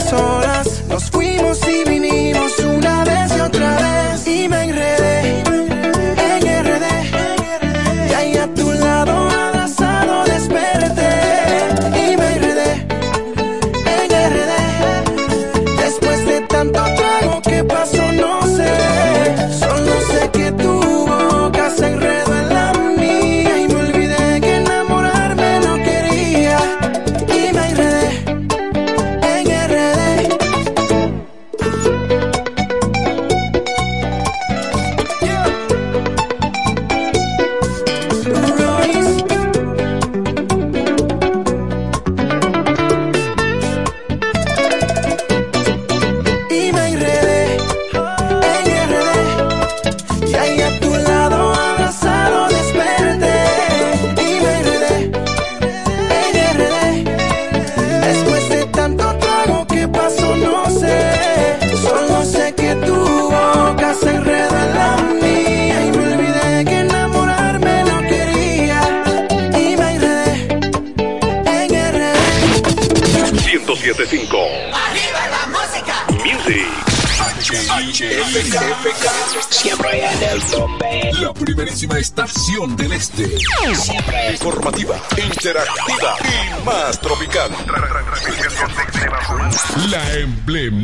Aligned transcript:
las 0.00 0.12
horas. 0.14 0.69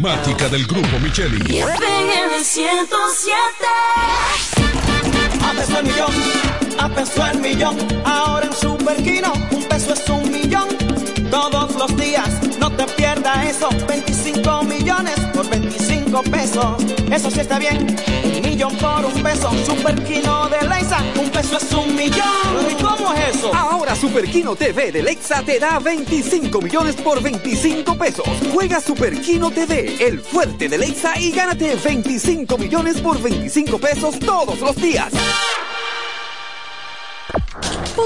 Emblemática 0.07 0.49
del 0.49 0.65
grupo 0.67 1.01
Micheli. 1.01 1.59
FM 1.59 2.45
107. 2.45 3.37
A 5.43 5.53
peso 5.53 5.79
el 5.79 5.85
millón, 5.85 6.13
a 6.79 6.89
peso 6.89 7.27
el 7.27 7.39
millón. 7.41 7.77
Ahora 8.05 8.47
en 8.47 8.53
Super 8.53 8.97
Kino, 9.03 9.33
un 9.51 9.65
peso 9.65 9.95
es 9.95 10.09
un 10.09 10.31
millón. 10.31 10.69
Todos 11.29 11.75
los 11.75 11.97
días, 11.97 12.29
no 12.61 12.71
te 12.71 12.87
pierdas 12.87 13.47
eso. 13.47 13.69
25 13.89 14.63
millones 14.63 15.19
por 15.35 15.49
25 15.51 16.23
pesos. 16.23 16.85
Eso 17.11 17.31
sí 17.31 17.41
está 17.41 17.59
bien. 17.59 17.97
Un 18.25 18.43
millón 18.43 18.77
por 18.77 19.05
un 19.05 19.23
peso. 19.25 19.51
Super 19.65 20.01
Kino 20.05 20.49
de 20.49 20.69
Leisa, 20.69 21.03
un 21.19 21.31
peso 21.31 21.57
es 21.57 21.73
un 21.73 21.97
millón. 21.97 22.86
¿Y 23.07 23.09
cómo 23.09 23.15
es 23.15 23.37
eso? 23.37 23.55
Ahora 23.55 23.95
Super 23.95 24.25
Kino 24.25 24.57
TV 24.57 24.91
de 24.91 25.03
Lexa 25.03 25.41
te 25.43 25.61
da 25.61 25.79
25 25.79 26.61
millones 26.61 26.97
por 26.97 27.23
25 27.23 27.97
pesos. 27.97 28.27
Juega 28.53 28.81
Super 28.81 29.21
Kino 29.21 29.51
TV, 29.51 29.97
el 30.05 30.19
fuerte 30.19 30.69
de 30.69 30.77
Lexa 30.77 31.19
y 31.19 31.31
gánate 31.31 31.77
25 31.77 32.59
millones 32.59 33.01
por 33.01 33.23
25 33.23 33.79
pesos 33.79 34.19
todos 34.19 34.61
los 34.61 34.75
días. 34.77 35.13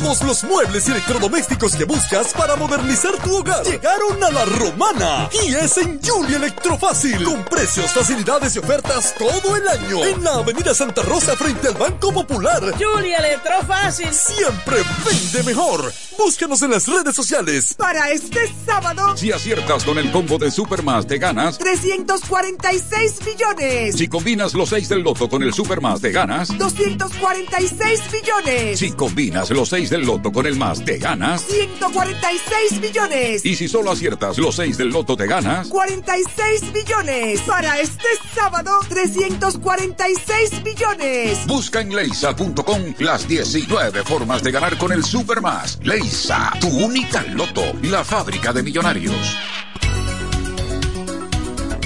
Todos 0.09 0.23
los 0.23 0.43
muebles 0.43 0.87
y 0.87 0.91
electrodomésticos 0.91 1.75
que 1.75 1.83
buscas 1.83 2.33
para 2.33 2.55
modernizar 2.55 3.15
tu 3.23 3.37
hogar 3.37 3.63
llegaron 3.63 4.23
a 4.23 4.31
la 4.31 4.43
romana 4.43 5.29
y 5.45 5.53
es 5.53 5.77
en 5.77 5.99
Julia 6.03 6.37
Electrofácil 6.37 7.23
con 7.23 7.45
precios, 7.45 7.91
facilidades 7.91 8.55
y 8.55 8.59
ofertas 8.59 9.13
todo 9.19 9.55
el 9.55 9.67
año 9.67 10.03
en 10.03 10.23
la 10.23 10.33
Avenida 10.33 10.73
Santa 10.73 11.03
Rosa 11.03 11.35
frente 11.35 11.67
al 11.67 11.75
Banco 11.75 12.11
Popular. 12.11 12.59
Julia 12.75 13.19
Electrofácil. 13.19 14.11
Siempre 14.11 14.77
vende 15.05 15.43
mejor. 15.43 15.93
Búscanos 16.17 16.63
en 16.63 16.71
las 16.71 16.87
redes 16.87 17.15
sociales. 17.15 17.75
Para 17.75 18.09
este 18.09 18.51
sábado, 18.65 19.15
Si 19.15 19.31
aciertas 19.31 19.83
con 19.83 19.99
el 19.99 20.11
combo 20.11 20.39
de 20.39 20.49
Supermas, 20.49 21.05
te 21.05 21.19
ganas. 21.19 21.59
346 21.59 23.19
millones. 23.27 23.95
Si 23.95 24.07
combinas 24.07 24.55
los 24.55 24.69
6 24.69 24.89
del 24.89 25.01
loto 25.01 25.29
con 25.29 25.43
el 25.43 25.53
Supermas, 25.53 26.01
te 26.01 26.11
ganas. 26.11 26.57
246 26.57 28.01
millones. 28.11 28.79
Si 28.79 28.91
combinas 28.91 29.51
los 29.51 29.69
6 29.69 29.91
del 29.91 29.98
loto 30.05 30.31
con 30.31 30.45
el 30.45 30.55
más, 30.55 30.83
te 30.83 30.97
ganas. 30.97 31.41
146 31.43 32.81
millones. 32.81 33.45
Y 33.45 33.55
si 33.55 33.67
solo 33.67 33.91
aciertas 33.91 34.37
los 34.37 34.55
6 34.55 34.77
del 34.77 34.89
loto, 34.89 35.15
te 35.15 35.27
ganas. 35.27 35.67
46 35.67 36.73
millones. 36.73 37.41
Para 37.41 37.79
este 37.79 38.07
sábado, 38.33 38.79
346 38.89 40.63
millones. 40.63 41.45
Busca 41.47 41.81
en 41.81 41.95
leisa.com 41.95 42.93
las 42.99 43.27
19 43.27 44.03
formas 44.03 44.43
de 44.43 44.51
ganar 44.51 44.77
con 44.77 44.91
el 44.91 45.03
Supermas. 45.03 45.79
Leisa, 45.83 46.51
tu 46.59 46.67
única 46.67 47.23
loto, 47.23 47.63
la 47.83 48.03
fábrica 48.03 48.53
de 48.53 48.63
millonarios. 48.63 49.37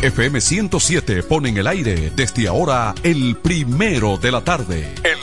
FM 0.04 0.42
107 0.42 1.24
pone 1.24 1.48
en 1.48 1.58
el 1.60 1.66
aire 1.66 2.12
desde 2.14 2.50
ahora 2.50 2.94
el 3.04 3.38
primero 3.38 4.18
de 4.18 4.34
la 4.34 4.44
tarde. 4.44 4.94
El 5.02 5.23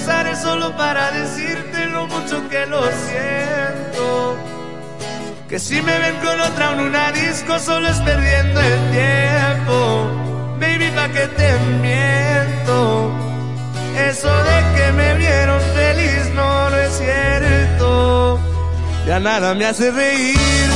usaré 0.00 0.36
solo 0.36 0.76
para 0.76 1.10
decirte 1.10 1.86
lo 1.86 2.06
mucho 2.06 2.48
que 2.48 2.66
lo 2.66 2.82
siento. 2.82 4.36
Que 5.48 5.58
si 5.58 5.82
me 5.82 5.98
ven 5.98 6.16
con 6.16 6.40
otra 6.40 6.72
en 6.72 6.80
una 6.80 7.12
disco 7.12 7.58
solo 7.58 7.88
es 7.88 7.98
perdiendo 7.98 8.60
el 8.60 8.80
tiempo. 8.90 10.10
Baby, 10.60 10.90
pa' 10.94 11.08
que 11.08 11.26
te 11.38 11.58
miento. 11.82 13.12
Eso 14.08 14.28
de 14.28 14.58
que 14.76 14.92
me 14.92 15.14
vieron 15.16 15.60
feliz 15.74 16.34
no, 16.34 16.70
lo 16.70 16.78
es 16.78 16.92
cierto. 16.96 18.40
Ya 19.06 19.18
nada 19.18 19.54
me 19.54 19.66
hace 19.66 19.90
reír. 19.90 20.70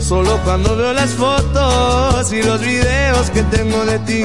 Solo 0.00 0.40
cuando 0.44 0.76
veo 0.76 0.92
las 0.92 1.10
fotos 1.10 2.32
y 2.32 2.42
los 2.42 2.60
videos 2.60 3.30
que 3.30 3.42
tengo 3.44 3.84
de 3.84 3.98
ti 4.00 4.24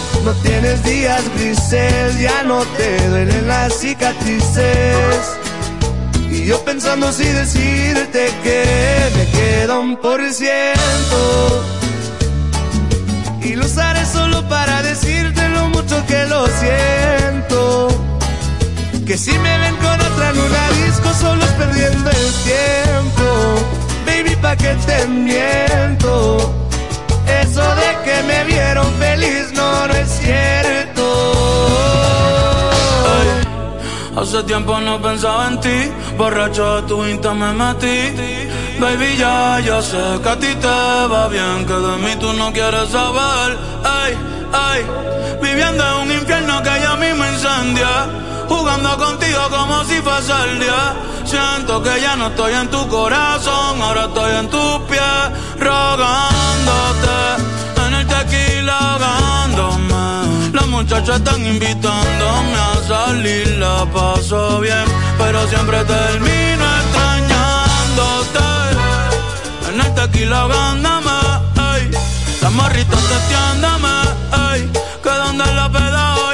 No 0.23 0.33
tienes 0.43 0.83
días 0.83 1.23
grises, 1.35 2.19
ya 2.19 2.43
no 2.43 2.63
te 2.77 3.09
duelen 3.09 3.47
las 3.47 3.73
cicatrices. 3.79 5.37
Y 6.29 6.45
yo 6.45 6.63
pensando 6.63 7.11
si 7.11 7.23
decirte 7.23 8.31
que 8.43 8.63
me 9.17 9.25
queda 9.31 9.79
un 9.79 9.97
por 9.97 10.21
ciento. 10.31 11.63
Y 13.41 13.55
lo 13.55 13.65
usaré 13.65 14.05
solo 14.05 14.47
para 14.47 14.83
decirte 14.83 15.49
lo 15.49 15.69
mucho 15.69 16.05
que 16.05 16.25
lo 16.27 16.45
siento. 16.47 17.87
Que 19.07 19.17
si 19.17 19.31
me 19.31 19.57
ven 19.57 19.75
con 19.77 19.99
otra 19.99 20.29
en 20.29 20.85
disco, 20.85 21.13
solo 21.19 21.43
es 21.43 21.51
perdiendo 21.51 22.09
el 22.11 22.33
tiempo. 22.45 23.55
Baby, 24.05 24.35
pa' 24.35 24.55
que 24.55 24.75
te 24.85 25.07
miento. 25.07 26.60
Eso 27.27 27.63
de 27.75 27.97
que 28.05 28.23
me 28.23 28.43
vieron 28.45 28.91
feliz 28.95 29.51
no, 29.53 29.87
no 29.87 29.93
es 29.93 30.09
cierto. 30.09 30.71
Hace 34.15 34.43
tiempo 34.43 34.79
no 34.79 35.01
pensaba 35.01 35.47
en 35.47 35.59
ti, 35.61 35.91
borracho 36.17 36.75
de 36.75 36.87
tu 36.87 37.05
insta 37.05 37.33
me 37.33 37.53
metí. 37.53 38.13
Baby, 38.79 39.15
ya, 39.17 39.59
ya 39.59 39.81
sé 39.81 40.19
que 40.21 40.29
a 40.29 40.35
ti 40.37 40.53
te 40.55 40.67
va 40.67 41.27
bien, 41.27 41.65
que 41.65 41.73
de 41.73 41.97
mí 41.97 42.15
tú 42.19 42.33
no 42.33 42.51
quieres 42.51 42.89
saber. 42.89 43.57
Ay, 43.83 44.17
ay, 44.51 44.85
viviendo 45.41 45.83
en 45.83 46.07
un 46.07 46.11
infierno 46.11 46.61
que 46.61 46.69
ya 46.69 46.95
mismo 46.95 47.25
incendia. 47.25 48.09
Jugando 48.49 48.97
contigo 48.97 49.39
como 49.49 49.83
si 49.85 50.01
fuese 50.01 50.33
el 50.45 50.59
día. 50.59 50.93
Siento 51.25 51.81
que 51.81 52.01
ya 52.01 52.15
no 52.15 52.27
estoy 52.27 52.53
en 52.53 52.67
tu 52.69 52.87
corazón, 52.89 53.81
ahora 53.81 54.05
estoy 54.05 54.35
en 54.35 54.49
tus 54.49 54.79
pies, 54.89 55.23
rogándote. 55.61 57.17
En 57.85 57.93
el 57.93 58.07
tequila 58.07 58.77
ahogándome. 58.77 60.51
Las 60.53 60.67
muchachas 60.67 61.17
están 61.17 61.45
invitándome 61.45 62.55
a 62.55 62.73
salir, 62.87 63.47
la 63.57 63.85
paso 63.85 64.59
bien, 64.59 64.85
pero 65.17 65.47
siempre 65.47 65.83
termino 65.85 66.65
extrañándote. 66.81 68.49
En 69.69 69.81
el 69.81 69.93
tequila 69.95 70.41
ahogándome, 70.41 71.17
ey. 71.75 71.91
Las 72.41 72.51
morritas 72.51 72.99
testeándome, 72.99 73.95
ey. 74.51 74.71
Que 75.03 75.09
donde 75.09 75.45
la 75.55 75.69
peda 75.71 76.30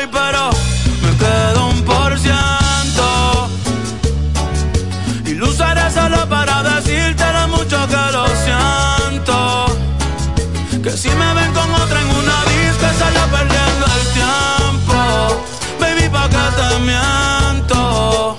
Que 10.88 10.95
si 10.95 11.10
me 11.10 11.34
ven 11.34 11.51
con 11.51 11.69
otra 11.74 12.00
en 12.00 12.07
una 12.07 12.45
disco, 12.45 12.88
solo 12.98 13.19
perdiendo 13.30 13.86
el 13.98 14.04
tiempo. 14.13 15.44
Baby, 15.81 16.07
pa' 16.07 16.30
que 16.30 16.45
te 16.56 16.80
miento. 16.80 18.38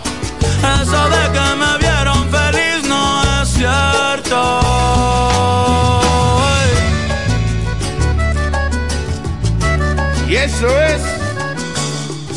Eso 0.81 1.01
de 1.11 1.25
que 1.35 1.47
me 1.61 1.73
vieron 1.77 2.27
feliz 2.31 2.89
no 2.89 3.43
es 3.43 3.49
cierto. 3.51 4.41
Y 10.27 10.37
eso 10.37 10.69
es 10.85 11.03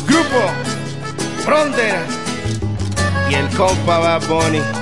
Grupo 0.06 0.42
Frontera 1.42 2.04
y 3.30 3.34
el 3.34 3.48
compa 3.56 3.98
Bad 3.98 4.28
Bunny. 4.28 4.81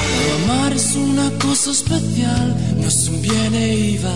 Amar 0.43 0.73
es 0.73 0.95
una 0.95 1.29
cosa 1.39 1.71
especial, 1.71 2.55
no 2.77 2.87
es 2.87 3.07
un 3.07 3.21
viene 3.21 3.75
y 3.75 3.97
va. 3.97 4.15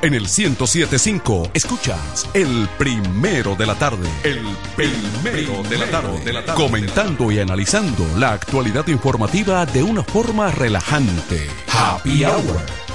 En 0.00 0.14
el 0.14 0.22
1075 0.22 1.50
escuchas 1.54 2.28
el 2.32 2.68
primero 2.78 3.56
de 3.56 3.66
la 3.66 3.74
tarde. 3.74 4.08
El 4.22 4.40
primero 4.76 5.64
de 5.68 5.76
la 5.76 5.86
tarde. 5.86 6.24
De 6.24 6.32
la 6.32 6.44
tarde. 6.44 6.62
Comentando 6.62 7.32
y 7.32 7.40
analizando 7.40 8.06
la 8.16 8.32
actualidad 8.32 8.86
informativa 8.86 9.66
de 9.66 9.82
una 9.82 10.04
forma 10.04 10.52
relajante. 10.52 11.48
Happy 11.66 12.24
Hour. 12.24 12.87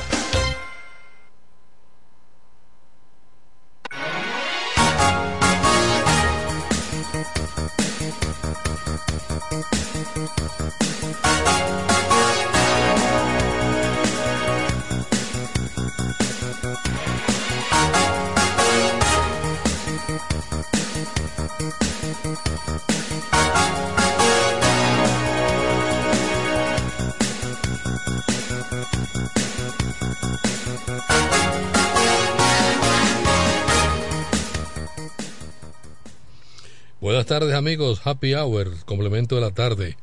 Buenas 37.24 37.40
tardes 37.40 37.56
amigos, 37.56 38.02
Happy 38.04 38.34
Hour, 38.34 38.84
complemento 38.84 39.36
de 39.36 39.42
la 39.42 39.52
tarde. 39.52 39.96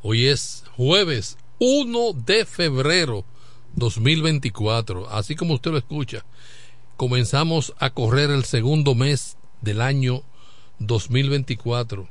Hoy 0.00 0.28
es 0.28 0.64
jueves 0.78 1.36
1 1.58 2.14
de 2.24 2.46
febrero 2.46 3.26
2024, 3.76 5.10
así 5.10 5.36
como 5.36 5.52
usted 5.52 5.72
lo 5.72 5.76
escucha. 5.76 6.24
Comenzamos 6.96 7.74
a 7.78 7.90
correr 7.90 8.30
el 8.30 8.46
segundo 8.46 8.94
mes 8.94 9.36
del 9.60 9.82
año 9.82 10.22
2024 10.78 12.08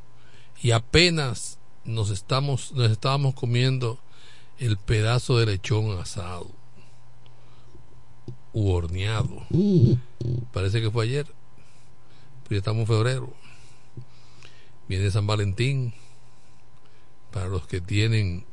y 0.62 0.70
apenas 0.70 1.58
nos 1.84 2.12
estamos 2.12 2.74
nos 2.74 2.92
estábamos 2.92 3.34
comiendo 3.34 3.98
el 4.60 4.78
pedazo 4.78 5.40
de 5.40 5.48
lechón 5.48 6.00
asado 6.00 6.52
u 8.54 8.70
horneado. 8.70 9.48
Parece 10.54 10.80
que 10.80 10.92
fue 10.92 11.06
ayer, 11.06 11.26
pero 12.44 12.52
ya 12.52 12.58
estamos 12.58 12.82
en 12.82 12.88
febrero. 12.88 13.43
Viene 14.94 15.10
San 15.10 15.26
Valentín 15.26 15.92
para 17.32 17.48
los 17.48 17.66
que 17.66 17.82
tienen 17.82 18.46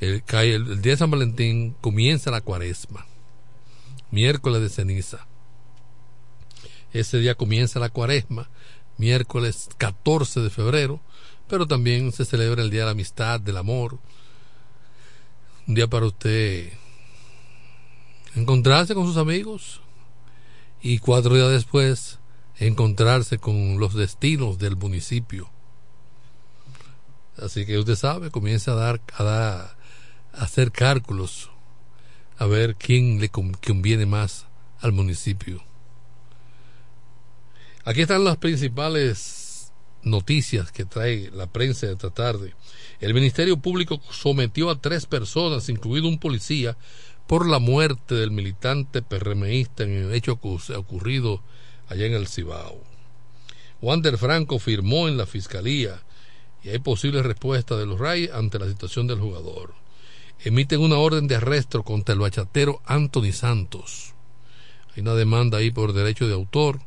el, 0.00 0.22
el 0.26 0.80
día 0.80 0.92
de 0.92 0.96
San 0.96 1.10
Valentín 1.10 1.76
comienza 1.82 2.30
la 2.30 2.40
cuaresma, 2.40 3.04
miércoles 4.10 4.62
de 4.62 4.70
ceniza. 4.70 5.26
Ese 6.94 7.18
día 7.18 7.34
comienza 7.34 7.78
la 7.78 7.90
cuaresma, 7.90 8.48
miércoles 8.96 9.68
14 9.76 10.40
de 10.40 10.48
febrero, 10.48 11.02
pero 11.46 11.66
también 11.66 12.10
se 12.10 12.24
celebra 12.24 12.62
el 12.62 12.70
Día 12.70 12.80
de 12.80 12.86
la 12.86 12.92
Amistad, 12.92 13.38
del 13.38 13.58
Amor. 13.58 13.98
Un 15.68 15.74
día 15.74 15.88
para 15.88 16.06
usted 16.06 16.72
encontrarse 18.34 18.94
con 18.94 19.04
sus 19.04 19.18
amigos 19.18 19.82
y 20.80 21.00
cuatro 21.00 21.34
días 21.34 21.50
después 21.50 22.18
encontrarse 22.58 23.38
con 23.38 23.78
los 23.78 23.94
destinos 23.94 24.58
del 24.58 24.76
municipio. 24.76 25.50
Así 27.36 27.66
que 27.66 27.78
usted 27.78 27.96
sabe, 27.96 28.30
comienza 28.30 28.72
a 28.72 28.76
dar, 28.76 29.00
a 29.14 29.22
dar, 29.22 29.76
hacer 30.32 30.72
cálculos, 30.72 31.50
a 32.38 32.46
ver 32.46 32.76
quién 32.76 33.20
le 33.20 33.28
conviene 33.28 34.06
más 34.06 34.46
al 34.80 34.92
municipio. 34.92 35.62
Aquí 37.84 38.00
están 38.00 38.24
las 38.24 38.38
principales 38.38 39.72
noticias 40.02 40.72
que 40.72 40.84
trae 40.84 41.30
la 41.32 41.46
prensa 41.46 41.86
de 41.86 41.92
esta 41.92 42.10
tarde. 42.10 42.54
El 43.00 43.12
Ministerio 43.12 43.58
Público 43.58 44.00
sometió 44.10 44.70
a 44.70 44.80
tres 44.80 45.06
personas, 45.06 45.68
incluido 45.68 46.08
un 46.08 46.18
policía, 46.18 46.76
por 47.26 47.46
la 47.46 47.58
muerte 47.58 48.14
del 48.14 48.30
militante 48.30 49.02
PRMista 49.02 49.82
en 49.82 49.90
el 49.92 50.14
hecho 50.14 50.38
ocurrido 50.40 51.42
allá 51.88 52.06
en 52.06 52.14
el 52.14 52.28
Cibao. 52.28 52.80
Wander 53.80 54.18
Franco 54.18 54.58
firmó 54.58 55.08
en 55.08 55.16
la 55.16 55.26
fiscalía 55.26 56.02
y 56.62 56.70
hay 56.70 56.78
posible 56.78 57.22
respuesta 57.22 57.76
de 57.76 57.86
los 57.86 58.00
RAI 58.00 58.30
ante 58.32 58.58
la 58.58 58.68
situación 58.68 59.06
del 59.06 59.20
jugador. 59.20 59.74
Emiten 60.44 60.80
una 60.80 60.96
orden 60.96 61.28
de 61.28 61.36
arresto 61.36 61.82
contra 61.82 62.12
el 62.12 62.20
bachatero 62.20 62.80
Anthony 62.86 63.32
Santos. 63.32 64.14
Hay 64.94 65.02
una 65.02 65.14
demanda 65.14 65.58
ahí 65.58 65.70
por 65.70 65.92
derecho 65.92 66.26
de 66.26 66.34
autor. 66.34 66.80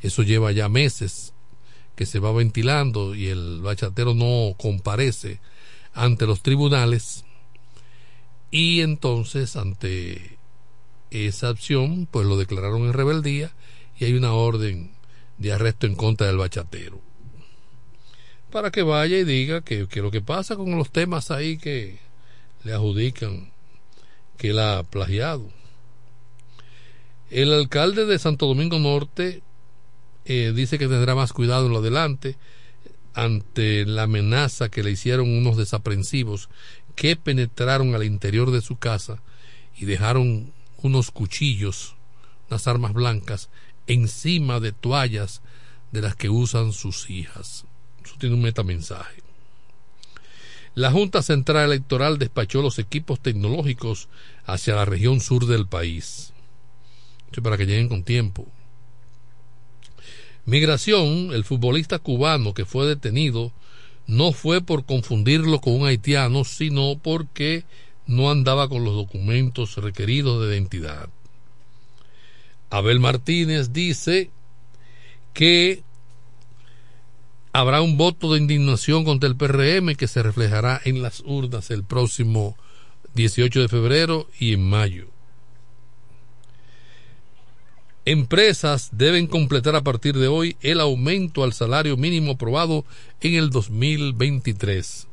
Eso 0.00 0.22
lleva 0.22 0.52
ya 0.52 0.68
meses 0.68 1.32
que 1.94 2.06
se 2.06 2.18
va 2.18 2.32
ventilando 2.32 3.14
y 3.14 3.28
el 3.28 3.60
bachatero 3.60 4.14
no 4.14 4.54
comparece 4.56 5.40
ante 5.94 6.26
los 6.26 6.42
tribunales. 6.42 7.24
Y 8.50 8.80
entonces, 8.80 9.56
ante 9.56 10.38
esa 11.10 11.48
acción, 11.48 12.08
pues 12.10 12.26
lo 12.26 12.36
declararon 12.36 12.82
en 12.82 12.92
rebeldía 12.92 13.52
y 14.00 14.06
hay 14.06 14.14
una 14.14 14.32
orden 14.32 14.92
de 15.36 15.52
arresto 15.52 15.86
en 15.86 15.94
contra 15.94 16.26
del 16.26 16.38
bachatero. 16.38 17.00
Para 18.50 18.70
que 18.70 18.82
vaya 18.82 19.18
y 19.18 19.24
diga 19.24 19.60
que, 19.60 19.86
que 19.86 20.00
lo 20.00 20.10
que 20.10 20.22
pasa 20.22 20.56
con 20.56 20.76
los 20.76 20.90
temas 20.90 21.30
ahí 21.30 21.58
que 21.58 21.98
le 22.64 22.72
adjudican 22.72 23.52
que 24.38 24.50
él 24.50 24.58
ha 24.58 24.82
plagiado. 24.82 25.50
El 27.30 27.52
alcalde 27.52 28.06
de 28.06 28.18
Santo 28.18 28.46
Domingo 28.46 28.78
Norte 28.78 29.42
eh, 30.24 30.52
dice 30.56 30.78
que 30.78 30.88
tendrá 30.88 31.14
más 31.14 31.32
cuidado 31.32 31.66
en 31.66 31.72
lo 31.72 31.78
adelante 31.78 32.36
ante 33.12 33.84
la 33.84 34.04
amenaza 34.04 34.70
que 34.70 34.82
le 34.82 34.92
hicieron 34.92 35.28
unos 35.28 35.58
desaprensivos 35.58 36.48
que 36.96 37.16
penetraron 37.16 37.94
al 37.94 38.04
interior 38.04 38.50
de 38.50 38.62
su 38.62 38.78
casa 38.78 39.22
y 39.76 39.84
dejaron 39.84 40.52
unos 40.78 41.10
cuchillos, 41.10 41.96
unas 42.48 42.66
armas 42.66 42.94
blancas, 42.94 43.50
encima 43.92 44.60
de 44.60 44.72
toallas 44.72 45.42
de 45.92 46.02
las 46.02 46.14
que 46.14 46.30
usan 46.30 46.72
sus 46.72 47.10
hijas. 47.10 47.64
Eso 48.04 48.14
tiene 48.18 48.36
un 48.36 48.42
metamensaje. 48.42 49.22
La 50.74 50.92
Junta 50.92 51.22
Central 51.22 51.66
Electoral 51.66 52.18
despachó 52.18 52.62
los 52.62 52.78
equipos 52.78 53.20
tecnológicos 53.20 54.08
hacia 54.44 54.76
la 54.76 54.84
región 54.84 55.20
sur 55.20 55.46
del 55.46 55.66
país. 55.66 56.32
Para 57.42 57.56
que 57.56 57.66
lleguen 57.66 57.88
con 57.88 58.04
tiempo. 58.04 58.46
Migración, 60.46 61.32
el 61.32 61.44
futbolista 61.44 61.98
cubano 61.98 62.54
que 62.54 62.64
fue 62.64 62.86
detenido, 62.86 63.52
no 64.06 64.32
fue 64.32 64.60
por 64.60 64.84
confundirlo 64.84 65.60
con 65.60 65.74
un 65.74 65.86
haitiano, 65.86 66.44
sino 66.44 66.98
porque 66.98 67.64
no 68.06 68.30
andaba 68.30 68.68
con 68.68 68.84
los 68.84 68.94
documentos 68.94 69.76
requeridos 69.76 70.42
de 70.42 70.56
identidad. 70.56 71.08
Abel 72.70 73.00
Martínez 73.00 73.72
dice 73.72 74.30
que 75.34 75.82
habrá 77.52 77.82
un 77.82 77.96
voto 77.96 78.32
de 78.32 78.38
indignación 78.38 79.04
contra 79.04 79.28
el 79.28 79.36
PRM 79.36 79.96
que 79.96 80.06
se 80.06 80.22
reflejará 80.22 80.80
en 80.84 81.02
las 81.02 81.20
urnas 81.20 81.70
el 81.70 81.84
próximo 81.84 82.56
18 83.14 83.62
de 83.62 83.68
febrero 83.68 84.28
y 84.38 84.54
en 84.54 84.68
mayo. 84.68 85.08
Empresas 88.04 88.90
deben 88.92 89.26
completar 89.26 89.76
a 89.76 89.82
partir 89.82 90.16
de 90.16 90.28
hoy 90.28 90.56
el 90.62 90.80
aumento 90.80 91.44
al 91.44 91.52
salario 91.52 91.96
mínimo 91.96 92.32
aprobado 92.32 92.84
en 93.20 93.34
el 93.34 93.50
2023. 93.50 95.06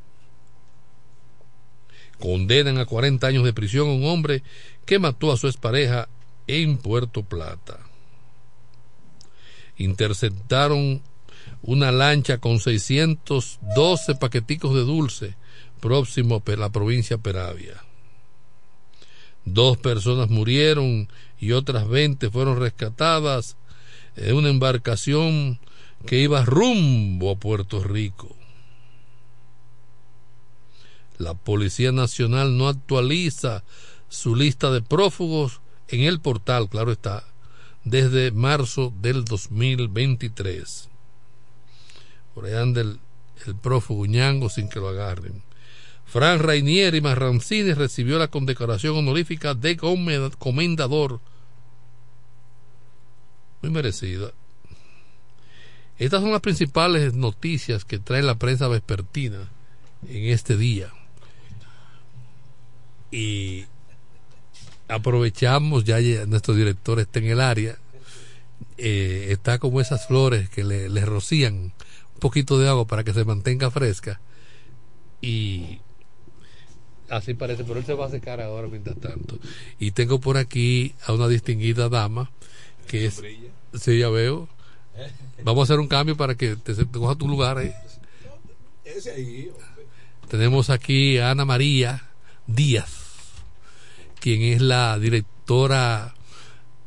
Condenan 2.20 2.78
a 2.78 2.86
40 2.86 3.28
años 3.28 3.44
de 3.44 3.54
prisión 3.54 3.90
a 3.90 3.94
un 3.94 4.06
hombre 4.06 4.42
que 4.86 5.00
mató 5.00 5.32
a 5.32 5.38
su 5.38 5.48
expareja 5.48 6.08
en 6.48 6.78
Puerto 6.78 7.24
Plata. 7.24 7.80
Interceptaron 9.78 11.02
una 11.62 11.92
lancha 11.92 12.40
con 12.40 12.60
612 12.60 14.16
paqueticos 14.16 14.74
de 14.74 14.82
dulce 14.82 15.36
próximo 15.80 16.42
a 16.46 16.52
la 16.56 16.70
provincia 16.72 17.18
Peravia. 17.18 17.84
Dos 19.46 19.78
personas 19.78 20.30
murieron 20.30 21.08
y 21.40 21.52
otras 21.52 21.88
20 21.88 22.30
fueron 22.32 22.60
rescatadas 22.60 23.56
en 24.16 24.36
una 24.36 24.50
embarcación 24.50 25.60
que 26.06 26.20
iba 26.20 26.44
rumbo 26.44 27.32
a 27.32 27.36
Puerto 27.36 27.84
Rico. 27.84 28.36
La 31.18 31.34
Policía 31.34 31.92
Nacional 31.92 32.58
no 32.58 32.68
actualiza 32.68 33.64
su 34.10 34.36
lista 34.36 34.72
de 34.72 34.82
prófugos 34.82 35.62
en 35.88 36.02
el 36.02 36.20
portal, 36.20 36.70
claro 36.70 36.92
está, 36.92 37.24
desde 37.84 38.32
marzo 38.32 38.94
del 39.02 39.26
2023. 39.26 40.90
Por 42.34 42.46
ahí 42.46 42.54
anda 42.54 42.82
el, 42.82 43.00
el 43.46 43.56
prófugo 43.56 44.06
Ñango 44.06 44.50
sin 44.50 44.70
que 44.70 44.80
lo 44.80 44.90
agarren. 44.90 45.42
Fran 46.06 46.40
Rainieri 46.40 47.02
Marrancini 47.02 47.74
recibió 47.74 48.18
la 48.18 48.30
condecoración 48.30 48.96
honorífica 48.96 49.54
de 49.54 49.76
comendador. 49.78 51.20
Muy 53.62 53.72
merecida. 53.72 54.32
Estas 55.98 56.22
son 56.22 56.32
las 56.32 56.42
principales 56.42 57.14
noticias 57.14 57.84
que 57.84 58.00
trae 58.00 58.22
la 58.22 58.36
prensa 58.36 58.68
vespertina 58.68 59.50
en 60.08 60.32
este 60.32 60.56
día. 60.56 60.90
Y 63.12 63.66
aprovechamos, 64.88 65.84
ya 65.84 66.00
nuestro 66.26 66.54
director 66.54 67.00
está 67.00 67.20
en 67.20 67.26
el 67.26 67.42
área, 67.42 67.78
eh, 68.78 69.28
está 69.30 69.60
como 69.60 69.82
esas 69.82 70.08
flores 70.08 70.50
que 70.50 70.64
le, 70.64 70.90
le 70.90 71.06
rocían 71.06 71.56
un 71.56 72.20
poquito 72.20 72.58
de 72.60 72.70
agua 72.70 72.86
para 72.86 73.04
que 73.04 73.14
se 73.14 73.26
mantenga 73.26 73.72
fresca. 73.72 74.20
Y 75.22 75.80
así 77.10 77.34
parece, 77.34 77.64
pero 77.64 77.80
él 77.80 77.86
se 77.86 77.94
va 77.94 78.06
a 78.08 78.10
secar 78.10 78.42
ahora 78.42 78.68
mientras 78.68 78.98
tanto. 78.98 79.40
Y 79.80 79.92
tengo 79.92 80.20
por 80.20 80.38
aquí 80.38 80.94
a 81.06 81.14
una 81.14 81.28
distinguida 81.28 81.90
dama 81.90 82.32
que 82.88 83.06
es. 83.06 83.22
Sí, 83.74 84.00
ya 84.00 84.10
veo. 84.10 84.48
Vamos 85.44 85.62
a 85.62 85.74
hacer 85.74 85.80
un 85.80 85.88
cambio 85.88 86.18
para 86.18 86.36
que 86.36 86.56
te, 86.56 86.74
te 86.74 86.86
coja 86.86 87.16
tu 87.16 87.28
lugar. 87.28 87.62
¿eh? 87.62 87.76
Tenemos 90.30 90.70
aquí 90.70 91.18
a 91.20 91.32
Ana 91.32 91.46
María 91.46 92.04
Díaz, 92.48 92.97
quien 94.20 94.42
es 94.42 94.62
la 94.62 94.98
directora 95.00 96.14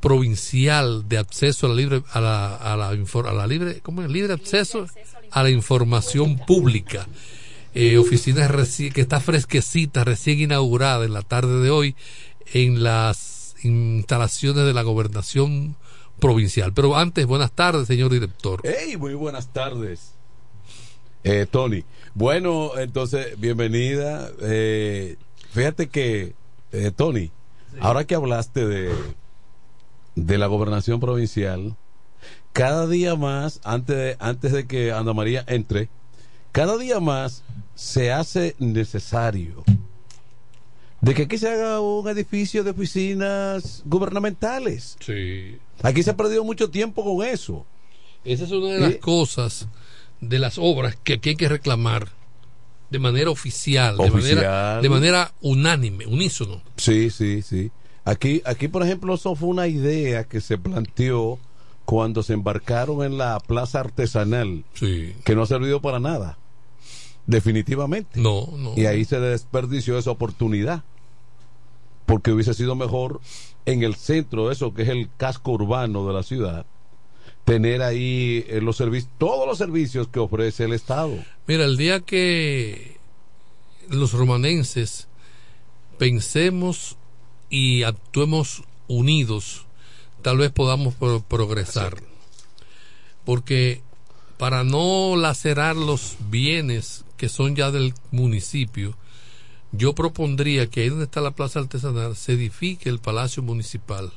provincial 0.01 1.09
de 1.09 1.19
acceso 1.19 1.67
a 1.67 1.71
la 1.71 1.75
libre 1.75 2.03
a 2.13 2.21
la, 2.21 2.57
a 2.57 2.77
la, 2.77 2.89
a 2.89 3.33
la 3.33 3.47
libre 3.47 3.81
¿cómo 3.83 4.03
es? 4.03 4.11
libre 4.11 4.33
acceso 4.33 4.87
a 5.31 5.43
la 5.43 5.51
información 5.51 6.39
pública 6.39 7.07
eh, 7.75 7.99
oficina 7.99 8.51
que 8.93 9.01
está 9.01 9.21
fresquecita, 9.21 10.03
recién 10.03 10.41
inaugurada 10.41 11.05
en 11.05 11.13
la 11.13 11.23
tarde 11.23 11.63
de 11.63 11.71
hoy 11.71 11.95
en 12.53 12.83
las 12.83 13.55
instalaciones 13.63 14.65
de 14.65 14.73
la 14.73 14.83
gobernación 14.83 15.77
provincial. 16.19 16.73
Pero 16.75 16.97
antes, 16.97 17.27
buenas 17.27 17.53
tardes, 17.53 17.87
señor 17.87 18.11
director. 18.11 18.61
Hey, 18.65 18.97
muy 18.97 19.15
buenas 19.15 19.53
tardes, 19.53 20.15
eh, 21.23 21.47
Tony. 21.49 21.85
Bueno, 22.15 22.73
entonces, 22.77 23.39
bienvenida. 23.39 24.31
Eh, 24.43 25.17
fíjate 25.53 25.89
que, 25.89 26.35
eh, 26.73 26.91
Tony, 26.95 27.27
sí. 27.27 27.79
ahora 27.81 28.05
que 28.05 28.15
hablaste 28.15 28.67
de, 28.67 28.93
de 30.15 30.39
la 30.39 30.47
gobernación 30.47 31.01
provincial, 31.01 31.77
cada 32.53 32.87
día 32.87 33.15
más, 33.17 33.61
antes 33.65 33.97
de, 33.97 34.17
antes 34.19 34.53
de 34.53 34.67
que 34.67 34.93
Ana 34.93 35.13
María 35.13 35.45
entre, 35.47 35.89
cada 36.53 36.77
día 36.79 37.01
más 37.01 37.45
se 37.75 38.13
hace 38.13 38.57
necesario 38.59 39.65
de 41.01 41.15
que 41.15 41.23
aquí 41.23 41.39
se 41.39 41.49
haga 41.49 41.81
un 41.81 42.07
edificio 42.09 42.63
de 42.63 42.71
oficinas 42.71 43.83
gubernamentales. 43.87 44.97
Sí. 45.01 45.59
Aquí 45.83 46.03
se 46.03 46.11
ha 46.11 46.17
perdido 46.17 46.45
mucho 46.45 46.71
tiempo 46.71 47.05
con 47.05 47.27
eso. 47.27 47.65
Esa 48.25 48.45
es 48.45 48.51
una 48.51 48.75
de 48.75 48.81
las 48.81 48.97
cosas 48.97 49.67
de 50.21 50.39
las 50.39 50.59
obras 50.59 50.97
que 51.03 51.15
aquí 51.15 51.31
hay 51.31 51.37
que 51.37 51.49
reclamar 51.49 52.09
de 52.91 52.99
manera 52.99 53.31
oficial, 53.31 53.97
De, 53.97 54.11
manera, 54.11 54.81
de 54.81 54.89
manera 54.89 55.33
unánime, 55.41 56.07
unísono. 56.07 56.61
Sí, 56.77 57.11
sí, 57.11 57.43
sí. 57.43 57.71
Aquí, 58.05 58.43
aquí, 58.45 58.69
por 58.69 58.83
ejemplo, 58.83 59.15
eso 59.15 59.35
fue 59.37 59.49
una 59.49 59.69
idea 59.69 60.25
que 60.25 60.41
se 60.41 60.59
planteó 60.59 61.39
cuando 61.85 62.23
se 62.23 62.33
embarcaron 62.33 63.05
en 63.05 63.19
la 63.19 63.39
plaza 63.41 63.81
artesanal, 63.81 64.65
que 64.79 65.35
no 65.35 65.43
ha 65.43 65.47
servido 65.47 65.81
para 65.81 66.01
nada. 66.01 66.39
Definitivamente. 67.27 68.21
No, 68.21 68.49
no. 68.57 68.73
Y 68.77 68.87
ahí 68.87 69.05
se 69.05 69.21
desperdició 69.21 69.99
esa 69.99 70.11
oportunidad. 70.11 70.83
Porque 72.07 72.33
hubiese 72.33 72.55
sido 72.55 72.75
mejor 72.75 73.21
en 73.67 73.85
el 73.85 73.95
centro, 73.95 74.51
eso 74.51 74.75
que 74.75 74.83
es 74.83 74.89
el 74.89 75.09
casco 75.17 75.53
urbano 75.53 76.07
de 76.09 76.13
la 76.13 76.25
ciudad, 76.25 76.67
tener 77.51 77.83
ahí 77.83 78.45
eh, 78.47 78.61
los 78.61 78.77
servicios, 78.77 79.11
todos 79.19 79.45
los 79.45 79.59
servicios 79.59 80.07
que 80.07 80.21
ofrece 80.21 80.63
el 80.63 80.73
Estado. 80.73 81.19
Mira, 81.49 81.65
el 81.65 81.77
día 81.77 81.99
que 81.99 82.99
los 83.89 84.13
romanenses 84.13 85.09
pensemos 85.99 86.97
y 87.49 87.83
actuemos 87.83 88.63
unidos, 88.87 89.67
tal 90.23 90.39
vez 90.39 90.53
podamos 90.53 90.95
progresar. 91.29 91.97
Porque 93.25 93.83
para 94.39 94.63
no 94.63 95.17
lacerar 95.17 95.75
los 95.75 96.19
bienes 96.31 97.05
que 97.17 97.29
son 97.29 97.57
ya 97.57 97.73
del 97.73 97.95
municipio, 98.13 98.97
yo 99.73 99.93
propondría 99.97 100.69
que 100.69 100.83
ahí 100.83 100.89
donde 100.89 101.07
está 101.07 101.21
la 101.21 101.33
plaza 101.33 101.59
artesanal 101.59 102.15
se 102.15 102.35
edifique 102.35 102.89
el 102.89 103.01
palacio 103.01 103.43
municipal. 103.43 104.13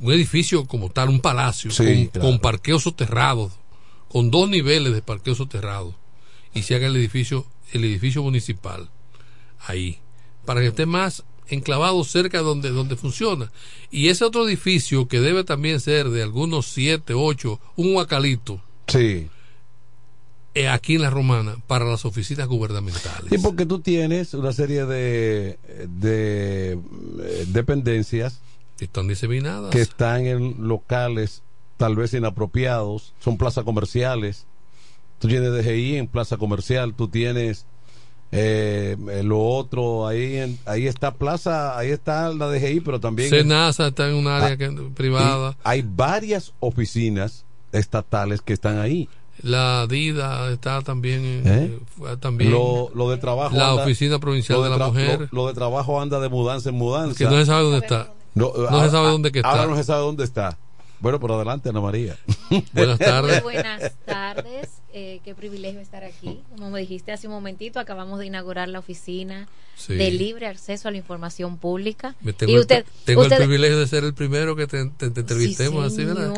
Un 0.00 0.12
edificio 0.12 0.64
como 0.66 0.90
tal, 0.90 1.08
un 1.08 1.20
palacio, 1.20 1.70
con, 1.76 2.20
con 2.20 2.38
parqueo 2.38 2.78
soterrado, 2.78 3.50
con 4.08 4.30
dos 4.30 4.48
niveles 4.48 4.92
de 4.92 5.02
parqueo 5.02 5.34
soterrado, 5.34 5.94
y 6.54 6.62
se 6.62 6.74
haga 6.74 6.86
el 6.86 6.96
edificio, 6.96 7.46
el 7.72 7.84
edificio 7.84 8.22
municipal 8.22 8.88
ahí, 9.66 9.98
para 10.44 10.60
que 10.60 10.68
esté 10.68 10.86
más 10.86 11.24
enclavado 11.48 12.04
cerca 12.04 12.38
de 12.38 12.44
donde, 12.44 12.70
donde 12.70 12.96
funciona. 12.96 13.50
Y 13.90 14.08
ese 14.08 14.24
otro 14.24 14.46
edificio 14.46 15.08
que 15.08 15.20
debe 15.20 15.44
también 15.44 15.80
ser 15.80 16.10
de 16.10 16.22
algunos 16.22 16.66
siete, 16.66 17.14
ocho, 17.14 17.60
un 17.76 17.94
huacalito. 17.94 18.62
Sí. 18.86 19.28
Aquí 20.70 20.96
en 20.96 21.02
la 21.02 21.10
Romana 21.10 21.56
para 21.66 21.84
las 21.84 22.04
oficinas 22.04 22.48
gubernamentales. 22.48 23.30
Sí, 23.30 23.38
porque 23.38 23.64
tú 23.64 23.78
tienes 23.80 24.34
una 24.34 24.52
serie 24.52 24.86
de, 24.86 25.58
de 25.88 26.72
eh, 26.72 27.44
dependencias 27.48 28.40
están 28.84 29.08
diseminadas 29.08 29.70
que 29.70 29.80
están 29.80 30.26
en 30.26 30.68
locales 30.68 31.42
tal 31.76 31.96
vez 31.96 32.12
inapropiados, 32.12 33.14
son 33.20 33.38
plazas 33.38 33.64
comerciales. 33.64 34.46
Tú 35.20 35.28
tienes 35.28 35.52
DGI 35.52 35.96
en 35.96 36.08
plaza 36.08 36.36
comercial, 36.36 36.94
tú 36.94 37.08
tienes 37.08 37.66
eh, 38.30 38.96
lo 39.24 39.42
otro, 39.42 40.06
ahí 40.06 40.58
ahí 40.66 40.86
está 40.86 41.14
Plaza, 41.14 41.78
ahí 41.78 41.90
está 41.90 42.28
la 42.34 42.48
DGI, 42.48 42.80
pero 42.80 43.00
también... 43.00 43.30
Senasa 43.30 43.88
está 43.88 44.08
en 44.08 44.16
un 44.16 44.26
área 44.26 44.56
ah, 44.68 44.90
privada. 44.94 45.56
Hay 45.64 45.82
varias 45.82 46.52
oficinas 46.60 47.46
estatales 47.72 48.42
que 48.42 48.52
están 48.52 48.78
ahí. 48.78 49.08
La 49.42 49.86
DIDA 49.86 50.50
está 50.50 50.82
también. 50.82 51.42
¿Eh? 51.46 51.78
Eh, 52.00 52.16
también 52.20 52.50
lo, 52.50 52.90
lo, 52.92 53.08
de 53.08 53.18
trabajo. 53.18 53.56
La 53.56 53.74
Oficina 53.74 54.18
Provincial 54.18 54.62
de, 54.64 54.70
la 54.70 54.88
Mujer. 54.88 55.28
Lo, 55.30 55.46
de 55.46 55.54
trabajo 55.54 56.00
anda 56.00 56.18
de 56.18 56.28
mudanza 56.28 56.70
en 56.70 56.74
mudanza. 56.74 57.16
Que 57.16 57.24
no 57.24 57.38
se 57.38 57.46
sabe 57.46 57.62
dónde 57.62 57.78
está. 57.78 58.12
No, 58.38 58.84
se 58.84 58.90
sabe 58.90 59.08
dónde 59.08 59.32
que 59.32 59.40
está. 59.40 59.50
Ahora 59.50 59.66
no 59.66 59.76
se 59.76 59.84
sabe 59.84 60.00
dónde 60.02 60.24
está. 60.24 60.56
Bueno, 61.00 61.20
por 61.20 61.30
adelante, 61.30 61.68
Ana 61.68 61.80
María. 61.80 62.18
Buenas 62.72 62.98
tardes. 62.98 63.42
buenas 63.42 63.92
tardes. 64.04 64.68
Eh, 64.92 65.20
qué 65.24 65.34
privilegio 65.34 65.80
estar 65.80 66.02
aquí. 66.02 66.40
Como 66.50 66.70
me 66.70 66.80
dijiste 66.80 67.12
hace 67.12 67.28
un 67.28 67.34
momentito, 67.34 67.78
acabamos 67.78 68.18
de 68.18 68.26
inaugurar 68.26 68.68
la 68.68 68.80
oficina 68.80 69.48
de 69.86 70.10
libre 70.10 70.46
acceso 70.46 70.88
a 70.88 70.90
la 70.90 70.96
información 70.96 71.56
pública. 71.58 72.16
tengo, 72.36 72.52
y 72.52 72.58
usted, 72.58 72.78
el, 72.78 72.84
tengo 73.04 73.24
el 73.24 73.36
privilegio 73.36 73.78
de 73.78 73.86
ser 73.86 74.02
el 74.02 74.14
primero 74.14 74.56
que 74.56 74.66
te, 74.66 74.80
entrevistemos 74.80 75.84
así, 75.84 76.04
¿verdad? 76.04 76.32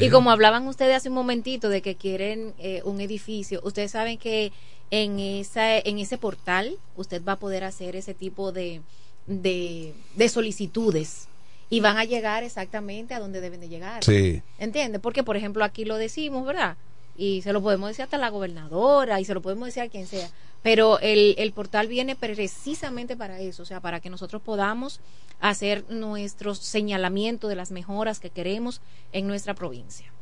Y, 0.00 0.08
como 0.08 0.30
hablaban 0.30 0.66
ustedes 0.66 0.96
hace 0.96 1.10
un 1.10 1.16
momentito 1.16 1.68
de 1.68 1.82
que 1.82 1.96
quieren 1.96 2.54
eh, 2.58 2.80
un 2.84 3.00
edificio, 3.00 3.60
ustedes 3.62 3.90
saben 3.90 4.16
que 4.16 4.52
en, 4.90 5.18
esa, 5.18 5.76
en 5.78 5.98
ese 5.98 6.16
portal 6.16 6.76
usted 6.96 7.22
va 7.22 7.32
a 7.32 7.38
poder 7.38 7.64
hacer 7.64 7.96
ese 7.96 8.14
tipo 8.14 8.52
de, 8.52 8.80
de, 9.26 9.94
de 10.16 10.28
solicitudes 10.28 11.28
y 11.70 11.80
van 11.80 11.96
a 11.96 12.04
llegar 12.04 12.44
exactamente 12.44 13.14
a 13.14 13.20
donde 13.20 13.40
deben 13.40 13.60
de 13.60 13.68
llegar. 13.68 14.04
Sí. 14.04 14.42
¿Entiendes? 14.58 15.00
Porque, 15.00 15.22
por 15.22 15.36
ejemplo, 15.36 15.64
aquí 15.64 15.84
lo 15.84 15.96
decimos, 15.96 16.44
¿verdad? 16.44 16.76
Y 17.16 17.42
se 17.42 17.52
lo 17.52 17.62
podemos 17.62 17.88
decir 17.88 18.02
hasta 18.02 18.18
la 18.18 18.28
gobernadora 18.28 19.20
y 19.20 19.24
se 19.24 19.34
lo 19.34 19.40
podemos 19.40 19.66
decir 19.66 19.82
a 19.82 19.88
quien 19.88 20.06
sea. 20.06 20.28
Pero 20.62 20.98
el, 21.00 21.34
el 21.38 21.52
portal 21.52 21.88
viene 21.88 22.14
precisamente 22.14 23.16
para 23.16 23.40
eso, 23.40 23.62
o 23.62 23.66
sea, 23.66 23.80
para 23.80 24.00
que 24.00 24.10
nosotros 24.10 24.42
podamos 24.42 25.00
hacer 25.40 25.84
nuestro 25.88 26.54
señalamiento 26.54 27.48
de 27.48 27.56
las 27.56 27.70
mejoras 27.70 28.20
que 28.20 28.30
queremos 28.30 28.80
en 29.12 29.26
nuestra 29.26 29.54
provincia. 29.54 30.12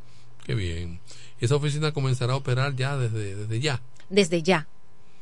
Qué 0.45 0.55
bien. 0.55 0.99
¿Esa 1.39 1.55
oficina 1.55 1.91
comenzará 1.91 2.33
a 2.33 2.37
operar 2.37 2.75
ya 2.75 2.97
desde, 2.97 3.35
desde 3.35 3.59
ya? 3.59 3.81
Desde 4.09 4.41
ya. 4.41 4.67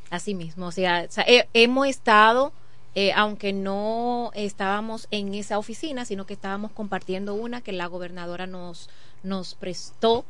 Así 0.09 0.33
mismo. 0.33 0.67
O 0.67 0.71
sea, 0.71 1.07
hemos 1.53 1.87
estado 1.87 2.53
eh, 2.95 3.11
aunque 3.13 3.53
no 3.53 4.31
estábamos 4.33 5.07
en 5.11 5.35
esa 5.35 5.59
oficina, 5.59 6.05
sino 6.05 6.25
que 6.25 6.33
estábamos 6.33 6.71
compartiendo 6.71 7.35
una 7.35 7.61
que 7.61 7.71
la 7.71 7.85
gobernadora 7.85 8.47
nos, 8.47 8.89
nos 9.23 9.53
prestó 9.55 10.25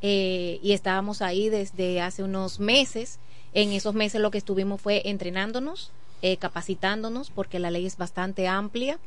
eh, 0.00 0.60
y 0.62 0.72
estábamos 0.72 1.22
ahí 1.22 1.48
desde 1.48 2.00
hace 2.00 2.22
unos 2.22 2.60
meses. 2.60 3.18
En 3.52 3.72
esos 3.72 3.94
meses 3.94 4.20
lo 4.20 4.30
que 4.30 4.38
estuvimos 4.38 4.80
fue 4.80 5.02
entrenándonos, 5.08 5.90
eh, 6.22 6.36
capacitándonos, 6.36 7.30
porque 7.30 7.58
la 7.58 7.70
ley 7.70 7.84
es 7.86 7.96
bastante 7.96 8.46
amplia. 8.46 8.98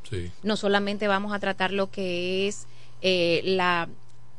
No 0.44 0.58
solamente 0.58 1.08
vamos 1.08 1.34
a 1.34 1.40
tratar 1.40 1.72
lo 1.72 1.90
que 1.90 2.48
es 2.48 2.68
la, 3.02 3.88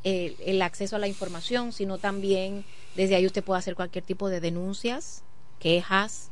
el 0.05 0.63
acceso 0.63 0.97
a 0.97 0.99
la 0.99 1.09
información, 1.09 1.73
sino 1.73 1.99
también 1.99 2.65
desde 2.97 3.15
ahí 3.15 3.27
usted 3.27 3.45
puede 3.45 3.61
hacer 3.61 3.75
cualquier 3.75 4.05
tipo 4.05 4.29
de 4.29 4.41
denuncias, 4.41 5.23
quejas, 5.59 6.31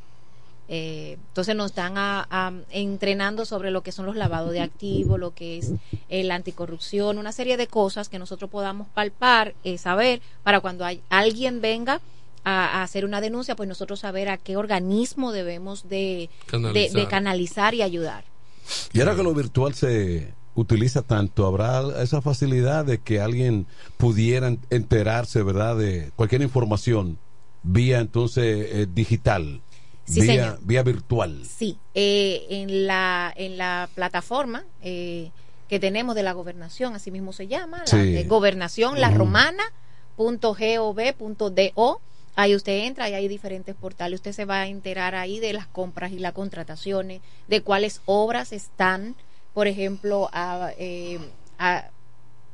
eh, 0.69 1.17
entonces 1.29 1.55
nos 1.55 1.71
están 1.71 2.65
entrenando 2.71 3.45
sobre 3.45 3.71
lo 3.71 3.81
que 3.81 3.91
son 3.91 4.05
los 4.05 4.15
lavados 4.15 4.51
de 4.51 4.59
activos, 4.59 5.19
lo 5.19 5.33
que 5.33 5.59
es 5.59 5.71
la 6.09 6.35
anticorrupción, 6.35 7.17
una 7.17 7.31
serie 7.31 7.57
de 7.57 7.67
cosas 7.67 8.09
que 8.09 8.19
nosotros 8.19 8.49
podamos 8.51 8.87
palpar, 8.89 9.55
eh, 9.63 9.77
saber, 9.77 10.21
para 10.43 10.59
cuando 10.59 10.85
hay, 10.85 11.01
alguien 11.09 11.61
venga 11.61 12.01
a, 12.43 12.83
hacer 12.83 13.05
una 13.05 13.21
denuncia, 13.21 13.55
pues 13.55 13.69
nosotros 13.69 13.99
saber 14.01 14.29
a 14.29 14.37
qué 14.37 14.57
organismo 14.57 15.31
debemos 15.31 15.87
de 15.87 16.29
canalizar, 17.09 17.73
y 17.73 17.81
ayudar. 17.81 18.25
Y 18.91 18.99
ahora 18.99 19.15
que 19.15 19.23
lo 19.23 19.33
virtual 19.33 19.73
se 19.73 20.33
utiliza 20.55 21.01
tanto, 21.01 21.45
habrá 21.45 22.01
esa 22.01 22.21
facilidad 22.21 22.83
de 22.83 22.97
que 22.97 23.21
alguien 23.21 23.67
pudiera 23.95 24.53
enterarse, 24.69 25.43
¿verdad?, 25.43 25.77
de 25.77 26.11
cualquier 26.15 26.41
información 26.41 27.17
vía 27.63 27.99
entonces 27.99 28.67
eh, 28.71 28.87
digital 28.93 29.61
vía, 30.07 30.57
vía 30.61 30.83
virtual. 30.83 31.43
Sí, 31.45 31.77
eh, 31.93 32.45
en, 32.49 32.87
la, 32.87 33.33
en 33.35 33.57
la 33.57 33.89
plataforma 33.93 34.63
eh, 34.81 35.31
que 35.67 35.79
tenemos 35.79 36.15
de 36.15 36.23
la 36.23 36.33
gobernación, 36.33 36.95
así 36.95 37.11
mismo 37.11 37.33
se 37.33 37.47
llama, 37.47 37.83
la 37.91 38.03
eh, 38.03 38.23
gobernación, 38.23 38.99
la 38.99 39.11
romana 39.11 39.63
Ahí 42.39 42.55
usted 42.55 42.85
entra 42.85 43.09
y 43.09 43.15
hay 43.15 43.27
diferentes 43.27 43.75
portales. 43.75 44.19
Usted 44.19 44.31
se 44.31 44.45
va 44.45 44.61
a 44.61 44.67
enterar 44.67 45.15
ahí 45.15 45.39
de 45.39 45.53
las 45.53 45.65
compras 45.65 46.11
y 46.11 46.19
las 46.19 46.33
contrataciones, 46.33 47.21
de 47.47 47.61
cuáles 47.61 48.01
obras 48.05 48.51
están, 48.53 49.15
por 49.55 49.67
ejemplo, 49.67 50.29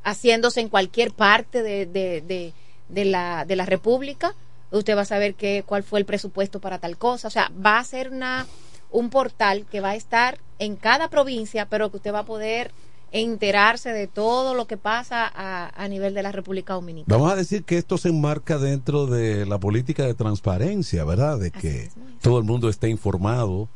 haciéndose 0.04 0.62
en 0.62 0.70
cualquier 0.70 1.12
parte 1.12 1.62
de, 1.62 1.86
de, 1.86 2.54
de, 2.90 3.06
la, 3.06 3.44
de 3.46 3.56
la 3.58 3.66
República 3.66 4.36
usted 4.78 4.98
va 4.98 5.02
a 5.02 5.06
saber 5.06 5.36
qué, 5.36 5.64
cuál 5.66 5.84
fue 5.84 6.00
el 6.00 6.06
presupuesto 6.06 6.60
para 6.60 6.80
tal 6.80 6.98
cosa. 6.98 7.28
O 7.28 7.32
sea, 7.32 7.52
va 7.64 7.80
a 7.80 7.84
ser 7.84 8.10
una, 8.10 8.48
un 8.92 9.10
portal 9.10 9.66
que 9.70 9.82
va 9.82 9.92
a 9.92 9.96
estar 9.96 10.40
en 10.60 10.76
cada 10.76 11.10
provincia, 11.10 11.68
pero 11.70 11.92
que 11.92 11.98
usted 11.98 12.14
va 12.14 12.20
a 12.20 12.26
poder 12.26 12.72
enterarse 13.14 13.92
de 13.92 14.08
todo 14.08 14.56
lo 14.56 14.66
que 14.66 14.76
pasa 14.76 15.32
a, 15.36 15.88
nivel 15.88 16.16
de 16.16 16.24
la 16.24 16.32
República 16.32 16.74
Dominicana. 16.74 17.16
Vamos 17.16 17.32
a 17.32 17.36
decir 17.36 17.64
que 17.64 17.78
esto 17.78 18.00
se 18.00 18.10
enmarca 18.10 18.58
dentro 18.58 19.06
de 19.06 19.46
la 19.46 19.60
política 19.60 20.04
de 20.04 20.16
transparencia, 20.16 21.06
¿verdad? 21.06 21.38
De 21.38 21.52
que 21.52 21.92
todo 22.22 22.40
el 22.40 22.44
mundo 22.44 22.70
esté 22.70 22.90
informado 22.90 23.70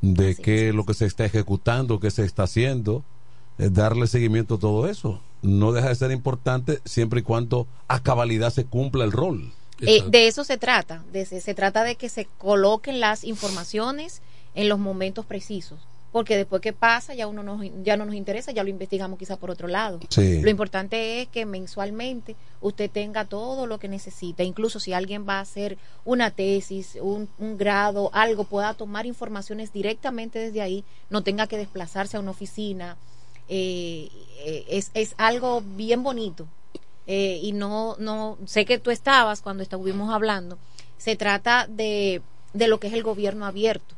de 0.00 0.34
qué 0.34 0.72
lo 0.72 0.84
que 0.84 0.94
se 0.94 1.06
está 1.06 1.24
ejecutando, 1.24 2.00
qué 2.00 2.10
se 2.10 2.24
está 2.24 2.42
haciendo, 2.42 3.04
darle 3.56 4.08
seguimiento 4.08 4.56
a 4.56 4.58
todo 4.58 4.88
eso. 4.88 5.20
No 5.42 5.70
deja 5.70 5.88
de 5.88 5.94
ser 5.94 6.10
importante 6.10 6.80
siempre 6.84 7.20
y 7.20 7.22
cuando 7.22 7.68
a 7.86 8.02
cabalidad 8.02 8.50
se 8.50 8.64
cumpla 8.64 9.04
el 9.04 9.12
rol. 9.12 9.52
Eh, 9.82 10.02
de 10.08 10.26
eso 10.28 10.44
se 10.44 10.56
trata, 10.58 11.02
de, 11.12 11.26
se 11.26 11.54
trata 11.54 11.84
de 11.84 11.96
que 11.96 12.08
se 12.08 12.26
coloquen 12.38 13.00
las 13.00 13.24
informaciones 13.24 14.22
en 14.54 14.68
los 14.68 14.78
momentos 14.78 15.26
precisos. 15.26 15.80
Porque 16.12 16.36
después 16.36 16.60
que 16.60 16.74
pasa, 16.74 17.14
ya 17.14 17.26
uno 17.26 17.42
nos, 17.42 17.62
ya 17.82 17.96
no 17.96 18.04
nos 18.04 18.14
interesa, 18.14 18.52
ya 18.52 18.62
lo 18.62 18.68
investigamos 18.68 19.18
quizá 19.18 19.38
por 19.38 19.50
otro 19.50 19.66
lado. 19.66 19.98
Sí. 20.10 20.42
Lo 20.42 20.50
importante 20.50 21.22
es 21.22 21.28
que 21.28 21.46
mensualmente 21.46 22.36
usted 22.60 22.90
tenga 22.90 23.24
todo 23.24 23.66
lo 23.66 23.78
que 23.78 23.88
necesita. 23.88 24.42
Incluso 24.42 24.78
si 24.78 24.92
alguien 24.92 25.26
va 25.26 25.38
a 25.38 25.40
hacer 25.40 25.78
una 26.04 26.30
tesis, 26.30 26.98
un, 27.00 27.30
un 27.38 27.56
grado, 27.56 28.10
algo, 28.12 28.44
pueda 28.44 28.74
tomar 28.74 29.06
informaciones 29.06 29.72
directamente 29.72 30.38
desde 30.38 30.60
ahí, 30.60 30.84
no 31.08 31.22
tenga 31.22 31.46
que 31.46 31.56
desplazarse 31.56 32.18
a 32.18 32.20
una 32.20 32.32
oficina. 32.32 32.98
Eh, 33.48 34.10
eh, 34.44 34.64
es, 34.68 34.90
es 34.92 35.14
algo 35.16 35.62
bien 35.62 36.02
bonito. 36.02 36.46
Eh, 37.06 37.40
y 37.42 37.52
no, 37.52 37.96
no, 37.98 38.38
sé 38.46 38.64
que 38.64 38.78
tú 38.78 38.90
estabas 38.90 39.42
cuando 39.42 39.62
estuvimos 39.62 40.12
hablando. 40.12 40.58
Se 40.98 41.16
trata 41.16 41.66
de, 41.68 42.22
de 42.52 42.68
lo 42.68 42.78
que 42.78 42.86
es 42.86 42.92
el 42.92 43.02
gobierno 43.02 43.46
abierto 43.46 43.96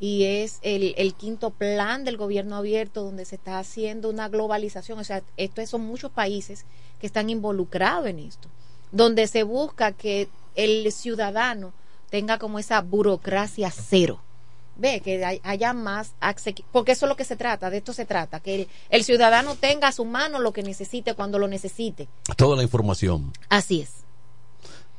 y 0.00 0.24
es 0.24 0.58
el, 0.62 0.94
el, 0.98 1.14
quinto 1.14 1.50
plan 1.50 2.04
del 2.04 2.16
gobierno 2.16 2.56
abierto 2.56 3.04
donde 3.04 3.24
se 3.24 3.36
está 3.36 3.58
haciendo 3.58 4.10
una 4.10 4.28
globalización. 4.28 4.98
O 4.98 5.04
sea, 5.04 5.22
esto 5.36 5.64
son 5.66 5.82
muchos 5.82 6.10
países 6.10 6.64
que 7.00 7.06
están 7.06 7.30
involucrados 7.30 8.06
en 8.06 8.18
esto, 8.18 8.48
donde 8.92 9.26
se 9.26 9.42
busca 9.42 9.92
que 9.92 10.28
el 10.54 10.90
ciudadano 10.92 11.72
tenga 12.10 12.38
como 12.38 12.58
esa 12.58 12.80
burocracia 12.80 13.70
cero. 13.70 14.20
Ve, 14.76 15.00
que 15.00 15.40
haya 15.42 15.72
más 15.72 16.14
porque 16.72 16.92
eso 16.92 17.06
es 17.06 17.08
lo 17.08 17.16
que 17.16 17.24
se 17.24 17.36
trata, 17.36 17.70
de 17.70 17.76
esto 17.78 17.92
se 17.92 18.04
trata, 18.04 18.40
que 18.40 18.54
el, 18.54 18.68
el 18.90 19.04
ciudadano 19.04 19.54
tenga 19.54 19.88
a 19.88 19.92
su 19.92 20.04
mano 20.04 20.40
lo 20.40 20.52
que 20.52 20.62
necesite 20.62 21.14
cuando 21.14 21.38
lo 21.38 21.46
necesite. 21.46 22.08
Toda 22.36 22.56
la 22.56 22.62
información. 22.62 23.32
Así 23.48 23.82
es. 23.82 23.90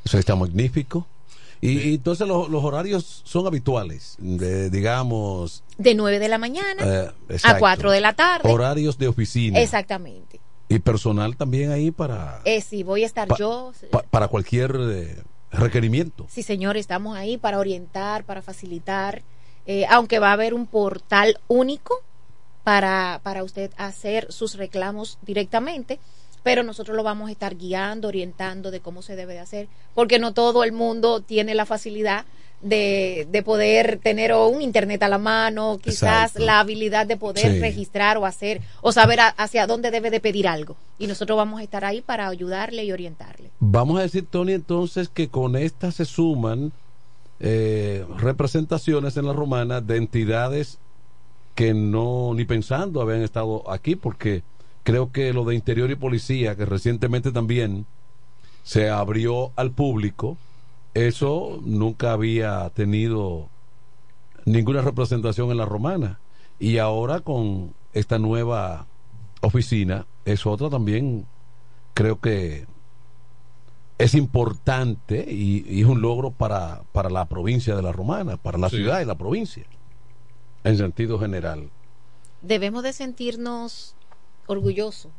Eso 0.05 0.17
está 0.17 0.35
magnífico. 0.35 1.07
Y, 1.61 1.79
y 1.79 1.93
entonces 1.95 2.27
los, 2.27 2.49
los, 2.49 2.63
horarios 2.63 3.21
son 3.25 3.47
habituales, 3.47 4.15
de, 4.19 4.69
digamos... 4.69 5.63
De 5.77 5.95
9 5.95 6.19
de 6.19 6.27
la 6.27 6.38
mañana 6.38 6.83
eh, 7.29 7.39
a 7.43 7.57
4 7.57 7.91
de 7.91 8.01
la 8.01 8.13
tarde. 8.13 8.51
Horarios 8.51 8.97
de 8.97 9.07
oficina. 9.07 9.59
Exactamente. 9.59 10.39
Y 10.69 10.79
personal 10.79 11.35
también 11.38 11.71
ahí 11.71 11.91
para... 11.91 12.41
Eh, 12.45 12.61
sí, 12.61 12.83
voy 12.83 13.03
a 13.03 13.05
estar 13.05 13.27
pa, 13.27 13.38
yo. 13.38 13.71
Pa, 13.91 14.03
para 14.03 14.27
cualquier 14.27 14.75
eh, 14.79 15.23
requerimiento. 15.51 16.27
Sí, 16.29 16.43
señor, 16.43 16.77
estamos 16.77 17.17
ahí 17.17 17.38
para 17.38 17.57
orientar, 17.59 18.25
para 18.25 18.41
facilitar, 18.41 19.23
eh, 19.65 19.86
aunque 19.89 20.19
va 20.19 20.30
a 20.30 20.34
haber 20.34 20.54
un 20.54 20.67
portal 20.67 21.39
único 21.47 22.01
para, 22.63 23.19
para 23.23 23.43
usted 23.43 23.71
hacer 23.78 24.32
sus 24.32 24.56
reclamos 24.56 25.17
directamente 25.21 25.99
pero 26.45 26.62
nosotros 26.62 26.95
lo 26.95 27.01
vamos 27.01 27.30
a 27.30 27.32
estar 27.32 27.58
guiando, 27.58 28.08
orientando 28.08 28.69
de 28.69 28.80
cómo 28.80 29.01
se 29.01 29.15
debe 29.15 29.34
de 29.34 29.39
hacer, 29.39 29.67
porque 29.95 30.19
no 30.19 30.32
todo 30.32 30.63
el 30.63 30.73
mundo 30.73 31.21
tiene 31.21 31.56
la 31.56 31.65
facilidad 31.65 32.25
de, 32.62 33.28
de 33.32 33.41
poder 33.41 33.97
tener 33.97 34.32
o 34.32 34.47
un 34.47 34.62
internet 34.62 35.01
a 35.01 35.08
la 35.08 35.17
mano, 35.17 35.80
quizás 35.82 36.30
Exacto. 36.30 36.45
la 36.45 36.60
habilidad 36.60 37.08
de 37.08 37.17
poder 37.17 37.54
sí. 37.54 37.60
registrar 37.60 38.19
o 38.19 38.28
hacer 38.28 38.62
o 38.82 38.91
saber 38.91 39.21
a, 39.21 39.30
hacia 39.30 39.65
dónde 39.65 39.89
debe 39.89 40.12
de 40.12 40.19
pedir 40.19 40.47
algo. 40.47 40.75
Y 40.99 41.08
nosotros 41.08 41.36
vamos 41.36 41.62
a 41.62 41.63
estar 41.63 41.84
ahí 41.84 42.01
para 42.01 42.28
ayudarle 42.28 42.84
y 42.84 42.91
orientarle. 42.91 43.49
Vamos 43.60 43.97
a 43.97 44.04
decir, 44.04 44.28
Tony, 44.30 44.54
entonces 44.54 45.10
que 45.10 45.30
con 45.30 45.56
esta 45.56 45.91
se 45.91 46.06
suman 46.06 46.71
eh, 47.39 48.05
representaciones 48.17 49.17
en 49.17 49.25
la 49.25 49.33
romana 49.33 49.81
de 49.81 49.97
entidades 49.97 50.79
que 51.53 51.73
no 51.73 52.33
ni 52.33 52.45
pensando 52.45 53.01
habían 53.01 53.21
estado 53.21 53.69
aquí 53.71 53.95
porque 53.95 54.43
creo 54.83 55.11
que 55.11 55.33
lo 55.33 55.45
de 55.45 55.55
interior 55.55 55.89
y 55.89 55.95
policía, 55.95 56.55
que 56.55 56.65
recientemente 56.65 57.31
también 57.31 57.85
se 58.63 58.89
abrió 58.89 59.51
al 59.55 59.71
público, 59.71 60.37
eso 60.93 61.59
nunca 61.63 62.13
había 62.13 62.69
tenido 62.69 63.49
ninguna 64.45 64.81
representación 64.81 65.51
en 65.51 65.57
la 65.57 65.65
romana. 65.65 66.19
Y 66.59 66.77
ahora 66.77 67.19
con 67.19 67.73
esta 67.93 68.17
nueva 68.17 68.87
oficina, 69.41 70.05
es 70.23 70.45
otra 70.45 70.69
también, 70.69 71.25
creo 71.93 72.19
que 72.19 72.65
es 73.97 74.13
importante 74.13 75.25
y, 75.29 75.65
y 75.67 75.81
es 75.81 75.88
un 75.88 76.01
logro 76.01 76.31
para, 76.31 76.84
para, 76.91 77.10
la 77.10 77.25
provincia 77.25 77.75
de 77.75 77.81
la 77.81 77.91
romana, 77.91 78.38
para 78.38 78.58
la 78.58 78.69
sí. 78.69 78.77
ciudad 78.77 79.01
y 79.01 79.05
la 79.05 79.15
provincia, 79.15 79.65
en 80.63 80.77
sentido 80.77 81.19
general. 81.19 81.69
Debemos 82.41 82.84
de 82.84 82.93
sentirnos 82.93 83.95
orgulloso 84.47 85.10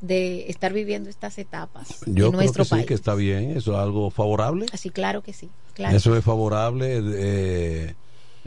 de 0.00 0.50
estar 0.50 0.72
viviendo 0.72 1.08
estas 1.08 1.38
etapas 1.38 2.00
Yo 2.06 2.26
en 2.26 2.32
nuestro 2.32 2.52
creo 2.52 2.64
que 2.64 2.70
país. 2.70 2.82
sí, 2.82 2.86
que 2.88 2.94
está 2.94 3.14
bien, 3.14 3.56
eso 3.56 3.72
es 3.72 3.78
algo 3.78 4.10
favorable. 4.10 4.66
Así, 4.72 4.90
claro 4.90 5.22
que 5.22 5.32
sí. 5.32 5.50
Claro. 5.74 5.96
Eso 5.96 6.16
es 6.16 6.24
favorable, 6.24 7.00
eh, 7.02 7.94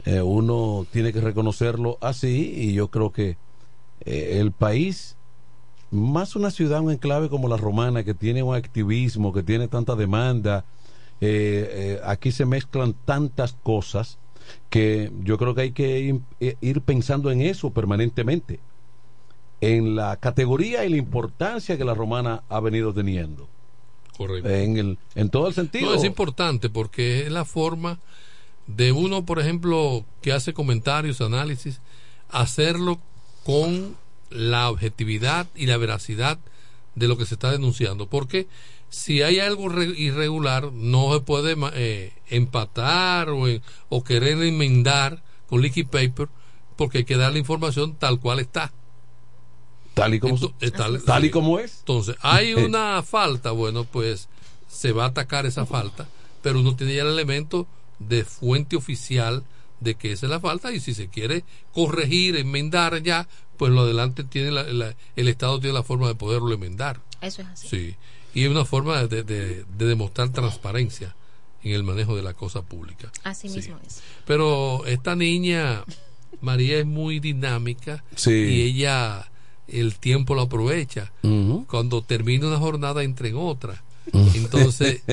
eh, 0.04 0.22
uno 0.22 0.86
tiene 0.90 1.12
que 1.12 1.20
reconocerlo 1.20 1.98
así 2.00 2.52
y 2.56 2.72
yo 2.72 2.88
creo 2.88 3.12
que 3.12 3.36
eh, 4.04 4.38
el 4.40 4.52
país, 4.52 5.16
más 5.90 6.36
una 6.36 6.50
ciudad, 6.50 6.80
un 6.80 6.92
enclave 6.92 7.28
como 7.28 7.48
la 7.48 7.56
romana, 7.56 8.04
que 8.04 8.14
tiene 8.14 8.42
un 8.42 8.54
activismo, 8.54 9.32
que 9.32 9.42
tiene 9.42 9.68
tanta 9.68 9.96
demanda, 9.96 10.64
eh, 11.20 12.00
aquí 12.04 12.30
se 12.32 12.44
mezclan 12.44 12.94
tantas 13.04 13.56
cosas 13.62 14.18
que 14.70 15.10
yo 15.22 15.38
creo 15.38 15.54
que 15.54 15.62
hay 15.62 15.72
que 15.72 16.00
ir, 16.00 16.20
ir 16.60 16.80
pensando 16.82 17.30
en 17.30 17.40
eso 17.40 17.70
permanentemente 17.70 18.60
en 19.60 19.96
la 19.96 20.16
categoría 20.16 20.84
y 20.84 20.90
la 20.90 20.96
importancia 20.96 21.76
que 21.76 21.84
la 21.84 21.94
romana 21.94 22.42
ha 22.48 22.60
venido 22.60 22.92
teniendo. 22.92 23.48
Correcto. 24.16 24.48
En, 24.48 24.76
el, 24.76 24.98
en 25.14 25.30
todo 25.30 25.48
el 25.48 25.54
sentido. 25.54 25.90
No, 25.90 25.96
es 25.96 26.04
importante 26.04 26.68
porque 26.70 27.22
es 27.22 27.32
la 27.32 27.44
forma 27.44 28.00
de 28.66 28.92
uno, 28.92 29.24
por 29.24 29.38
ejemplo, 29.38 30.04
que 30.20 30.32
hace 30.32 30.52
comentarios, 30.52 31.20
análisis, 31.20 31.80
hacerlo 32.28 32.98
con 33.44 33.96
la 34.30 34.70
objetividad 34.70 35.46
y 35.54 35.66
la 35.66 35.76
veracidad 35.76 36.38
de 36.94 37.08
lo 37.08 37.16
que 37.16 37.26
se 37.26 37.34
está 37.34 37.50
denunciando. 37.50 38.08
Porque 38.08 38.48
si 38.88 39.22
hay 39.22 39.38
algo 39.38 39.70
irregular, 39.82 40.72
no 40.72 41.12
se 41.14 41.20
puede 41.20 41.56
eh, 41.74 42.12
empatar 42.28 43.30
o, 43.30 43.46
o 43.88 44.04
querer 44.04 44.42
enmendar 44.42 45.22
con 45.48 45.62
liquid 45.62 45.86
paper 45.86 46.28
porque 46.76 46.98
hay 46.98 47.04
que 47.04 47.16
dar 47.16 47.32
la 47.32 47.38
información 47.38 47.94
tal 47.96 48.20
cual 48.20 48.38
está 48.38 48.72
tal 49.98 50.14
y 50.14 50.20
como, 50.20 50.34
Entonces, 50.34 50.72
tal, 50.72 51.02
tal 51.02 51.24
y 51.24 51.30
como 51.30 51.58
es. 51.58 51.80
Entonces, 51.80 52.16
hay 52.20 52.54
una 52.64 53.02
falta, 53.02 53.50
bueno, 53.50 53.84
pues 53.84 54.28
se 54.68 54.92
va 54.92 55.04
a 55.04 55.08
atacar 55.08 55.46
esa 55.46 55.66
falta, 55.66 56.08
pero 56.42 56.60
uno 56.60 56.76
tiene 56.76 56.94
ya 56.94 57.02
el 57.02 57.08
elemento 57.08 57.66
de 57.98 58.24
fuente 58.24 58.76
oficial 58.76 59.44
de 59.80 59.94
que 59.94 60.12
esa 60.12 60.26
es 60.26 60.30
la 60.30 60.40
falta 60.40 60.72
y 60.72 60.80
si 60.80 60.94
se 60.94 61.08
quiere 61.08 61.44
corregir, 61.72 62.36
enmendar 62.36 63.02
ya, 63.02 63.28
pues 63.58 63.72
lo 63.72 63.82
adelante 63.82 64.24
tiene 64.24 64.50
la, 64.50 64.62
la, 64.62 64.94
el 65.16 65.28
Estado 65.28 65.60
tiene 65.60 65.74
la 65.74 65.82
forma 65.82 66.08
de 66.08 66.14
poderlo 66.14 66.54
enmendar. 66.54 67.00
Eso 67.20 67.42
es 67.42 67.48
así. 67.48 67.68
Sí, 67.68 67.96
y 68.34 68.44
es 68.44 68.50
una 68.50 68.64
forma 68.64 69.04
de, 69.06 69.22
de, 69.24 69.64
de 69.64 69.84
demostrar 69.86 70.30
transparencia 70.30 71.14
en 71.62 71.72
el 71.72 71.82
manejo 71.82 72.16
de 72.16 72.22
la 72.22 72.34
cosa 72.34 72.62
pública. 72.62 73.10
Así 73.24 73.48
sí. 73.48 73.56
mismo 73.56 73.78
es. 73.86 74.00
Pero 74.26 74.86
esta 74.86 75.16
niña, 75.16 75.84
María, 76.40 76.78
es 76.78 76.86
muy 76.86 77.20
dinámica 77.20 78.04
sí. 78.14 78.30
y 78.30 78.62
ella 78.62 79.30
el 79.66 79.96
tiempo 79.96 80.34
lo 80.34 80.42
aprovecha. 80.42 81.12
Uh 81.22 81.28
-huh. 81.28 81.66
Cuando 81.66 82.02
termina 82.02 82.46
una 82.46 82.58
jornada, 82.58 83.02
entra 83.02 83.28
en 83.28 83.36
otra. 83.36 83.82
Uh 84.12 84.18
-huh. 84.18 84.34
Entonces, 84.36 85.02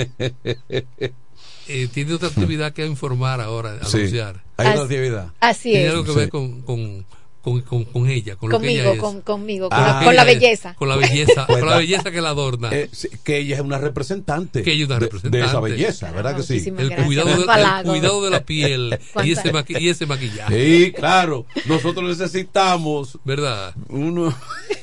eh, 1.67 1.87
tiene 1.93 2.13
otra 2.13 2.29
actividad 2.29 2.73
que 2.73 2.85
informar 2.85 3.41
ahora, 3.41 3.83
sí. 3.85 3.97
anunciar. 3.97 4.43
Hay 4.57 4.67
una 4.67 4.83
actividad. 4.83 5.33
Así 5.39 5.71
tiene 5.71 5.87
es. 5.87 5.91
algo 5.91 6.03
que 6.05 6.11
sí. 6.11 6.17
ver 6.17 6.29
con, 6.29 6.61
con, 6.61 7.05
con, 7.45 7.61
con, 7.61 7.83
con 7.85 8.09
ella, 8.09 8.35
con 8.37 8.49
conmigo, 8.49 8.55
lo 8.55 8.59
que 8.59 8.71
ella 8.81 8.93
es. 8.95 8.99
Con, 8.99 9.21
conmigo, 9.21 9.69
con, 9.69 9.77
Ah, 9.79 9.99
la, 9.99 10.05
con 10.05 10.15
la 10.15 10.21
es, 10.23 10.27
belleza. 10.27 10.73
Con 10.73 10.89
la 10.89 10.95
belleza, 10.95 11.45
con 11.47 11.63
la 11.69 11.77
belleza 11.77 12.09
que 12.11 12.19
la 12.21 12.29
adorna. 12.29 12.69
Eh, 12.73 12.89
que 13.23 13.37
ella 13.37 13.55
es 13.57 13.61
una 13.61 13.77
representante. 13.77 14.63
Que 14.63 14.71
ella 14.73 14.83
es 14.85 14.89
una 14.89 14.97
representante. 14.99 15.37
De, 15.37 15.45
esa 15.45 15.59
belleza, 15.59 16.11
¿verdad 16.11 16.35
que 16.35 16.41
sí? 16.43 16.73
El 16.75 16.95
cuidado, 17.05 17.27
de, 17.29 17.43
el 17.43 17.49
Halago. 17.49 17.89
cuidado 17.91 18.23
de 18.23 18.29
la 18.31 18.41
piel 18.43 18.97
y 18.99 19.11
¿Cuánta- 19.13 19.41
ese, 19.41 19.53
maqui- 19.53 19.79
y 19.79 19.89
ese 19.89 20.05
maquillaje. 20.07 20.55
Sí, 20.85 20.91
claro. 20.91 21.45
Nosotros 21.65 22.09
necesitamos 22.17 23.19
¿Verdad? 23.23 23.73
uno. 23.89 24.35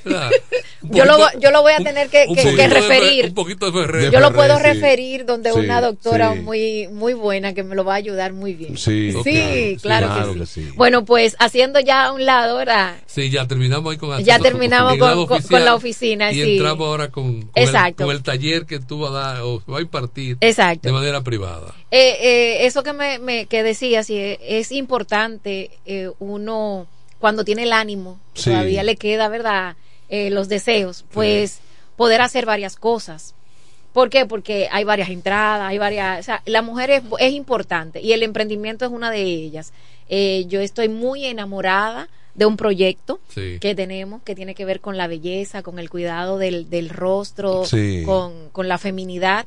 ¿Verdad? 0.04 0.30
Un 0.82 0.90
Yo 0.94 1.04
lo, 1.04 1.16
yo 1.40 1.50
lo 1.50 1.62
voy 1.62 1.72
a 1.72 1.78
tener 1.78 2.08
que, 2.08 2.26
un 2.28 2.34
que- 2.36 2.42
poquito 2.42 2.56
que 2.62 2.68
de 2.68 2.74
Fer- 2.74 2.88
referir. 2.88 3.24
un 3.26 3.34
poquito 3.34 3.70
de 3.70 3.72
Ferrer. 3.82 4.12
Yo 4.12 4.20
lo 4.20 4.32
puedo 4.32 4.56
sí. 4.56 4.62
referir 4.62 5.24
donde 5.26 5.52
Sí, 5.52 5.58
una 5.58 5.80
doctora 5.80 6.34
sí. 6.34 6.40
muy 6.40 6.88
muy 6.88 7.14
buena 7.14 7.54
que 7.54 7.62
me 7.62 7.74
lo 7.74 7.84
va 7.84 7.94
a 7.94 7.96
ayudar 7.96 8.32
muy 8.32 8.54
bien. 8.54 8.76
Sí, 8.76 9.12
Sí, 9.22 9.22
claro, 9.22 9.22
claro, 9.22 9.24
sí, 9.24 9.72
que, 9.72 9.76
sí. 9.76 9.80
claro 9.82 10.34
que 10.34 10.46
sí. 10.46 10.68
Bueno, 10.76 11.04
pues 11.04 11.36
haciendo 11.38 11.78
ya 11.80 12.06
a 12.06 12.12
un 12.12 12.26
lado 12.26 12.51
ahora 12.52 13.00
Sí, 13.06 13.28
ya 13.30 13.46
terminamos 13.46 13.90
ahí 13.92 13.98
con 13.98 14.22
Ya 14.24 14.38
terminamos 14.38 14.96
con- 15.26 15.64
la 15.64 15.74
oficina, 15.74 16.30
y 16.32 16.34
sí. 16.36 16.52
entramos 16.56 16.86
ahora 16.86 17.10
con, 17.10 17.42
con, 17.42 17.50
Exacto. 17.62 18.04
El, 18.04 18.06
con 18.08 18.16
el 18.16 18.22
taller 18.22 18.64
que 18.66 18.78
tú 18.80 19.00
vas 19.00 19.10
a 19.10 19.14
dar 19.14 19.40
o 19.42 19.62
va 19.70 19.78
a 19.78 19.82
impartir 19.82 20.36
Exacto. 20.40 20.88
de 20.88 20.92
manera 20.92 21.22
privada. 21.22 21.74
Eh, 21.90 22.16
eh, 22.20 22.66
eso 22.66 22.82
que 22.82 22.92
me, 22.92 23.18
me 23.18 23.46
que 23.46 23.62
decía, 23.62 24.02
sí, 24.04 24.16
eh, 24.16 24.38
es 24.42 24.72
importante 24.72 25.70
eh, 25.86 26.10
uno 26.20 26.86
cuando 27.18 27.44
tiene 27.44 27.64
el 27.64 27.72
ánimo, 27.72 28.18
Sí. 28.34 28.50
todavía 28.50 28.82
le 28.82 28.96
queda, 28.96 29.28
¿verdad? 29.28 29.76
Eh, 30.08 30.30
los 30.30 30.48
deseos, 30.48 31.04
pues 31.12 31.60
poder 31.96 32.20
hacer 32.20 32.46
varias 32.46 32.76
cosas. 32.76 33.34
¿Por 33.92 34.08
qué? 34.08 34.24
Porque 34.26 34.68
hay 34.72 34.84
varias 34.84 35.10
entradas, 35.10 35.68
hay 35.68 35.76
varias, 35.78 36.20
o 36.20 36.22
sea, 36.22 36.42
la 36.46 36.62
mujer 36.62 36.90
es, 36.90 37.02
es 37.18 37.32
importante 37.34 38.00
y 38.00 38.12
el 38.12 38.22
emprendimiento 38.22 38.84
es 38.86 38.90
una 38.90 39.10
de 39.10 39.22
ellas. 39.22 39.72
Eh, 40.08 40.44
yo 40.48 40.60
estoy 40.60 40.88
muy 40.88 41.26
enamorada 41.26 42.08
de 42.34 42.46
un 42.46 42.56
proyecto 42.56 43.20
Sí. 43.28 43.58
que 43.60 43.74
tenemos 43.74 44.22
que 44.22 44.34
tiene 44.34 44.54
que 44.54 44.64
ver 44.64 44.80
con 44.80 44.96
la 44.96 45.06
belleza, 45.06 45.62
con 45.62 45.78
el 45.78 45.90
cuidado 45.90 46.38
del, 46.38 46.70
del 46.70 46.88
rostro, 46.88 47.64
Sí. 47.66 48.02
con, 48.06 48.48
con 48.52 48.68
la 48.68 48.78
feminidad 48.78 49.46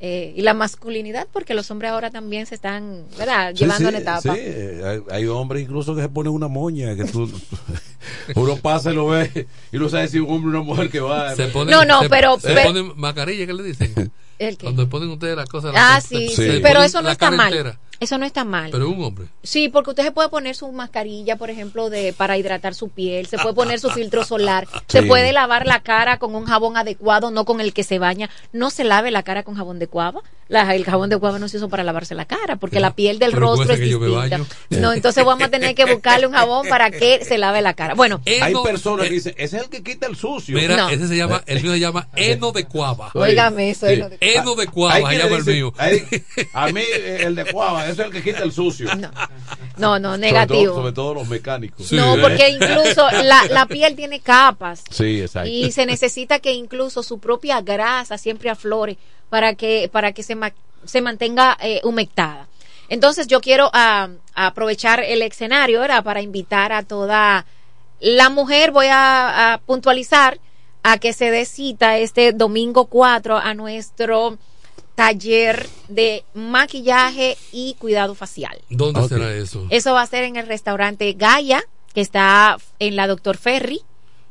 eh, 0.00 0.34
y 0.36 0.42
la 0.42 0.52
masculinidad, 0.52 1.28
porque 1.32 1.54
los 1.54 1.70
hombres 1.70 1.92
ahora 1.92 2.10
también 2.10 2.44
se 2.46 2.56
están 2.56 3.04
¿verdad? 3.16 3.52
Sí, 3.54 3.60
llevando 3.64 3.88
sí, 3.88 3.94
en 3.94 4.00
etapa. 4.02 4.20
sí, 4.34 4.40
hay, 4.84 5.00
hay 5.10 5.26
hombres 5.26 5.62
incluso 5.62 5.94
que 5.94 6.02
se 6.02 6.08
ponen 6.08 6.32
una 6.32 6.48
moña, 6.48 6.94
que 6.96 7.04
tú, 7.04 7.30
uno 8.34 8.56
pasa 8.56 8.90
y 8.92 8.94
lo 8.96 9.06
ve 9.06 9.46
y 9.72 9.78
no 9.78 9.88
sabe 9.88 10.08
si 10.08 10.18
un 10.18 10.28
hombre 10.30 10.48
o 10.48 10.60
una 10.60 10.62
mujer 10.62 10.90
que 10.90 11.00
va. 11.00 11.34
Se 11.36 11.46
ponen- 11.52 11.70
No, 11.70 11.84
no, 11.84 12.02
se- 12.02 12.08
pero- 12.08 12.38
Se 12.40 12.48
pero- 12.48 12.62
ponen 12.64 12.92
mascarilla, 12.96 13.46
¿qué 13.46 13.52
le 13.54 13.62
dicen? 13.62 14.12
¿El 14.38 14.56
qué? 14.56 14.64
Cuando 14.64 14.88
ponen 14.88 15.10
ustedes 15.10 15.36
las 15.36 15.48
cosas. 15.48 15.72
Ah, 15.76 15.94
las- 15.94 16.04
sí, 16.04 16.28
sí, 16.36 16.60
pero 16.62 16.82
eso 16.82 17.00
no 17.00 17.06
la 17.08 17.12
está 17.12 17.30
mal. 17.30 17.52
entera. 17.52 17.78
Eso 18.00 18.18
no 18.18 18.26
está 18.26 18.44
mal. 18.44 18.70
Pero 18.72 18.90
un 18.90 19.02
hombre. 19.02 19.26
Sí, 19.44 19.68
porque 19.68 19.90
usted 19.90 20.02
se 20.02 20.10
puede 20.10 20.28
poner 20.28 20.56
su 20.56 20.70
mascarilla, 20.72 21.36
por 21.36 21.48
ejemplo, 21.48 21.90
de 21.90 22.12
para 22.12 22.36
hidratar 22.36 22.74
su 22.74 22.88
piel, 22.88 23.26
se 23.26 23.38
puede 23.38 23.54
poner 23.54 23.78
su 23.78 23.88
filtro 23.88 24.24
solar, 24.24 24.66
se 24.88 25.04
puede 25.04 25.32
lavar 25.32 25.64
la 25.64 25.80
cara 25.80 26.18
con 26.18 26.34
un 26.34 26.44
jabón 26.44 26.76
adecuado, 26.76 27.30
no 27.30 27.44
con 27.44 27.60
el 27.60 27.72
que 27.72 27.84
se 27.84 27.98
baña. 28.00 28.28
No 28.52 28.70
se 28.70 28.82
lave 28.84 29.10
la 29.12 29.22
cara 29.22 29.42
con 29.44 29.54
jabón 29.54 29.78
de 29.78 29.86
cuava. 29.86 30.22
La- 30.48 30.74
el 30.74 30.84
jabón 30.84 31.08
de 31.08 31.16
cuava 31.18 31.38
no 31.38 31.48
se 31.48 31.56
hizo 31.56 31.68
para 31.68 31.84
lavarse 31.84 32.14
la 32.16 32.24
cara, 32.26 32.56
porque 32.56 32.80
la 32.80 32.94
piel 32.94 33.18
del 33.20 33.30
Pero 33.30 33.42
rostro 33.46 33.72
es 33.72 33.80
distinta. 33.80 34.08
baño. 34.10 34.46
No, 34.70 34.92
entonces 34.92 35.24
vamos 35.24 35.44
a 35.44 35.48
tener 35.48 35.74
que 35.74 35.84
buscarle 35.86 36.26
un 36.26 36.34
jabón 36.34 36.68
para 36.68 36.90
que 36.90 37.24
se 37.24 37.38
lave 37.38 37.62
la 37.62 37.74
cara. 37.74 37.94
Bueno, 37.94 38.20
Hay 38.42 38.52
personas 38.64 39.06
que 39.06 39.14
dicen, 39.14 39.34
ese 39.38 39.56
es 39.56 39.62
el 39.62 39.68
que 39.70 39.82
quita 39.82 40.08
el 40.08 40.16
sucio. 40.16 40.56
Mira, 40.56 40.76
No. 40.76 40.88
ese 40.90 41.06
se 41.08 41.16
llama, 41.16 41.42
el 41.46 41.62
mío 41.62 41.72
se 41.72 41.80
llama 41.80 42.08
heno 42.16 42.50
de 42.52 42.64
cuava. 42.66 43.10
Óigame 43.14 43.70
eso, 43.70 43.86
heno 43.86 44.08
de 44.10 44.18
cuava. 44.18 44.32
Heno 44.40 44.54
de 44.54 44.66
cuava, 44.66 44.94
Hay 45.08 45.16
se 45.16 45.22
llama 45.22 45.36
el 45.36 45.44
dicen, 45.44 45.54
mío. 45.54 45.72
hay- 45.78 46.24
a 46.52 46.66
mí, 46.68 46.80
eh, 46.80 47.18
el 47.24 47.34
de 47.34 47.44
Cuava, 47.52 47.82
ese 47.84 47.92
es 48.02 48.06
el 48.06 48.12
que 48.12 48.22
quita 48.22 48.42
el 48.42 48.52
sucio. 48.52 48.88
no, 49.76 49.98
no, 49.98 50.16
negativo. 50.16 50.64
todo, 50.64 50.74
sobre 50.76 50.92
todo 50.92 51.14
los 51.14 51.28
mecánicos. 51.28 51.90
no, 51.92 52.16
porque 52.20 52.48
incluso 52.50 53.10
la, 53.10 53.44
la 53.50 53.66
piel 53.66 53.96
tiene 53.96 54.20
capas. 54.20 54.84
Sí, 54.90 55.20
exacto. 55.20 55.48
y 55.48 55.72
se 55.72 55.86
necesita 55.86 56.38
que 56.38 56.52
incluso 56.52 57.02
su 57.02 57.18
propia 57.18 57.60
grasa 57.60 58.18
siempre 58.18 58.50
aflore 58.50 58.96
para 59.30 59.54
que 59.54 59.88
para 59.92 60.12
que 60.12 60.22
se, 60.22 60.34
ma- 60.34 60.52
se 60.84 61.00
mantenga 61.00 61.56
eh, 61.60 61.80
humectada. 61.84 62.46
Entonces 62.88 63.26
yo 63.26 63.40
quiero 63.40 63.70
ah, 63.72 64.08
aprovechar 64.34 65.00
el 65.02 65.22
escenario 65.22 65.80
¿verdad? 65.80 66.04
para 66.04 66.20
invitar 66.20 66.72
a 66.72 66.82
toda 66.82 67.46
la 68.00 68.28
mujer, 68.28 68.70
voy 68.72 68.86
a, 68.90 69.54
a 69.54 69.58
puntualizar 69.58 70.38
a 70.84 70.98
que 70.98 71.12
se 71.12 71.30
dé 71.32 71.44
cita 71.46 71.98
este 71.98 72.32
domingo 72.32 72.84
4 72.86 73.38
a 73.38 73.54
nuestro 73.54 74.38
taller 74.94 75.68
de 75.88 76.24
maquillaje 76.34 77.36
y 77.50 77.74
cuidado 77.80 78.14
facial. 78.14 78.60
¿Dónde 78.70 79.08
será 79.08 79.32
eso? 79.34 79.66
Eso 79.70 79.92
va 79.94 80.02
a 80.02 80.06
ser 80.06 80.22
en 80.24 80.36
el 80.36 80.46
restaurante 80.46 81.12
Gaia, 81.14 81.62
que 81.92 82.00
está 82.00 82.58
en 82.78 82.94
la 82.96 83.06
Doctor 83.08 83.36
Ferry. 83.36 83.80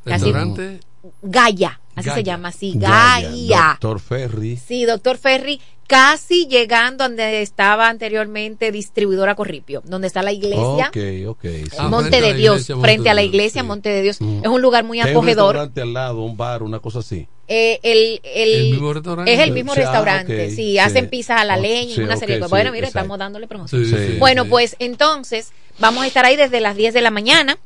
Casi- 0.05 0.25
Restaurante 0.25 0.79
Gaia, 1.21 1.79
así 1.95 2.07
Gaia. 2.09 2.15
se 2.15 2.23
llama 2.23 2.47
así, 2.49 2.73
Gaia, 2.75 3.29
Gaia. 3.29 3.67
Doctor 3.79 3.99
Ferry. 3.99 4.57
Sí, 4.57 4.85
Doctor 4.85 5.17
Ferry, 5.17 5.59
casi 5.87 6.47
llegando 6.47 7.03
donde 7.03 7.41
estaba 7.41 7.89
anteriormente 7.89 8.71
distribuidora 8.71 9.35
Corripio, 9.35 9.81
donde 9.85 10.07
está 10.07 10.23
la 10.23 10.31
iglesia. 10.31 10.87
Ok, 10.89 10.97
ok. 11.27 11.41
sí. 11.43 11.63
Ah, 11.77 11.87
Monte 11.89 12.09
frente 12.09 12.17
a 12.17 12.21
de 12.21 12.31
la 12.31 12.37
Dios, 12.37 12.53
iglesia, 12.55 12.75
Monte 12.75 12.87
frente 12.87 13.09
a 13.09 13.13
la 13.13 13.21
de 13.21 13.27
Dios, 13.27 13.33
iglesia 13.35 13.61
sí. 13.61 13.67
Monte 13.67 13.89
de 13.89 14.01
Dios. 14.01 14.21
Mm. 14.21 14.39
Es 14.43 14.47
un 14.49 14.61
lugar 14.61 14.83
muy 14.85 15.01
un 15.01 15.07
acogedor. 15.07 15.53
restaurante 15.55 15.81
al 15.81 15.93
lado, 15.93 16.21
un 16.23 16.37
bar, 16.37 16.63
una 16.63 16.79
cosa 16.79 16.99
así. 16.99 17.27
Eh, 17.47 17.79
el, 17.83 18.21
el- 18.23 18.53
¿El 18.67 18.71
mismo 18.71 18.93
restaurante? 18.93 19.33
Es 19.33 19.39
el 19.41 19.51
mismo 19.51 19.73
Sí, 19.73 19.81
ah, 19.81 19.83
restaurante, 19.83 20.49
sí, 20.49 20.55
sí. 20.55 20.79
hacen 20.79 21.09
pizza 21.09 21.35
a 21.41 21.43
la 21.45 21.57
leña 21.57 21.91
y 21.91 21.95
sí, 21.95 22.01
una 22.01 22.15
serie 22.15 22.35
de 22.35 22.39
cosas. 22.41 22.49
sí, 22.49 22.63
Bueno, 22.63 22.69
exacto. 22.69 22.87
estamos 22.99 23.19
dándole 23.19 23.47
promoción. 23.47 23.83
Sí, 23.85 23.91
Sí. 23.91 23.97
sí, 24.13 24.17
Bueno, 24.17 24.43
sí. 24.45 24.49
pues 24.49 24.75
entonces 24.79 25.51
vamos 25.77 26.03
a 26.05 26.07
estar 26.07 26.25
ahí 26.25 26.37
desde 26.37 26.61
las 26.61 26.77
10 26.77 26.93
de 26.93 27.01
la 27.01 27.11
mañana. 27.11 27.57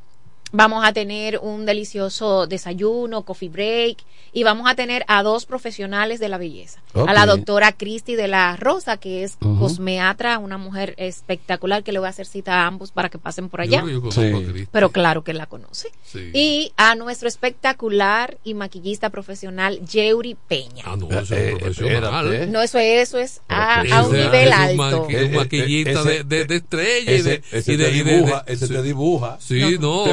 Vamos 0.54 0.86
a 0.86 0.94
tener 0.94 1.40
un 1.40 1.66
delicioso 1.66 2.48
desayuno, 2.48 3.24
coffee 3.24 3.50
break 3.50 3.98
y 4.34 4.44
vamos 4.44 4.70
a 4.70 4.76
tener 4.76 5.04
a 5.08 5.22
dos 5.24 5.46
profesionales 5.46 6.20
de 6.20 6.30
la 6.30 6.38
belleza. 6.38 6.82
A 6.94 7.14
la 7.14 7.26
doctora 7.26 7.74
Cristi 7.74 8.16
de 8.16 8.28
la 8.28 8.56
Rosa, 8.56 8.98
que 8.98 9.24
es 9.24 9.38
cosmeatra, 9.38 10.38
una 10.40 10.58
mujer 10.58 10.94
espectacular 10.98 11.84
que 11.84 11.92
le 11.92 12.00
voy 12.00 12.08
a 12.08 12.10
hacer 12.10 12.26
cita 12.26 12.64
a 12.64 12.68
ambos 12.68 12.92
para 12.92 13.10
que 13.10 13.18
pasen 13.18 13.50
por 13.50 13.62
allá. 13.62 13.84
yo 13.86 14.12
Sí. 14.12 14.68
Pero 14.72 14.92
claro 14.92 15.24
que 15.24 15.34
la 15.34 15.46
conoce. 15.48 15.90
Sí. 16.04 16.32
Y 16.34 16.72
a 16.78 16.96
nuestro 16.96 17.28
espectacular 17.28 18.38
y 18.44 18.54
maquillista 18.54 19.10
profesional, 19.10 19.80
Yeuri 19.86 20.36
Peña. 20.48 20.84
Ah, 20.86 20.96
no, 20.98 21.10
eso 21.10 21.36
Eh, 21.36 21.50
es 21.52 21.56
profesional. 21.60 22.26
espérate. 22.28 22.48
No, 22.48 22.62
eso 22.62 22.80
es, 22.80 23.10
eso 23.10 23.20
es 23.20 23.42
a, 23.50 23.84
un 24.06 24.12
nivel 24.14 24.48
ese 24.48 24.66
es 24.72 24.74
un 24.76 24.82
alto. 24.82 25.08
maquillista 25.36 25.92
Eh, 25.92 26.04
eh, 26.04 26.04
de, 26.06 26.14
ese- 26.16 26.24
de, 26.24 26.46
de 26.46 26.56
estrella 26.56 27.12
y 27.12 27.22
de, 27.22 27.34
Ese, 27.36 27.58
ese 27.58 27.74
y 27.74 27.76
de, 27.78 27.86
te 27.86 27.92
y 27.98 28.04
de- 28.04 28.14
dibuja, 28.16 28.44
de- 28.48 28.54
ese 28.54 28.68
sí. 28.68 28.74
te 28.74 28.82
dibuja. 28.84 29.38
Sí, 29.40 29.78
no. 29.80 30.04
Te 30.04 30.12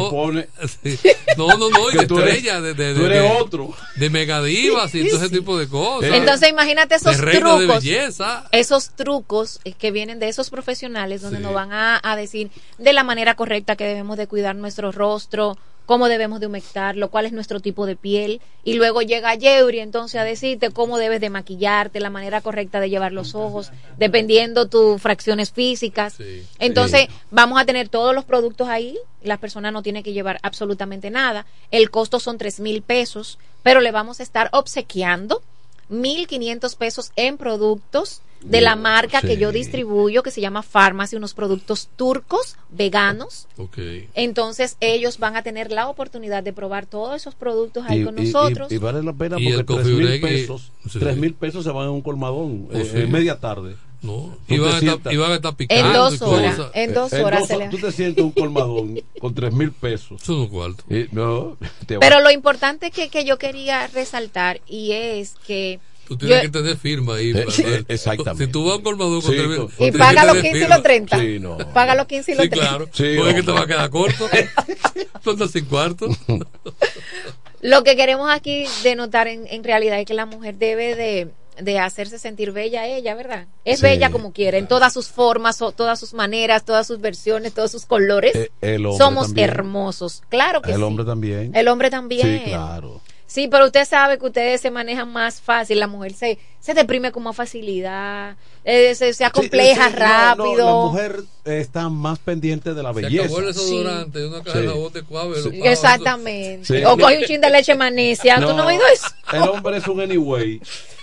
Sí. 0.82 0.98
No, 1.36 1.48
no, 1.56 1.68
no, 1.68 1.90
y 1.90 1.96
de 1.96 2.06
tú 2.06 2.18
eres- 2.20 2.36
estrella, 2.36 2.60
de, 2.60 2.74
de, 2.74 2.94
tú 2.94 3.00
de- 3.00 3.06
eres 3.06 3.22
de- 3.22 3.38
otro. 3.40 3.74
de 3.96 4.08
megadivas 4.10 4.94
y 4.94 5.08
todo 5.08 5.18
ese 5.24 5.30
tipo 5.36 5.58
de 5.58 5.68
cosas. 5.68 6.10
Entonces 6.12 6.48
imagínate 6.48 6.94
esos 6.94 7.16
de 7.16 7.22
reina 7.22 7.58
de 7.58 7.66
trucos. 7.66 7.82
belleza. 7.82 8.44
Esos 8.52 8.90
trucos 8.90 9.58
eh, 9.64 9.72
que 9.72 9.90
vienen 9.90 10.20
de 10.20 10.28
esos 10.28 10.50
profesionales 10.50 11.22
donde 11.22 11.38
Sí. 11.38 11.42
nos 11.42 11.52
van 11.52 11.72
a, 11.72 12.00
a 12.02 12.14
decir 12.14 12.50
de 12.78 12.92
la 12.92 13.02
manera 13.02 13.34
correcta 13.34 13.74
que 13.74 13.84
debemos 13.84 14.16
de 14.16 14.28
cuidar 14.28 14.54
nuestro 14.54 14.92
rostro, 14.92 15.58
cómo 15.86 16.08
debemos 16.08 16.40
de 16.40 16.46
humectarlo, 16.46 17.10
cuál 17.10 17.26
es 17.26 17.32
nuestro 17.32 17.60
tipo 17.60 17.86
de 17.86 17.96
piel. 17.96 18.40
Y 18.64 18.74
luego 18.74 19.02
llega 19.02 19.34
Yeuri 19.34 19.80
entonces 19.80 20.20
a 20.20 20.24
decirte 20.24 20.70
cómo 20.70 20.98
debes 20.98 21.20
de 21.20 21.30
maquillarte, 21.30 22.00
la 22.00 22.10
manera 22.10 22.40
correcta 22.40 22.80
de 22.80 22.90
llevar 22.90 23.12
los 23.12 23.34
ojos, 23.34 23.70
dependiendo 23.98 24.66
tus 24.66 25.00
fracciones 25.00 25.50
físicas. 25.52 26.14
Sí. 26.14 26.46
Entonces 26.58 27.06
Sí. 27.08 27.14
vamos 27.30 27.60
a 27.60 27.64
tener 27.64 27.88
todos 27.88 28.14
los 28.14 28.24
productos 28.24 28.68
ahí, 28.68 28.98
las 29.22 29.38
personas 29.38 29.72
no 29.72 29.82
tienen 29.82 30.02
que 30.02 30.12
llevar 30.12 30.38
absolutamente 30.42 31.10
nada. 31.10 31.46
El 31.70 31.90
costo 31.90 32.20
son 32.20 32.38
tres 32.38 32.60
mil 32.60 32.82
pesos, 32.82 33.38
pero 33.62 33.80
le 33.80 33.90
vamos 33.92 34.20
a 34.20 34.22
estar 34.22 34.48
obsequiando 34.52 35.42
1.500 35.90 36.76
pesos 36.76 37.12
en 37.16 37.36
productos 37.36 38.22
de 38.44 38.60
la 38.60 38.76
marca 38.76 39.20
que 39.22 39.36
yo 39.36 39.52
distribuyo, 39.52 40.22
que 40.22 40.30
se 40.30 40.40
llama 40.40 40.62
Pharmacy, 40.62 41.16
unos 41.16 41.34
productos 41.34 41.88
turcos, 41.96 42.56
veganos. 42.70 43.46
Ok. 43.56 43.78
Entonces 44.14 44.76
ellos 44.80 45.18
van 45.18 45.36
a 45.36 45.42
tener 45.42 45.72
la 45.72 45.88
oportunidad 45.88 46.42
de 46.42 46.52
probar 46.52 46.86
todos 46.86 47.16
esos 47.16 47.34
productos 47.34 47.84
ahí 47.88 48.02
Y, 48.02 48.04
con 48.04 48.18
y- 48.18 48.26
nosotros. 48.26 48.70
y- 48.70 48.74
y 48.76 48.78
vale 48.78 49.02
la 49.02 49.12
pena 49.12 49.36
porque 49.36 49.64
tres 49.82 49.86
mil 49.86 50.20
pesos, 50.20 50.72
sí. 50.90 50.98
tres 50.98 51.16
mil 51.16 51.34
pesos 51.34 51.64
se 51.64 51.70
van 51.70 51.86
a 51.86 51.90
un 51.90 52.02
colmadón 52.02 52.68
Oh, 52.72 52.76
eh, 52.76 52.84
sí. 52.84 52.98
en 53.00 53.10
media 53.12 53.38
tarde. 53.40 53.76
No, 54.02 54.36
iban 54.48 54.68
a, 54.70 54.74
a 54.74 55.34
estar 55.36 55.56
picando. 55.56 55.86
en 55.86 55.92
dos 55.94 56.20
horas, 56.20 56.56
cosas. 56.56 56.70
en 56.74 56.92
dos 56.92 57.10
En 57.14 57.24
horas 57.24 57.40
dos 57.40 57.48
se 57.48 57.56
le- 57.56 57.68
Tú 57.70 57.78
te 57.78 57.90
sientes 57.90 58.22
un 58.22 58.32
colmadón 58.32 59.00
con 59.18 59.34
tres 59.34 59.54
mil 59.54 59.72
pesos. 59.72 60.20
Eso 60.22 60.44
es 60.44 60.50
cuarto. 60.50 60.84
Y 60.90 61.06
no, 61.12 61.56
Pero 61.86 62.20
lo 62.20 62.30
importante 62.30 62.90
que, 62.90 63.08
que 63.08 63.24
yo 63.24 63.38
quería 63.38 63.86
resaltar 63.86 64.60
y 64.68 64.92
es 64.92 65.36
que 65.46 65.80
Tú 66.06 66.16
tienes 66.16 66.36
yo- 66.36 66.42
que 66.42 66.58
tener 66.58 66.76
firma 66.76 67.14
ahí. 67.16 67.30
Eh, 67.30 67.34
para- 67.44 67.50
sí, 67.50 67.64
exactamente. 67.88 68.46
Si 68.46 68.52
tú 68.52 68.64
vas 68.64 68.74
a 68.74 68.76
un 68.76 68.82
con 68.98 69.22
Sí, 69.22 69.28
tres 69.28 69.46
mil- 69.48 69.56
con- 69.58 69.70
y 69.78 69.90
paga 69.92 70.24
los 70.24 70.34
tener 70.36 70.42
15 70.52 70.64
y 70.64 70.68
los 70.68 70.82
30. 70.82 71.18
Sí, 71.18 71.38
no. 71.40 71.58
Paga 71.72 71.94
los 71.94 72.06
15 72.06 72.32
y 72.32 72.34
los 72.34 72.44
Sí, 72.44 72.50
30. 72.50 72.68
claro. 72.68 72.88
Sí, 72.92 73.14
Porque 73.16 73.34
que 73.36 73.42
te 73.42 73.52
va 73.52 73.60
a 73.62 73.66
quedar 73.66 73.90
corto. 73.90 74.28
Andas 75.26 75.50
sin 75.50 75.64
cuarto. 75.64 76.08
Lo 77.60 77.82
que 77.82 77.96
queremos 77.96 78.30
aquí 78.30 78.64
denotar 78.82 79.26
en, 79.28 79.46
en 79.48 79.64
realidad 79.64 79.98
es 79.98 80.06
que 80.06 80.12
la 80.14 80.26
mujer 80.26 80.56
debe 80.56 80.94
de, 80.96 81.30
de 81.62 81.78
hacerse 81.78 82.18
sentir 82.18 82.52
bella 82.52 82.86
ella, 82.86 83.14
¿verdad? 83.14 83.46
Es 83.64 83.78
Sí, 83.78 83.84
bella 83.86 84.10
como 84.10 84.32
quiera, 84.34 84.58
en 84.58 84.66
todas 84.68 84.92
sus 84.92 85.08
formas, 85.08 85.62
o 85.62 85.72
todas 85.72 85.98
sus 85.98 86.12
maneras, 86.12 86.64
todas 86.66 86.86
sus 86.86 87.00
versiones, 87.00 87.54
todos 87.54 87.70
sus 87.70 87.86
colores. 87.86 88.34
Eh, 88.34 88.50
el 88.60 88.84
hombre 88.84 88.98
Somos 88.98 89.26
también. 89.28 89.48
hermosos, 89.48 90.22
claro 90.28 90.60
que 90.60 90.72
El 90.72 90.76
sí. 90.76 90.82
hombre 90.82 91.06
también. 91.06 91.54
El 91.54 91.68
hombre 91.68 91.88
también. 91.88 92.42
Sí, 92.44 92.50
claro. 92.50 93.00
Sí, 93.34 93.48
pero 93.48 93.66
usted 93.66 93.84
sabe 93.84 94.16
que 94.16 94.26
ustedes 94.26 94.60
se 94.60 94.70
manejan 94.70 95.10
más 95.12 95.40
fácil, 95.40 95.80
la 95.80 95.88
mujer 95.88 96.12
se, 96.14 96.38
se 96.60 96.72
deprime 96.72 97.10
con 97.10 97.24
más 97.24 97.34
facilidad, 97.34 98.36
eh, 98.62 98.94
se, 98.94 99.12
se 99.12 99.24
acompleja 99.24 99.86
Sí, 99.86 99.90
sí, 99.94 99.98
no, 99.98 100.04
rápido. 100.06 100.54
no, 100.58 100.84
la 100.84 100.86
mujer 100.92 101.20
está 101.44 101.88
más 101.88 102.20
pendiente 102.20 102.74
de 102.74 102.82
la 102.84 102.94
Se 102.94 103.00
belleza. 103.02 103.24
acabó 103.24 103.40
el 103.40 103.46
desodorante 103.46 104.18
de 104.20 104.28
una 104.28 104.42
caja 104.44 104.58
de 104.60 104.64
Sí. 104.66 104.72
jabón 104.72 104.92
de 104.92 105.02
cuave. 105.02 105.36
Exactamente. 105.64 106.64
Sí. 106.64 106.84
O 106.84 106.96
coge 106.96 107.18
un 107.18 107.24
chin 107.24 107.40
de 107.40 107.50
leche 107.50 107.74
magnesia. 107.74 108.36
¿Tú 108.36 108.54
no 108.54 108.62
has 108.62 108.66
oído 108.68 108.82
eso? 108.92 109.06
El 109.32 109.42
hombre 109.48 109.78
es 109.78 109.88
un 109.88 110.00
anyway, 110.00 110.60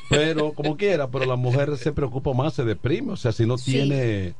pero 0.10 0.54
como 0.54 0.78
quiera, 0.78 1.10
pero 1.10 1.26
la 1.26 1.36
mujer 1.36 1.78
se 1.78 1.92
preocupa 1.92 2.32
más, 2.34 2.54
se 2.54 2.64
deprime, 2.64 3.12
o 3.12 3.18
sea, 3.18 3.34
si 3.34 3.46
no 3.46 3.58
Sí. 3.58 3.72
tiene 3.74 4.36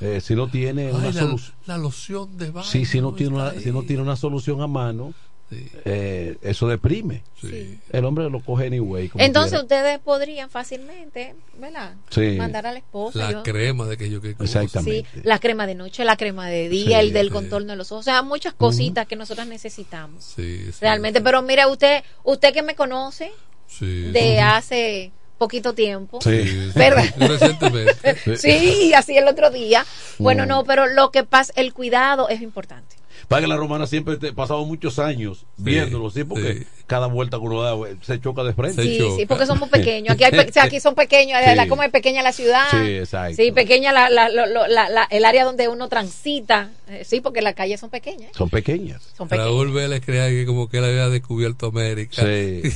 eh, 0.00 0.20
si 0.22 0.34
no 0.36 0.48
tiene 0.48 0.86
Ay, 0.86 0.94
una 0.94 1.06
la, 1.06 1.12
solución, 1.12 1.54
la 1.66 1.76
loción 1.76 2.38
de 2.38 2.50
baño. 2.52 2.64
sí, 2.66 2.84
si 2.86 3.00
no 3.00 3.12
tiene 3.14 3.60
si 3.60 3.70
no 3.72 3.82
tiene 3.82 4.00
una 4.00 4.14
solución 4.16 4.62
a 4.62 4.66
mano, 4.68 5.12
Sí, 5.50 5.66
eh, 5.86 6.36
eso 6.42 6.68
deprime. 6.68 7.22
sí. 7.40 7.78
El 7.90 8.04
hombre 8.04 8.28
lo 8.28 8.40
coge 8.40 8.66
anyway. 8.66 9.08
como 9.08 9.24
Entonces 9.24 9.52
quiera. 9.52 9.62
ustedes 9.62 9.98
podrían 10.00 10.50
fácilmente, 10.50 11.34
¿verdad? 11.58 11.94
Sí. 12.10 12.32
Mandar 12.36 12.66
al 12.66 12.76
esposo. 12.76 13.18
La 13.18 13.32
yo- 13.32 13.42
crema 13.42 13.86
de 13.86 13.96
que 13.96 14.10
yo 14.10 14.20
que. 14.20 14.32
Sí, 14.32 14.36
Exactamente. 14.44 15.08
la 15.24 15.38
crema 15.38 15.66
de 15.66 15.74
noche, 15.74 16.04
la 16.04 16.18
crema 16.18 16.48
de 16.48 16.68
día, 16.68 17.00
Sí, 17.00 17.06
el 17.06 17.12
del 17.14 17.28
sí. 17.28 17.32
contorno 17.32 17.72
de 17.72 17.76
los 17.76 17.90
ojos, 17.92 18.00
o 18.02 18.10
sea, 18.10 18.20
muchas 18.22 18.52
cositas 18.52 19.06
que 19.06 19.16
nosotros 19.16 19.46
necesitamos. 19.46 20.22
Sí, 20.22 20.66
sí, 20.66 20.78
Realmente, 20.82 21.20
pero 21.22 21.40
mira, 21.40 21.66
usted 21.68 22.02
usted 22.24 22.52
que 22.52 22.62
me 22.62 22.74
conoce 22.74 23.32
sí. 23.66 24.10
de 24.12 24.40
hace 24.40 25.12
poquito 25.38 25.72
tiempo. 25.72 26.20
Sí, 26.20 26.70
¿Verdad? 26.74 27.04
Recientemente. 27.16 28.36
Sí, 28.36 28.92
así 28.92 29.16
el 29.16 29.28
otro 29.28 29.50
día. 29.50 29.86
Bueno, 30.18 30.44
no, 30.46 30.64
pero 30.64 30.86
lo 30.86 31.10
que 31.10 31.24
pasa, 31.24 31.52
el 31.56 31.72
cuidado 31.72 32.28
es 32.28 32.42
importante. 32.42 32.96
Para 33.28 33.42
que 33.42 33.46
la 33.48 33.56
romana 33.56 33.86
siempre 33.86 34.16
te 34.16 34.32
pasado 34.32 34.64
muchos 34.64 34.98
años 34.98 35.44
viéndolo, 35.58 36.08
sí, 36.10 36.24
porque 36.24 36.66
cada 36.86 37.08
vuelta 37.08 37.36
que 37.36 37.42
uno 37.42 37.60
da 37.60 37.74
eh, 37.90 37.96
se 38.00 38.18
choca 38.20 38.42
de 38.42 38.54
frente. 38.54 38.82
Sí, 38.82 38.98
sí, 39.18 39.26
porque 39.26 39.44
somos 39.44 39.68
pequeños. 39.68 40.14
Aquí, 40.14 40.24
hay 40.24 40.30
pe- 40.30 40.46
o 40.48 40.52
sea, 40.52 40.64
aquí 40.64 40.80
son 40.80 40.94
pequeños, 40.94 41.38
Sí. 41.46 41.54
la, 41.54 41.68
como 41.68 41.82
es 41.82 41.90
pequeña 41.90 42.22
la 42.22 42.32
ciudad. 42.32 42.64
Sí, 42.70 42.94
exacto. 42.96 43.36
Sí, 43.36 43.52
pequeña 43.52 43.92
la, 43.92 44.08
la- 44.08 44.30
la- 44.30 44.46
la- 44.88 45.06
el 45.10 45.24
área 45.26 45.44
donde 45.44 45.68
uno 45.68 45.88
transita. 45.90 46.70
Eh, 46.88 47.02
sí, 47.04 47.20
porque 47.20 47.42
las 47.42 47.54
calles 47.54 47.78
son 47.80 47.90
pequeñas. 47.90 48.30
Son 48.34 48.48
pequeñas. 48.48 49.02
Son 49.14 49.28
pequeñas. 49.28 49.46
Raúl 49.50 49.72
Vélez 49.72 50.00
creía 50.02 50.28
que 50.30 50.46
como 50.46 50.70
que 50.70 50.78
él 50.78 50.84
había 50.86 51.10
descubierto 51.10 51.66
América. 51.66 52.22
Sí. 52.22 52.62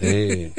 Sí. 0.00 0.52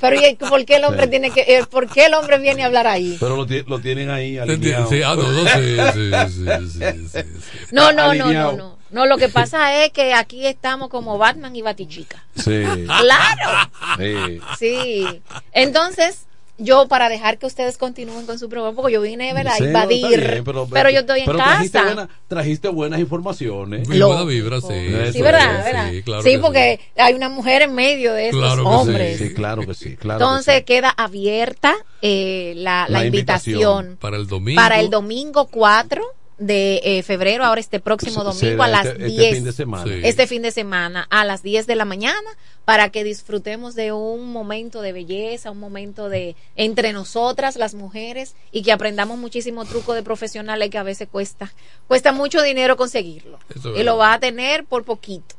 Pero 0.00 0.16
¿y 0.28 0.34
por 0.34 0.64
qué 0.64 0.76
el 0.76 0.84
hombre 0.84 1.04
Sí. 1.04 1.10
tiene 1.10 1.30
que, 1.30 1.40
eh, 1.42 1.64
por 1.70 1.88
qué 1.88 2.06
el 2.06 2.14
hombre 2.14 2.38
viene 2.38 2.62
a 2.62 2.66
hablar 2.66 2.86
ahí? 2.86 3.16
Pero 3.20 3.36
lo, 3.36 3.46
lo 3.46 3.78
tienen 3.80 4.10
ahí 4.10 4.36
alineado. 4.36 4.88
sí, 4.88 5.00
ah, 5.02 5.14
no, 5.14 5.30
no, 5.30 5.44
sí, 5.44 5.76
sí, 5.94 6.10
sí, 6.28 6.44
sí, 6.72 6.80
sí, 6.80 7.08
sí. 7.12 7.58
No, 7.72 7.92
no, 7.92 8.12
no, 8.52 8.56
no, 8.56 8.76
no. 8.90 9.06
Lo 9.06 9.16
que 9.18 9.28
pasa 9.28 9.74
es 9.84 9.90
que 9.92 10.12
aquí 10.14 10.46
estamos 10.46 10.88
como 10.88 11.18
Batman 11.18 11.54
y 11.56 11.62
Batichica. 11.62 12.24
Sí. 12.34 12.62
Claro. 12.86 13.70
Sí. 13.98 14.40
Sí. 14.58 15.22
Entonces, 15.52 16.22
yo 16.58 16.88
para 16.88 17.10
dejar 17.10 17.36
que 17.36 17.44
ustedes 17.44 17.76
continúen 17.76 18.24
con 18.24 18.38
su 18.38 18.48
programa, 18.48 18.74
porque 18.74 18.94
yo 18.94 19.02
vine 19.02 19.32
¿verdad? 19.34 19.54
a 19.60 19.62
invadir, 19.62 20.20
bien, 20.20 20.44
pero, 20.72 20.88
yo 20.88 21.00
estoy 21.00 21.20
en 21.20 21.26
pero 21.26 21.38
casa. 21.38 21.50
Trajiste, 21.56 21.82
buena- 21.82 22.08
trajiste 22.28 22.68
buenas 22.68 23.00
informaciones. 23.00 23.86
Muy 23.86 24.00
buena 24.00 24.24
vibra, 24.24 24.60
sí. 24.62 24.72
Eso 24.72 25.12
Sí, 25.12 25.20
¿verdad? 25.22 25.64
¿verdad? 25.64 25.90
Sí, 25.90 26.02
claro 26.02 26.22
sí, 26.22 26.30
que 26.30 26.38
porque 26.38 26.80
hay 26.96 27.12
una 27.14 27.28
mujer 27.28 27.60
en 27.62 27.74
medio 27.74 28.14
de 28.14 28.30
Claro 28.30 28.62
que 28.62 28.68
hombres. 28.68 29.18
Sí, 29.18 29.28
sí, 29.28 29.34
claro 29.34 29.66
que 29.66 29.74
sí. 29.74 29.96
Claro 29.96 30.18
que 30.18 30.24
Entonces 30.24 30.64
queda 30.64 30.88
abierta 30.96 31.74
eh, 32.00 32.54
la, 32.56 32.86
la 32.88 33.00
La 33.00 33.04
invitación, 33.04 33.54
invitación. 33.60 33.98
Para 34.00 34.16
el 34.16 34.26
domingo. 34.26 34.60
para 34.62 34.80
el 34.80 34.88
domingo 34.88 35.46
4 35.48 36.02
de 36.38 36.80
eh, 36.84 37.02
febrero, 37.02 37.44
ahora 37.44 37.60
este 37.60 37.80
próximo 37.80 38.22
domingo 38.22 38.34
será 38.38 38.64
a 38.64 38.68
las 38.68 38.86
este- 38.86 39.06
este 39.06 39.20
10. 39.22 39.34
fin 39.36 39.44
de 39.44 39.52
semana. 39.52 39.84
Sí. 39.84 40.00
Este 40.04 40.26
fin 40.26 40.42
de 40.42 40.50
semana 40.50 41.06
a 41.10 41.24
las 41.24 41.42
10 41.42 41.66
de 41.66 41.76
la 41.76 41.84
mañana 41.86 42.28
para 42.66 42.90
que 42.90 43.04
disfrutemos 43.04 43.74
de 43.74 43.92
un 43.92 44.32
momento 44.32 44.82
de 44.82 44.92
belleza, 44.92 45.50
un 45.50 45.58
momento 45.60 46.08
de 46.10 46.36
entre 46.56 46.92
nosotras 46.92 47.56
las 47.56 47.74
mujeres 47.74 48.34
y 48.52 48.62
que 48.62 48.72
aprendamos 48.72 49.16
muchísimo 49.18 49.64
truco 49.64 49.94
de 49.94 50.02
profesionales 50.02 50.68
que 50.68 50.76
a 50.78 50.82
veces 50.82 51.08
cuesta 51.10 51.52
cuesta 51.88 52.12
mucho 52.12 52.42
dinero 52.42 52.76
conseguirlo. 52.76 53.38
Eso 53.54 53.72
es 53.74 53.80
y 53.80 53.82
lo 53.84 53.96
verdad. 53.96 54.10
va 54.10 54.12
a 54.14 54.20
tener 54.20 54.64
por 54.64 54.84
poquito. 54.84 55.36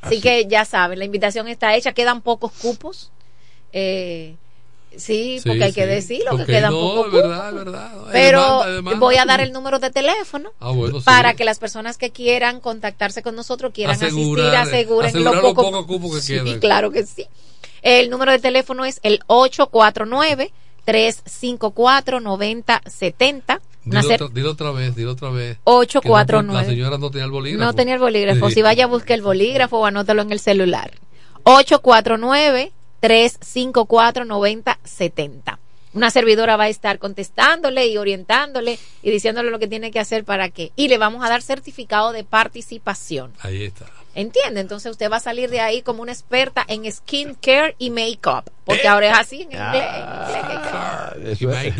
Así, 0.00 0.20
que 0.20 0.46
ya 0.46 0.64
saben, 0.64 0.98
la 0.98 1.04
invitación 1.04 1.46
está 1.46 1.76
hecha, 1.76 1.92
quedan 1.92 2.22
pocos 2.22 2.50
cupos. 2.50 3.12
Eh, 3.72 4.34
sí, 4.96 5.38
Sí, 5.40 5.48
porque 5.48 5.64
hay 5.64 5.72
que 5.72 5.82
sí. 5.82 5.88
decirlo, 5.88 6.36
que 6.36 6.44
quedan 6.46 6.72
no, 6.72 6.78
es 6.78 6.94
cupos. 7.06 7.12
verdad, 7.12 7.48
es 7.48 7.54
verdad. 7.54 7.92
Pero 8.12 8.40
demanda, 8.40 8.64
hay 8.66 8.72
demanda. 8.74 8.98
voy 9.00 9.16
a 9.16 9.24
dar 9.24 9.40
el 9.40 9.52
número 9.52 9.78
de 9.78 9.90
teléfono 9.90 10.50
Ah, 10.60 10.70
bueno, 10.70 10.98
sí. 11.00 11.04
para 11.04 11.34
que 11.34 11.44
las 11.44 11.58
personas 11.58 11.98
que 11.98 12.10
quieran 12.10 12.60
contactarse 12.60 13.22
con 13.22 13.34
nosotros, 13.36 13.72
quieran 13.74 13.96
Asegurar, 13.96 14.46
asistir, 14.56 14.74
aseguren 14.76 15.08
asegurar 15.10 15.34
lo 15.42 15.54
poco, 15.86 16.14
que 16.14 16.20
Sí, 16.20 16.34
quedan. 16.34 16.58
claro 16.60 16.90
que 16.90 17.04
sí. 17.06 17.26
El 17.82 18.10
número 18.10 18.30
de 18.32 18.38
teléfono 18.38 18.84
es 18.84 19.00
el 19.02 19.20
849 19.26 20.52
354 20.84 22.20
9070. 22.20 23.60
Dilo 23.84 24.00
otra, 24.14 24.28
dilo 24.32 24.50
otra 24.52 24.70
vez, 24.70 24.94
dilo 24.94 25.12
otra 25.12 25.30
vez. 25.30 25.58
849. 25.64 26.42
Que 26.42 26.46
no- 26.46 26.52
La 26.60 26.64
señora 26.64 26.98
no 26.98 27.10
tenía 27.10 27.24
el 27.24 27.30
bolígrafo. 27.32 27.64
No 27.64 27.74
tenía 27.74 27.94
el 27.94 28.00
bolígrafo. 28.00 28.50
Si 28.50 28.62
vaya 28.62 28.86
buscar 28.86 29.14
el 29.16 29.22
bolígrafo 29.22 29.78
o 29.78 29.86
anótalo 29.86 30.22
en 30.22 30.30
el 30.32 30.38
celular. 30.38 30.92
849-354-9070. 33.02 35.58
Una 35.94 36.10
servidora 36.10 36.56
va 36.56 36.64
a 36.64 36.68
estar 36.68 36.98
contestándole 36.98 37.86
y 37.86 37.98
orientándole 37.98 38.78
y 39.02 39.10
diciéndole 39.10 39.50
lo 39.50 39.58
que 39.58 39.66
tiene 39.66 39.90
que 39.90 40.00
hacer 40.00 40.24
para 40.24 40.48
que. 40.48 40.72
Y 40.74 40.88
le 40.88 40.96
vamos 40.96 41.22
a 41.24 41.28
dar 41.28 41.42
certificado 41.42 42.12
de 42.12 42.24
participación. 42.24 43.32
Ahí 43.40 43.64
está. 43.64 43.84
¿Entiende? 44.14 44.60
Entonces 44.60 44.90
usted 44.92 45.10
va 45.10 45.16
a 45.16 45.20
salir 45.20 45.48
de 45.50 45.60
ahí 45.60 45.80
como 45.82 46.02
una 46.02 46.12
experta 46.12 46.64
en 46.68 46.90
skin 46.90 47.34
care 47.34 47.74
y 47.78 47.90
make-up. 47.90 48.44
Eh. 48.46 48.50
Porque 48.64 48.86
ahora 48.88 49.10
es 49.12 49.18
así 49.18 49.36
en 49.42 49.52
inglés. 49.52 49.84
Ah, 49.84 51.12
inglés 51.16 51.40
eso 51.40 51.50
es- 51.52 51.74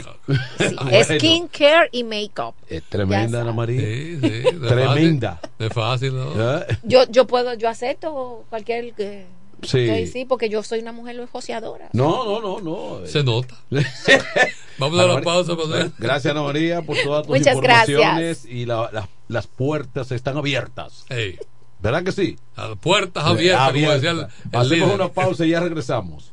Bueno, 0.77 1.05
Skin 1.19 1.49
care 1.49 1.89
y 1.93 2.05
make-up. 2.05 2.55
es 2.69 2.83
tremenda, 2.85 3.41
Ana 3.43 3.53
María. 3.53 3.81
Sí, 3.81 4.19
sí. 4.21 4.29
de 4.29 4.43
Tremenda. 4.69 5.37
fácil. 5.41 5.51
De 5.59 5.71
fácil, 5.71 6.15
¿no? 6.17 6.33
¿Ah? 6.43 6.65
Yo, 6.83 7.05
yo 7.09 7.27
puedo, 7.27 7.55
yo 7.55 7.69
acepto 7.69 8.45
cualquier 8.51 8.93
que. 8.95 9.25
Sí. 9.63 9.89
Sí, 9.89 10.07
sí, 10.09 10.25
porque 10.25 10.49
yo 10.49 10.63
soy 10.63 10.81
una 10.81 10.93
mujer 10.93 11.25
joseadora. 11.31 11.89
No, 11.93 12.25
no, 12.25 12.41
no, 12.41 12.61
no. 13.01 13.07
Se 13.07 13.23
nota. 13.23 13.57
Vamos 13.71 14.99
a 14.99 15.03
dar 15.03 15.05
Ana 15.05 15.07
la 15.07 15.15
María- 15.15 15.25
pausa. 15.25 15.57
Para 15.57 15.69
Bueno, 15.69 15.93
Gracias, 15.99 16.31
Ana 16.31 16.43
María, 16.43 16.83
por 16.83 16.97
todas 17.03 17.27
tus 17.27 17.37
Muchas 17.39 17.55
informaciones. 17.57 18.45
Y 18.47 18.67
la- 18.67 18.91
la- 18.93 19.09
las 19.29 19.47
puertas 19.47 20.11
están 20.13 20.37
abiertas. 20.37 21.05
Ey, 21.09 21.39
¿Verdad 21.81 22.05
que 22.05 22.13
sí? 22.13 22.37
las 22.57 22.77
puertas 22.79 23.25
abiertas, 23.25 23.73
como 23.73 23.91
decía 23.91 24.11
el, 24.11 24.19
el 24.21 24.25
Hacemos 24.53 24.69
líder. 24.71 24.95
una 24.95 25.09
pausa 25.09 25.45
y 25.45 25.51
ya 25.51 25.61
regresamos. 25.61 26.33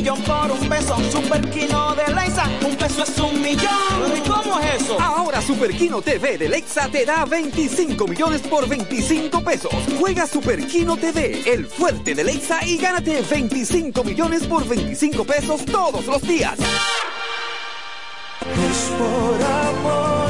Millón 0.00 0.22
por 0.22 0.50
un 0.50 0.66
peso. 0.66 0.96
Superquino 1.12 1.94
de 1.94 2.14
Leisa, 2.14 2.48
un 2.66 2.74
peso 2.74 3.02
es 3.02 3.18
un 3.18 3.42
millón. 3.42 4.16
¿Y 4.16 4.26
cómo 4.26 4.58
es 4.58 4.80
eso? 4.80 4.98
Ahora 4.98 5.42
Super 5.42 5.72
Kino 5.72 6.00
TV 6.00 6.38
de 6.38 6.48
Lexa 6.48 6.88
te 6.88 7.04
da 7.04 7.26
25 7.26 8.06
millones 8.06 8.40
por 8.40 8.66
25 8.66 9.44
pesos. 9.44 9.70
Juega 9.98 10.26
Super 10.26 10.66
Kino 10.66 10.96
TV, 10.96 11.42
el 11.44 11.66
fuerte 11.66 12.14
de 12.14 12.24
Lexa 12.24 12.64
y 12.64 12.78
gánate 12.78 13.20
25 13.20 14.02
millones 14.02 14.46
por 14.46 14.66
25 14.66 15.22
pesos 15.24 15.66
todos 15.66 16.06
los 16.06 16.22
días. 16.22 16.58
Es 18.40 18.90
por 18.96 19.42
amor 19.44 20.29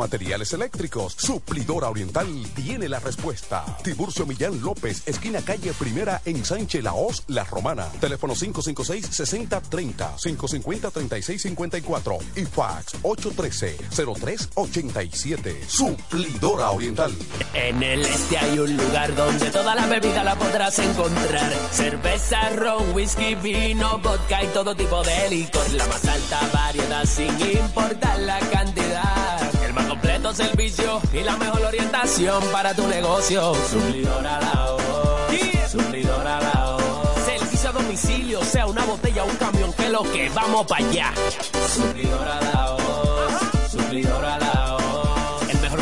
materiales 0.01 0.51
eléctricos, 0.53 1.15
Suplidora 1.15 1.87
Oriental 1.87 2.27
tiene 2.55 2.89
la 2.89 2.99
respuesta. 2.99 3.63
Tiburcio 3.83 4.25
Millán 4.25 4.59
López, 4.59 5.03
esquina 5.05 5.41
calle 5.41 5.73
Primera 5.73 6.19
en 6.25 6.43
Sánchez 6.43 6.83
Laos, 6.83 7.23
La 7.27 7.43
Romana. 7.43 7.87
Teléfono 7.99 8.33
556-6030, 8.33 10.15
550-3654 10.17 12.17
y 12.35 12.45
fax 12.45 12.95
813-0387. 13.03 15.67
Suplidora 15.67 16.71
Oriental. 16.71 17.15
En 17.53 17.83
el 17.83 18.01
este 18.01 18.39
hay 18.39 18.57
un 18.57 18.75
lugar 18.75 19.15
donde 19.15 19.51
toda 19.51 19.75
la 19.75 19.85
bebida 19.85 20.23
la 20.23 20.35
podrás 20.35 20.79
encontrar. 20.79 21.53
Cerveza, 21.71 22.49
ron, 22.55 22.95
whisky, 22.95 23.35
vino, 23.35 23.99
vodka 23.99 24.43
y 24.43 24.47
todo 24.47 24.75
tipo 24.75 25.03
de 25.03 25.29
licor. 25.29 25.69
La 25.73 25.85
más 25.85 26.03
alta 26.05 26.39
variedad 26.51 27.05
sin 27.05 27.39
importar 27.39 28.19
la 28.19 28.39
cantidad. 28.39 29.60
El 29.71 29.75
más 29.75 29.85
completo 29.85 30.33
servicio 30.33 31.01
y 31.13 31.21
la 31.21 31.37
mejor 31.37 31.61
orientación 31.61 32.43
para 32.51 32.73
tu 32.73 32.85
negocio. 32.87 33.55
Suplidora 33.69 34.37
la 34.41 35.67
Suplidora 35.69 36.41
la 36.41 36.77
Servicio 37.25 37.69
a 37.69 37.71
domicilio, 37.71 38.43
sea 38.43 38.65
una 38.65 38.83
botella 38.83 39.23
o 39.23 39.27
un 39.27 39.35
camión, 39.37 39.71
que 39.71 39.87
lo 39.87 40.03
que 40.03 40.29
vamos 40.31 40.67
para 40.67 40.85
allá. 40.85 41.13
Suplidora 41.73 42.41
la 42.41 42.77
Suplidora 43.69 44.37
la 44.39 44.51
El 44.51 44.51
mejor 44.57 44.70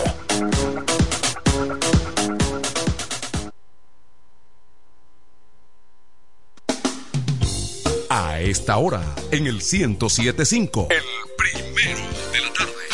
A 8.10 8.39
esta 8.39 8.78
hora, 8.78 9.04
en 9.30 9.46
el 9.46 9.62
1075. 9.62 10.88
El 10.89 11.04
primero. 11.38 12.11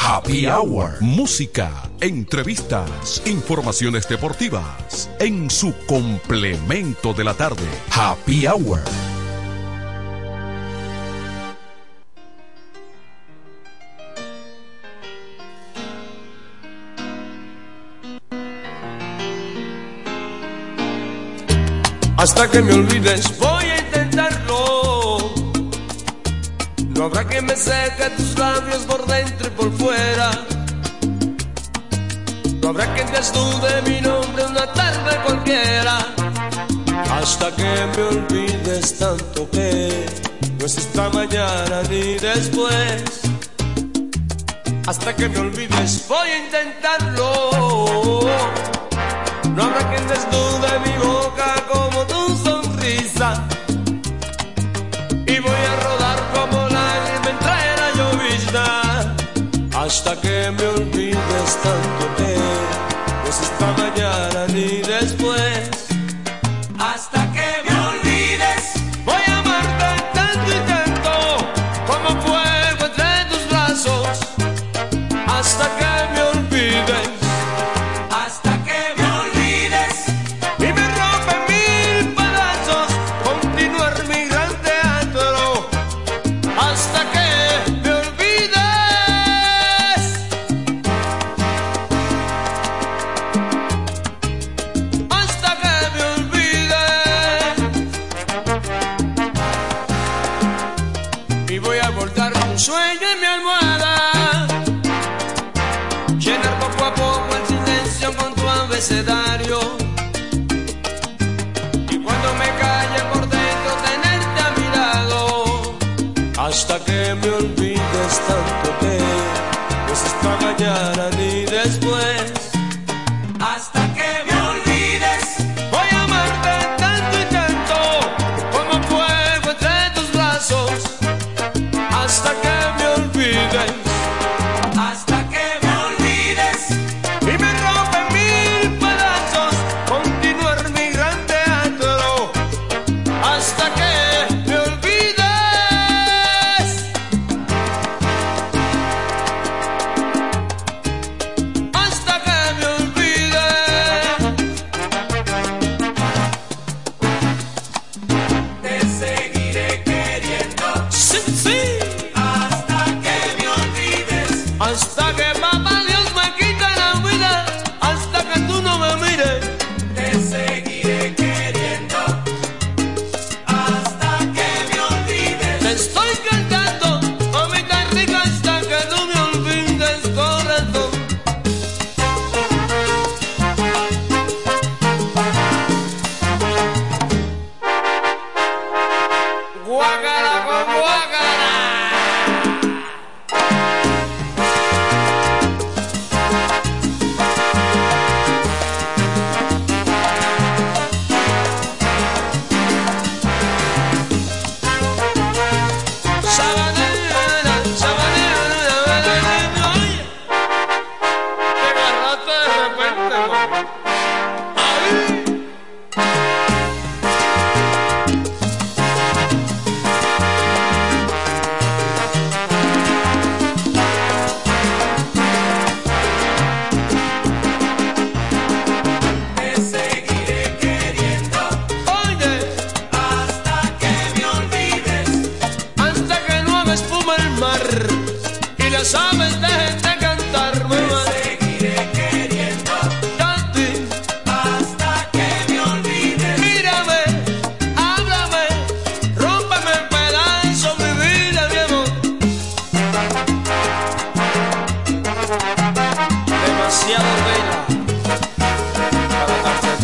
Happy 0.10 0.48
Hour. 0.48 1.02
Música, 1.02 1.70
entrevistas, 2.00 3.22
informaciones 3.26 4.08
deportivas. 4.08 5.10
En 5.20 5.50
su 5.50 5.74
complemento 5.86 7.14
de 7.14 7.26
la 7.26 7.34
tarde. 7.34 7.68
Happy 7.92 8.48
Hour. 8.48 8.80
Hasta 22.16 22.50
que 22.50 22.62
me 22.62 22.74
olvides 22.76 23.28
Habrá 27.18 27.30
que 27.32 27.42
me 27.42 27.56
seque 27.56 28.12
tus 28.16 28.38
labios 28.38 28.86
por 28.86 29.04
dentro 29.08 29.48
y 29.48 29.50
por 29.50 29.72
fuera. 29.76 30.30
No 32.62 32.70
habrá 32.70 32.94
que 32.94 33.06
desnude 33.06 33.82
mi 33.88 34.02
nombre 34.02 34.46
una 34.46 34.72
tarde 34.72 35.18
cualquiera. 35.26 35.98
Hasta 37.10 37.56
que 37.56 37.64
me 37.64 38.04
olvides 38.04 39.00
tanto 39.00 39.50
que 39.50 40.06
no 40.60 40.66
es 40.68 40.78
esta 40.78 41.10
mañana 41.10 41.82
ni 41.90 42.20
después. 42.20 43.04
Hasta 44.86 45.16
que 45.16 45.28
me 45.28 45.40
olvides 45.40 46.06
voy 46.08 46.30
a 46.30 46.38
intentarlo. 46.46 47.50
No 49.56 49.64
habrá 49.64 49.90
quien 49.90 50.08
desnude 50.08 50.80
mi 50.86 50.96
boca 51.04 51.66
como 51.68 52.06
tu 52.06 52.38
sonrisa. 52.46 53.44
Y 55.26 55.40
voy 55.40 55.62
a 55.72 55.87
me 60.52 60.68
olvides 60.68 61.58
tanto 61.64 62.16
que 62.18 62.36
no 63.24 63.30
es 63.30 63.42
esta 63.42 63.72
mañana 63.74 64.48
ni 64.48 64.82
después. 64.82 65.77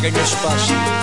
Pequeño 0.03 0.21
espacio. 0.21 1.02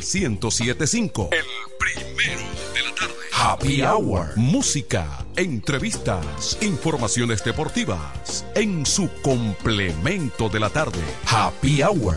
El 0.00 0.30
1075. 0.30 1.28
El 1.32 1.44
primero 1.78 2.40
de 2.74 2.82
la 2.82 2.94
tarde. 2.94 3.14
Happy 3.32 3.82
Hour. 3.82 4.36
Música, 4.36 5.24
entrevistas, 5.36 6.58
informaciones 6.62 7.44
deportivas. 7.44 8.46
En 8.54 8.86
su 8.86 9.10
complemento 9.22 10.48
de 10.48 10.60
la 10.60 10.70
tarde. 10.70 11.00
Happy 11.26 11.82
Hour. 11.82 12.16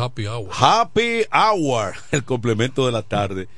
Happy 0.00 0.26
Hour. 0.26 0.48
Happy 0.50 1.22
Hour, 1.32 1.94
el 2.10 2.24
complemento 2.24 2.86
de 2.86 2.92
la 2.92 3.02
tarde. 3.02 3.48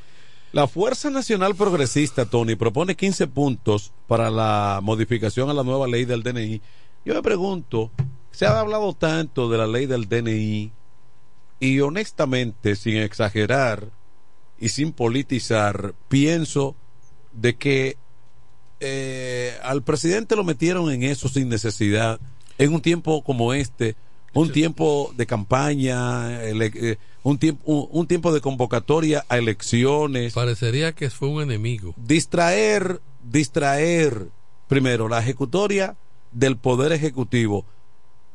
La 0.53 0.67
Fuerza 0.67 1.09
Nacional 1.09 1.55
Progresista, 1.55 2.27
Tony, 2.27 2.57
propone 2.57 2.95
15 2.95 3.27
puntos 3.29 3.93
para 4.07 4.31
la 4.31 4.81
modificación 4.83 5.49
a 5.49 5.55
la 5.55 5.63
nueva 5.63 5.87
ley 5.87 6.05
del 6.05 6.23
DNI. 6.23 6.61
Yo 7.05 7.15
me 7.15 7.23
pregunto, 7.23 7.91
se 8.33 8.45
ha 8.45 8.61
hablado 8.61 8.93
tanto 8.93 9.49
de 9.49 9.59
la 9.59 9.67
ley 9.67 9.87
del 9.87 10.09
DNI 10.09 10.73
y 11.61 11.81
honestamente, 11.81 12.77
sin 12.77 12.97
exagerar 12.97 13.91
y 14.59 14.69
sin 14.71 14.93
politizar, 14.93 15.95
pienso 16.09 16.77
de 17.33 17.57
que 17.57 17.97
eh, 18.81 19.57
al 19.63 19.83
presidente 19.83 20.37
lo 20.37 20.45
metieron 20.45 20.91
en 20.91 21.05
eso 21.05 21.29
sin 21.29 21.49
necesidad, 21.49 22.21
en 22.59 22.75
un 22.75 22.83
tiempo 22.83 23.23
como 23.23 23.55
este, 23.55 23.97
un 24.35 24.51
tiempo 24.53 25.13
de 25.17 25.27
campaña, 25.27 26.43
ele- 26.45 26.73
eh, 26.75 26.97
un, 27.23 27.39
tiempo, 27.39 27.63
un, 27.67 27.89
un 27.91 28.07
tiempo 28.07 28.33
de 28.33 28.41
convocatoria 28.41 29.25
a 29.29 29.39
elecciones. 29.39 30.33
Parecería 30.33 30.93
que 30.93 31.11
fue 31.11 31.29
un 31.29 31.43
enemigo. 31.43 31.95
Distraer, 31.97 33.01
distraer, 33.23 34.29
primero, 34.69 35.09
la 35.09 35.21
ejecutoria 35.21 35.97
del 36.33 36.57
Poder 36.57 36.93
Ejecutivo, 36.93 37.65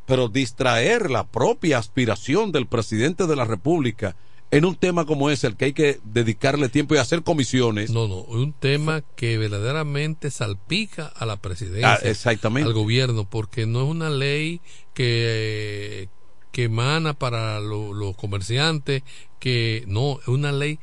pero 0.06 0.28
distraer 0.30 1.10
la 1.10 1.26
propia 1.26 1.80
aspiración 1.80 2.52
del 2.52 2.68
presidente 2.68 3.26
de 3.28 3.36
la 3.36 3.46
República 3.46 4.16
en 4.50 4.64
un 4.66 4.76
tema 4.76 5.06
como 5.06 5.30
ese, 5.30 5.48
al 5.48 5.58
que 5.58 5.66
hay 5.66 5.74
que 5.74 6.00
dedicarle 6.06 6.70
tiempo 6.70 6.96
y 6.96 7.00
hacer 7.00 7.22
comisiones. 7.24 7.90
No, 7.92 8.08
no, 8.08 8.22
un 8.22 8.54
tema 8.54 9.04
que 9.16 9.38
verdaderamente 9.38 10.32
salpica 10.32 11.08
a 11.08 11.26
la 11.26 11.36
presidencia, 11.38 11.94
Ah, 11.94 12.00
exactamente. 12.04 12.68
al 12.68 12.74
gobierno, 12.74 13.30
porque 13.30 13.66
no 13.66 13.84
es 13.84 13.90
una 13.90 14.10
ley 14.10 14.62
que, 14.94 16.10
que 16.52 16.64
emana 16.64 17.14
para 17.14 17.60
lo- 17.60 17.94
los 17.94 18.16
comerciantes, 18.16 19.04
que 19.40 19.84
no, 19.88 20.20
es 20.22 20.28
una 20.28 20.52
ley 20.52 20.80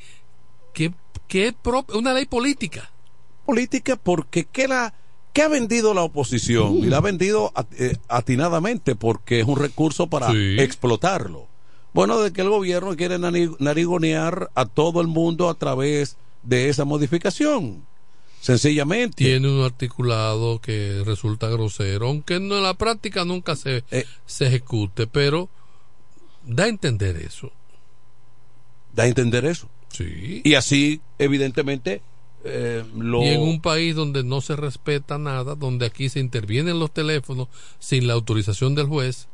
que, 0.72 0.92
que 1.28 1.46
es 1.48 1.54
prop- 1.54 1.94
una 1.96 2.12
ley 2.12 2.26
política. 2.26 2.90
política 3.46 3.96
porque 3.96 4.44
¿qué, 4.44 4.68
la, 4.68 4.94
qué 5.32 5.42
ha 5.42 5.48
vendido 5.48 5.94
la 5.94 6.02
oposición? 6.02 6.78
Y 6.78 6.86
la 6.86 6.98
ha 6.98 7.00
vendido 7.00 7.52
eh, 7.78 7.96
atinadamente 8.08 8.94
porque 8.94 9.40
es 9.40 9.46
un 9.46 9.56
recurso 9.58 10.06
para 10.08 10.30
Sí. 10.30 10.56
explotarlo. 10.58 11.48
Bueno, 11.94 12.20
de 12.20 12.32
que 12.32 12.42
el 12.42 12.48
gobierno 12.50 12.96
quiere 12.96 13.18
narigonear 13.18 14.50
a 14.54 14.66
todo 14.66 15.00
el 15.00 15.06
mundo 15.06 15.48
a 15.48 15.54
través 15.54 16.16
de 16.42 16.68
esa 16.68 16.84
modificación. 16.84 17.86
Sencillamente. 18.40 19.24
Tiene 19.24 19.48
un 19.48 19.64
articulado 19.64 20.60
que 20.60 21.02
resulta 21.06 21.48
grosero, 21.48 22.08
aunque 22.08 22.40
no 22.40 22.56
en 22.58 22.62
la 22.64 22.74
práctica 22.74 23.24
nunca 23.24 23.56
se, 23.56 23.84
Eh. 23.90 24.04
se 24.26 24.48
ejecute, 24.48 25.06
pero 25.06 25.48
da 26.44 26.64
a 26.64 26.68
entender 26.68 27.16
eso. 27.16 27.52
Da 28.92 29.04
a 29.04 29.06
entender 29.06 29.46
eso. 29.46 29.70
Sí. 29.88 30.42
Y 30.44 30.54
así, 30.54 31.00
evidentemente, 31.18 32.02
eh, 32.44 32.84
lo... 32.98 33.22
Y 33.22 33.28
en 33.28 33.40
un 33.40 33.60
país 33.62 33.94
donde 33.94 34.24
no 34.24 34.40
se 34.42 34.56
respeta 34.56 35.16
nada, 35.16 35.54
donde 35.54 35.86
aquí 35.86 36.08
se 36.10 36.20
intervienen 36.20 36.78
los 36.78 36.92
teléfonos 36.92 37.48
sin 37.78 38.06
la 38.06 38.12
autorización 38.12 38.74
del 38.74 38.88
juez, 38.88 39.28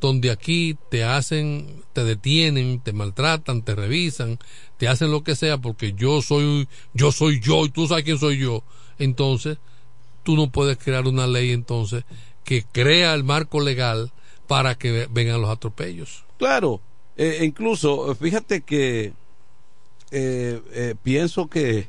donde 0.00 0.30
aquí 0.30 0.76
te 0.90 1.04
hacen, 1.04 1.84
te 1.92 2.04
detienen, 2.04 2.80
te 2.80 2.92
maltratan, 2.92 3.62
te 3.62 3.74
revisan, 3.74 4.38
te 4.76 4.88
hacen 4.88 5.10
lo 5.10 5.22
que 5.22 5.36
sea 5.36 5.58
porque 5.58 5.92
yo 5.92 6.22
soy, 6.22 6.68
yo 6.92 7.12
soy 7.12 7.40
yo 7.40 7.64
y 7.64 7.70
tú 7.70 7.86
sabes 7.86 8.04
quién 8.04 8.18
soy 8.18 8.38
yo. 8.38 8.62
Entonces, 8.98 9.58
tú 10.22 10.36
no 10.36 10.50
puedes 10.50 10.76
crear 10.78 11.06
una 11.06 11.26
ley 11.26 11.52
entonces 11.52 12.04
que 12.44 12.64
crea 12.64 13.14
el 13.14 13.24
marco 13.24 13.60
legal 13.60 14.12
para 14.46 14.76
que 14.76 15.08
vengan 15.10 15.40
los 15.40 15.50
atropellos. 15.50 16.24
Claro, 16.38 16.80
eh, 17.16 17.40
incluso, 17.42 18.12
eh, 18.12 18.14
fíjate 18.14 18.62
que 18.62 19.12
eh, 20.10 20.62
eh, 20.72 20.94
pienso 21.02 21.48
que 21.48 21.88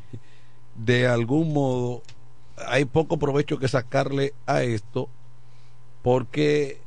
de 0.75 1.07
algún 1.07 1.53
modo 1.53 2.01
hay 2.55 2.85
poco 2.85 3.17
provecho 3.19 3.59
que 3.59 3.67
sacarle 3.67 4.33
a 4.47 4.63
esto 4.63 5.07
porque 6.01 6.81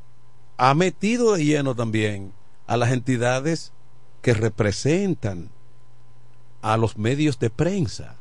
ha 0.63 0.75
metido 0.75 1.33
de 1.37 1.45
lleno 1.45 1.75
también 1.75 2.33
a 2.67 2.77
las 2.77 2.93
entidades 2.93 3.73
que 4.21 4.35
representan 4.35 5.49
a 6.61 6.77
los 6.77 6.99
medios 6.99 7.39
de 7.39 7.49
prensa, 7.49 8.17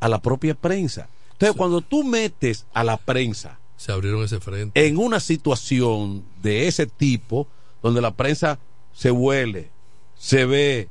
a 0.00 0.08
la 0.08 0.20
propia 0.20 0.54
prensa. 0.56 1.08
Entonces, 1.32 1.56
cuando 1.56 1.80
tú 1.80 2.02
metes 2.02 2.66
a 2.74 2.82
la 2.82 2.96
prensa 2.96 3.58
Se 3.76 3.92
abrieron 3.92 4.24
ese 4.24 4.40
frente. 4.40 4.84
en 4.86 4.98
una 4.98 5.20
situación 5.20 6.24
de 6.42 6.66
ese 6.66 6.86
tipo, 6.86 7.46
donde 7.84 8.00
la 8.00 8.10
prensa 8.14 8.58
se 8.92 9.12
huele, 9.12 9.70
se 10.18 10.46
ve 10.46 10.88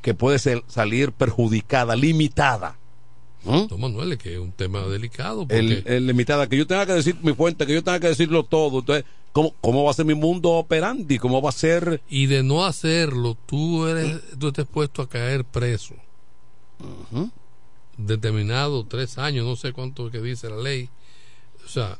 que 0.00 0.14
puede 0.14 0.38
ser- 0.38 0.64
salir 0.68 1.12
perjudicada, 1.12 1.94
limitada. 1.94 2.76
¿Mm? 3.44 3.66
No, 3.70 3.78
Manuel, 3.78 4.12
es 4.12 4.18
que 4.18 4.32
es 4.34 4.38
un 4.38 4.52
tema 4.52 4.80
delicado. 4.82 5.40
Porque 5.46 5.58
El, 5.58 5.82
el 5.86 6.06
limitada, 6.06 6.48
que 6.48 6.56
yo 6.56 6.66
tenga 6.66 6.86
que 6.86 6.92
decir 6.94 7.16
mi 7.22 7.32
fuente, 7.34 7.66
que 7.66 7.74
yo 7.74 7.82
tenga 7.84 8.00
que 8.00 8.08
decirlo 8.08 8.42
todo. 8.44 8.80
Entonces, 8.80 9.04
¿cómo, 9.32 9.54
¿cómo 9.60 9.84
va 9.84 9.90
a 9.92 9.94
ser 9.94 10.04
mi 10.06 10.14
mundo 10.14 10.50
operandi? 10.50 11.18
¿Cómo 11.18 11.40
va 11.40 11.50
a 11.50 11.52
ser? 11.52 12.02
y 12.10 12.26
de 12.26 12.42
no 12.42 12.64
hacerlo, 12.66 13.36
tú 13.46 13.86
eres, 13.86 14.20
tú 14.38 14.48
estás 14.48 14.66
puesto 14.66 15.02
a 15.02 15.08
caer 15.08 15.44
preso. 15.44 15.94
Determinado 17.96 18.84
tres 18.84 19.18
años, 19.18 19.44
no 19.46 19.56
sé 19.56 19.72
cuánto 19.72 20.10
que 20.10 20.20
dice 20.20 20.48
la 20.48 20.56
ley. 20.58 20.88
O 21.64 21.68
sea, 21.68 21.98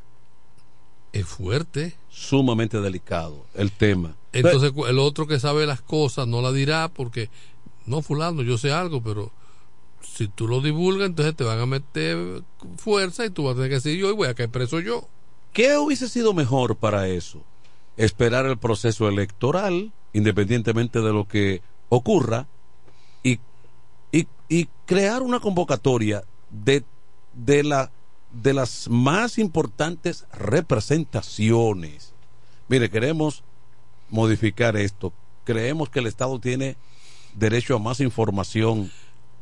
es 1.13 1.27
fuerte. 1.27 1.97
Sumamente 2.09 2.81
delicado 2.81 3.45
el 3.55 3.73
tema. 3.73 4.15
Entonces 4.33 4.71
cu- 4.73 4.87
el 4.87 4.99
otro 4.99 5.27
que 5.27 5.41
sabe 5.41 5.67
las 5.67 5.81
cosas 5.81 6.29
no 6.29 6.41
la 6.43 6.53
dirá 6.53 6.89
porque, 6.89 7.31
no 7.87 8.03
fulano, 8.03 8.43
yo 8.43 8.59
sé 8.59 8.73
algo, 8.73 9.03
pero 9.03 9.33
si 10.15 10.29
tú 10.29 10.49
lo 10.49 10.61
divulgas, 10.61 11.09
entonces 11.09 11.37
te 11.37 11.45
van 11.45 11.59
a 11.59 11.67
meter 11.67 12.43
fuerza 12.77 13.25
y 13.25 13.31
tú 13.31 13.45
vas 13.45 13.53
a 13.53 13.57
tener 13.57 13.71
que 13.71 13.77
decir 13.77 13.97
yo 13.99 14.11
y 14.11 14.15
voy 14.15 14.29
a 14.29 14.35
caer 14.35 14.51
preso 14.51 14.81
yo. 14.81 15.09
¿Qué 15.53 15.77
hubiese 15.77 16.09
sido 16.09 16.35
mejor 16.35 16.77
para 16.77 17.09
eso? 17.09 17.43
Esperar 17.97 18.47
el 18.47 18.59
proceso 18.59 19.09
electoral, 19.09 19.93
independientemente 20.13 21.01
de 21.01 21.13
lo 21.13 21.27
que 21.27 21.63
ocurra, 21.89 22.47
y, 23.23 23.39
y, 24.13 24.27
y 24.49 24.69
crear 24.87 25.23
una 25.23 25.41
convocatoria 25.41 26.25
de, 26.51 26.85
de, 27.35 27.65
la, 27.65 27.91
de 28.33 28.55
las 28.55 28.89
más 28.89 29.39
importantes 29.39 30.27
representaciones. 30.33 32.13
Mire, 32.69 32.91
queremos 32.91 33.43
modificar 34.11 34.77
esto. 34.77 35.13
Creemos 35.45 35.89
que 35.89 36.01
el 36.01 36.07
Estado 36.07 36.39
tiene 36.39 36.77
derecho 37.35 37.77
a 37.77 37.79
más 37.79 38.01
información. 38.01 38.91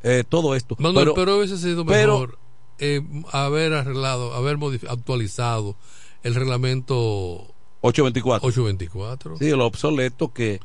Eh, 0.08 0.24
todo 0.28 0.54
esto. 0.54 0.76
Manuel, 0.78 1.12
pero, 1.14 1.36
hubiese 1.38 1.58
sido 1.58 1.84
pero- 1.84 2.12
mejor 2.20 2.38
eh, 2.78 3.00
haber 3.32 3.72
arreglado, 3.72 4.34
haber 4.34 4.58
actualizado 4.88 5.74
el 6.22 6.34
reglamento 6.34 7.46
824. 7.80 8.46
824. 8.48 9.36
Sí, 9.38 9.50
lo 9.50 9.66
obsoleto 9.66 10.32
que, 10.32 10.60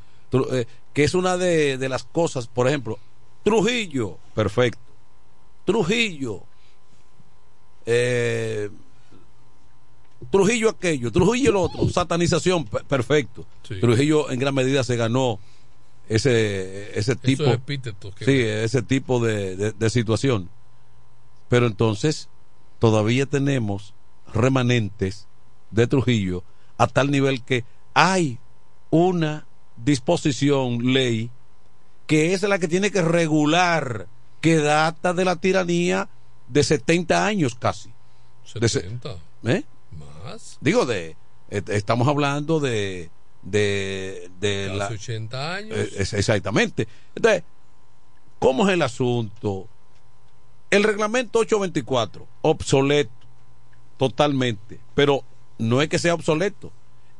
eh, 0.51 0.65
que 0.93 1.03
es 1.03 1.13
una 1.13 1.37
de, 1.37 1.77
de 1.77 1.89
las 1.89 2.03
cosas, 2.03 2.47
por 2.47 2.67
ejemplo, 2.67 2.99
Trujillo, 3.43 4.17
perfecto. 4.35 4.79
Trujillo, 5.65 6.43
eh, 7.85 8.69
Trujillo 10.29 10.69
aquello, 10.69 11.11
Trujillo 11.11 11.49
el 11.49 11.55
otro, 11.55 11.89
satanización, 11.89 12.65
pe- 12.65 12.83
perfecto. 12.83 13.45
Sí. 13.67 13.79
Trujillo 13.79 14.29
en 14.29 14.39
gran 14.39 14.53
medida 14.53 14.83
se 14.83 14.95
ganó 14.95 15.39
ese, 16.15 16.97
ese 16.97 17.15
tipo, 17.15 17.43
que- 18.15 18.25
sí, 18.25 18.39
ese 18.41 18.81
tipo 18.81 19.19
de, 19.23 19.55
de- 19.55 19.71
de 19.71 19.89
situación. 19.89 20.49
Pero 21.49 21.67
entonces 21.67 22.29
todavía 22.79 23.25
tenemos 23.25 23.93
remanentes 24.33 25.27
de 25.71 25.87
Trujillo 25.87 26.43
a 26.77 26.87
tal 26.87 27.11
nivel 27.11 27.43
que 27.43 27.63
hay 27.93 28.39
una 28.89 29.45
disposición, 29.77 30.93
ley, 30.93 31.29
que 32.07 32.33
es 32.33 32.41
la 32.43 32.59
que 32.59 32.67
tiene 32.67 32.91
que 32.91 33.01
regular, 33.01 34.07
que 34.41 34.57
data 34.57 35.13
de 35.13 35.25
la 35.25 35.35
tiranía 35.37 36.09
de 36.47 36.63
70 36.63 37.25
años 37.25 37.55
casi. 37.55 37.89
De 38.55 38.67
se- 38.67 38.81
70. 38.81 39.15
¿eh? 39.45 39.63
Más. 40.25 40.57
Digo, 40.61 40.85
de 40.85 41.15
eh, 41.49 41.61
estamos 41.67 42.07
hablando 42.07 42.59
de, 42.59 43.09
de, 43.43 44.29
de 44.39 44.65
Hace 44.67 44.75
la... 44.77 44.87
80 44.87 45.55
años. 45.55 45.77
Eh, 45.77 45.89
es- 45.97 46.13
exactamente. 46.13 46.87
Entonces, 47.15 47.43
¿cómo 48.39 48.67
es 48.67 48.73
el 48.73 48.81
asunto? 48.81 49.67
El 50.69 50.83
reglamento 50.83 51.39
824, 51.39 52.27
obsoleto, 52.41 53.11
totalmente. 53.97 54.79
Pero 54.95 55.23
no 55.57 55.81
es 55.81 55.89
que 55.89 55.99
sea 55.99 56.13
obsoleto, 56.13 56.71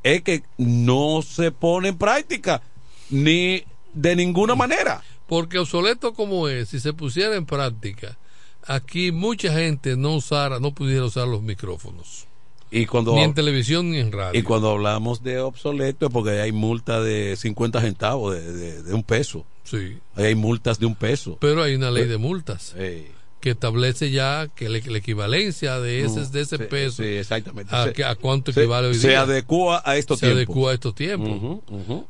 es 0.03 0.22
que 0.24 0.43
no 0.57 1.22
se 1.22 1.51
pone 1.51 1.89
en 1.89 1.97
práctica, 1.97 2.61
ni 3.09 3.63
de 3.93 4.15
ninguna 4.15 4.55
manera. 4.55 5.03
Porque 5.28 5.59
obsoleto 5.59 6.13
como 6.13 6.47
es, 6.47 6.69
si 6.69 6.80
se 6.80 6.93
pusiera 6.93 7.36
en 7.36 7.45
práctica, 7.45 8.17
aquí 8.65 9.11
mucha 9.11 9.51
gente 9.53 9.95
no 9.97 10.15
usara, 10.15 10.59
no 10.59 10.74
pudiera 10.74 11.05
usar 11.05 11.28
los 11.28 11.41
micrófonos. 11.41 12.28
Y 12.74 12.86
cuando, 12.86 13.13
Ni 13.15 13.22
en 13.24 13.34
televisión 13.34 13.91
ni 13.91 13.97
en 13.99 14.11
radio. 14.13 14.39
y 14.39 14.43
cuando 14.43 14.69
hablamos 14.72 15.22
de 15.24 15.39
obsoleto 15.39 16.05
es 16.05 16.11
porque 16.13 16.39
hay 16.39 16.51
multa 16.53 17.01
de 17.01 17.36
50 17.36 17.82
centavos, 17.82 18.34
de, 18.34 18.51
de- 18.53 18.84
de 18.84 18.93
un 18.93 19.03
peso. 19.03 19.45
Sí. 19.65 19.97
Ahí 20.15 20.26
hay 20.26 20.36
multas 20.36 20.80
de 20.80 20.86
un 20.86 20.95
peso. 20.95 21.38
Pero 21.41 21.63
hay 21.63 21.76
una 21.76 21.91
ley 21.91 22.05
de 22.07 22.17
multas 22.17 22.74
Eh, 22.78 23.11
que 23.41 23.49
establece 23.51 24.09
ya 24.11 24.47
que 24.55 24.69
le- 24.69 24.82
la 24.84 24.97
equivalencia 24.99 25.80
de 25.82 26.05
ese, 26.05 26.22
de 26.28 26.41
ese 26.41 26.57
sí, 26.57 26.63
peso 26.69 27.03
sí, 27.03 27.09
exactamente. 27.09 27.76
A, 27.76 27.86
Se- 27.86 27.93
que- 27.93 28.05
a 28.05 28.15
cuánto 28.15 28.53
se- 28.53 28.61
equivale 28.61 28.88
hoy 28.88 28.93
se 28.95 29.15
adecua 29.17 29.82
a 29.86 29.97
estos 29.97 30.19
se 30.19 30.28
tiempos. 30.28 30.38
adecua 30.38 30.72
a 30.72 30.74
estos 30.74 30.95
tiempos. 30.95 31.59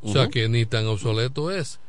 O 0.03 0.13
sea 0.13 0.27
que 0.27 0.47
ni 0.47 0.65
tan 0.67 0.85
obsoleto 0.85 1.49
es. 1.51 1.79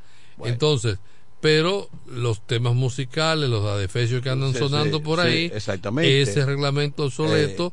Entonces, 0.44 0.98
pero 1.42 1.88
los 2.06 2.40
temas 2.46 2.74
musicales, 2.74 3.50
los 3.50 3.64
adefesios 3.66 4.22
que 4.22 4.30
andan 4.30 4.54
sonando 4.54 5.02
por 5.02 5.20
ahí, 5.20 5.50
exactamente. 5.52 6.10
Eh, 6.10 6.22
ese 6.22 6.46
reglamento 6.46 7.04
obsoleto 7.04 7.72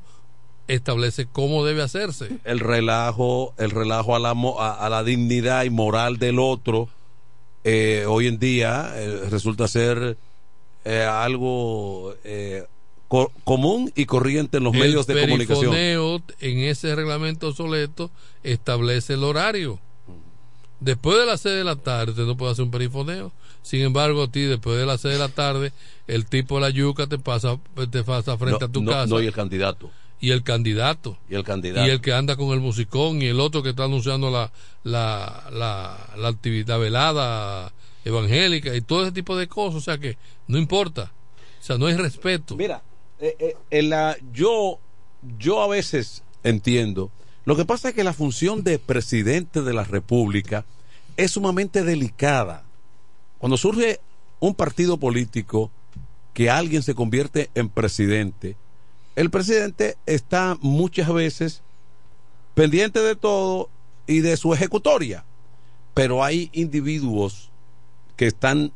establece 0.75 1.25
cómo 1.31 1.65
debe 1.65 1.81
hacerse. 1.81 2.29
el 2.45 2.59
relajo, 2.59 3.53
el 3.57 3.71
relajo 3.71 4.15
a 4.15 4.19
la, 4.19 4.29
a, 4.31 4.85
a 4.85 4.89
la 4.89 5.03
dignidad 5.03 5.63
y 5.65 5.69
moral 5.69 6.17
del 6.17 6.39
otro, 6.39 6.87
eh, 7.63 8.05
hoy 8.07 8.27
en 8.27 8.39
día 8.39 8.91
eh, 8.95 9.23
resulta 9.29 9.67
ser 9.67 10.17
eh, 10.85 11.01
algo 11.03 12.15
eh, 12.23 12.63
co- 13.07 13.31
común 13.43 13.91
y 13.95 14.05
corriente 14.05 14.57
en 14.57 14.63
los 14.63 14.73
el 14.73 14.79
medios 14.79 15.05
de 15.07 15.19
comunicación. 15.21 15.71
perifoneo 15.71 16.21
en 16.39 16.59
ese 16.59 16.95
reglamento 16.95 17.49
obsoleto 17.49 18.09
establece 18.43 19.13
el 19.15 19.23
horario. 19.23 19.79
Después 20.79 21.17
de 21.17 21.25
las 21.25 21.41
6 21.41 21.55
de 21.55 21.63
la 21.65 21.75
tarde 21.75 22.11
usted 22.11 22.23
no 22.25 22.37
puede 22.37 22.53
hacer 22.53 22.63
un 22.63 22.71
perifoneo. 22.71 23.33
Sin 23.61 23.81
embargo, 23.81 24.23
a 24.23 24.31
ti 24.31 24.41
después 24.43 24.77
de 24.79 24.85
las 24.85 25.01
6 25.01 25.15
de 25.15 25.19
la 25.19 25.27
tarde 25.27 25.73
el 26.07 26.25
tipo 26.25 26.55
de 26.55 26.61
la 26.61 26.69
yuca 26.69 27.05
te 27.07 27.19
pasa 27.19 27.59
te 27.91 28.03
pasa 28.03 28.37
frente 28.37 28.59
No, 28.61 28.65
a 28.65 28.71
tu 28.71 28.81
no, 28.81 28.91
casa. 28.91 29.07
no, 29.07 29.21
y 29.21 29.25
el 29.25 29.33
candidato. 29.33 29.91
Y 30.19 30.31
el 30.31 30.43
candidato. 30.43 31.17
Y 31.29 31.35
el 31.35 31.43
candidato. 31.43 31.87
Y 31.87 31.89
el 31.89 32.01
que 32.01 32.13
anda 32.13 32.35
con 32.35 32.49
el 32.49 32.59
musicón 32.59 33.21
y 33.21 33.27
el 33.27 33.39
otro 33.39 33.63
que 33.63 33.69
está 33.69 33.85
anunciando 33.85 34.29
la, 34.29 34.51
la, 34.83 35.49
la, 35.51 35.97
la 36.17 36.27
actividad 36.27 36.79
velada 36.79 37.71
evangélica 38.03 38.75
y 38.75 38.81
todo 38.81 39.03
ese 39.03 39.11
tipo 39.11 39.37
de 39.37 39.47
cosas. 39.47 39.75
O 39.75 39.81
sea 39.81 39.97
que 39.97 40.17
no 40.47 40.57
importa. 40.57 41.11
O 41.59 41.63
sea, 41.63 41.77
no 41.77 41.85
hay 41.87 41.95
respeto. 41.95 42.55
Mira, 42.55 42.81
eh, 43.19 43.35
eh, 43.39 43.55
en 43.69 43.89
la, 43.89 44.17
yo, 44.33 44.79
yo 45.37 45.61
a 45.61 45.67
veces 45.67 46.23
entiendo. 46.43 47.11
Lo 47.45 47.55
que 47.55 47.65
pasa 47.65 47.89
es 47.89 47.95
que 47.95 48.03
la 48.03 48.13
función 48.13 48.63
de 48.63 48.79
presidente 48.79 49.61
de 49.61 49.73
la 49.73 49.83
República 49.83 50.65
es 51.17 51.31
sumamente 51.31 51.83
delicada. 51.83 52.63
Cuando 53.37 53.57
surge 53.57 53.99
un 54.39 54.53
partido 54.53 54.97
político 54.97 55.71
que 56.33 56.49
alguien 56.49 56.83
se 56.83 56.95
convierte 56.95 57.49
en 57.55 57.69
presidente, 57.69 58.55
el 59.19 59.29
presidente 59.29 59.97
está 60.05 60.57
muchas 60.61 61.11
veces 61.11 61.61
pendiente 62.53 63.01
de 63.01 63.17
todo 63.17 63.69
y 64.07 64.21
de 64.21 64.37
su 64.37 64.53
ejecutoria. 64.53 65.25
Pero 65.93 66.23
hay 66.23 66.49
individuos 66.53 67.51
que 68.15 68.27
están 68.27 68.71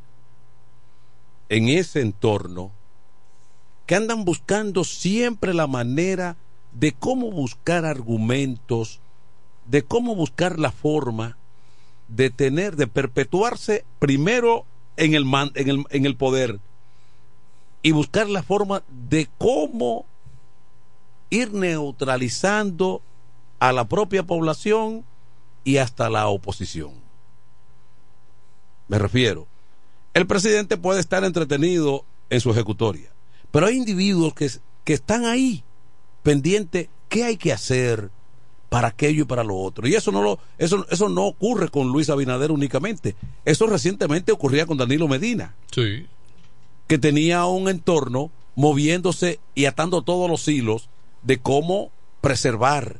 en 1.48 1.70
ese 1.70 2.02
entorno 2.02 2.72
que 3.86 3.96
andan 3.96 4.26
buscando 4.26 4.84
siempre 4.84 5.54
la 5.54 5.66
manera 5.66 6.36
de 6.74 6.92
cómo 6.92 7.32
buscar 7.32 7.86
argumentos, 7.86 9.00
de 9.66 9.84
cómo 9.84 10.14
buscar 10.14 10.60
la 10.60 10.74
forma 10.74 11.38
de 12.10 12.32
tener, 12.32 12.76
de 12.76 12.88
perpetuarse 12.88 13.86
primero 13.98 14.66
en 14.98 15.14
el, 15.14 15.26
en 15.56 16.06
el 16.06 16.18
poder 16.18 16.60
y 17.82 17.92
buscar 17.92 18.28
la 18.28 18.44
forma 18.44 18.84
de 18.90 19.30
cómo 19.38 20.06
ir 21.34 21.54
neutralizando 21.54 23.02
a 23.60 23.72
la 23.74 23.88
propia 23.88 24.24
población 24.24 25.04
y 25.64 25.78
hasta 25.78 26.10
la 26.10 26.28
oposición. 26.28 26.92
Me 28.88 29.00
refiero, 29.00 29.48
el 30.14 30.28
presidente 30.28 30.78
puede 30.78 31.00
estar 31.00 31.24
entretenido 31.24 32.06
en 32.30 32.42
su 32.42 32.52
ejecutoria, 32.52 33.10
pero 33.52 33.66
hay 33.68 33.78
individuos 33.78 34.34
que, 34.34 34.50
que 34.84 34.94
están 34.94 35.26
ahí 35.26 35.64
pendientes 36.22 36.90
qué 37.10 37.24
hay 37.24 37.38
que 37.38 37.54
hacer 37.54 38.12
para 38.70 38.90
aquello 38.90 39.24
y 39.24 39.26
para 39.26 39.44
lo 39.44 39.56
otro. 39.58 39.88
Y 39.88 39.96
eso 39.96 40.12
no 40.12 40.22
lo, 40.22 40.40
eso, 40.58 40.86
eso 40.90 41.08
no 41.10 41.26
ocurre 41.28 41.70
con 41.70 41.88
Luis 41.90 42.10
Abinader 42.10 42.52
únicamente. 42.52 43.16
Eso 43.46 43.68
recientemente 43.68 44.32
ocurría 44.32 44.66
con 44.66 44.78
Danilo 44.78 45.08
Medina, 45.08 45.56
Sí. 45.72 46.08
que 46.88 46.98
tenía 46.98 47.46
un 47.46 47.70
entorno 47.70 48.32
moviéndose 48.56 49.40
y 49.56 49.66
atando 49.66 50.02
todos 50.02 50.30
los 50.30 50.48
hilos 50.48 50.90
de 51.24 51.40
cómo 51.40 51.92
preservar 52.22 53.00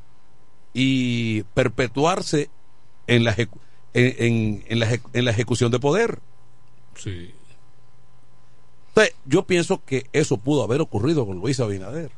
y 0.74 1.44
perpetuarse 1.54 2.50
en 3.08 3.24
la, 3.24 3.36
en, 3.94 4.64
en- 4.68 4.80
la, 4.80 5.00
en 5.14 5.26
la 5.26 5.32
ejecución 5.32 5.72
de 5.72 5.80
poder. 5.80 6.20
Sí. 6.96 7.32
Entonces, 8.90 9.16
yo 9.26 9.46
pienso 9.48 9.84
que 9.84 10.08
eso 10.14 10.38
pudo 10.38 10.64
haber 10.64 10.82
ocurrido 10.82 11.26
con 11.26 11.38
Luis 11.40 11.60
Abinader, 11.60 12.12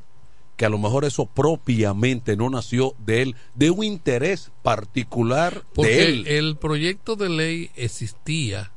que 0.58 0.66
a 0.66 0.70
lo 0.70 0.78
mejor 0.78 1.06
eso 1.06 1.26
propiamente 1.26 2.36
no 2.36 2.50
nació 2.50 2.96
de 3.00 3.22
él, 3.22 3.36
de 3.56 3.72
un 3.72 3.84
interés 3.84 4.52
particular 4.62 5.64
Porque 5.74 5.92
de 5.92 6.04
él. 6.06 6.28
el 6.28 6.58
proyecto 6.58 7.16
de 7.16 7.30
ley 7.30 7.72
existía, 7.76 8.72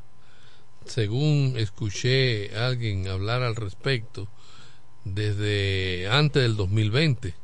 según 0.85 1.55
escuché 1.57 2.57
a 2.57 2.69
alguien 2.69 3.09
hablar 3.09 3.43
al 3.43 3.57
respecto, 3.57 4.29
desde 5.15 6.09
antes 6.11 6.43
del 6.43 6.57
2020, 6.57 7.35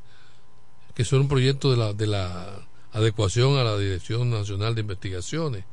que 0.95 1.03
es 1.03 1.13
un 1.13 1.29
proyecto 1.29 1.71
de 1.71 1.77
la, 1.77 1.93
de 1.93 2.07
la 2.07 2.67
adecuación 2.93 3.57
a 3.59 3.65
la 3.65 3.77
Dirección 3.79 4.31
Nacional 4.31 4.75
de 4.75 4.83
Investigaciones, 4.83 5.65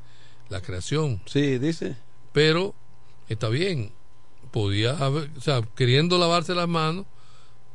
la 0.49 0.61
creación. 0.61 1.21
Sí, 1.25 1.57
dice. 1.59 1.95
Pero 2.33 2.73
está 3.29 3.49
bien, 3.49 3.91
podía 4.51 4.91
haber, 4.97 5.29
o 5.37 5.41
sea, 5.41 5.61
queriendo 5.75 6.17
lavarse 6.17 6.55
las 6.55 6.67
manos 6.67 7.05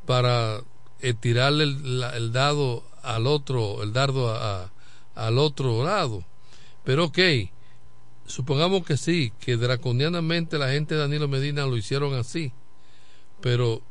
para 0.07 0.61
eh, 1.01 1.15
tirarle 1.15 1.65
el, 1.65 2.01
la- 2.01 2.17
el 2.17 2.33
dado 2.33 2.85
al 3.03 3.27
otro, 3.27 3.83
el 3.83 3.93
dardo 3.93 4.31
a- 4.31 4.65
a- 4.65 4.71
al 5.15 5.39
otro 5.39 5.85
lado. 5.85 6.25
Pero 6.85 7.07
ok, 7.07 7.19
supongamos 8.27 8.85
que 8.85 8.97
sí, 8.97 9.33
que 9.41 9.57
draconianamente 9.57 10.59
la 10.59 10.69
gente 10.71 10.95
de 10.95 11.01
Danilo 11.01 11.29
Medina 11.29 11.65
lo 11.67 11.77
hicieron 11.77 12.15
así, 12.15 12.53
pero 13.41 13.83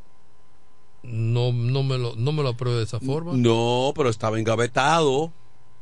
no, 1.07 1.51
no, 1.53 1.83
me, 1.83 1.97
lo, 1.97 2.15
no 2.15 2.31
me 2.31 2.43
lo 2.43 2.49
apruebe 2.49 2.77
de 2.79 2.83
esa 2.83 2.99
forma. 2.99 3.33
No, 3.33 3.93
pero 3.95 4.09
estaba 4.09 4.39
engavetado. 4.39 5.31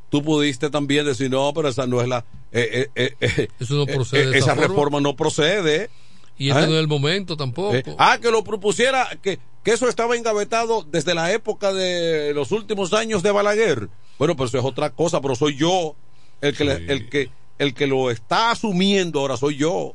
Tú 0.09 0.21
pudiste 0.23 0.69
también 0.69 1.05
decir, 1.05 1.31
no, 1.31 1.51
pero 1.55 1.69
esa 1.69 1.87
no 1.87 1.99
es 2.01 2.07
la... 2.07 2.23
eh, 2.51 2.87
eh, 2.95 3.15
eh, 3.19 3.47
Eso 3.59 3.73
no 3.75 3.85
procede 3.87 4.27
de 4.27 4.37
esa 4.37 4.51
esa 4.51 4.55
forma. 4.55 4.67
reforma 4.67 5.01
no 5.01 5.15
procede. 5.15 5.89
Y 6.37 6.49
este 6.49 6.61
no 6.67 6.73
es 6.73 6.79
el 6.79 6.87
momento 6.87 7.35
tampoco. 7.37 7.95
Ah, 7.97 8.17
que 8.21 8.29
lo 8.31 8.43
propusiera, 8.43 9.07
que, 9.21 9.39
que 9.63 9.71
eso 9.71 9.87
estaba 9.89 10.15
engavetado 10.15 10.83
desde 10.83 11.13
la 11.15 11.31
época 11.31 11.73
de 11.73 12.31
los 12.33 12.51
últimos 12.51 12.93
años 12.93 13.23
de 13.23 13.31
Balaguer. 13.31 13.89
Bueno, 14.19 14.35
pero 14.35 14.47
eso 14.47 14.57
es 14.59 14.65
otra 14.65 14.91
cosa, 14.91 15.19
pero 15.21 15.35
soy 15.35 15.55
yo 15.57 15.95
el 16.41 16.55
que, 16.55 16.63
le- 16.65 16.91
el 16.91 17.09
que, 17.09 17.29
el 17.57 17.73
que 17.73 17.87
lo 17.87 18.11
está 18.11 18.51
asumiendo 18.51 19.19
ahora 19.19 19.37
soy 19.37 19.57
yo. 19.57 19.93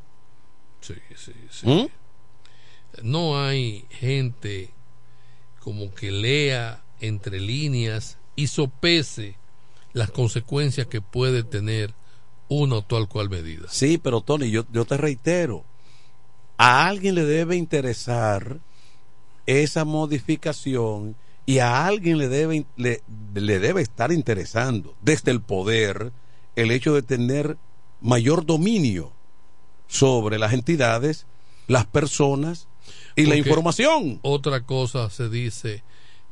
Sí, 0.81 0.95
sí, 1.15 1.31
sí. 1.49 1.67
¿Mm? 1.67 1.87
no 3.03 3.41
hay 3.41 3.85
gente 3.91 4.71
como 5.59 5.93
que 5.93 6.11
lea 6.11 6.83
entre 6.99 7.39
líneas 7.39 8.17
y 8.35 8.47
sopese 8.47 9.35
las 9.93 10.11
consecuencias 10.11 10.87
que 10.87 11.01
puede 11.01 11.43
tener 11.43 11.93
una 12.47 12.75
o 12.75 12.81
tal 12.81 13.07
cual 13.07 13.29
medida. 13.29 13.67
Sí, 13.69 13.97
pero 13.97 14.21
Tony, 14.21 14.49
yo, 14.49 14.65
yo 14.71 14.85
te 14.85 14.97
reitero, 14.97 15.63
a 16.57 16.87
alguien 16.87 17.15
le 17.15 17.25
debe 17.25 17.55
interesar 17.55 18.59
esa 19.45 19.85
modificación 19.85 21.15
y 21.45 21.59
a 21.59 21.85
alguien 21.85 22.17
le 22.17 22.27
debe, 22.27 22.65
le, 22.77 23.01
le 23.33 23.59
debe 23.59 23.81
estar 23.81 24.11
interesando 24.11 24.95
desde 25.01 25.31
el 25.31 25.41
poder 25.41 26.11
el 26.55 26.71
hecho 26.71 26.93
de 26.93 27.01
tener 27.01 27.57
mayor 28.01 28.45
dominio 28.45 29.11
sobre 29.87 30.37
las 30.37 30.53
entidades, 30.53 31.25
las 31.67 31.85
personas 31.85 32.68
y 33.23 33.25
la 33.25 33.35
información. 33.35 34.19
Otra 34.21 34.61
cosa 34.61 35.09
se 35.09 35.29
dice 35.29 35.83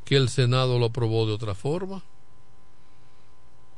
que 0.06 0.16
el 0.16 0.30
Senado 0.30 0.80
lo 0.80 0.88
aprobó 0.88 1.26
de 1.26 1.34
otra 1.34 1.56
forma 1.56 2.04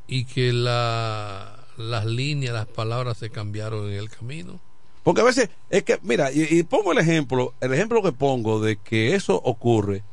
y 0.07 0.25
que 0.25 0.53
la, 0.53 1.65
las 1.77 2.05
líneas, 2.05 2.53
las 2.53 2.67
palabras 2.67 3.17
se 3.17 3.29
cambiaron 3.29 3.89
en 3.89 3.95
el 3.95 4.09
camino. 4.09 4.59
Porque 5.03 5.21
a 5.21 5.25
veces 5.25 5.49
es 5.69 5.83
que, 5.83 5.99
mira, 6.03 6.31
y, 6.31 6.43
y 6.49 6.63
pongo 6.63 6.91
el 6.91 6.97
ejemplo, 6.97 7.53
el 7.61 7.73
ejemplo 7.73 8.01
que 8.03 8.11
pongo 8.11 8.59
de 8.59 8.77
que 8.77 9.15
eso 9.15 9.35
ocurre. 9.35 10.03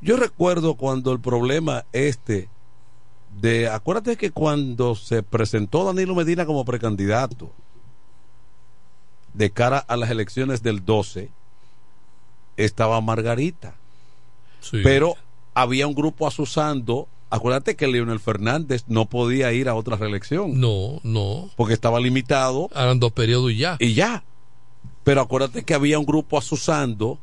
Yo 0.00 0.16
recuerdo 0.16 0.74
cuando 0.74 1.12
el 1.12 1.20
problema 1.20 1.84
este 1.92 2.48
de, 3.40 3.68
acuérdate 3.68 4.16
que 4.16 4.30
cuando 4.30 4.94
se 4.94 5.22
presentó 5.22 5.84
Danilo 5.84 6.14
Medina 6.14 6.44
como 6.44 6.64
precandidato 6.64 7.52
de 9.32 9.50
cara 9.50 9.78
a 9.78 9.96
las 9.96 10.10
elecciones 10.10 10.62
del 10.62 10.84
12, 10.84 11.30
estaba 12.56 13.00
Margarita. 13.00 13.74
Pero 14.70 15.16
había 15.54 15.86
un 15.86 15.94
grupo 15.94 16.26
asusando. 16.26 17.08
Acuérdate 17.30 17.76
que 17.76 17.86
Leonel 17.86 18.20
Fernández 18.20 18.84
no 18.88 19.06
podía 19.06 19.52
ir 19.52 19.68
a 19.68 19.74
otra 19.74 19.96
reelección. 19.96 20.60
No, 20.60 21.00
no. 21.02 21.50
Porque 21.56 21.74
estaba 21.74 21.98
limitado. 21.98 22.68
Eran 22.74 23.00
dos 23.00 23.12
periodos 23.12 23.52
y 23.52 23.56
ya. 23.56 23.76
Y 23.80 23.94
ya. 23.94 24.24
Pero 25.04 25.22
acuérdate 25.22 25.64
que 25.64 25.74
había 25.74 25.98
un 25.98 26.06
grupo 26.06 26.38
asusando, 26.38 27.18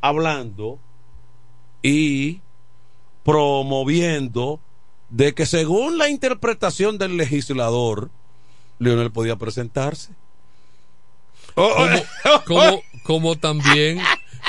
hablando 0.00 0.78
y 1.82 2.40
promoviendo 3.22 4.60
de 5.08 5.34
que 5.34 5.46
según 5.46 5.96
la 5.96 6.08
interpretación 6.08 6.98
del 6.98 7.16
legislador, 7.16 8.10
Leonel 8.78 9.10
podía 9.10 9.36
presentarse. 9.36 10.12
como, 11.54 11.76
como, 12.46 12.82
como 13.04 13.36
también 13.36 14.00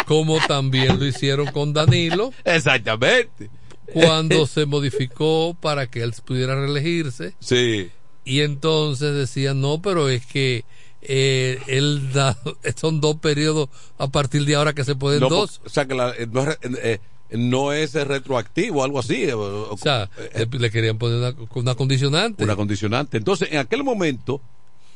como 0.06 0.40
también 0.42 1.00
lo 1.00 1.06
hicieron 1.06 1.48
con 1.52 1.74
Danilo 1.74 2.32
exactamente 2.44 3.50
cuando 3.94 4.46
se 4.48 4.66
modificó 4.66 5.56
para 5.60 5.88
que 5.88 6.02
él 6.04 6.14
pudiera 6.26 6.56
reelegirse 6.56 7.34
sí 7.40 7.90
y 8.24 8.42
entonces 8.42 9.14
decían 9.16 9.62
no 9.62 9.82
pero 9.82 10.10
es 10.10 10.26
que 10.26 10.64
eh, 11.02 11.60
él 11.68 12.12
da, 12.14 12.38
son 12.76 13.00
dos 13.02 13.18
periodos 13.18 13.70
a 13.98 14.08
partir 14.08 14.46
de 14.46 14.56
ahora 14.56 14.74
que 14.74 14.84
se 14.84 14.96
pueden 14.96 15.20
No, 15.22 15.30
dos 15.30 15.62
o 15.66 15.70
sea 15.70 15.86
que 15.86 15.94
la- 15.96 16.12
eh, 16.18 16.28
no 16.32 16.42
es 16.42 16.48
re- 16.48 16.58
eh, 16.94 17.00
no 17.32 17.74
es 17.74 17.96
eh, 17.96 18.06
retroactivo, 18.06 18.84
algo 18.84 19.00
así. 19.00 19.24
eh, 19.24 19.34
O 19.34 19.76
sea, 19.78 20.10
le, 20.36 20.46
le 20.60 20.70
querían 20.70 20.98
poner 21.00 21.18
una, 21.18 21.36
una 21.56 21.74
condicionante. 21.76 22.44
una 22.44 22.56
condicionante. 22.56 23.18
Entonces, 23.18 23.50
en 23.52 23.58
aquel 23.58 23.84
momento, 23.84 24.42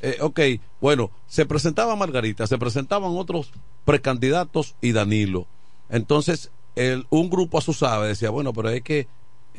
eh, 0.01 0.17
ok, 0.21 0.39
bueno, 0.81 1.11
se 1.27 1.45
presentaba 1.45 1.95
Margarita, 1.95 2.47
se 2.47 2.57
presentaban 2.57 3.11
otros 3.17 3.51
precandidatos 3.85 4.75
y 4.81 4.91
Danilo. 4.91 5.47
Entonces, 5.89 6.51
el, 6.75 7.05
un 7.09 7.29
grupo 7.29 7.57
a 7.57 7.61
su 7.61 7.73
sabe 7.73 8.07
decía, 8.07 8.29
bueno, 8.29 8.53
pero 8.53 8.69
es 8.69 8.81
que 8.81 9.07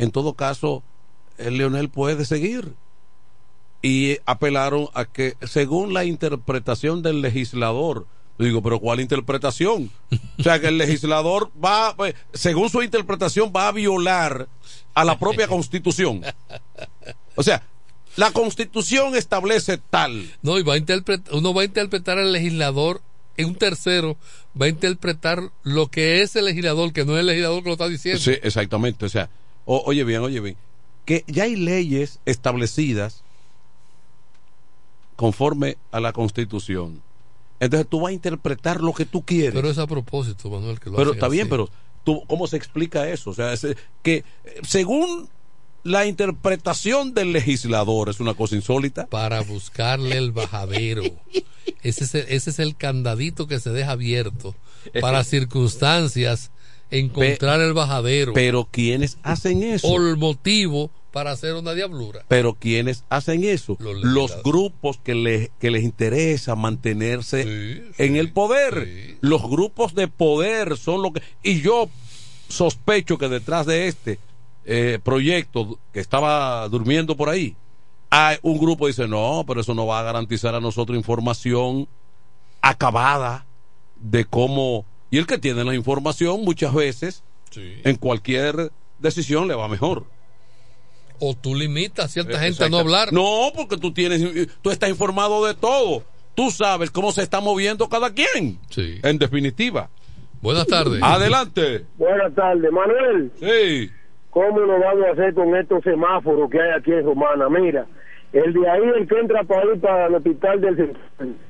en 0.00 0.12
todo 0.12 0.34
caso, 0.34 0.82
el 1.36 1.58
Leonel 1.58 1.90
puede 1.90 2.24
seguir. 2.24 2.74
Y 3.82 4.18
apelaron 4.26 4.88
a 4.94 5.06
que, 5.06 5.36
según 5.42 5.94
la 5.94 6.04
interpretación 6.04 7.02
del 7.02 7.22
legislador, 7.22 8.06
digo, 8.38 8.62
pero 8.62 8.78
¿cuál 8.78 9.00
interpretación? 9.00 9.90
O 10.38 10.42
sea, 10.42 10.60
que 10.60 10.68
el 10.68 10.78
legislador 10.78 11.50
va, 11.62 11.94
pues, 11.96 12.14
según 12.32 12.70
su 12.70 12.82
interpretación, 12.82 13.52
va 13.54 13.68
a 13.68 13.72
violar 13.72 14.48
a 14.94 15.04
la 15.04 15.18
propia 15.18 15.48
constitución. 15.48 16.22
O 17.36 17.42
sea, 17.42 17.62
la 18.16 18.30
constitución 18.32 19.14
establece 19.16 19.78
tal. 19.78 20.30
No, 20.42 20.58
y 20.58 20.62
va 20.62 20.74
a 20.74 20.78
interpretar, 20.78 21.34
uno 21.34 21.54
va 21.54 21.62
a 21.62 21.64
interpretar 21.64 22.18
al 22.18 22.32
legislador, 22.32 23.00
y 23.36 23.44
un 23.44 23.54
tercero 23.54 24.16
va 24.60 24.66
a 24.66 24.68
interpretar 24.68 25.40
lo 25.62 25.86
que 25.88 26.20
es 26.22 26.36
el 26.36 26.44
legislador, 26.44 26.92
que 26.92 27.04
no 27.04 27.14
es 27.14 27.20
el 27.20 27.26
legislador 27.26 27.62
que 27.62 27.68
lo 27.68 27.72
está 27.74 27.88
diciendo. 27.88 28.20
Sí, 28.20 28.32
exactamente. 28.42 29.06
O 29.06 29.08
sea, 29.08 29.30
o- 29.64 29.82
oye 29.86 30.04
bien, 30.04 30.20
oye 30.22 30.40
bien, 30.40 30.56
que 31.06 31.24
ya 31.26 31.44
hay 31.44 31.56
leyes 31.56 32.18
establecidas 32.26 33.22
conforme 35.16 35.76
a 35.92 36.00
la 36.00 36.12
constitución. 36.12 37.02
Entonces 37.60 37.86
tú 37.88 38.00
vas 38.00 38.10
a 38.10 38.14
interpretar 38.14 38.80
lo 38.80 38.92
que 38.94 39.04
tú 39.04 39.22
quieres. 39.22 39.52
Pero 39.54 39.70
es 39.70 39.78
a 39.78 39.86
propósito, 39.86 40.48
Manuel, 40.50 40.80
que 40.80 40.88
lo 40.90 40.96
Pero 40.96 41.12
está 41.12 41.28
bien, 41.28 41.48
pero 41.48 41.68
tú, 42.04 42.24
¿cómo 42.26 42.46
se 42.46 42.56
explica 42.56 43.08
eso? 43.08 43.30
O 43.30 43.34
sea, 43.34 43.52
es, 43.52 43.66
que 44.02 44.16
eh, 44.16 44.24
según 44.62 45.28
la 45.82 46.06
interpretación 46.06 47.14
del 47.14 47.32
legislador 47.32 48.08
es 48.08 48.20
una 48.20 48.34
cosa 48.34 48.56
insólita. 48.56 49.06
Para 49.06 49.40
buscarle 49.42 50.16
el 50.16 50.32
bajadero. 50.32 51.02
Ese 51.82 52.04
es 52.04 52.14
el, 52.14 52.26
ese 52.28 52.50
es 52.50 52.58
el 52.58 52.76
candadito 52.76 53.46
que 53.46 53.58
se 53.58 53.70
deja 53.70 53.92
abierto 53.92 54.54
para 55.00 55.24
circunstancias 55.24 56.50
encontrar 56.90 57.60
el 57.60 57.72
bajadero. 57.72 58.32
Pero 58.34 58.68
¿quiénes 58.70 59.18
hacen 59.22 59.62
eso? 59.62 59.86
O 59.88 59.96
el 59.96 60.16
motivo 60.16 60.90
para 61.12 61.30
hacer 61.32 61.54
una 61.54 61.72
diablura. 61.72 62.24
Pero 62.28 62.54
¿quiénes 62.54 63.04
hacen 63.08 63.44
eso? 63.44 63.76
Los, 63.80 64.42
grupos 64.42 64.98
que, 65.02 65.14
le- 65.14 65.50
que 65.58 65.70
les 65.70 65.82
interesa 65.84 66.54
mantenerse 66.54 67.82
en 67.98 68.16
el 68.16 68.32
poder. 68.32 69.16
Los 69.20 69.42
grupos 69.48 69.94
de 69.94 70.08
poder 70.08 70.76
son 70.76 71.02
lo 71.02 71.12
que... 71.12 71.22
Y 71.42 71.62
yo 71.62 71.88
sospecho 72.48 73.16
que 73.16 73.28
detrás 73.28 73.66
de 73.66 73.88
este 73.88 74.18
eh, 74.72 75.00
proyecto 75.02 75.80
que 75.92 75.98
estaba 75.98 76.68
durmiendo 76.68 77.16
por 77.16 77.28
ahí, 77.28 77.56
hay 78.08 78.36
un 78.42 78.56
grupo 78.56 78.84
que 78.84 78.92
dice, 78.92 79.08
no, 79.08 79.42
pero 79.44 79.62
eso 79.62 79.74
no 79.74 79.84
va 79.84 79.98
a 79.98 80.04
garantizar 80.04 80.54
a 80.54 80.60
nosotros 80.60 80.96
información 80.96 81.88
acabada 82.62 83.46
de 83.96 84.24
cómo... 84.24 84.84
Y 85.10 85.18
el 85.18 85.26
que 85.26 85.38
tiene 85.38 85.64
la 85.64 85.74
información 85.74 86.42
muchas 86.44 86.72
veces, 86.72 87.24
en 87.56 87.96
cualquier 87.96 88.70
decisión 89.00 89.48
le 89.48 89.56
va 89.56 89.66
mejor. 89.66 90.04
O 91.18 91.34
tú 91.34 91.56
limitas 91.56 92.04
a 92.04 92.08
cierta 92.08 92.38
Eh, 92.38 92.46
gente 92.46 92.64
a 92.64 92.68
no 92.68 92.78
hablar. 92.78 93.12
No, 93.12 93.50
porque 93.56 93.76
tú 93.76 93.92
tienes, 93.92 94.22
tú 94.62 94.70
estás 94.70 94.88
informado 94.88 95.44
de 95.44 95.54
todo. 95.54 96.04
Tú 96.36 96.52
sabes 96.52 96.92
cómo 96.92 97.10
se 97.10 97.22
está 97.22 97.40
moviendo 97.40 97.88
cada 97.88 98.14
quien. 98.14 98.60
Sí. 98.70 99.00
En 99.02 99.18
definitiva. 99.18 99.90
Buenas 100.40 100.68
tardes. 100.68 101.02
Adelante. 101.02 101.86
Buenas 101.98 102.32
tardes, 102.36 102.70
Manuel. 102.70 103.32
Sí. 103.40 103.90
¿Cómo 104.30 104.60
lo 104.60 104.78
vamos 104.78 105.04
a 105.08 105.12
hacer 105.12 105.34
con 105.34 105.54
estos 105.56 105.82
semáforos 105.82 106.50
que 106.50 106.60
hay 106.60 106.70
aquí 106.78 106.92
en 106.92 107.04
Romana? 107.04 107.48
Mira, 107.48 107.86
el 108.32 108.52
de 108.52 108.68
ahí, 108.68 108.82
el 108.96 109.08
que 109.08 109.18
entra 109.18 109.42
para 109.44 109.64
ir 109.74 109.80
para 109.80 110.06
el 110.06 110.14
hospital 110.14 110.60
del 110.60 110.76
centro, 110.76 111.02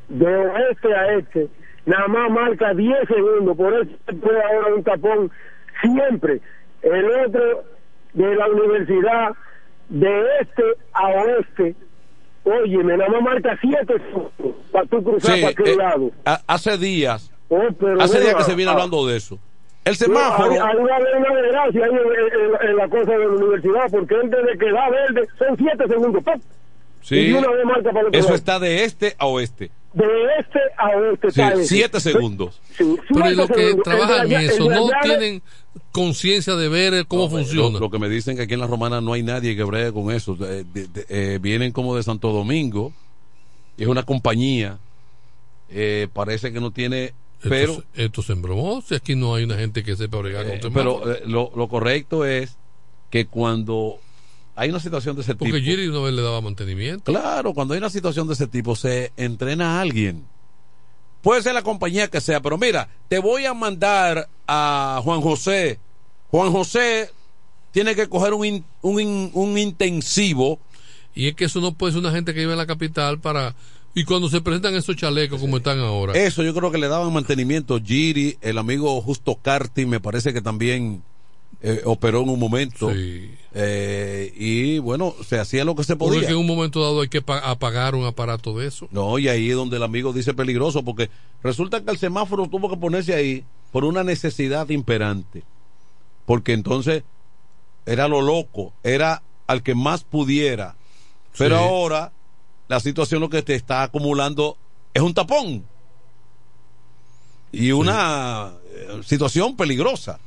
de 0.08 0.36
oeste 0.36 0.94
a 0.94 1.12
este, 1.18 1.48
nada 1.84 2.08
más 2.08 2.30
marca 2.30 2.72
10 2.72 2.96
segundos, 3.06 3.56
por 3.56 3.74
eso 3.74 3.90
se 4.06 4.14
puede 4.14 4.42
ahora 4.42 4.74
un 4.74 4.82
tapón 4.82 5.30
siempre. 5.82 6.40
El 6.82 7.04
otro 7.26 7.64
de 8.14 8.34
la 8.34 8.48
universidad, 8.48 9.32
de 9.90 10.22
este 10.40 10.62
a 10.94 11.08
oeste, 11.08 11.74
óyeme, 12.44 12.96
nada 12.96 13.10
más 13.10 13.22
marca 13.22 13.58
7 13.60 13.94
segundos 14.08 14.56
para 14.72 14.86
tú 14.86 15.04
cruzar 15.04 15.34
Sí, 15.34 15.40
para 15.42 15.52
aquel 15.52 15.68
eh, 15.68 15.76
lado. 15.76 16.10
ha- 16.24 16.40
hace 16.46 16.78
días, 16.78 17.30
Oh, 17.52 17.60
hace 17.98 18.20
días 18.20 18.36
que 18.36 18.44
se 18.44 18.54
viene 18.54 18.70
ah, 18.70 18.74
hablando 18.74 19.06
de 19.06 19.16
eso. 19.16 19.38
El 19.84 19.92
no, 19.92 19.96
semáforo, 19.96 20.50
hay, 20.52 20.58
hay 20.58 20.76
una, 20.76 20.96
hay 20.96 21.02
una 21.18 21.40
desgracia 21.42 21.86
en, 21.86 21.96
en- 21.96 22.68
en 22.70 22.76
la 22.76 22.88
cosa 22.88 23.12
de 23.12 23.18
la 23.18 23.28
universidad, 23.28 23.90
porque 23.90 24.14
él 24.14 24.30
desde 24.30 24.58
que 24.58 24.70
da 24.72 24.90
verde 24.90 25.28
son 25.38 25.56
7 25.56 25.84
segundos. 25.88 26.22
¡pum! 26.22 26.40
Y 27.02 27.06
sí, 27.06 27.16
de 27.32 27.34
una 27.38 27.48
vez 27.50 27.64
marca 27.64 27.90
para 27.92 28.08
el 28.08 28.14
eso 28.14 28.34
está 28.34 28.58
de 28.58 28.84
este 28.84 29.14
a 29.18 29.24
oeste. 29.26 29.70
De 29.94 30.04
este 30.38 30.58
a 30.76 30.88
oeste 30.98 31.30
Sí, 31.30 31.40
está 31.40 31.52
ese. 31.54 31.64
siete 31.64 32.00
segundos. 32.00 32.60
Sí, 32.76 32.96
Pero 33.08 33.20
y 33.30 33.34
siete 33.34 33.34
los 33.36 33.48
que 33.48 33.54
segundos. 33.54 33.84
trabajan 33.84 34.32
en 34.32 34.40
eso 34.42 34.68
no 34.70 34.88
tienen 35.02 35.42
conciencia 35.92 36.54
de 36.56 36.68
ver 36.68 36.92
eh, 36.94 37.04
cómo 37.08 37.30
funciona. 37.30 37.72
Lo, 37.78 37.80
lo 37.86 37.90
que 37.90 37.98
me 37.98 38.08
dicen 38.10 38.36
que 38.36 38.42
aquí 38.42 38.52
en 38.54 38.60
la 38.60 38.66
Romana 38.66 39.00
no 39.00 39.14
hay 39.14 39.22
nadie 39.22 39.56
que 39.56 39.64
bregue 39.64 39.92
con 39.94 40.10
eso. 40.12 40.36
Eh, 40.42 40.64
de- 40.74 40.88
de- 40.88 41.06
eh, 41.08 41.38
vienen 41.40 41.72
como 41.72 41.96
de 41.96 42.02
Santo 42.02 42.30
Domingo. 42.32 42.92
y 43.78 43.82
Es 43.84 43.88
una 43.88 44.02
compañía. 44.02 44.76
eh, 45.70 46.06
parece 46.12 46.52
que 46.52 46.60
no 46.60 46.70
tiene. 46.70 47.14
Pero, 47.43 47.72
Esto, 47.72 47.84
se- 47.95 48.05
esto 48.05 48.22
se 48.22 48.32
embromó, 48.34 48.82
si 48.82 48.95
aquí 48.95 49.14
no 49.16 49.34
hay 49.34 49.45
una 49.45 49.57
gente 49.57 49.82
que 49.82 49.97
sepa 49.97 50.18
bregar 50.18 50.45
con 50.47 50.55
eh, 50.57 50.61
semáforos. 50.62 51.01
pero 51.03 51.14
eh, 51.16 51.22
lo, 51.26 51.51
lo 51.57 51.68
correcto 51.68 52.24
es 52.26 52.57
que 53.11 53.26
cuando 53.26 53.99
hay 54.57 54.68
una 54.70 54.80
situación 54.80 55.16
de 55.16 55.22
ese 55.22 55.34
Porque 55.34 55.55
tipo. 55.55 55.64
Giri 55.64 55.88
una 55.88 56.01
vez 56.01 56.12
le 56.14 56.22
daba 56.22 56.41
mantenimiento. 56.43 57.11
Claro, 57.12 57.55
cuando 57.55 57.72
hay 57.74 57.78
una 57.78 57.88
situación 57.91 58.26
de 58.26 58.34
ese 58.34 58.47
tipo 58.47 58.76
se 58.76 59.12
entrena 59.16 59.78
a 59.78 59.80
alguien. 59.80 60.26
Puede 61.22 61.43
ser 61.43 61.55
la 61.55 61.62
compañía 61.62 62.09
que 62.09 62.20
sea, 62.20 62.41
pero 62.41 62.57
mira, 62.59 62.88
te 63.09 63.18
voy 63.18 63.45
a 63.47 63.53
mandar 63.55 64.28
a 64.47 65.01
Juan 65.05 65.20
José. 65.20 65.78
Juan 66.30 66.51
José 66.53 67.11
tiene 67.72 67.95
que 67.95 68.09
coger 68.09 68.32
un, 68.34 68.45
in- 68.45 68.64
un, 68.82 69.01
in- 69.01 69.30
un 69.34 69.57
intensivo. 69.59 70.59
Y 71.14 71.28
es 71.28 71.34
que 71.34 71.47
eso 71.47 71.61
no 71.61 71.72
puede 71.72 71.93
ser 71.93 72.01
una 72.01 72.12
gente 72.12 72.32
que 72.34 72.41
vive 72.41 72.53
en 72.53 72.59
la 72.59 72.66
capital 72.66 73.18
para... 73.18 73.55
Y 73.95 74.05
cuando 74.05 74.28
se 74.28 74.41
presentan 74.41 74.74
esos 74.76 74.95
chalecos 74.97 75.41
como 75.41 75.57
están 75.57 75.80
ahora. 75.80 76.12
Eso 76.14 76.43
yo 76.45 76.55
creo 76.55 76.70
que 76.70 76.78
le 76.78 76.88
daban 76.88 77.12
mantenimiento. 77.12 77.80
Giri, 77.82 78.38
el 78.41 78.59
amigo 78.59 79.01
Justo 79.03 79.34
Carti, 79.43 79.84
me 79.86 79.99
parece 80.01 80.32
que 80.32 80.41
también 80.41 81.03
eh, 81.61 81.82
operó 81.84 82.22
en 82.22 82.28
un 82.28 82.38
momento. 82.38 82.91
Eh, 83.53 84.32
y 84.36 84.78
bueno, 84.78 85.14
se 85.26 85.41
hacía 85.41 85.64
lo 85.64 85.74
que 85.74 85.82
se 85.84 85.97
Porque 85.97 86.16
podía. 86.18 86.30
en 86.30 86.36
un 86.36 86.47
momento 86.47 86.80
dado 86.80 87.01
hay 87.01 87.09
que 87.09 87.20
pa- 87.20 87.38
apagar 87.41 87.95
un 87.97 88.05
aparato 88.07 88.57
de 88.57 88.68
eso. 88.68 88.86
No, 88.93 89.18
y 89.18 89.26
ahí 89.28 89.51
es 89.51 89.57
donde 89.57 89.76
el 89.76 89.82
amigo 89.82 90.12
dice 90.12 90.34
peligroso, 90.34 90.84
porque 90.84 91.11
resulta 91.43 91.82
que 91.84 91.91
el 91.91 91.99
semáforo 91.99 92.47
tuvo 92.47 92.70
que 92.70 92.76
ponerse 92.76 93.12
ahí 93.12 93.45
por 93.72 93.84
una 93.84 94.05
necesidad 94.05 94.68
imperante. 94.68 95.43
Porque 96.26 96.53
entonces 96.53 97.03
era 97.86 98.07
lo 98.07 98.20
loco, 98.20 98.72
era 98.84 99.22
al 99.49 99.64
que 99.64 99.74
más 99.74 100.05
pudiera. 100.05 100.76
Pero 101.36 101.59
Sí. 101.59 101.64
ahora 101.64 102.12
la 102.70 102.78
situación 102.78 103.20
lo 103.20 103.28
que 103.28 103.42
te 103.42 103.56
está 103.56 103.82
acumulando 103.82 104.56
es 104.94 105.02
un 105.02 105.12
tapón. 105.12 105.64
Y 107.50 107.72
una 107.72 108.52
eh, 108.64 109.00
situación 109.02 109.56
peligrosa. 109.56 110.20